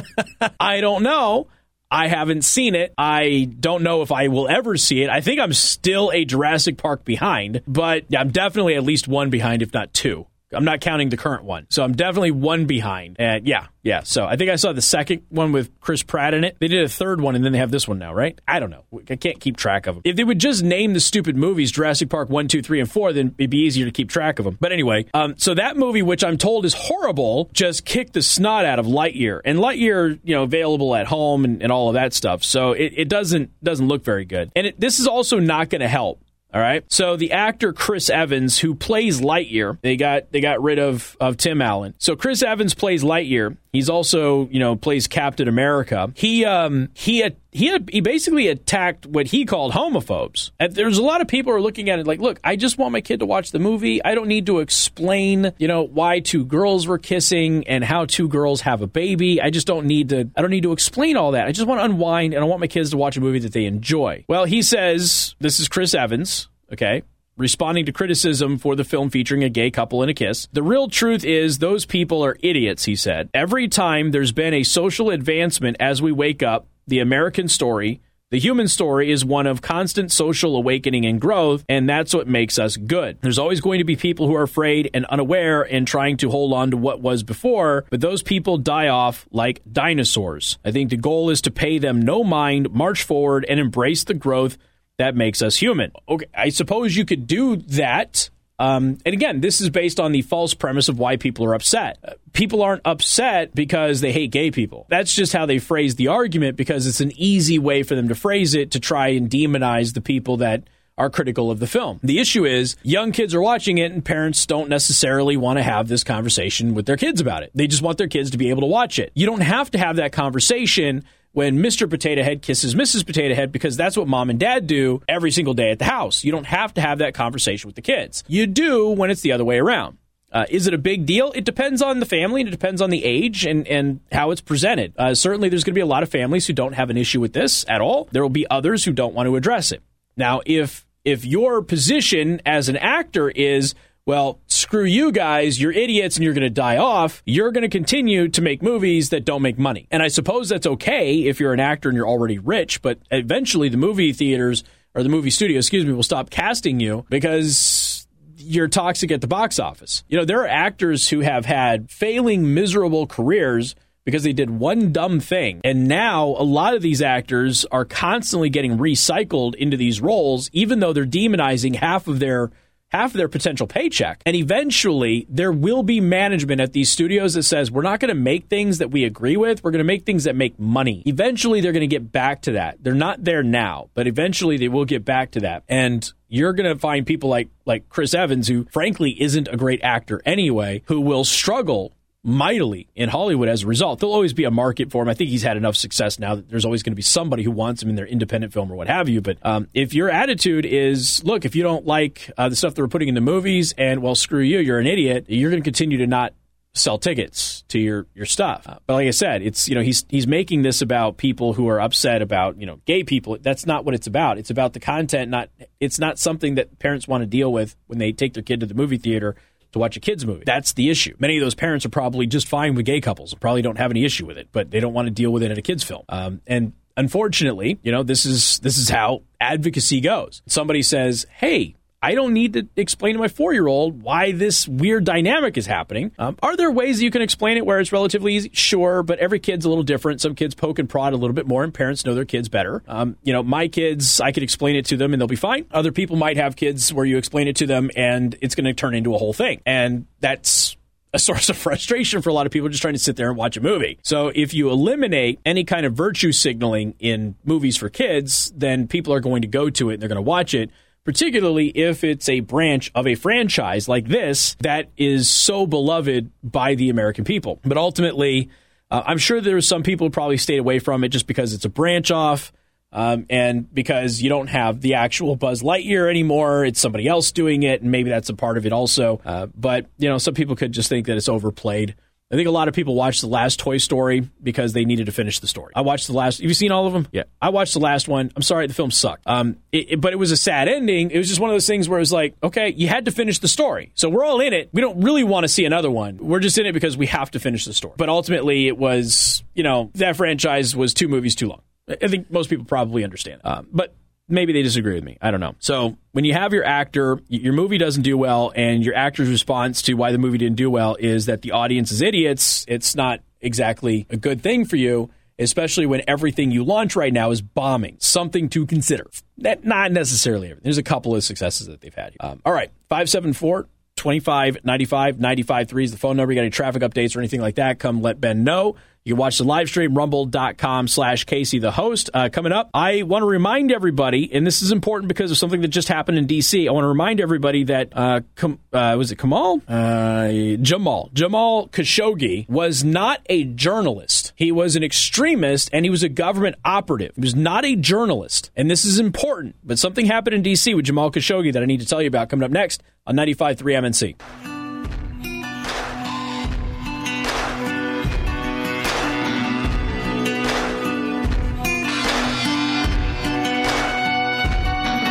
I 0.60 0.80
don't 0.80 1.02
know. 1.02 1.48
I 1.90 2.08
haven't 2.08 2.42
seen 2.42 2.74
it. 2.74 2.92
I 2.98 3.48
don't 3.58 3.82
know 3.82 4.02
if 4.02 4.12
I 4.12 4.28
will 4.28 4.48
ever 4.48 4.76
see 4.76 5.02
it. 5.02 5.08
I 5.08 5.20
think 5.20 5.40
I'm 5.40 5.54
still 5.54 6.10
a 6.12 6.24
Jurassic 6.24 6.76
Park 6.76 7.04
behind, 7.04 7.62
but 7.66 8.04
I'm 8.16 8.30
definitely 8.30 8.74
at 8.74 8.84
least 8.84 9.08
one 9.08 9.30
behind, 9.30 9.62
if 9.62 9.72
not 9.72 9.94
two. 9.94 10.26
I'm 10.52 10.64
not 10.64 10.80
counting 10.80 11.10
the 11.10 11.16
current 11.16 11.44
one. 11.44 11.66
So 11.70 11.84
I'm 11.84 11.92
definitely 11.92 12.30
one 12.30 12.66
behind. 12.66 13.16
And 13.18 13.46
yeah, 13.46 13.66
yeah. 13.82 14.02
So 14.02 14.24
I 14.24 14.36
think 14.36 14.50
I 14.50 14.56
saw 14.56 14.72
the 14.72 14.82
second 14.82 15.22
one 15.28 15.52
with 15.52 15.78
Chris 15.80 16.02
Pratt 16.02 16.34
in 16.34 16.44
it. 16.44 16.56
They 16.58 16.68
did 16.68 16.84
a 16.84 16.88
third 16.88 17.20
one 17.20 17.34
and 17.34 17.44
then 17.44 17.52
they 17.52 17.58
have 17.58 17.70
this 17.70 17.86
one 17.86 17.98
now, 17.98 18.14
right? 18.14 18.38
I 18.48 18.60
don't 18.60 18.70
know. 18.70 18.84
I 19.10 19.16
can't 19.16 19.40
keep 19.40 19.56
track 19.56 19.86
of 19.86 19.96
them. 19.96 20.02
If 20.04 20.16
they 20.16 20.24
would 20.24 20.38
just 20.38 20.62
name 20.62 20.94
the 20.94 21.00
stupid 21.00 21.36
movies 21.36 21.70
Jurassic 21.70 22.08
Park 22.08 22.30
1, 22.30 22.48
2, 22.48 22.62
3, 22.62 22.80
and 22.80 22.90
4, 22.90 23.12
then 23.12 23.34
it'd 23.38 23.50
be 23.50 23.58
easier 23.58 23.84
to 23.84 23.90
keep 23.90 24.08
track 24.08 24.38
of 24.38 24.44
them. 24.44 24.56
But 24.60 24.72
anyway, 24.72 25.06
um, 25.14 25.34
so 25.36 25.54
that 25.54 25.76
movie, 25.76 26.02
which 26.02 26.24
I'm 26.24 26.38
told 26.38 26.64
is 26.64 26.74
horrible, 26.74 27.50
just 27.52 27.84
kicked 27.84 28.14
the 28.14 28.22
snot 28.22 28.64
out 28.64 28.78
of 28.78 28.86
Lightyear. 28.86 29.40
And 29.44 29.58
Lightyear, 29.58 30.18
you 30.24 30.34
know, 30.34 30.44
available 30.44 30.94
at 30.94 31.06
home 31.06 31.44
and, 31.44 31.62
and 31.62 31.70
all 31.70 31.88
of 31.88 31.94
that 31.94 32.14
stuff. 32.14 32.42
So 32.42 32.72
it, 32.72 32.94
it 32.96 33.08
doesn't 33.08 33.50
doesn't 33.62 33.86
look 33.86 34.04
very 34.04 34.24
good. 34.24 34.50
And 34.56 34.66
it, 34.68 34.80
this 34.80 34.98
is 34.98 35.06
also 35.06 35.38
not 35.38 35.68
going 35.68 35.80
to 35.80 35.88
help 35.88 36.22
all 36.52 36.60
right. 36.60 36.82
So 36.90 37.16
the 37.16 37.32
actor 37.32 37.72
Chris 37.74 38.08
Evans, 38.08 38.58
who 38.58 38.74
plays 38.74 39.20
Lightyear, 39.20 39.78
they 39.82 39.96
got 39.96 40.32
they 40.32 40.40
got 40.40 40.62
rid 40.62 40.78
of 40.78 41.16
of 41.20 41.36
Tim 41.36 41.60
Allen. 41.60 41.94
So 41.98 42.16
Chris 42.16 42.42
Evans 42.42 42.74
plays 42.74 43.02
Lightyear. 43.02 43.56
He's 43.72 43.88
also 43.88 44.48
you 44.48 44.58
know 44.58 44.76
plays 44.76 45.06
Captain 45.06 45.48
America. 45.48 46.12
He 46.14 46.44
um 46.44 46.88
he 46.94 47.28
he 47.50 47.66
had, 47.66 47.88
he 47.90 48.00
basically 48.00 48.48
attacked 48.48 49.06
what 49.06 49.26
he 49.26 49.44
called 49.44 49.72
homophobes. 49.72 50.50
And 50.60 50.74
there's 50.74 50.98
a 50.98 51.02
lot 51.02 51.20
of 51.20 51.28
people 51.28 51.52
are 51.52 51.60
looking 51.60 51.88
at 51.90 51.98
it 51.98 52.06
like, 52.06 52.20
look, 52.20 52.38
I 52.44 52.56
just 52.56 52.78
want 52.78 52.92
my 52.92 53.00
kid 53.00 53.20
to 53.20 53.26
watch 53.26 53.50
the 53.50 53.58
movie. 53.58 54.04
I 54.04 54.14
don't 54.14 54.28
need 54.28 54.46
to 54.46 54.60
explain 54.60 55.52
you 55.58 55.68
know 55.68 55.82
why 55.82 56.20
two 56.20 56.44
girls 56.44 56.86
were 56.86 56.98
kissing 56.98 57.66
and 57.66 57.84
how 57.84 58.04
two 58.04 58.28
girls 58.28 58.62
have 58.62 58.82
a 58.82 58.86
baby. 58.86 59.40
I 59.40 59.50
just 59.50 59.66
don't 59.66 59.86
need 59.86 60.10
to 60.10 60.30
I 60.36 60.42
don't 60.42 60.50
need 60.50 60.62
to 60.64 60.72
explain 60.72 61.16
all 61.16 61.32
that. 61.32 61.46
I 61.46 61.52
just 61.52 61.66
want 61.66 61.80
to 61.80 61.84
unwind 61.84 62.34
and 62.34 62.42
I 62.42 62.46
want 62.46 62.60
my 62.60 62.66
kids 62.66 62.90
to 62.90 62.96
watch 62.96 63.16
a 63.16 63.20
movie 63.20 63.40
that 63.40 63.52
they 63.52 63.64
enjoy. 63.64 64.24
Well, 64.28 64.44
he 64.44 64.62
says 64.62 65.34
this 65.40 65.60
is 65.60 65.68
Chris 65.68 65.94
Evans 65.94 66.48
okay? 66.72 67.02
Responding 67.38 67.86
to 67.86 67.92
criticism 67.92 68.58
for 68.58 68.74
the 68.74 68.82
film 68.82 69.10
featuring 69.10 69.44
a 69.44 69.48
gay 69.48 69.70
couple 69.70 70.02
in 70.02 70.08
a 70.08 70.14
kiss. 70.14 70.48
The 70.52 70.62
real 70.62 70.88
truth 70.88 71.24
is, 71.24 71.58
those 71.58 71.86
people 71.86 72.24
are 72.24 72.36
idiots, 72.40 72.84
he 72.84 72.96
said. 72.96 73.30
Every 73.32 73.68
time 73.68 74.10
there's 74.10 74.32
been 74.32 74.54
a 74.54 74.64
social 74.64 75.10
advancement 75.10 75.76
as 75.78 76.02
we 76.02 76.10
wake 76.10 76.42
up, 76.42 76.66
the 76.88 76.98
American 76.98 77.46
story, 77.46 78.00
the 78.30 78.40
human 78.40 78.66
story 78.68 79.10
is 79.10 79.24
one 79.24 79.46
of 79.46 79.62
constant 79.62 80.12
social 80.12 80.54
awakening 80.56 81.06
and 81.06 81.18
growth, 81.18 81.64
and 81.66 81.88
that's 81.88 82.12
what 82.12 82.26
makes 82.26 82.58
us 82.58 82.76
good. 82.76 83.18
There's 83.22 83.38
always 83.38 83.62
going 83.62 83.78
to 83.78 83.84
be 83.84 83.96
people 83.96 84.26
who 84.26 84.34
are 84.34 84.42
afraid 84.42 84.90
and 84.92 85.06
unaware 85.06 85.62
and 85.62 85.86
trying 85.86 86.18
to 86.18 86.30
hold 86.30 86.52
on 86.52 86.72
to 86.72 86.76
what 86.76 87.00
was 87.00 87.22
before, 87.22 87.86
but 87.88 88.02
those 88.02 88.22
people 88.22 88.58
die 88.58 88.88
off 88.88 89.26
like 89.30 89.62
dinosaurs. 89.70 90.58
I 90.62 90.72
think 90.72 90.90
the 90.90 90.98
goal 90.98 91.30
is 91.30 91.40
to 91.42 91.50
pay 91.50 91.78
them 91.78 92.02
no 92.02 92.22
mind, 92.22 92.70
march 92.70 93.02
forward, 93.04 93.46
and 93.48 93.58
embrace 93.58 94.04
the 94.04 94.12
growth 94.12 94.58
that 94.98 95.14
makes 95.14 95.42
us 95.42 95.56
human. 95.56 95.92
Okay, 96.08 96.26
I 96.34 96.50
suppose 96.50 96.94
you 96.94 97.04
could 97.04 97.26
do 97.26 97.56
that. 97.56 98.30
Um, 98.58 98.98
and 99.06 99.14
again, 99.14 99.40
this 99.40 99.60
is 99.60 99.70
based 99.70 100.00
on 100.00 100.10
the 100.10 100.22
false 100.22 100.52
premise 100.52 100.88
of 100.88 100.98
why 100.98 101.16
people 101.16 101.44
are 101.44 101.54
upset. 101.54 101.98
Uh, 102.02 102.14
people 102.32 102.62
aren't 102.62 102.82
upset 102.84 103.54
because 103.54 104.00
they 104.00 104.12
hate 104.12 104.32
gay 104.32 104.50
people. 104.50 104.86
That's 104.90 105.14
just 105.14 105.32
how 105.32 105.46
they 105.46 105.60
phrase 105.60 105.94
the 105.94 106.08
argument 106.08 106.56
because 106.56 106.86
it's 106.86 107.00
an 107.00 107.12
easy 107.14 107.60
way 107.60 107.84
for 107.84 107.94
them 107.94 108.08
to 108.08 108.16
phrase 108.16 108.54
it 108.54 108.72
to 108.72 108.80
try 108.80 109.08
and 109.08 109.30
demonize 109.30 109.94
the 109.94 110.00
people 110.00 110.38
that 110.38 110.64
are 110.98 111.08
critical 111.08 111.52
of 111.52 111.60
the 111.60 111.68
film. 111.68 112.00
The 112.02 112.18
issue 112.18 112.44
is 112.44 112.74
young 112.82 113.12
kids 113.12 113.32
are 113.32 113.40
watching 113.40 113.78
it 113.78 113.92
and 113.92 114.04
parents 114.04 114.44
don't 114.46 114.68
necessarily 114.68 115.36
want 115.36 115.60
to 115.60 115.62
have 115.62 115.86
this 115.86 116.02
conversation 116.02 116.74
with 116.74 116.86
their 116.86 116.96
kids 116.96 117.20
about 117.20 117.44
it. 117.44 117.52
They 117.54 117.68
just 117.68 117.82
want 117.82 117.98
their 117.98 118.08
kids 118.08 118.32
to 118.32 118.38
be 118.38 118.50
able 118.50 118.62
to 118.62 118.66
watch 118.66 118.98
it. 118.98 119.12
You 119.14 119.26
don't 119.26 119.42
have 119.42 119.70
to 119.70 119.78
have 119.78 119.96
that 119.96 120.10
conversation 120.10 121.04
when 121.32 121.58
Mr. 121.58 121.88
Potato 121.88 122.22
Head 122.22 122.42
kisses 122.42 122.74
Mrs. 122.74 123.06
Potato 123.06 123.34
Head 123.34 123.52
because 123.52 123.76
that's 123.76 123.96
what 123.96 124.08
mom 124.08 124.30
and 124.30 124.38
dad 124.38 124.66
do 124.66 125.02
every 125.08 125.30
single 125.30 125.54
day 125.54 125.70
at 125.70 125.78
the 125.78 125.84
house. 125.84 126.24
You 126.24 126.32
don't 126.32 126.46
have 126.46 126.74
to 126.74 126.80
have 126.80 126.98
that 126.98 127.14
conversation 127.14 127.68
with 127.68 127.76
the 127.76 127.82
kids. 127.82 128.24
You 128.28 128.46
do 128.46 128.88
when 128.90 129.10
it's 129.10 129.20
the 129.20 129.32
other 129.32 129.44
way 129.44 129.58
around. 129.58 129.98
Uh, 130.30 130.44
is 130.50 130.66
it 130.66 130.74
a 130.74 130.78
big 130.78 131.06
deal? 131.06 131.32
It 131.32 131.44
depends 131.44 131.80
on 131.80 132.00
the 132.00 132.06
family 132.06 132.42
and 132.42 132.48
it 132.48 132.50
depends 132.50 132.82
on 132.82 132.90
the 132.90 133.04
age 133.04 133.46
and, 133.46 133.66
and 133.66 134.00
how 134.12 134.30
it's 134.30 134.42
presented. 134.42 134.92
Uh, 134.98 135.14
certainly, 135.14 135.48
there's 135.48 135.64
going 135.64 135.72
to 135.72 135.78
be 135.78 135.82
a 135.82 135.86
lot 135.86 136.02
of 136.02 136.10
families 136.10 136.46
who 136.46 136.52
don't 136.52 136.74
have 136.74 136.90
an 136.90 136.98
issue 136.98 137.20
with 137.20 137.32
this 137.32 137.64
at 137.66 137.80
all. 137.80 138.08
There 138.12 138.22
will 138.22 138.28
be 138.28 138.46
others 138.50 138.84
who 138.84 138.92
don't 138.92 139.14
want 139.14 139.26
to 139.26 139.36
address 139.36 139.72
it. 139.72 139.82
Now, 140.16 140.42
if 140.44 140.86
if 141.04 141.24
your 141.24 141.62
position 141.62 142.42
as 142.44 142.68
an 142.68 142.76
actor 142.76 143.30
is 143.30 143.74
well, 144.08 144.40
screw 144.46 144.84
you 144.84 145.12
guys, 145.12 145.60
you're 145.60 145.70
idiots 145.70 146.16
and 146.16 146.24
you're 146.24 146.32
going 146.32 146.40
to 146.40 146.48
die 146.48 146.78
off. 146.78 147.22
You're 147.26 147.52
going 147.52 147.60
to 147.60 147.68
continue 147.68 148.26
to 148.28 148.40
make 148.40 148.62
movies 148.62 149.10
that 149.10 149.26
don't 149.26 149.42
make 149.42 149.58
money. 149.58 149.86
And 149.90 150.02
I 150.02 150.08
suppose 150.08 150.48
that's 150.48 150.66
okay 150.66 151.26
if 151.26 151.38
you're 151.38 151.52
an 151.52 151.60
actor 151.60 151.90
and 151.90 151.96
you're 151.96 152.08
already 152.08 152.38
rich, 152.38 152.80
but 152.80 152.98
eventually 153.10 153.68
the 153.68 153.76
movie 153.76 154.14
theaters 154.14 154.64
or 154.94 155.02
the 155.02 155.10
movie 155.10 155.28
studio, 155.28 155.58
excuse 155.58 155.84
me, 155.84 155.92
will 155.92 156.02
stop 156.02 156.30
casting 156.30 156.80
you 156.80 157.04
because 157.10 158.06
you're 158.38 158.66
toxic 158.66 159.12
at 159.12 159.20
the 159.20 159.26
box 159.26 159.58
office. 159.58 160.04
You 160.08 160.16
know, 160.16 160.24
there 160.24 160.40
are 160.40 160.48
actors 160.48 161.10
who 161.10 161.20
have 161.20 161.44
had 161.44 161.90
failing, 161.90 162.54
miserable 162.54 163.06
careers 163.06 163.74
because 164.06 164.22
they 164.22 164.32
did 164.32 164.48
one 164.48 164.90
dumb 164.90 165.20
thing. 165.20 165.60
And 165.64 165.86
now 165.86 166.28
a 166.28 166.44
lot 166.44 166.72
of 166.72 166.80
these 166.80 167.02
actors 167.02 167.66
are 167.70 167.84
constantly 167.84 168.48
getting 168.48 168.78
recycled 168.78 169.54
into 169.56 169.76
these 169.76 170.00
roles, 170.00 170.48
even 170.54 170.80
though 170.80 170.94
they're 170.94 171.04
demonizing 171.04 171.74
half 171.76 172.08
of 172.08 172.20
their 172.20 172.50
half 172.88 173.10
of 173.10 173.18
their 173.18 173.28
potential 173.28 173.66
paycheck. 173.66 174.22
And 174.24 174.34
eventually, 174.34 175.26
there 175.28 175.52
will 175.52 175.82
be 175.82 176.00
management 176.00 176.60
at 176.60 176.72
these 176.72 176.90
studios 176.90 177.34
that 177.34 177.42
says, 177.42 177.70
we're 177.70 177.82
not 177.82 178.00
going 178.00 178.08
to 178.08 178.14
make 178.14 178.48
things 178.48 178.78
that 178.78 178.90
we 178.90 179.04
agree 179.04 179.36
with. 179.36 179.62
We're 179.62 179.70
going 179.70 179.78
to 179.78 179.84
make 179.84 180.04
things 180.04 180.24
that 180.24 180.36
make 180.36 180.58
money. 180.58 181.02
Eventually, 181.06 181.60
they're 181.60 181.72
going 181.72 181.80
to 181.80 181.86
get 181.86 182.10
back 182.10 182.42
to 182.42 182.52
that. 182.52 182.82
They're 182.82 182.94
not 182.94 183.24
there 183.24 183.42
now, 183.42 183.90
but 183.94 184.06
eventually 184.06 184.56
they 184.56 184.68
will 184.68 184.84
get 184.84 185.04
back 185.04 185.32
to 185.32 185.40
that. 185.40 185.64
And 185.68 186.10
you're 186.28 186.52
going 186.52 186.72
to 186.72 186.78
find 186.78 187.06
people 187.06 187.30
like 187.30 187.48
like 187.64 187.88
Chris 187.88 188.14
Evans, 188.14 188.48
who 188.48 188.64
frankly 188.72 189.20
isn't 189.20 189.48
a 189.48 189.56
great 189.56 189.82
actor 189.82 190.22
anyway, 190.24 190.82
who 190.86 191.00
will 191.00 191.24
struggle 191.24 191.92
mightily 192.24 192.88
in 192.94 193.08
Hollywood 193.08 193.48
as 193.48 193.62
a 193.62 193.66
result. 193.66 194.00
There'll 194.00 194.14
always 194.14 194.32
be 194.32 194.44
a 194.44 194.50
market 194.50 194.90
for 194.90 195.02
him. 195.02 195.08
I 195.08 195.14
think 195.14 195.30
he's 195.30 195.42
had 195.42 195.56
enough 195.56 195.76
success 195.76 196.18
now 196.18 196.34
that 196.34 196.48
there's 196.48 196.64
always 196.64 196.82
going 196.82 196.92
to 196.92 196.96
be 196.96 197.02
somebody 197.02 197.42
who 197.42 197.50
wants 197.50 197.82
him 197.82 197.88
in 197.88 197.94
their 197.94 198.06
independent 198.06 198.52
film 198.52 198.70
or 198.72 198.76
what 198.76 198.88
have 198.88 199.08
you. 199.08 199.20
But 199.20 199.38
um, 199.42 199.68
if 199.72 199.94
your 199.94 200.10
attitude 200.10 200.66
is, 200.66 201.22
look, 201.24 201.44
if 201.44 201.54
you 201.54 201.62
don't 201.62 201.86
like 201.86 202.30
uh, 202.36 202.48
the 202.48 202.56
stuff 202.56 202.74
that 202.74 202.82
we're 202.82 202.88
putting 202.88 203.08
into 203.08 203.20
movies 203.20 203.72
and, 203.78 204.02
well, 204.02 204.14
screw 204.14 204.40
you, 204.40 204.58
you're 204.58 204.80
an 204.80 204.86
idiot, 204.86 205.26
you're 205.28 205.50
going 205.50 205.62
to 205.62 205.66
continue 205.66 205.98
to 205.98 206.06
not 206.06 206.34
sell 206.74 206.98
tickets 206.98 207.62
to 207.68 207.78
your 207.78 208.06
your 208.14 208.26
stuff. 208.26 208.64
But 208.86 208.94
like 208.94 209.08
I 209.08 209.10
said, 209.10 209.42
it's 209.42 209.68
you 209.68 209.74
know 209.74 209.80
he's 209.80 210.04
he's 210.08 210.26
making 210.26 210.62
this 210.62 210.80
about 210.80 211.16
people 211.16 211.52
who 211.52 211.68
are 211.68 211.80
upset 211.80 212.22
about 212.22 212.60
you 212.60 212.66
know 212.66 212.80
gay 212.84 213.02
people. 213.04 213.36
That's 213.40 213.66
not 213.66 213.84
what 213.84 213.94
it's 213.94 214.06
about. 214.06 214.38
It's 214.38 214.50
about 214.50 214.74
the 214.74 214.80
content. 214.80 215.30
Not 215.30 215.50
it's 215.80 215.98
not 215.98 216.18
something 216.18 216.54
that 216.54 216.78
parents 216.78 217.08
want 217.08 217.22
to 217.22 217.26
deal 217.26 217.52
with 217.52 217.76
when 217.86 217.98
they 217.98 218.12
take 218.12 218.34
their 218.34 218.42
kid 218.42 218.60
to 218.60 218.66
the 218.66 218.74
movie 218.74 218.98
theater 218.98 219.34
to 219.72 219.78
watch 219.78 219.96
a 219.96 220.00
kids 220.00 220.24
movie. 220.26 220.44
That's 220.46 220.72
the 220.72 220.90
issue. 220.90 221.14
Many 221.18 221.36
of 221.38 221.42
those 221.42 221.54
parents 221.54 221.84
are 221.84 221.90
probably 221.90 222.26
just 222.26 222.48
fine 222.48 222.74
with 222.74 222.86
gay 222.86 223.00
couples, 223.00 223.34
probably 223.34 223.62
don't 223.62 223.78
have 223.78 223.90
any 223.90 224.04
issue 224.04 224.26
with 224.26 224.38
it, 224.38 224.48
but 224.52 224.70
they 224.70 224.80
don't 224.80 224.94
want 224.94 225.06
to 225.06 225.10
deal 225.10 225.30
with 225.30 225.42
it 225.42 225.50
in 225.50 225.58
a 225.58 225.62
kids 225.62 225.84
film. 225.84 226.02
Um, 226.08 226.40
and 226.46 226.72
unfortunately, 226.96 227.78
you 227.82 227.92
know, 227.92 228.02
this 228.02 228.26
is 228.26 228.58
this 228.60 228.78
is 228.78 228.88
how 228.88 229.22
advocacy 229.40 230.00
goes. 230.00 230.42
Somebody 230.46 230.82
says, 230.82 231.26
"Hey, 231.36 231.74
I 232.00 232.14
don't 232.14 232.32
need 232.32 232.52
to 232.52 232.68
explain 232.76 233.14
to 233.14 233.18
my 233.18 233.28
four 233.28 233.52
year 233.52 233.66
old 233.66 234.02
why 234.02 234.32
this 234.32 234.68
weird 234.68 235.04
dynamic 235.04 235.56
is 235.56 235.66
happening. 235.66 236.12
Um, 236.18 236.36
are 236.42 236.56
there 236.56 236.70
ways 236.70 236.98
that 236.98 237.04
you 237.04 237.10
can 237.10 237.22
explain 237.22 237.56
it 237.56 237.66
where 237.66 237.80
it's 237.80 237.92
relatively 237.92 238.34
easy? 238.34 238.50
Sure, 238.52 239.02
but 239.02 239.18
every 239.18 239.40
kid's 239.40 239.64
a 239.64 239.68
little 239.68 239.82
different. 239.82 240.20
Some 240.20 240.34
kids 240.34 240.54
poke 240.54 240.78
and 240.78 240.88
prod 240.88 241.12
a 241.12 241.16
little 241.16 241.34
bit 241.34 241.46
more, 241.46 241.64
and 241.64 241.74
parents 241.74 242.04
know 242.04 242.14
their 242.14 242.24
kids 242.24 242.48
better. 242.48 242.82
Um, 242.86 243.16
you 243.24 243.32
know, 243.32 243.42
my 243.42 243.66
kids, 243.66 244.20
I 244.20 244.30
could 244.30 244.44
explain 244.44 244.76
it 244.76 244.86
to 244.86 244.96
them 244.96 245.12
and 245.12 245.20
they'll 245.20 245.26
be 245.26 245.36
fine. 245.36 245.66
Other 245.72 245.90
people 245.90 246.16
might 246.16 246.36
have 246.36 246.54
kids 246.54 246.92
where 246.92 247.04
you 247.04 247.18
explain 247.18 247.48
it 247.48 247.56
to 247.56 247.66
them 247.66 247.90
and 247.96 248.36
it's 248.40 248.54
going 248.54 248.66
to 248.66 248.74
turn 248.74 248.94
into 248.94 249.14
a 249.14 249.18
whole 249.18 249.32
thing. 249.32 249.60
And 249.66 250.06
that's 250.20 250.76
a 251.12 251.18
source 251.18 251.48
of 251.48 251.56
frustration 251.56 252.22
for 252.22 252.30
a 252.30 252.32
lot 252.32 252.46
of 252.46 252.52
people 252.52 252.68
just 252.68 252.82
trying 252.82 252.94
to 252.94 253.00
sit 253.00 253.16
there 253.16 253.28
and 253.28 253.36
watch 253.36 253.56
a 253.56 253.60
movie. 253.60 253.98
So 254.04 254.30
if 254.34 254.54
you 254.54 254.70
eliminate 254.70 255.40
any 255.44 255.64
kind 255.64 255.84
of 255.84 255.94
virtue 255.94 256.30
signaling 256.30 256.94
in 257.00 257.34
movies 257.44 257.76
for 257.76 257.88
kids, 257.88 258.52
then 258.54 258.86
people 258.86 259.12
are 259.12 259.20
going 259.20 259.42
to 259.42 259.48
go 259.48 259.68
to 259.70 259.90
it 259.90 259.94
and 259.94 260.02
they're 260.02 260.08
going 260.08 260.16
to 260.16 260.22
watch 260.22 260.54
it 260.54 260.70
particularly 261.08 261.68
if 261.68 262.04
it's 262.04 262.28
a 262.28 262.40
branch 262.40 262.92
of 262.94 263.06
a 263.06 263.14
franchise 263.14 263.88
like 263.88 264.06
this 264.06 264.56
that 264.60 264.90
is 264.98 265.26
so 265.26 265.66
beloved 265.66 266.30
by 266.42 266.74
the 266.74 266.90
American 266.90 267.24
people. 267.24 267.58
But 267.64 267.78
ultimately, 267.78 268.50
uh, 268.90 269.04
I'm 269.06 269.16
sure 269.16 269.40
there's 269.40 269.66
some 269.66 269.82
people 269.82 270.06
who 270.06 270.10
probably 270.10 270.36
stayed 270.36 270.58
away 270.58 270.80
from 270.80 271.04
it 271.04 271.08
just 271.08 271.26
because 271.26 271.54
it's 271.54 271.64
a 271.64 271.70
branch 271.70 272.10
off. 272.10 272.52
Um, 272.92 273.24
and 273.30 273.72
because 273.72 274.20
you 274.20 274.28
don't 274.28 274.48
have 274.48 274.82
the 274.82 274.94
actual 274.94 275.34
Buzz 275.34 275.62
Lightyear 275.62 276.10
anymore, 276.10 276.66
it's 276.66 276.78
somebody 276.78 277.08
else 277.08 277.32
doing 277.32 277.62
it, 277.62 277.80
and 277.80 277.90
maybe 277.90 278.10
that's 278.10 278.28
a 278.28 278.34
part 278.34 278.58
of 278.58 278.66
it 278.66 278.74
also. 278.74 279.22
Uh, 279.24 279.46
but 279.56 279.86
you 279.96 280.10
know, 280.10 280.18
some 280.18 280.34
people 280.34 280.56
could 280.56 280.72
just 280.72 280.90
think 280.90 281.06
that 281.06 281.16
it's 281.16 281.30
overplayed. 281.30 281.94
I 282.30 282.36
think 282.36 282.46
a 282.46 282.50
lot 282.50 282.68
of 282.68 282.74
people 282.74 282.94
watched 282.94 283.22
the 283.22 283.26
last 283.26 283.58
Toy 283.58 283.78
Story 283.78 284.28
because 284.42 284.74
they 284.74 284.84
needed 284.84 285.06
to 285.06 285.12
finish 285.12 285.38
the 285.38 285.46
story. 285.46 285.72
I 285.74 285.80
watched 285.80 286.08
the 286.08 286.12
last. 286.12 286.40
Have 286.40 286.48
you 286.48 286.52
seen 286.52 286.70
all 286.70 286.86
of 286.86 286.92
them? 286.92 287.08
Yeah. 287.10 287.22
I 287.40 287.48
watched 287.48 287.72
the 287.72 287.80
last 287.80 288.06
one. 288.06 288.30
I'm 288.36 288.42
sorry, 288.42 288.66
the 288.66 288.74
film 288.74 288.90
sucked. 288.90 289.22
Um, 289.26 289.56
it, 289.72 289.92
it, 289.92 290.00
but 290.00 290.12
it 290.12 290.16
was 290.16 290.30
a 290.30 290.36
sad 290.36 290.68
ending. 290.68 291.10
It 291.10 291.16
was 291.16 291.26
just 291.26 291.40
one 291.40 291.48
of 291.48 291.54
those 291.54 291.66
things 291.66 291.88
where 291.88 291.98
it 291.98 292.02
was 292.02 292.12
like, 292.12 292.34
okay, 292.42 292.68
you 292.68 292.86
had 292.86 293.06
to 293.06 293.12
finish 293.12 293.38
the 293.38 293.48
story. 293.48 293.92
So 293.94 294.10
we're 294.10 294.26
all 294.26 294.40
in 294.40 294.52
it. 294.52 294.68
We 294.74 294.82
don't 294.82 295.00
really 295.02 295.24
want 295.24 295.44
to 295.44 295.48
see 295.48 295.64
another 295.64 295.90
one. 295.90 296.18
We're 296.18 296.40
just 296.40 296.58
in 296.58 296.66
it 296.66 296.72
because 296.72 296.98
we 296.98 297.06
have 297.06 297.30
to 297.30 297.40
finish 297.40 297.64
the 297.64 297.72
story. 297.72 297.94
But 297.96 298.10
ultimately, 298.10 298.68
it 298.68 298.76
was, 298.76 299.42
you 299.54 299.62
know, 299.62 299.90
that 299.94 300.16
franchise 300.16 300.76
was 300.76 300.92
two 300.92 301.08
movies 301.08 301.34
too 301.34 301.48
long. 301.48 301.62
I 301.88 302.08
think 302.08 302.30
most 302.30 302.50
people 302.50 302.66
probably 302.66 303.04
understand. 303.04 303.40
Uh, 303.42 303.62
but 303.72 303.94
maybe 304.28 304.52
they 304.52 304.62
disagree 304.62 304.94
with 304.94 305.04
me. 305.04 305.18
I 305.20 305.30
don't 305.30 305.40
know. 305.40 305.54
So 305.58 305.96
when 306.12 306.24
you 306.24 306.34
have 306.34 306.52
your 306.52 306.64
actor, 306.64 307.20
your 307.28 307.52
movie 307.52 307.78
doesn't 307.78 308.02
do 308.02 308.16
well, 308.16 308.52
and 308.54 308.84
your 308.84 308.94
actor's 308.94 309.28
response 309.28 309.82
to 309.82 309.94
why 309.94 310.12
the 310.12 310.18
movie 310.18 310.38
didn't 310.38 310.56
do 310.56 310.70
well 310.70 310.96
is 310.98 311.26
that 311.26 311.42
the 311.42 311.52
audience 311.52 311.90
is 311.90 312.02
idiots, 312.02 312.64
it's 312.68 312.94
not 312.94 313.20
exactly 313.40 314.06
a 314.10 314.16
good 314.16 314.42
thing 314.42 314.64
for 314.64 314.76
you. 314.76 315.10
Especially 315.40 315.86
when 315.86 316.02
everything 316.08 316.50
you 316.50 316.64
launch 316.64 316.96
right 316.96 317.12
now 317.12 317.30
is 317.30 317.40
bombing. 317.40 317.96
Something 318.00 318.48
to 318.48 318.66
consider. 318.66 319.08
Not 319.36 319.92
necessarily 319.92 320.48
everything. 320.48 320.64
There's 320.64 320.78
a 320.78 320.82
couple 320.82 321.14
of 321.14 321.22
successes 321.22 321.68
that 321.68 321.80
they've 321.80 321.94
had. 321.94 322.16
Um, 322.18 322.42
all 322.44 322.52
right. 322.52 322.72
574 322.88 323.68
25 323.94 324.64
95 324.64 325.20
95 325.20 325.68
3 325.68 325.84
is 325.84 325.92
the 325.92 325.96
phone 325.96 326.16
number. 326.16 326.32
You 326.32 326.38
got 326.38 326.42
any 326.42 326.50
traffic 326.50 326.82
updates 326.82 327.14
or 327.14 327.20
anything 327.20 327.40
like 327.40 327.54
that? 327.54 327.78
Come 327.78 328.02
let 328.02 328.20
Ben 328.20 328.42
know. 328.42 328.74
You 329.04 329.14
can 329.14 329.20
watch 329.20 329.38
the 329.38 329.44
live 329.44 329.68
stream, 329.68 329.94
rumble.com 329.94 330.88
slash 330.88 331.24
Casey 331.24 331.58
the 331.58 331.70
host. 331.70 332.10
Uh, 332.12 332.28
coming 332.30 332.52
up, 332.52 332.68
I 332.74 333.02
want 333.02 333.22
to 333.22 333.26
remind 333.26 333.72
everybody, 333.72 334.30
and 334.32 334.46
this 334.46 334.60
is 334.60 334.70
important 334.70 335.08
because 335.08 335.30
of 335.30 335.38
something 335.38 335.62
that 335.62 335.68
just 335.68 335.88
happened 335.88 336.18
in 336.18 336.26
D.C. 336.26 336.68
I 336.68 336.72
want 336.72 336.84
to 336.84 336.88
remind 336.88 337.20
everybody 337.20 337.64
that, 337.64 337.88
uh, 337.92 338.20
Kam- 338.36 338.58
uh, 338.72 338.94
was 338.98 339.10
it 339.10 339.16
Kamal? 339.16 339.62
Uh, 339.66 340.28
Jamal. 340.60 341.10
Jamal 341.14 341.68
Khashoggi 341.68 342.48
was 342.48 342.84
not 342.84 343.20
a 343.30 343.44
journalist. 343.44 344.32
He 344.36 344.52
was 344.52 344.76
an 344.76 344.82
extremist 344.82 345.70
and 345.72 345.84
he 345.86 345.90
was 345.90 346.02
a 346.02 346.08
government 346.08 346.56
operative. 346.64 347.14
He 347.14 347.20
was 347.22 347.34
not 347.34 347.64
a 347.64 347.76
journalist. 347.76 348.50
And 348.56 348.70
this 348.70 348.84
is 348.84 348.98
important, 348.98 349.56
but 349.64 349.78
something 349.78 350.06
happened 350.06 350.34
in 350.34 350.42
D.C. 350.42 350.74
with 350.74 350.84
Jamal 350.84 351.10
Khashoggi 351.10 351.52
that 351.54 351.62
I 351.62 351.66
need 351.66 351.80
to 351.80 351.86
tell 351.86 352.02
you 352.02 352.08
about 352.08 352.28
coming 352.28 352.44
up 352.44 352.50
next 352.50 352.82
on 353.06 353.16
95.3 353.16 353.56
MNC. 353.56 354.57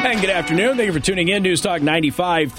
And 0.07 0.21
good 0.21 0.29
afternoon. 0.29 0.77
Thank 0.77 0.87
you 0.87 0.93
for 0.93 1.01
tuning 1.01 1.27
in. 1.27 1.43
News 1.43 1.59
Talk 1.59 1.81
95.3, 1.81 2.53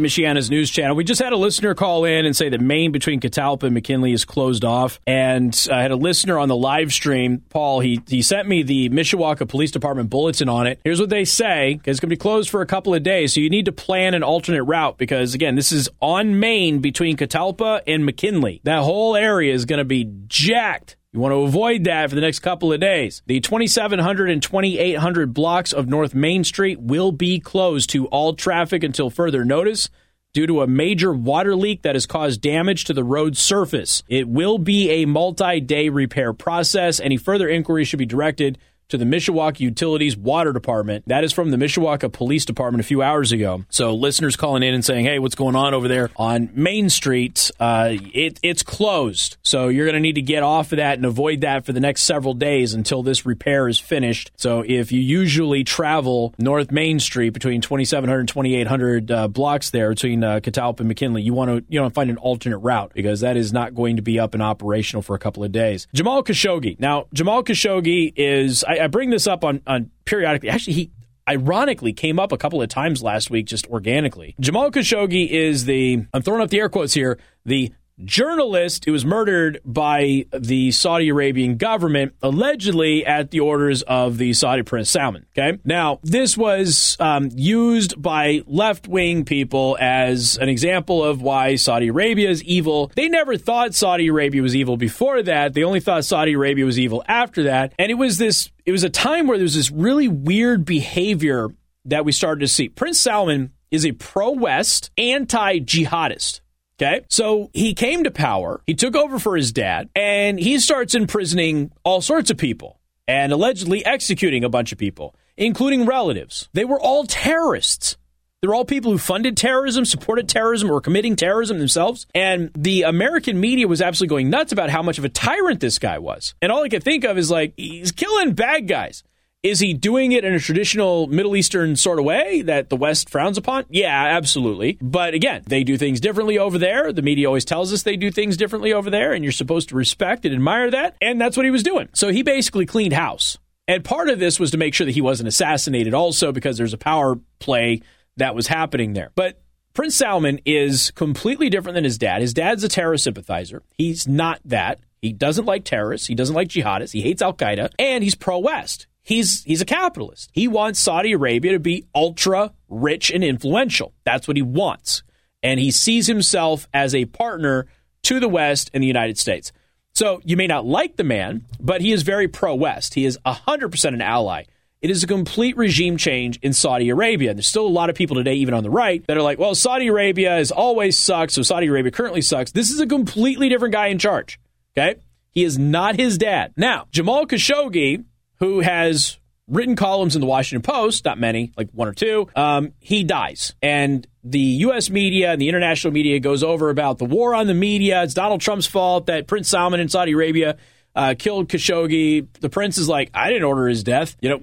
Michiana's 0.00 0.48
news 0.48 0.70
channel. 0.70 0.96
We 0.96 1.04
just 1.04 1.20
had 1.20 1.34
a 1.34 1.36
listener 1.36 1.74
call 1.74 2.06
in 2.06 2.24
and 2.24 2.34
say 2.34 2.48
that 2.48 2.62
Main 2.62 2.92
between 2.92 3.20
Catalpa 3.20 3.64
and 3.64 3.74
McKinley 3.74 4.14
is 4.14 4.24
closed 4.24 4.64
off. 4.64 4.98
And 5.06 5.54
I 5.70 5.82
had 5.82 5.90
a 5.90 5.96
listener 5.96 6.38
on 6.38 6.48
the 6.48 6.56
live 6.56 6.94
stream, 6.94 7.42
Paul, 7.50 7.80
he, 7.80 8.00
he 8.06 8.22
sent 8.22 8.48
me 8.48 8.62
the 8.62 8.88
Mishawaka 8.88 9.46
Police 9.46 9.70
Department 9.70 10.08
bulletin 10.08 10.48
on 10.48 10.66
it. 10.66 10.80
Here's 10.82 10.98
what 10.98 11.10
they 11.10 11.26
say. 11.26 11.78
It's 11.84 12.00
going 12.00 12.08
to 12.08 12.16
be 12.16 12.16
closed 12.16 12.48
for 12.48 12.62
a 12.62 12.66
couple 12.66 12.94
of 12.94 13.02
days, 13.02 13.34
so 13.34 13.40
you 13.40 13.50
need 13.50 13.66
to 13.66 13.72
plan 13.72 14.14
an 14.14 14.22
alternate 14.22 14.64
route 14.64 14.96
because, 14.96 15.34
again, 15.34 15.56
this 15.56 15.72
is 15.72 15.90
on 16.00 16.40
Main 16.40 16.78
between 16.78 17.18
Catalpa 17.18 17.82
and 17.86 18.06
McKinley. 18.06 18.62
That 18.64 18.82
whole 18.82 19.14
area 19.14 19.52
is 19.52 19.66
going 19.66 19.78
to 19.78 19.84
be 19.84 20.10
jacked 20.26 20.96
you 21.14 21.20
want 21.20 21.30
to 21.30 21.42
avoid 21.42 21.84
that 21.84 22.08
for 22.10 22.16
the 22.16 22.20
next 22.20 22.40
couple 22.40 22.72
of 22.72 22.80
days. 22.80 23.22
The 23.26 23.38
2700 23.38 24.28
and 24.28 24.42
2800 24.42 25.32
blocks 25.32 25.72
of 25.72 25.86
North 25.86 26.12
Main 26.12 26.42
Street 26.42 26.80
will 26.80 27.12
be 27.12 27.38
closed 27.38 27.88
to 27.90 28.06
all 28.06 28.34
traffic 28.34 28.82
until 28.82 29.10
further 29.10 29.44
notice 29.44 29.88
due 30.32 30.48
to 30.48 30.62
a 30.62 30.66
major 30.66 31.12
water 31.12 31.54
leak 31.54 31.82
that 31.82 31.94
has 31.94 32.04
caused 32.04 32.40
damage 32.40 32.84
to 32.86 32.92
the 32.92 33.04
road 33.04 33.36
surface. 33.36 34.02
It 34.08 34.28
will 34.28 34.58
be 34.58 34.90
a 34.90 35.04
multi 35.04 35.60
day 35.60 35.88
repair 35.88 36.32
process. 36.32 36.98
Any 36.98 37.16
further 37.16 37.48
inquiry 37.48 37.84
should 37.84 38.00
be 38.00 38.06
directed 38.06 38.58
to 38.88 38.98
the 38.98 39.04
Mishawaka 39.04 39.60
Utilities 39.60 40.16
Water 40.16 40.52
Department. 40.52 41.04
That 41.06 41.24
is 41.24 41.32
from 41.32 41.50
the 41.50 41.56
Mishawaka 41.56 42.12
Police 42.12 42.44
Department 42.44 42.80
a 42.80 42.86
few 42.86 43.02
hours 43.02 43.32
ago. 43.32 43.64
So 43.70 43.94
listeners 43.94 44.36
calling 44.36 44.62
in 44.62 44.74
and 44.74 44.84
saying, 44.84 45.04
"Hey, 45.04 45.18
what's 45.18 45.34
going 45.34 45.56
on 45.56 45.74
over 45.74 45.88
there 45.88 46.10
on 46.16 46.50
Main 46.54 46.90
Street? 46.90 47.50
Uh, 47.58 47.90
it, 47.92 48.38
it's 48.42 48.62
closed, 48.62 49.36
so 49.42 49.68
you're 49.68 49.86
going 49.86 49.94
to 49.94 50.00
need 50.00 50.16
to 50.16 50.22
get 50.22 50.42
off 50.42 50.72
of 50.72 50.76
that 50.76 50.98
and 50.98 51.06
avoid 51.06 51.40
that 51.42 51.64
for 51.64 51.72
the 51.72 51.80
next 51.80 52.02
several 52.02 52.34
days 52.34 52.74
until 52.74 53.02
this 53.02 53.24
repair 53.26 53.68
is 53.68 53.78
finished." 53.78 54.30
So 54.36 54.64
if 54.66 54.92
you 54.92 55.00
usually 55.00 55.64
travel 55.64 56.34
North 56.38 56.70
Main 56.70 57.00
Street 57.00 57.30
between 57.30 57.60
2700 57.60 58.18
and 58.20 58.28
2800 58.28 59.10
uh, 59.10 59.28
blocks 59.28 59.70
there 59.70 59.90
between 59.90 60.22
uh, 60.22 60.40
Catalpa 60.40 60.80
and 60.80 60.88
McKinley, 60.88 61.22
you 61.22 61.32
want 61.34 61.50
to 61.50 61.64
you 61.68 61.80
know 61.80 61.88
find 61.90 62.10
an 62.10 62.16
alternate 62.18 62.58
route 62.58 62.92
because 62.94 63.20
that 63.20 63.36
is 63.36 63.52
not 63.52 63.74
going 63.74 63.96
to 63.96 64.02
be 64.02 64.18
up 64.18 64.34
and 64.34 64.42
operational 64.42 65.02
for 65.02 65.14
a 65.14 65.18
couple 65.18 65.44
of 65.44 65.52
days. 65.52 65.86
Jamal 65.94 66.22
Khashoggi. 66.22 66.78
Now, 66.78 67.06
Jamal 67.12 67.42
Khashoggi 67.42 68.12
is. 68.16 68.64
I, 68.80 68.84
I 68.84 68.86
bring 68.88 69.10
this 69.10 69.26
up 69.26 69.44
on, 69.44 69.60
on 69.66 69.90
periodically. 70.04 70.48
Actually, 70.48 70.74
he 70.74 70.90
ironically 71.28 71.92
came 71.92 72.18
up 72.18 72.32
a 72.32 72.36
couple 72.36 72.60
of 72.60 72.68
times 72.68 73.02
last 73.02 73.30
week 73.30 73.46
just 73.46 73.66
organically. 73.68 74.34
Jamal 74.40 74.70
Khashoggi 74.70 75.28
is 75.28 75.64
the, 75.64 76.04
I'm 76.12 76.22
throwing 76.22 76.42
up 76.42 76.50
the 76.50 76.60
air 76.60 76.68
quotes 76.68 76.94
here, 76.94 77.18
the 77.44 77.72
journalist 78.02 78.84
who 78.84 78.92
was 78.92 79.04
murdered 79.04 79.60
by 79.64 80.26
the 80.32 80.72
Saudi 80.72 81.08
Arabian 81.08 81.56
government, 81.56 82.14
allegedly 82.22 83.06
at 83.06 83.30
the 83.30 83.40
orders 83.40 83.82
of 83.82 84.18
the 84.18 84.32
Saudi 84.32 84.62
Prince 84.62 84.90
Salman. 84.90 85.26
Okay. 85.36 85.58
Now, 85.64 86.00
this 86.02 86.36
was 86.36 86.96
um, 87.00 87.30
used 87.34 88.00
by 88.00 88.42
left 88.46 88.88
wing 88.88 89.24
people 89.24 89.76
as 89.80 90.36
an 90.38 90.48
example 90.48 91.04
of 91.04 91.22
why 91.22 91.56
Saudi 91.56 91.88
Arabia 91.88 92.30
is 92.30 92.42
evil. 92.44 92.90
They 92.94 93.08
never 93.08 93.36
thought 93.36 93.74
Saudi 93.74 94.08
Arabia 94.08 94.42
was 94.42 94.56
evil 94.56 94.76
before 94.76 95.22
that. 95.22 95.54
They 95.54 95.64
only 95.64 95.80
thought 95.80 96.04
Saudi 96.04 96.32
Arabia 96.32 96.64
was 96.64 96.78
evil 96.78 97.04
after 97.06 97.44
that. 97.44 97.72
And 97.78 97.90
it 97.90 97.94
was 97.94 98.18
this, 98.18 98.50
it 98.64 98.72
was 98.72 98.84
a 98.84 98.90
time 98.90 99.26
where 99.26 99.38
there 99.38 99.44
was 99.44 99.54
this 99.54 99.70
really 99.70 100.08
weird 100.08 100.64
behavior 100.64 101.48
that 101.84 102.04
we 102.04 102.12
started 102.12 102.40
to 102.40 102.48
see. 102.48 102.68
Prince 102.68 103.00
Salman 103.00 103.52
is 103.70 103.84
a 103.84 103.92
pro 103.92 104.30
West, 104.30 104.90
anti 104.96 105.58
jihadist. 105.58 106.40
Okay. 106.80 107.04
So 107.08 107.50
he 107.52 107.72
came 107.74 108.04
to 108.04 108.10
power, 108.10 108.60
he 108.66 108.74
took 108.74 108.96
over 108.96 109.18
for 109.18 109.36
his 109.36 109.52
dad, 109.52 109.88
and 109.94 110.38
he 110.38 110.58
starts 110.58 110.94
imprisoning 110.94 111.70
all 111.84 112.00
sorts 112.00 112.30
of 112.30 112.36
people 112.36 112.80
and 113.06 113.32
allegedly 113.32 113.84
executing 113.84 114.44
a 114.44 114.48
bunch 114.48 114.72
of 114.72 114.78
people, 114.78 115.14
including 115.36 115.86
relatives. 115.86 116.48
They 116.52 116.64
were 116.64 116.80
all 116.80 117.04
terrorists. 117.04 117.96
They're 118.40 118.54
all 118.54 118.64
people 118.66 118.92
who 118.92 118.98
funded 118.98 119.38
terrorism, 119.38 119.86
supported 119.86 120.28
terrorism, 120.28 120.70
or 120.70 120.80
committing 120.80 121.16
terrorism 121.16 121.58
themselves. 121.58 122.06
And 122.14 122.50
the 122.54 122.82
American 122.82 123.40
media 123.40 123.66
was 123.66 123.80
absolutely 123.80 124.14
going 124.14 124.30
nuts 124.30 124.52
about 124.52 124.68
how 124.68 124.82
much 124.82 124.98
of 124.98 125.04
a 125.04 125.08
tyrant 125.08 125.60
this 125.60 125.78
guy 125.78 125.98
was. 125.98 126.34
And 126.42 126.52
all 126.52 126.62
I 126.62 126.68
could 126.68 126.82
think 126.82 127.04
of 127.04 127.16
is 127.16 127.30
like, 127.30 127.54
he's 127.56 127.92
killing 127.92 128.34
bad 128.34 128.68
guys. 128.68 129.02
Is 129.44 129.60
he 129.60 129.74
doing 129.74 130.12
it 130.12 130.24
in 130.24 130.32
a 130.32 130.40
traditional 130.40 131.06
Middle 131.06 131.36
Eastern 131.36 131.76
sort 131.76 131.98
of 131.98 132.06
way 132.06 132.40
that 132.40 132.70
the 132.70 132.76
West 132.76 133.10
frowns 133.10 133.36
upon? 133.36 133.66
Yeah, 133.68 134.04
absolutely. 134.16 134.78
But 134.80 135.12
again, 135.12 135.42
they 135.46 135.64
do 135.64 135.76
things 135.76 136.00
differently 136.00 136.38
over 136.38 136.56
there. 136.56 136.94
The 136.94 137.02
media 137.02 137.26
always 137.26 137.44
tells 137.44 137.70
us 137.70 137.82
they 137.82 137.98
do 137.98 138.10
things 138.10 138.38
differently 138.38 138.72
over 138.72 138.88
there, 138.88 139.12
and 139.12 139.22
you're 139.22 139.32
supposed 139.32 139.68
to 139.68 139.76
respect 139.76 140.24
and 140.24 140.34
admire 140.34 140.70
that. 140.70 140.96
And 141.02 141.20
that's 141.20 141.36
what 141.36 141.44
he 141.44 141.50
was 141.50 141.62
doing. 141.62 141.90
So 141.92 142.08
he 142.08 142.22
basically 142.22 142.64
cleaned 142.64 142.94
house. 142.94 143.36
And 143.68 143.84
part 143.84 144.08
of 144.08 144.18
this 144.18 144.40
was 144.40 144.50
to 144.52 144.56
make 144.56 144.72
sure 144.72 144.86
that 144.86 144.94
he 144.94 145.02
wasn't 145.02 145.28
assassinated, 145.28 145.92
also 145.92 146.32
because 146.32 146.56
there's 146.56 146.72
a 146.72 146.78
power 146.78 147.18
play 147.38 147.82
that 148.16 148.34
was 148.34 148.46
happening 148.46 148.94
there. 148.94 149.12
But 149.14 149.42
Prince 149.74 149.96
Salman 149.96 150.40
is 150.46 150.90
completely 150.92 151.50
different 151.50 151.74
than 151.74 151.84
his 151.84 151.98
dad. 151.98 152.22
His 152.22 152.32
dad's 152.32 152.64
a 152.64 152.68
terror 152.68 152.96
sympathizer. 152.96 153.62
He's 153.76 154.08
not 154.08 154.40
that. 154.46 154.80
He 155.02 155.12
doesn't 155.12 155.44
like 155.44 155.64
terrorists. 155.64 156.06
He 156.06 156.14
doesn't 156.14 156.34
like 156.34 156.48
jihadists. 156.48 156.92
He 156.92 157.02
hates 157.02 157.20
Al 157.20 157.34
Qaeda. 157.34 157.72
And 157.78 158.02
he's 158.02 158.14
pro 158.14 158.38
West. 158.38 158.86
He's 159.04 159.44
he's 159.44 159.60
a 159.60 159.66
capitalist. 159.66 160.30
He 160.32 160.48
wants 160.48 160.80
Saudi 160.80 161.12
Arabia 161.12 161.52
to 161.52 161.60
be 161.60 161.86
ultra 161.94 162.52
rich 162.68 163.10
and 163.10 163.22
influential. 163.22 163.92
That's 164.04 164.26
what 164.26 164.36
he 164.36 164.42
wants. 164.42 165.02
And 165.42 165.60
he 165.60 165.70
sees 165.70 166.06
himself 166.06 166.66
as 166.72 166.94
a 166.94 167.04
partner 167.04 167.66
to 168.04 168.18
the 168.18 168.28
West 168.28 168.70
and 168.72 168.82
the 168.82 168.86
United 168.88 169.18
States. 169.18 169.52
So 169.94 170.20
you 170.24 170.36
may 170.36 170.46
not 170.46 170.64
like 170.64 170.96
the 170.96 171.04
man, 171.04 171.44
but 171.60 171.82
he 171.82 171.92
is 171.92 172.02
very 172.02 172.28
pro 172.28 172.54
West. 172.54 172.94
He 172.94 173.04
is 173.04 173.18
100% 173.24 173.84
an 173.84 174.00
ally. 174.00 174.44
It 174.80 174.90
is 174.90 175.02
a 175.02 175.06
complete 175.06 175.56
regime 175.56 175.96
change 175.96 176.38
in 176.42 176.52
Saudi 176.52 176.90
Arabia. 176.90 177.30
And 177.30 177.38
There's 177.38 177.46
still 177.46 177.66
a 177.66 177.68
lot 177.68 177.90
of 177.90 177.96
people 177.96 178.16
today, 178.16 178.34
even 178.34 178.54
on 178.54 178.62
the 178.62 178.70
right, 178.70 179.06
that 179.06 179.16
are 179.16 179.22
like, 179.22 179.38
well, 179.38 179.54
Saudi 179.54 179.86
Arabia 179.86 180.30
has 180.30 180.50
always 180.50 180.98
sucked, 180.98 181.32
so 181.32 181.42
Saudi 181.42 181.68
Arabia 181.68 181.92
currently 181.92 182.20
sucks. 182.22 182.52
This 182.52 182.70
is 182.70 182.80
a 182.80 182.86
completely 182.86 183.48
different 183.48 183.72
guy 183.72 183.86
in 183.86 183.98
charge. 183.98 184.40
Okay? 184.76 185.00
He 185.30 185.44
is 185.44 185.58
not 185.58 185.96
his 185.96 186.18
dad. 186.18 186.52
Now, 186.56 186.86
Jamal 186.90 187.26
Khashoggi 187.26 188.04
who 188.40 188.60
has 188.60 189.18
written 189.48 189.76
columns 189.76 190.14
in 190.14 190.20
the 190.20 190.26
Washington 190.26 190.62
Post, 190.62 191.04
not 191.04 191.18
many, 191.18 191.52
like 191.56 191.68
one 191.72 191.88
or 191.88 191.92
two, 191.92 192.28
um, 192.34 192.72
he 192.78 193.04
dies. 193.04 193.54
And 193.62 194.06
the 194.22 194.38
U.S. 194.38 194.88
media 194.88 195.32
and 195.32 195.40
the 195.40 195.48
international 195.48 195.92
media 195.92 196.18
goes 196.18 196.42
over 196.42 196.70
about 196.70 196.98
the 196.98 197.04
war 197.04 197.34
on 197.34 197.46
the 197.46 197.54
media. 197.54 198.02
It's 198.02 198.14
Donald 198.14 198.40
Trump's 198.40 198.66
fault 198.66 199.06
that 199.06 199.26
Prince 199.26 199.48
Salman 199.48 199.80
in 199.80 199.88
Saudi 199.88 200.12
Arabia 200.12 200.56
uh, 200.94 201.14
killed 201.18 201.48
Khashoggi. 201.48 202.26
The 202.40 202.48
prince 202.48 202.78
is 202.78 202.88
like, 202.88 203.10
I 203.14 203.28
didn't 203.28 203.44
order 203.44 203.66
his 203.66 203.82
death. 203.82 204.16
You 204.20 204.28
know, 204.30 204.40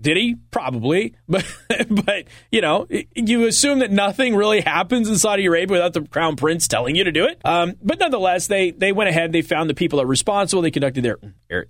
did 0.00 0.16
he? 0.16 0.36
Probably, 0.50 1.14
but 1.28 1.44
but 1.68 2.24
you 2.52 2.60
know, 2.60 2.86
you 3.14 3.46
assume 3.46 3.78
that 3.78 3.90
nothing 3.90 4.36
really 4.36 4.60
happens 4.60 5.08
in 5.08 5.16
Saudi 5.16 5.46
Arabia 5.46 5.76
without 5.76 5.94
the 5.94 6.02
crown 6.02 6.36
prince 6.36 6.68
telling 6.68 6.94
you 6.94 7.04
to 7.04 7.12
do 7.12 7.24
it. 7.26 7.40
Um, 7.44 7.74
but 7.82 7.98
nonetheless, 7.98 8.46
they 8.46 8.70
they 8.70 8.92
went 8.92 9.08
ahead. 9.08 9.32
They 9.32 9.42
found 9.42 9.70
the 9.70 9.74
people 9.74 9.98
that 9.98 10.04
were 10.04 10.10
responsible. 10.10 10.62
They 10.62 10.70
conducted 10.70 11.04
their, 11.04 11.18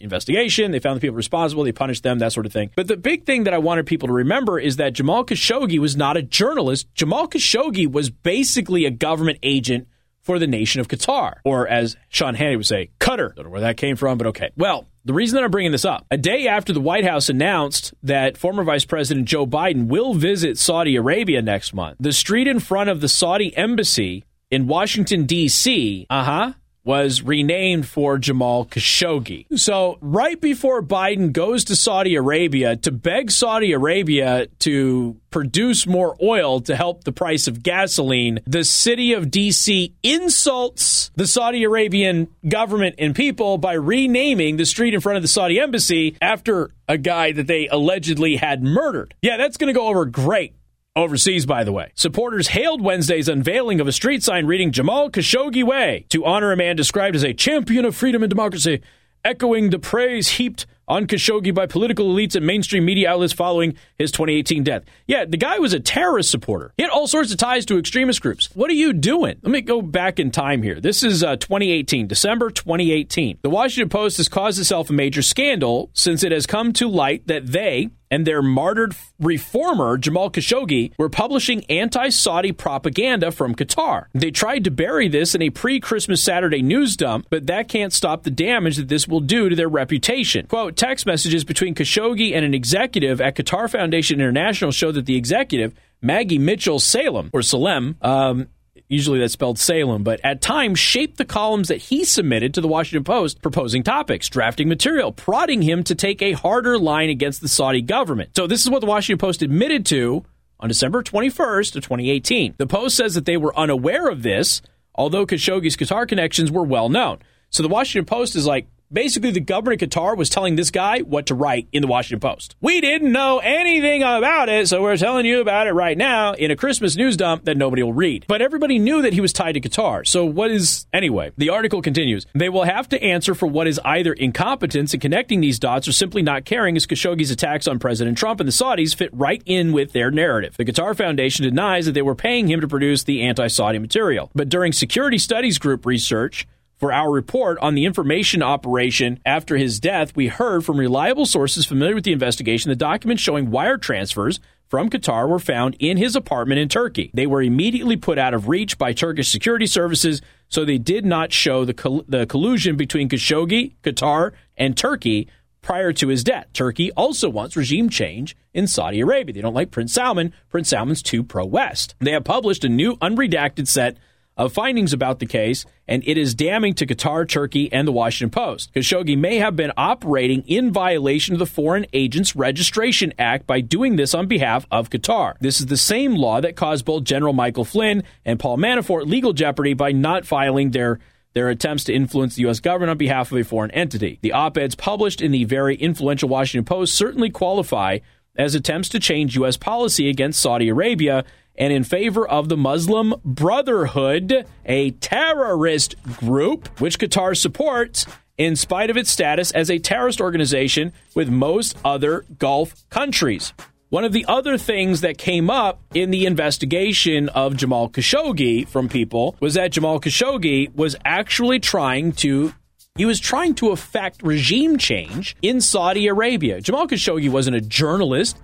investigation. 0.00 0.72
They 0.72 0.80
found 0.80 0.96
the 0.96 1.00
people 1.00 1.16
responsible. 1.16 1.62
They 1.62 1.72
punished 1.72 2.02
them. 2.02 2.18
That 2.18 2.32
sort 2.32 2.46
of 2.46 2.52
thing. 2.52 2.70
But 2.74 2.88
the 2.88 2.96
big 2.96 3.24
thing 3.24 3.44
that 3.44 3.54
I 3.54 3.58
wanted 3.58 3.86
people 3.86 4.08
to 4.08 4.14
remember 4.14 4.58
is 4.58 4.76
that 4.76 4.94
Jamal 4.94 5.24
Khashoggi 5.24 5.78
was 5.78 5.96
not 5.96 6.16
a 6.16 6.22
journalist. 6.22 6.92
Jamal 6.94 7.28
Khashoggi 7.28 7.90
was 7.90 8.10
basically 8.10 8.84
a 8.84 8.90
government 8.90 9.38
agent 9.42 9.86
for 10.24 10.38
the 10.38 10.46
nation 10.46 10.80
of 10.80 10.88
Qatar, 10.88 11.34
or 11.44 11.68
as 11.68 11.96
Sean 12.08 12.34
Hannity 12.34 12.56
would 12.56 12.66
say, 12.66 12.90
Qatar. 12.98 13.34
Don't 13.36 13.44
know 13.44 13.50
where 13.50 13.60
that 13.60 13.76
came 13.76 13.94
from, 13.94 14.18
but 14.18 14.26
okay. 14.28 14.50
Well, 14.56 14.86
the 15.04 15.12
reason 15.12 15.36
that 15.36 15.44
I'm 15.44 15.50
bringing 15.50 15.72
this 15.72 15.84
up, 15.84 16.06
a 16.10 16.16
day 16.16 16.48
after 16.48 16.72
the 16.72 16.80
White 16.80 17.04
House 17.04 17.28
announced 17.28 17.94
that 18.02 18.38
former 18.38 18.64
Vice 18.64 18.86
President 18.86 19.28
Joe 19.28 19.46
Biden 19.46 19.86
will 19.86 20.14
visit 20.14 20.58
Saudi 20.58 20.96
Arabia 20.96 21.42
next 21.42 21.74
month, 21.74 21.98
the 22.00 22.12
street 22.12 22.46
in 22.46 22.58
front 22.58 22.90
of 22.90 23.00
the 23.00 23.08
Saudi 23.08 23.54
embassy 23.56 24.24
in 24.50 24.66
Washington, 24.66 25.26
D.C., 25.26 26.06
uh 26.08 26.24
huh, 26.24 26.52
was 26.84 27.22
renamed 27.22 27.86
for 27.88 28.18
Jamal 28.18 28.66
Khashoggi. 28.66 29.46
So, 29.58 29.98
right 30.00 30.40
before 30.40 30.82
Biden 30.82 31.32
goes 31.32 31.64
to 31.64 31.76
Saudi 31.76 32.14
Arabia 32.14 32.76
to 32.76 32.92
beg 32.92 33.30
Saudi 33.30 33.72
Arabia 33.72 34.46
to 34.60 35.16
produce 35.30 35.86
more 35.86 36.16
oil 36.22 36.60
to 36.60 36.76
help 36.76 37.04
the 37.04 37.12
price 37.12 37.48
of 37.48 37.62
gasoline, 37.62 38.40
the 38.46 38.64
city 38.64 39.14
of 39.14 39.26
DC 39.26 39.92
insults 40.02 41.10
the 41.16 41.26
Saudi 41.26 41.64
Arabian 41.64 42.28
government 42.46 42.96
and 42.98 43.16
people 43.16 43.58
by 43.58 43.72
renaming 43.72 44.56
the 44.56 44.66
street 44.66 44.94
in 44.94 45.00
front 45.00 45.16
of 45.16 45.22
the 45.22 45.28
Saudi 45.28 45.58
embassy 45.58 46.16
after 46.20 46.70
a 46.86 46.98
guy 46.98 47.32
that 47.32 47.46
they 47.46 47.66
allegedly 47.68 48.36
had 48.36 48.62
murdered. 48.62 49.14
Yeah, 49.22 49.38
that's 49.38 49.56
going 49.56 49.72
to 49.72 49.78
go 49.78 49.88
over 49.88 50.04
great 50.04 50.54
Overseas, 50.96 51.44
by 51.44 51.64
the 51.64 51.72
way. 51.72 51.90
Supporters 51.96 52.46
hailed 52.48 52.80
Wednesday's 52.80 53.28
unveiling 53.28 53.80
of 53.80 53.88
a 53.88 53.92
street 53.92 54.22
sign 54.22 54.46
reading 54.46 54.70
Jamal 54.70 55.10
Khashoggi 55.10 55.64
Way 55.64 56.06
to 56.10 56.24
honor 56.24 56.52
a 56.52 56.56
man 56.56 56.76
described 56.76 57.16
as 57.16 57.24
a 57.24 57.34
champion 57.34 57.84
of 57.84 57.96
freedom 57.96 58.22
and 58.22 58.30
democracy, 58.30 58.80
echoing 59.24 59.70
the 59.70 59.80
praise 59.80 60.28
heaped 60.28 60.66
on 60.86 61.08
Khashoggi 61.08 61.52
by 61.52 61.66
political 61.66 62.14
elites 62.14 62.36
and 62.36 62.46
mainstream 62.46 62.84
media 62.84 63.10
outlets 63.10 63.32
following 63.32 63.74
his 63.98 64.12
2018 64.12 64.62
death. 64.62 64.84
Yeah, 65.08 65.24
the 65.24 65.36
guy 65.36 65.58
was 65.58 65.72
a 65.72 65.80
terrorist 65.80 66.30
supporter. 66.30 66.72
He 66.76 66.84
had 66.84 66.92
all 66.92 67.08
sorts 67.08 67.32
of 67.32 67.38
ties 67.38 67.66
to 67.66 67.78
extremist 67.78 68.22
groups. 68.22 68.50
What 68.54 68.70
are 68.70 68.74
you 68.74 68.92
doing? 68.92 69.38
Let 69.42 69.50
me 69.50 69.62
go 69.62 69.82
back 69.82 70.20
in 70.20 70.30
time 70.30 70.62
here. 70.62 70.80
This 70.80 71.02
is 71.02 71.24
uh, 71.24 71.34
2018, 71.34 72.06
December 72.06 72.50
2018. 72.50 73.38
The 73.42 73.50
Washington 73.50 73.88
Post 73.88 74.18
has 74.18 74.28
caused 74.28 74.60
itself 74.60 74.90
a 74.90 74.92
major 74.92 75.22
scandal 75.22 75.90
since 75.92 76.22
it 76.22 76.30
has 76.30 76.46
come 76.46 76.72
to 76.74 76.86
light 76.88 77.26
that 77.26 77.48
they, 77.48 77.88
and 78.14 78.24
their 78.24 78.42
martyred 78.42 78.94
reformer, 79.18 79.98
Jamal 79.98 80.30
Khashoggi, 80.30 80.92
were 80.96 81.08
publishing 81.08 81.64
anti 81.64 82.10
Saudi 82.10 82.52
propaganda 82.52 83.32
from 83.32 83.56
Qatar. 83.56 84.06
They 84.14 84.30
tried 84.30 84.62
to 84.64 84.70
bury 84.70 85.08
this 85.08 85.34
in 85.34 85.42
a 85.42 85.50
pre 85.50 85.80
Christmas 85.80 86.22
Saturday 86.22 86.62
news 86.62 86.96
dump, 86.96 87.26
but 87.28 87.48
that 87.48 87.68
can't 87.68 87.92
stop 87.92 88.22
the 88.22 88.30
damage 88.30 88.76
that 88.76 88.86
this 88.86 89.08
will 89.08 89.18
do 89.18 89.48
to 89.48 89.56
their 89.56 89.68
reputation. 89.68 90.46
Quote 90.46 90.76
Text 90.76 91.06
messages 91.06 91.42
between 91.42 91.74
Khashoggi 91.74 92.36
and 92.36 92.44
an 92.44 92.54
executive 92.54 93.20
at 93.20 93.34
Qatar 93.34 93.68
Foundation 93.68 94.20
International 94.20 94.70
show 94.70 94.92
that 94.92 95.06
the 95.06 95.16
executive, 95.16 95.74
Maggie 96.00 96.38
Mitchell 96.38 96.78
Salem, 96.78 97.30
or 97.32 97.42
Salem, 97.42 97.96
um, 98.00 98.46
usually 98.88 99.18
that's 99.18 99.32
spelled 99.32 99.58
Salem, 99.58 100.02
but 100.02 100.20
at 100.22 100.40
times 100.40 100.78
shaped 100.78 101.16
the 101.16 101.24
columns 101.24 101.68
that 101.68 101.78
he 101.78 102.04
submitted 102.04 102.54
to 102.54 102.60
the 102.60 102.68
Washington 102.68 103.04
Post 103.04 103.42
proposing 103.42 103.82
topics, 103.82 104.28
drafting 104.28 104.68
material, 104.68 105.12
prodding 105.12 105.62
him 105.62 105.82
to 105.84 105.94
take 105.94 106.22
a 106.22 106.32
harder 106.32 106.78
line 106.78 107.08
against 107.08 107.40
the 107.40 107.48
Saudi 107.48 107.82
government. 107.82 108.30
So 108.36 108.46
this 108.46 108.62
is 108.62 108.70
what 108.70 108.80
the 108.80 108.86
Washington 108.86 109.18
Post 109.18 109.42
admitted 109.42 109.86
to 109.86 110.24
on 110.60 110.68
December 110.68 111.02
21st 111.02 111.76
of 111.76 111.82
2018. 111.82 112.54
The 112.58 112.66
Post 112.66 112.96
says 112.96 113.14
that 113.14 113.24
they 113.24 113.36
were 113.36 113.56
unaware 113.58 114.08
of 114.08 114.22
this, 114.22 114.62
although 114.94 115.26
Khashoggi's 115.26 115.76
Qatar 115.76 116.06
connections 116.06 116.50
were 116.50 116.64
well 116.64 116.88
known. 116.88 117.18
So 117.50 117.62
the 117.62 117.68
Washington 117.68 118.06
Post 118.06 118.36
is 118.36 118.46
like, 118.46 118.66
Basically, 118.94 119.32
the 119.32 119.40
government 119.40 119.82
of 119.82 119.90
Qatar 119.90 120.16
was 120.16 120.30
telling 120.30 120.54
this 120.54 120.70
guy 120.70 121.00
what 121.00 121.26
to 121.26 121.34
write 121.34 121.66
in 121.72 121.82
the 121.82 121.88
Washington 121.88 122.20
Post. 122.20 122.54
We 122.60 122.80
didn't 122.80 123.10
know 123.10 123.40
anything 123.40 124.04
about 124.04 124.48
it, 124.48 124.68
so 124.68 124.80
we're 124.80 124.96
telling 124.96 125.26
you 125.26 125.40
about 125.40 125.66
it 125.66 125.72
right 125.72 125.98
now 125.98 126.34
in 126.34 126.52
a 126.52 126.56
Christmas 126.56 126.94
news 126.94 127.16
dump 127.16 127.44
that 127.46 127.56
nobody 127.56 127.82
will 127.82 127.92
read. 127.92 128.24
But 128.28 128.40
everybody 128.40 128.78
knew 128.78 129.02
that 129.02 129.12
he 129.12 129.20
was 129.20 129.32
tied 129.32 129.52
to 129.52 129.60
Qatar. 129.60 130.06
So 130.06 130.24
what 130.24 130.52
is 130.52 130.86
anyway? 130.92 131.32
The 131.36 131.50
article 131.50 131.82
continues. 131.82 132.24
They 132.34 132.48
will 132.48 132.62
have 132.62 132.88
to 132.90 133.02
answer 133.02 133.34
for 133.34 133.48
what 133.48 133.66
is 133.66 133.80
either 133.84 134.12
incompetence 134.12 134.94
in 134.94 135.00
connecting 135.00 135.40
these 135.40 135.58
dots 135.58 135.88
or 135.88 135.92
simply 135.92 136.22
not 136.22 136.44
caring 136.44 136.76
as 136.76 136.86
Khashoggi's 136.86 137.32
attacks 137.32 137.66
on 137.66 137.80
President 137.80 138.16
Trump 138.16 138.38
and 138.38 138.46
the 138.46 138.52
Saudis 138.52 138.94
fit 138.94 139.10
right 139.12 139.42
in 139.44 139.72
with 139.72 139.90
their 139.90 140.12
narrative. 140.12 140.56
The 140.56 140.64
Qatar 140.64 140.96
Foundation 140.96 141.44
denies 141.44 141.86
that 141.86 141.92
they 141.92 142.02
were 142.02 142.14
paying 142.14 142.46
him 142.46 142.60
to 142.60 142.68
produce 142.68 143.02
the 143.02 143.22
anti-Saudi 143.22 143.80
material. 143.80 144.30
But 144.36 144.48
during 144.48 144.72
Security 144.72 145.18
Studies 145.18 145.58
Group 145.58 145.84
research, 145.84 146.46
For 146.76 146.92
our 146.92 147.10
report 147.10 147.58
on 147.58 147.74
the 147.74 147.84
information 147.84 148.42
operation 148.42 149.20
after 149.24 149.56
his 149.56 149.78
death, 149.78 150.16
we 150.16 150.26
heard 150.26 150.64
from 150.64 150.78
reliable 150.78 151.24
sources 151.24 151.64
familiar 151.64 151.94
with 151.94 152.04
the 152.04 152.12
investigation 152.12 152.68
the 152.68 152.76
documents 152.76 153.22
showing 153.22 153.50
wire 153.50 153.78
transfers 153.78 154.40
from 154.66 154.90
Qatar 154.90 155.28
were 155.28 155.38
found 155.38 155.76
in 155.78 155.96
his 155.96 156.16
apartment 156.16 156.58
in 156.58 156.68
Turkey. 156.68 157.10
They 157.14 157.28
were 157.28 157.42
immediately 157.42 157.96
put 157.96 158.18
out 158.18 158.34
of 158.34 158.48
reach 158.48 158.76
by 158.76 158.92
Turkish 158.92 159.28
security 159.28 159.66
services, 159.66 160.20
so 160.48 160.64
they 160.64 160.78
did 160.78 161.04
not 161.04 161.32
show 161.32 161.64
the, 161.64 161.74
coll- 161.74 162.04
the 162.08 162.26
collusion 162.26 162.76
between 162.76 163.08
Khashoggi, 163.08 163.76
Qatar, 163.82 164.32
and 164.56 164.76
Turkey 164.76 165.28
prior 165.62 165.92
to 165.92 166.08
his 166.08 166.24
death. 166.24 166.46
Turkey 166.52 166.90
also 166.92 167.28
wants 167.28 167.56
regime 167.56 167.88
change 167.88 168.36
in 168.52 168.66
Saudi 168.66 169.00
Arabia. 169.00 169.32
They 169.32 169.40
don't 169.40 169.54
like 169.54 169.70
Prince 169.70 169.92
Salman. 169.92 170.32
Prince 170.50 170.68
Salman's 170.70 171.02
too 171.02 171.22
pro 171.22 171.44
West. 171.44 171.94
They 172.00 172.12
have 172.12 172.24
published 172.24 172.64
a 172.64 172.68
new 172.68 172.96
unredacted 172.96 173.68
set 173.68 173.96
of 174.36 174.52
findings 174.52 174.92
about 174.92 175.18
the 175.20 175.26
case, 175.26 175.64
and 175.86 176.02
it 176.06 176.18
is 176.18 176.34
damning 176.34 176.74
to 176.74 176.86
Qatar, 176.86 177.28
Turkey, 177.28 177.72
and 177.72 177.86
the 177.86 177.92
Washington 177.92 178.30
Post. 178.30 178.72
Khashoggi 178.74 179.16
may 179.16 179.36
have 179.36 179.54
been 179.54 179.72
operating 179.76 180.42
in 180.46 180.72
violation 180.72 181.34
of 181.34 181.38
the 181.38 181.46
Foreign 181.46 181.86
Agents 181.92 182.34
Registration 182.34 183.12
Act 183.18 183.46
by 183.46 183.60
doing 183.60 183.96
this 183.96 184.14
on 184.14 184.26
behalf 184.26 184.66
of 184.70 184.90
Qatar. 184.90 185.34
This 185.40 185.60
is 185.60 185.66
the 185.66 185.76
same 185.76 186.14
law 186.14 186.40
that 186.40 186.56
caused 186.56 186.84
both 186.84 187.04
General 187.04 187.32
Michael 187.32 187.64
Flynn 187.64 188.02
and 188.24 188.40
Paul 188.40 188.58
Manafort 188.58 189.06
legal 189.06 189.32
jeopardy 189.32 189.74
by 189.74 189.92
not 189.92 190.26
filing 190.26 190.70
their 190.70 190.98
their 191.34 191.48
attempts 191.48 191.82
to 191.82 191.92
influence 191.92 192.36
the 192.36 192.42
U.S. 192.42 192.60
government 192.60 192.90
on 192.90 192.96
behalf 192.96 193.32
of 193.32 193.38
a 193.38 193.42
foreign 193.42 193.72
entity. 193.72 194.20
The 194.22 194.30
op 194.30 194.56
eds 194.56 194.76
published 194.76 195.20
in 195.20 195.32
the 195.32 195.42
very 195.42 195.74
influential 195.74 196.28
Washington 196.28 196.64
Post 196.64 196.94
certainly 196.94 197.28
qualify 197.28 197.98
as 198.36 198.54
attempts 198.54 198.88
to 198.90 199.00
change 199.00 199.36
U.S. 199.36 199.56
policy 199.56 200.08
against 200.08 200.40
Saudi 200.40 200.68
Arabia 200.68 201.24
and 201.56 201.72
in 201.72 201.84
favor 201.84 202.26
of 202.26 202.48
the 202.48 202.56
Muslim 202.56 203.14
Brotherhood, 203.24 204.46
a 204.66 204.90
terrorist 204.92 205.94
group 206.02 206.80
which 206.80 206.98
Qatar 206.98 207.36
supports 207.36 208.06
in 208.36 208.56
spite 208.56 208.90
of 208.90 208.96
its 208.96 209.10
status 209.10 209.52
as 209.52 209.70
a 209.70 209.78
terrorist 209.78 210.20
organization 210.20 210.92
with 211.14 211.28
most 211.28 211.76
other 211.84 212.24
Gulf 212.38 212.88
countries. 212.90 213.52
One 213.90 214.04
of 214.04 214.12
the 214.12 214.24
other 214.26 214.58
things 214.58 215.02
that 215.02 215.18
came 215.18 215.48
up 215.48 215.80
in 215.94 216.10
the 216.10 216.26
investigation 216.26 217.28
of 217.28 217.56
Jamal 217.56 217.88
Khashoggi 217.88 218.66
from 218.66 218.88
people 218.88 219.36
was 219.38 219.54
that 219.54 219.70
Jamal 219.70 220.00
Khashoggi 220.00 220.74
was 220.74 220.96
actually 221.04 221.60
trying 221.60 222.10
to 222.14 222.52
he 222.96 223.04
was 223.04 223.18
trying 223.18 223.54
to 223.56 223.72
affect 223.72 224.22
regime 224.22 224.78
change 224.78 225.34
in 225.42 225.60
Saudi 225.60 226.06
Arabia. 226.06 226.60
Jamal 226.60 226.86
Khashoggi 226.86 227.28
wasn't 227.28 227.56
a 227.56 227.60
journalist. 227.60 228.38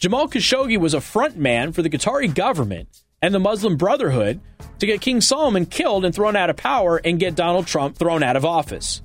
Jamal 0.00 0.26
Khashoggi 0.26 0.78
was 0.78 0.94
a 0.94 1.00
front 1.00 1.36
man 1.36 1.72
for 1.72 1.80
the 1.80 1.88
Qatari 1.88 2.34
government 2.34 2.88
and 3.22 3.32
the 3.32 3.38
Muslim 3.38 3.76
Brotherhood 3.76 4.40
to 4.80 4.86
get 4.86 5.00
King 5.00 5.20
Salman 5.20 5.66
killed 5.66 6.04
and 6.04 6.12
thrown 6.12 6.34
out 6.34 6.50
of 6.50 6.56
power 6.56 6.96
and 7.04 7.20
get 7.20 7.36
Donald 7.36 7.68
Trump 7.68 7.96
thrown 7.96 8.24
out 8.24 8.34
of 8.34 8.44
office. 8.44 9.00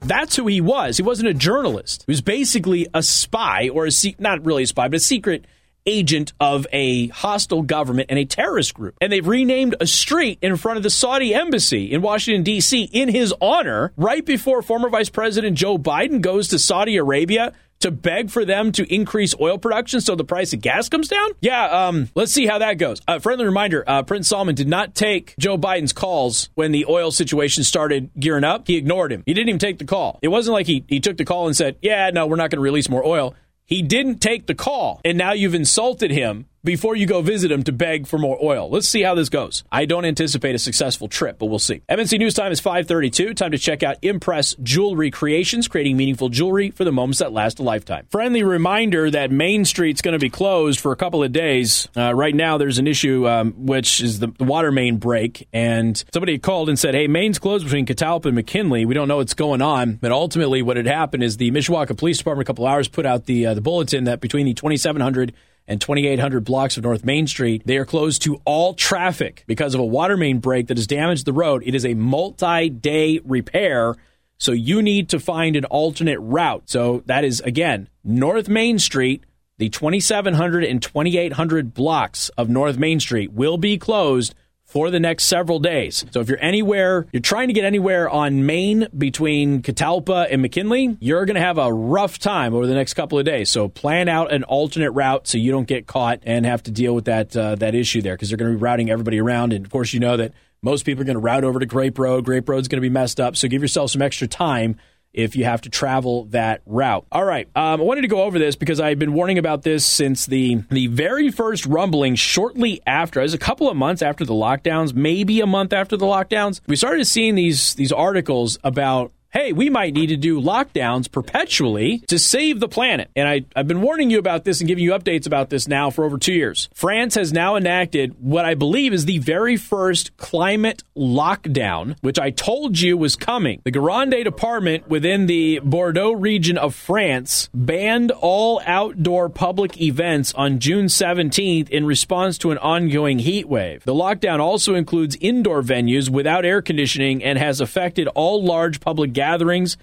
That's 0.00 0.34
who 0.34 0.46
he 0.46 0.62
was. 0.62 0.96
He 0.96 1.02
wasn't 1.02 1.28
a 1.28 1.34
journalist. 1.34 2.04
He 2.06 2.12
was 2.12 2.22
basically 2.22 2.86
a 2.94 3.02
spy, 3.02 3.68
or 3.68 3.84
a 3.84 3.90
se- 3.90 4.16
not 4.18 4.46
really 4.46 4.62
a 4.62 4.66
spy, 4.66 4.88
but 4.88 4.96
a 4.96 5.00
secret 5.00 5.44
agent 5.86 6.32
of 6.40 6.66
a 6.72 7.08
hostile 7.08 7.62
government 7.62 8.06
and 8.10 8.18
a 8.18 8.24
terrorist 8.24 8.74
group. 8.74 8.96
And 9.00 9.12
they've 9.12 9.26
renamed 9.26 9.76
a 9.80 9.86
street 9.86 10.38
in 10.42 10.56
front 10.56 10.76
of 10.76 10.82
the 10.82 10.90
Saudi 10.90 11.34
embassy 11.34 11.92
in 11.92 12.02
Washington, 12.02 12.42
D.C. 12.42 12.82
in 12.84 13.08
his 13.08 13.34
honor 13.40 13.92
right 13.96 14.24
before 14.24 14.62
former 14.62 14.88
Vice 14.88 15.08
President 15.08 15.56
Joe 15.56 15.78
Biden 15.78 16.20
goes 16.20 16.48
to 16.48 16.58
Saudi 16.58 16.96
Arabia 16.96 17.52
to 17.82 17.90
beg 17.90 18.30
for 18.30 18.44
them 18.44 18.72
to 18.72 18.94
increase 18.94 19.34
oil 19.40 19.58
production 19.58 20.00
so 20.00 20.14
the 20.14 20.24
price 20.24 20.52
of 20.52 20.60
gas 20.60 20.88
comes 20.88 21.08
down? 21.08 21.30
Yeah, 21.40 21.88
um, 21.88 22.08
let's 22.14 22.32
see 22.32 22.46
how 22.46 22.58
that 22.58 22.78
goes. 22.78 23.00
A 23.08 23.12
uh, 23.12 23.18
friendly 23.18 23.44
reminder 23.44 23.84
uh, 23.86 24.04
Prince 24.04 24.28
Salman 24.28 24.54
did 24.54 24.68
not 24.68 24.94
take 24.94 25.34
Joe 25.38 25.58
Biden's 25.58 25.92
calls 25.92 26.48
when 26.54 26.72
the 26.72 26.86
oil 26.88 27.10
situation 27.10 27.64
started 27.64 28.10
gearing 28.18 28.44
up. 28.44 28.68
He 28.68 28.76
ignored 28.76 29.12
him. 29.12 29.24
He 29.26 29.34
didn't 29.34 29.48
even 29.48 29.58
take 29.58 29.78
the 29.78 29.84
call. 29.84 30.20
It 30.22 30.28
wasn't 30.28 30.54
like 30.54 30.66
he, 30.66 30.84
he 30.86 31.00
took 31.00 31.16
the 31.16 31.24
call 31.24 31.46
and 31.46 31.56
said, 31.56 31.76
Yeah, 31.82 32.10
no, 32.10 32.26
we're 32.26 32.36
not 32.36 32.50
going 32.50 32.58
to 32.58 32.62
release 32.62 32.88
more 32.88 33.04
oil. 33.04 33.34
He 33.64 33.82
didn't 33.82 34.20
take 34.20 34.46
the 34.46 34.54
call, 34.54 35.00
and 35.04 35.16
now 35.16 35.32
you've 35.32 35.54
insulted 35.54 36.10
him 36.10 36.46
before 36.64 36.94
you 36.94 37.06
go 37.06 37.22
visit 37.22 37.50
him 37.50 37.64
to 37.64 37.72
beg 37.72 38.06
for 38.06 38.18
more 38.18 38.38
oil. 38.40 38.70
Let's 38.70 38.88
see 38.88 39.02
how 39.02 39.14
this 39.14 39.28
goes. 39.28 39.64
I 39.72 39.84
don't 39.84 40.04
anticipate 40.04 40.54
a 40.54 40.58
successful 40.58 41.08
trip, 41.08 41.38
but 41.38 41.46
we'll 41.46 41.58
see. 41.58 41.82
MNC 41.88 42.18
News 42.18 42.34
Time 42.34 42.52
is 42.52 42.60
532. 42.60 43.34
Time 43.34 43.50
to 43.50 43.58
check 43.58 43.82
out 43.82 43.96
Impress 44.02 44.54
Jewelry 44.62 45.10
Creations, 45.10 45.66
creating 45.66 45.96
meaningful 45.96 46.28
jewelry 46.28 46.70
for 46.70 46.84
the 46.84 46.92
moments 46.92 47.18
that 47.18 47.32
last 47.32 47.58
a 47.58 47.62
lifetime. 47.64 48.06
Friendly 48.10 48.44
reminder 48.44 49.10
that 49.10 49.32
Main 49.32 49.64
Street's 49.64 50.02
going 50.02 50.12
to 50.12 50.20
be 50.20 50.30
closed 50.30 50.78
for 50.78 50.92
a 50.92 50.96
couple 50.96 51.24
of 51.24 51.32
days. 51.32 51.88
Uh, 51.96 52.14
right 52.14 52.34
now, 52.34 52.58
there's 52.58 52.78
an 52.78 52.86
issue, 52.86 53.28
um, 53.28 53.52
which 53.66 54.00
is 54.00 54.20
the, 54.20 54.28
the, 54.28 54.44
water 54.44 54.70
main 54.70 54.98
break, 54.98 55.48
and 55.52 56.04
somebody 56.12 56.38
called 56.38 56.68
and 56.68 56.78
said, 56.78 56.94
hey, 56.94 57.08
Main's 57.08 57.38
closed 57.38 57.64
between 57.64 57.86
Catalpa 57.86 58.26
and 58.26 58.34
McKinley. 58.34 58.84
We 58.84 58.94
don't 58.94 59.08
know 59.08 59.16
what's 59.16 59.34
going 59.34 59.62
on. 59.62 59.94
But 59.94 60.12
ultimately, 60.12 60.62
what 60.62 60.76
had 60.76 60.86
happened 60.86 61.22
is 61.22 61.38
the 61.38 61.50
Mishawaka 61.50 61.96
Police 61.96 62.18
Department 62.18 62.46
a 62.46 62.48
couple 62.48 62.66
hours 62.66 62.86
put 62.86 63.06
out 63.06 63.26
the, 63.26 63.46
uh, 63.46 63.54
the 63.54 63.60
bulletin 63.60 64.04
that 64.04 64.20
between 64.20 64.46
the 64.46 64.54
2700 64.54 65.32
and 65.66 65.80
2800 65.80 66.44
blocks 66.44 66.76
of 66.76 66.84
North 66.84 67.04
Main 67.04 67.26
Street. 67.26 67.62
They 67.64 67.76
are 67.76 67.84
closed 67.84 68.22
to 68.22 68.40
all 68.44 68.74
traffic 68.74 69.44
because 69.46 69.74
of 69.74 69.80
a 69.80 69.84
water 69.84 70.16
main 70.16 70.38
break 70.38 70.66
that 70.68 70.76
has 70.76 70.86
damaged 70.86 71.24
the 71.24 71.32
road. 71.32 71.62
It 71.64 71.74
is 71.74 71.84
a 71.84 71.94
multi 71.94 72.68
day 72.68 73.20
repair. 73.24 73.96
So 74.38 74.52
you 74.52 74.82
need 74.82 75.08
to 75.10 75.20
find 75.20 75.54
an 75.54 75.64
alternate 75.66 76.18
route. 76.18 76.64
So 76.66 77.02
that 77.06 77.24
is, 77.24 77.40
again, 77.40 77.88
North 78.02 78.48
Main 78.48 78.80
Street, 78.80 79.24
the 79.58 79.68
2700 79.68 80.64
and 80.64 80.82
2800 80.82 81.72
blocks 81.72 82.28
of 82.30 82.48
North 82.48 82.76
Main 82.76 82.98
Street 82.98 83.32
will 83.32 83.56
be 83.56 83.78
closed 83.78 84.34
for 84.72 84.90
the 84.90 84.98
next 84.98 85.24
several 85.24 85.58
days. 85.58 86.02
So 86.12 86.20
if 86.20 86.30
you're 86.30 86.42
anywhere, 86.42 87.06
you're 87.12 87.20
trying 87.20 87.48
to 87.48 87.52
get 87.52 87.64
anywhere 87.64 88.08
on 88.08 88.46
Main 88.46 88.88
between 88.96 89.60
Catalpa 89.60 90.28
and 90.30 90.40
McKinley, 90.40 90.96
you're 90.98 91.26
going 91.26 91.34
to 91.34 91.42
have 91.42 91.58
a 91.58 91.70
rough 91.70 92.18
time 92.18 92.54
over 92.54 92.66
the 92.66 92.72
next 92.72 92.94
couple 92.94 93.18
of 93.18 93.26
days. 93.26 93.50
So 93.50 93.68
plan 93.68 94.08
out 94.08 94.32
an 94.32 94.44
alternate 94.44 94.92
route 94.92 95.28
so 95.28 95.36
you 95.36 95.52
don't 95.52 95.68
get 95.68 95.86
caught 95.86 96.20
and 96.22 96.46
have 96.46 96.62
to 96.62 96.70
deal 96.70 96.94
with 96.94 97.04
that 97.04 97.36
uh, 97.36 97.54
that 97.56 97.74
issue 97.74 98.00
there 98.00 98.14
because 98.14 98.30
they're 98.30 98.38
going 98.38 98.50
to 98.50 98.56
be 98.56 98.62
routing 98.62 98.88
everybody 98.88 99.20
around. 99.20 99.52
And 99.52 99.62
of 99.62 99.70
course, 99.70 99.92
you 99.92 100.00
know 100.00 100.16
that 100.16 100.32
most 100.62 100.86
people 100.86 101.02
are 101.02 101.04
going 101.04 101.16
to 101.16 101.20
route 101.20 101.44
over 101.44 101.58
to 101.58 101.66
Grape 101.66 101.98
Road. 101.98 102.24
Grape 102.24 102.48
Road's 102.48 102.68
going 102.68 102.78
to 102.78 102.88
be 102.88 102.88
messed 102.88 103.20
up. 103.20 103.36
So 103.36 103.48
give 103.48 103.60
yourself 103.60 103.90
some 103.90 104.00
extra 104.00 104.26
time 104.26 104.76
if 105.12 105.36
you 105.36 105.44
have 105.44 105.60
to 105.62 105.70
travel 105.70 106.24
that 106.26 106.62
route. 106.66 107.06
All 107.12 107.24
right, 107.24 107.48
um, 107.54 107.80
I 107.80 107.84
wanted 107.84 108.02
to 108.02 108.08
go 108.08 108.22
over 108.22 108.38
this 108.38 108.56
because 108.56 108.80
I've 108.80 108.98
been 108.98 109.12
warning 109.12 109.38
about 109.38 109.62
this 109.62 109.84
since 109.84 110.26
the 110.26 110.62
the 110.70 110.86
very 110.88 111.30
first 111.30 111.66
rumbling 111.66 112.14
shortly 112.14 112.80
after. 112.86 113.20
It 113.20 113.24
was 113.24 113.34
a 113.34 113.38
couple 113.38 113.68
of 113.68 113.76
months 113.76 114.02
after 114.02 114.24
the 114.24 114.34
lockdowns, 114.34 114.94
maybe 114.94 115.40
a 115.40 115.46
month 115.46 115.72
after 115.72 115.96
the 115.96 116.06
lockdowns. 116.06 116.60
We 116.66 116.76
started 116.76 117.04
seeing 117.06 117.34
these 117.34 117.74
these 117.74 117.92
articles 117.92 118.58
about 118.64 119.12
hey, 119.32 119.52
we 119.52 119.70
might 119.70 119.94
need 119.94 120.08
to 120.08 120.16
do 120.16 120.40
lockdowns 120.40 121.10
perpetually 121.10 122.00
to 122.00 122.18
save 122.18 122.60
the 122.60 122.68
planet. 122.68 123.10
And 123.16 123.26
I, 123.26 123.44
have 123.56 123.66
been 123.66 123.80
warning 123.80 124.10
you 124.10 124.18
about 124.18 124.44
this 124.44 124.60
and 124.60 124.68
giving 124.68 124.84
you 124.84 124.92
updates 124.92 125.26
about 125.26 125.48
this 125.48 125.66
now 125.66 125.90
for 125.90 126.04
over 126.04 126.18
two 126.18 126.34
years. 126.34 126.68
France 126.74 127.14
has 127.14 127.32
now 127.32 127.56
enacted 127.56 128.14
what 128.20 128.44
I 128.44 128.54
believe 128.54 128.92
is 128.92 129.06
the 129.06 129.18
very 129.18 129.56
first 129.56 130.16
climate 130.18 130.82
lockdown, 130.94 131.96
which 132.02 132.18
I 132.18 132.30
told 132.30 132.78
you 132.78 132.98
was 132.98 133.16
coming. 133.16 133.62
The 133.64 133.72
Gironde 133.72 134.22
department 134.22 134.88
within 134.88 135.26
the 135.26 135.60
Bordeaux 135.60 136.12
region 136.12 136.58
of 136.58 136.74
France 136.74 137.48
banned 137.54 138.10
all 138.10 138.60
outdoor 138.66 139.30
public 139.30 139.80
events 139.80 140.34
on 140.34 140.58
June 140.58 140.86
17th 140.86 141.70
in 141.70 141.86
response 141.86 142.36
to 142.38 142.50
an 142.50 142.58
ongoing 142.58 143.18
heat 143.18 143.48
wave. 143.48 143.82
The 143.84 143.94
lockdown 143.94 144.40
also 144.40 144.74
includes 144.74 145.16
indoor 145.20 145.62
venues 145.62 146.10
without 146.10 146.44
air 146.44 146.60
conditioning 146.60 147.24
and 147.24 147.38
has 147.38 147.62
affected 147.62 148.08
all 148.08 148.44
large 148.44 148.80
public 148.80 149.14
gatherings. 149.14 149.21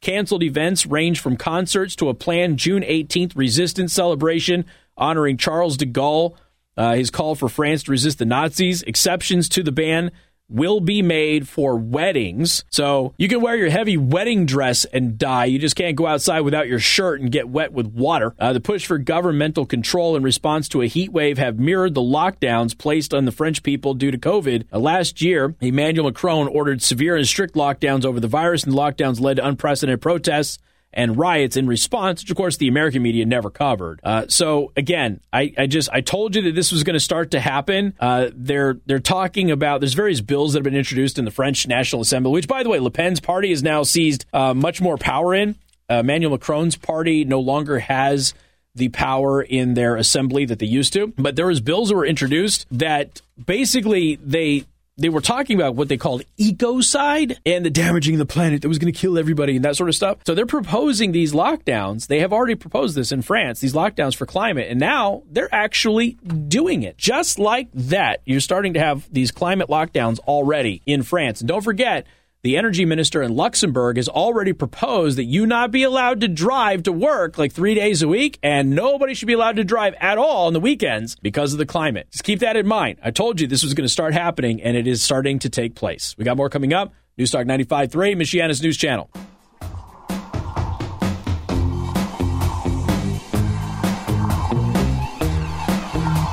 Canceled 0.01 0.43
events 0.43 0.85
range 0.85 1.19
from 1.19 1.37
concerts 1.37 1.95
to 1.97 2.09
a 2.09 2.13
planned 2.13 2.57
June 2.57 2.83
18th 2.83 3.35
resistance 3.35 3.93
celebration 3.93 4.65
honoring 4.97 5.37
Charles 5.37 5.77
de 5.77 5.85
Gaulle. 5.85 6.35
Uh, 6.77 6.93
his 6.95 7.09
call 7.09 7.35
for 7.35 7.49
France 7.49 7.83
to 7.83 7.91
resist 7.91 8.19
the 8.19 8.25
Nazis. 8.25 8.83
Exceptions 8.83 9.49
to 9.49 9.63
the 9.63 9.71
ban 9.71 10.11
will 10.49 10.80
be 10.80 11.01
made 11.01 11.47
for 11.47 11.76
weddings. 11.76 12.63
So 12.69 13.13
you 13.17 13.27
can 13.27 13.41
wear 13.41 13.55
your 13.55 13.69
heavy 13.69 13.97
wedding 13.97 14.45
dress 14.45 14.85
and 14.85 15.17
die. 15.17 15.45
You 15.45 15.59
just 15.59 15.76
can't 15.76 15.95
go 15.95 16.07
outside 16.07 16.41
without 16.41 16.67
your 16.67 16.80
shirt 16.80 17.21
and 17.21 17.31
get 17.31 17.49
wet 17.49 17.71
with 17.71 17.88
water. 17.88 18.34
Uh, 18.39 18.53
the 18.53 18.59
push 18.59 18.85
for 18.85 18.97
governmental 18.97 19.65
control 19.65 20.15
in 20.15 20.23
response 20.23 20.67
to 20.69 20.81
a 20.81 20.88
heat 20.88 21.11
wave 21.11 21.38
have 21.38 21.59
mirrored 21.59 21.93
the 21.93 22.01
lockdowns 22.01 22.77
placed 22.77 23.13
on 23.13 23.26
the 23.26 23.31
French 23.31 23.63
people 23.63 23.93
due 23.93 24.11
to 24.11 24.17
COVID. 24.17 24.65
Uh, 24.71 24.80
last 24.80 25.21
year, 25.21 25.55
Emmanuel 25.61 26.05
Macron 26.05 26.47
ordered 26.47 26.81
severe 26.81 27.15
and 27.15 27.27
strict 27.27 27.55
lockdowns 27.55 28.05
over 28.05 28.19
the 28.19 28.27
virus, 28.27 28.63
and 28.63 28.73
lockdowns 28.73 29.21
led 29.21 29.38
to 29.38 29.45
unprecedented 29.45 30.01
protests 30.01 30.59
and 30.93 31.17
riots 31.17 31.55
in 31.55 31.67
response, 31.67 32.21
which 32.21 32.31
of 32.31 32.37
course 32.37 32.57
the 32.57 32.67
American 32.67 33.01
media 33.01 33.25
never 33.25 33.49
covered. 33.49 33.99
Uh, 34.03 34.25
so 34.27 34.71
again, 34.75 35.19
I, 35.31 35.53
I, 35.57 35.67
just 35.67 35.89
I 35.91 36.01
told 36.01 36.35
you 36.35 36.41
that 36.43 36.55
this 36.55 36.71
was 36.71 36.83
going 36.83 36.95
to 36.95 36.99
start 36.99 37.31
to 37.31 37.39
happen. 37.39 37.93
Uh, 37.99 38.29
they're 38.33 38.77
they're 38.85 38.99
talking 38.99 39.51
about 39.51 39.81
there's 39.81 39.93
various 39.93 40.21
bills 40.21 40.53
that 40.53 40.59
have 40.59 40.63
been 40.63 40.75
introduced 40.75 41.19
in 41.19 41.25
the 41.25 41.31
French 41.31 41.67
National 41.67 42.01
Assembly, 42.01 42.31
which 42.31 42.47
by 42.47 42.63
the 42.63 42.69
way, 42.69 42.79
Le 42.79 42.91
Pen's 42.91 43.19
party 43.19 43.49
has 43.49 43.61
now 43.61 43.83
seized 43.83 44.25
uh, 44.33 44.53
much 44.53 44.81
more 44.81 44.97
power 44.97 45.33
in. 45.35 45.55
Uh, 45.89 45.95
Emmanuel 45.95 46.31
Macron's 46.31 46.75
party 46.75 47.25
no 47.25 47.39
longer 47.39 47.79
has 47.79 48.33
the 48.75 48.89
power 48.89 49.41
in 49.41 49.73
their 49.73 49.95
assembly 49.95 50.45
that 50.45 50.59
they 50.59 50.65
used 50.65 50.93
to, 50.93 51.07
but 51.17 51.35
there 51.35 51.47
was 51.47 51.59
bills 51.59 51.89
that 51.89 51.95
were 51.95 52.05
introduced 52.05 52.65
that 52.71 53.21
basically 53.43 54.15
they 54.23 54.65
they 54.99 55.09
were 55.09 55.21
talking 55.21 55.55
about 55.55 55.76
what 55.76 55.88
they 55.88 55.97
called 55.97 56.23
ecocide 56.38 57.38
and 57.45 57.65
the 57.65 57.69
damaging 57.69 58.17
the 58.17 58.26
planet 58.26 58.61
that 58.61 58.67
was 58.67 58.77
going 58.77 58.91
to 58.91 58.99
kill 58.99 59.17
everybody 59.17 59.55
and 59.55 59.65
that 59.65 59.76
sort 59.76 59.89
of 59.89 59.95
stuff. 59.95 60.19
So 60.26 60.35
they're 60.35 60.45
proposing 60.45 61.11
these 61.11 61.34
lockdowns. 61.34 62.07
They 62.07 62.19
have 62.19 62.34
already 62.34 62.55
proposed 62.55 62.95
this 62.95 63.11
in 63.11 63.21
France, 63.21 63.59
these 63.59 63.73
lockdowns 63.73 64.15
for 64.15 64.26
climate, 64.26 64.67
and 64.69 64.80
now 64.80 65.23
they're 65.31 65.53
actually 65.53 66.11
doing 66.47 66.84
it. 66.84 66.97
Just 66.97 67.39
like 67.39 67.69
that, 67.73 68.21
you're 68.26 68.39
starting 68.39 68.73
to 68.73 68.80
have 68.80 69.07
these 69.11 69.31
climate 69.31 69.69
lockdowns 69.69 70.19
already 70.19 70.81
in 70.85 71.03
France. 71.03 71.41
And 71.41 71.47
don't 71.47 71.63
forget, 71.63 72.05
the 72.41 72.55
energy 72.55 72.85
minister 72.85 73.21
in 73.21 73.35
Luxembourg 73.35 73.97
has 73.97 74.07
already 74.07 74.53
proposed 74.53 75.17
that 75.17 75.25
you 75.25 75.45
not 75.45 75.71
be 75.71 75.83
allowed 75.83 76.21
to 76.21 76.27
drive 76.27 76.83
to 76.83 76.91
work 76.91 77.37
like 77.37 77.51
three 77.51 77.75
days 77.75 78.01
a 78.01 78.07
week, 78.07 78.39
and 78.41 78.69
nobody 78.69 79.13
should 79.13 79.27
be 79.27 79.33
allowed 79.33 79.57
to 79.57 79.63
drive 79.65 79.93
at 79.99 80.17
all 80.17 80.47
on 80.47 80.53
the 80.53 80.59
weekends 80.59 81.17
because 81.17 81.51
of 81.51 81.59
the 81.59 81.65
climate. 81.65 82.07
Just 82.11 82.23
keep 82.23 82.39
that 82.39 82.55
in 82.55 82.65
mind. 82.65 82.99
I 83.03 83.11
told 83.11 83.41
you 83.41 83.47
this 83.47 83.63
was 83.63 83.73
going 83.73 83.85
to 83.85 83.91
start 83.91 84.13
happening, 84.13 84.61
and 84.61 84.77
it 84.77 84.87
is 84.87 85.03
starting 85.03 85.39
to 85.39 85.49
take 85.49 85.75
place. 85.75 86.15
We 86.17 86.23
got 86.23 86.37
more 86.37 86.49
coming 86.49 86.73
up. 86.73 86.93
Newstalk 87.17 87.45
95.3, 87.45 88.15
Michiana's 88.15 88.61
News 88.61 88.77
Channel. 88.77 89.09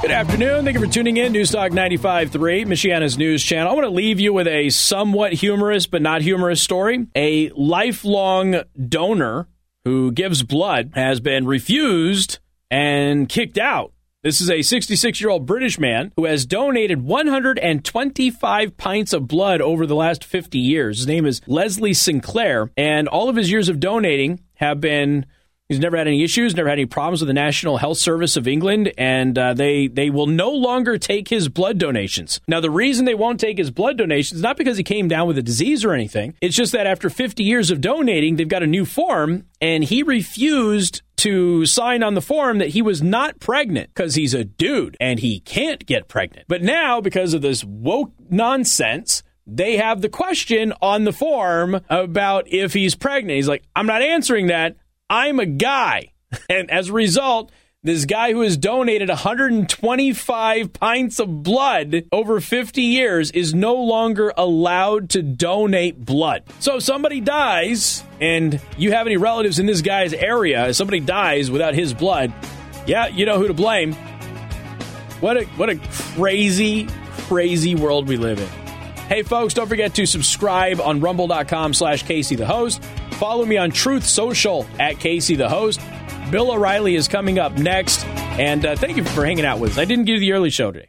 Good 0.07 0.15
afternoon. 0.15 0.65
Thank 0.65 0.79
you 0.79 0.87
for 0.87 0.93
tuning 0.93 1.17
in. 1.17 1.33
Newstalk 1.33 1.71
95.3, 1.73 2.31
Michiana's 2.65 3.19
news 3.19 3.43
channel. 3.43 3.73
I 3.73 3.75
want 3.75 3.87
to 3.87 3.91
leave 3.91 4.21
you 4.21 4.33
with 4.33 4.47
a 4.47 4.71
somewhat 4.71 5.33
humorous 5.33 5.89
but 5.89 6.01
not 6.01 6.23
humorous 6.23 6.63
story. 6.63 7.09
A 7.17 7.51
lifelong 7.57 8.63
donor 8.89 9.49
who 9.85 10.13
gives 10.13 10.45
blood 10.45 10.93
has 10.95 11.19
been 11.19 11.45
refused 11.45 12.39
and 12.71 13.29
kicked 13.29 13.59
out. 13.59 13.95
This 14.23 14.41
is 14.41 14.49
a 14.49 14.63
66 14.63 15.21
year 15.21 15.29
old 15.29 15.45
British 15.45 15.77
man 15.77 16.13
who 16.15 16.25
has 16.27 16.47
donated 16.47 17.03
125 17.03 18.77
pints 18.77 19.13
of 19.13 19.27
blood 19.27 19.61
over 19.61 19.87
the 19.87 19.97
last 19.97 20.23
50 20.23 20.57
years. 20.57 20.99
His 20.99 21.09
name 21.09 21.27
is 21.27 21.41
Leslie 21.49 21.95
Sinclair, 21.95 22.71
and 22.77 23.09
all 23.09 23.29
of 23.29 23.35
his 23.35 23.51
years 23.51 23.69
of 23.69 23.81
donating 23.81 24.39
have 24.55 24.81
been 24.81 25.27
He's 25.69 25.81
never 25.81 25.97
had 25.97 26.07
any 26.07 26.23
issues, 26.23 26.55
never 26.55 26.69
had 26.69 26.79
any 26.79 26.87
problems 26.87 27.21
with 27.21 27.27
the 27.27 27.35
National 27.35 27.79
Health 27.79 27.99
Service 27.99 28.37
of 28.37 28.47
England, 28.47 28.93
and 28.97 29.37
uh, 29.37 29.53
they 29.53 29.89
they 29.89 30.11
will 30.11 30.29
no 30.29 30.51
longer 30.51 30.97
take 30.97 31.29
his 31.29 31.49
blood 31.49 31.79
donations. 31.79 32.41
Now, 32.47 32.61
the 32.61 32.71
reason 32.71 33.05
they 33.05 33.15
won't 33.15 33.41
take 33.41 33.59
his 33.59 33.73
blood 33.73 33.99
donations 33.99 34.37
is 34.37 34.43
not 34.43 34.57
because 34.57 34.77
he 34.77 34.85
came 34.85 35.09
down 35.09 35.27
with 35.27 35.39
a 35.39 35.43
disease 35.43 35.85
or 35.85 35.93
anything. 35.93 36.35
It's 36.41 36.55
just 36.55 36.71
that 36.71 36.87
after 36.87 37.11
50 37.11 37.43
years 37.43 37.73
of 37.73 37.81
donating, 37.81 38.37
they've 38.37 38.47
got 38.47 38.63
a 38.63 38.67
new 38.67 38.85
form, 38.85 39.47
and 39.61 39.83
he 39.83 40.05
refused 40.05 41.03
to 41.17 41.67
sign 41.67 42.05
on 42.05 42.15
the 42.15 42.21
form 42.21 42.59
that 42.59 42.69
he 42.69 42.83
was 42.83 43.03
not 43.03 43.41
pregnant 43.41 43.93
because 43.93 44.15
he's 44.15 44.35
a 44.35 44.45
dude 44.45 44.97
and 45.01 45.19
he 45.19 45.41
can't 45.41 45.85
get 45.85 46.07
pregnant. 46.07 46.47
But 46.47 46.63
now, 46.63 47.01
because 47.01 47.35
of 47.35 47.43
this 47.43 47.65
woke 47.65 48.13
nonsense, 48.31 49.25
they 49.47 49.79
have 49.79 50.01
the 50.01 50.09
question 50.09 50.73
on 50.81 51.05
the 51.05 51.13
form 51.13 51.81
about 51.89 52.47
if 52.49 52.73
he's 52.73 52.95
pregnant. 52.95 53.37
He's 53.37 53.49
like, 53.49 53.65
I'm 53.75 53.87
not 53.87 54.03
answering 54.03 54.49
that. 54.49 54.77
I'm 55.09 55.39
a 55.41 55.47
guy. 55.47 56.13
And 56.51 56.71
as 56.71 56.89
a 56.89 56.93
result, 56.93 57.53
this 57.83 58.05
guy 58.05 58.33
who 58.33 58.41
has 58.41 58.57
donated 58.57 59.09
125 59.09 60.73
pints 60.73 61.21
of 61.21 61.43
blood 61.45 62.05
over 62.11 62.41
50 62.41 62.83
years 62.83 63.31
is 63.31 63.55
no 63.55 63.77
longer 63.77 64.33
allowed 64.37 65.11
to 65.11 65.23
donate 65.23 66.05
blood. 66.05 66.43
So 66.59 66.77
if 66.77 66.83
somebody 66.83 67.21
dies 67.21 68.03
and 68.21 68.61
you 68.77 68.91
have 68.93 69.07
any 69.07 69.17
relatives 69.17 69.61
in 69.61 69.67
this 69.67 69.83
guy's 69.83 70.13
area, 70.13 70.69
if 70.69 70.77
somebody 70.77 70.99
dies 70.99 71.51
without 71.51 71.75
his 71.75 71.95
blood, 71.95 72.33
yeah, 72.87 73.07
you 73.07 73.25
know 73.25 73.39
who 73.39 73.47
to 73.47 73.55
blame. 73.55 73.93
What 75.21 75.37
a 75.37 75.45
what 75.57 75.71
a 75.71 75.77
crazy, 76.17 76.89
crazy 77.29 77.77
world 77.77 78.09
we 78.09 78.17
live 78.17 78.41
in. 78.41 78.49
Hey 79.07 79.23
folks, 79.23 79.55
don't 79.55 79.69
forget 79.69 79.95
to 79.95 80.07
subscribe 80.07 80.81
on 80.81 81.01
rumble.com 81.01 81.73
slash 81.73 82.03
Casey 82.03 82.35
the 82.35 82.47
host. 82.47 82.83
Follow 83.19 83.45
me 83.45 83.57
on 83.57 83.71
Truth 83.71 84.05
Social 84.05 84.67
at 84.79 84.99
Casey 84.99 85.37
the 85.37 85.49
host. 85.49 85.81
Bill 86.31 86.53
O'Reilly 86.53 86.97
is 86.97 87.09
coming 87.09 87.39
up 87.39 87.57
next. 87.57 88.05
And 88.39 88.67
uh, 88.67 88.77
thank 88.77 88.97
you 88.97 89.05
for 89.05 89.25
hanging 89.25 89.47
out 89.47 89.59
with 89.59 89.73
us. 89.73 89.79
I 89.79 89.87
didn't 89.87 90.05
give 90.05 90.15
you 90.15 90.21
the 90.21 90.33
early 90.33 90.51
show 90.51 90.71
today. 90.71 90.89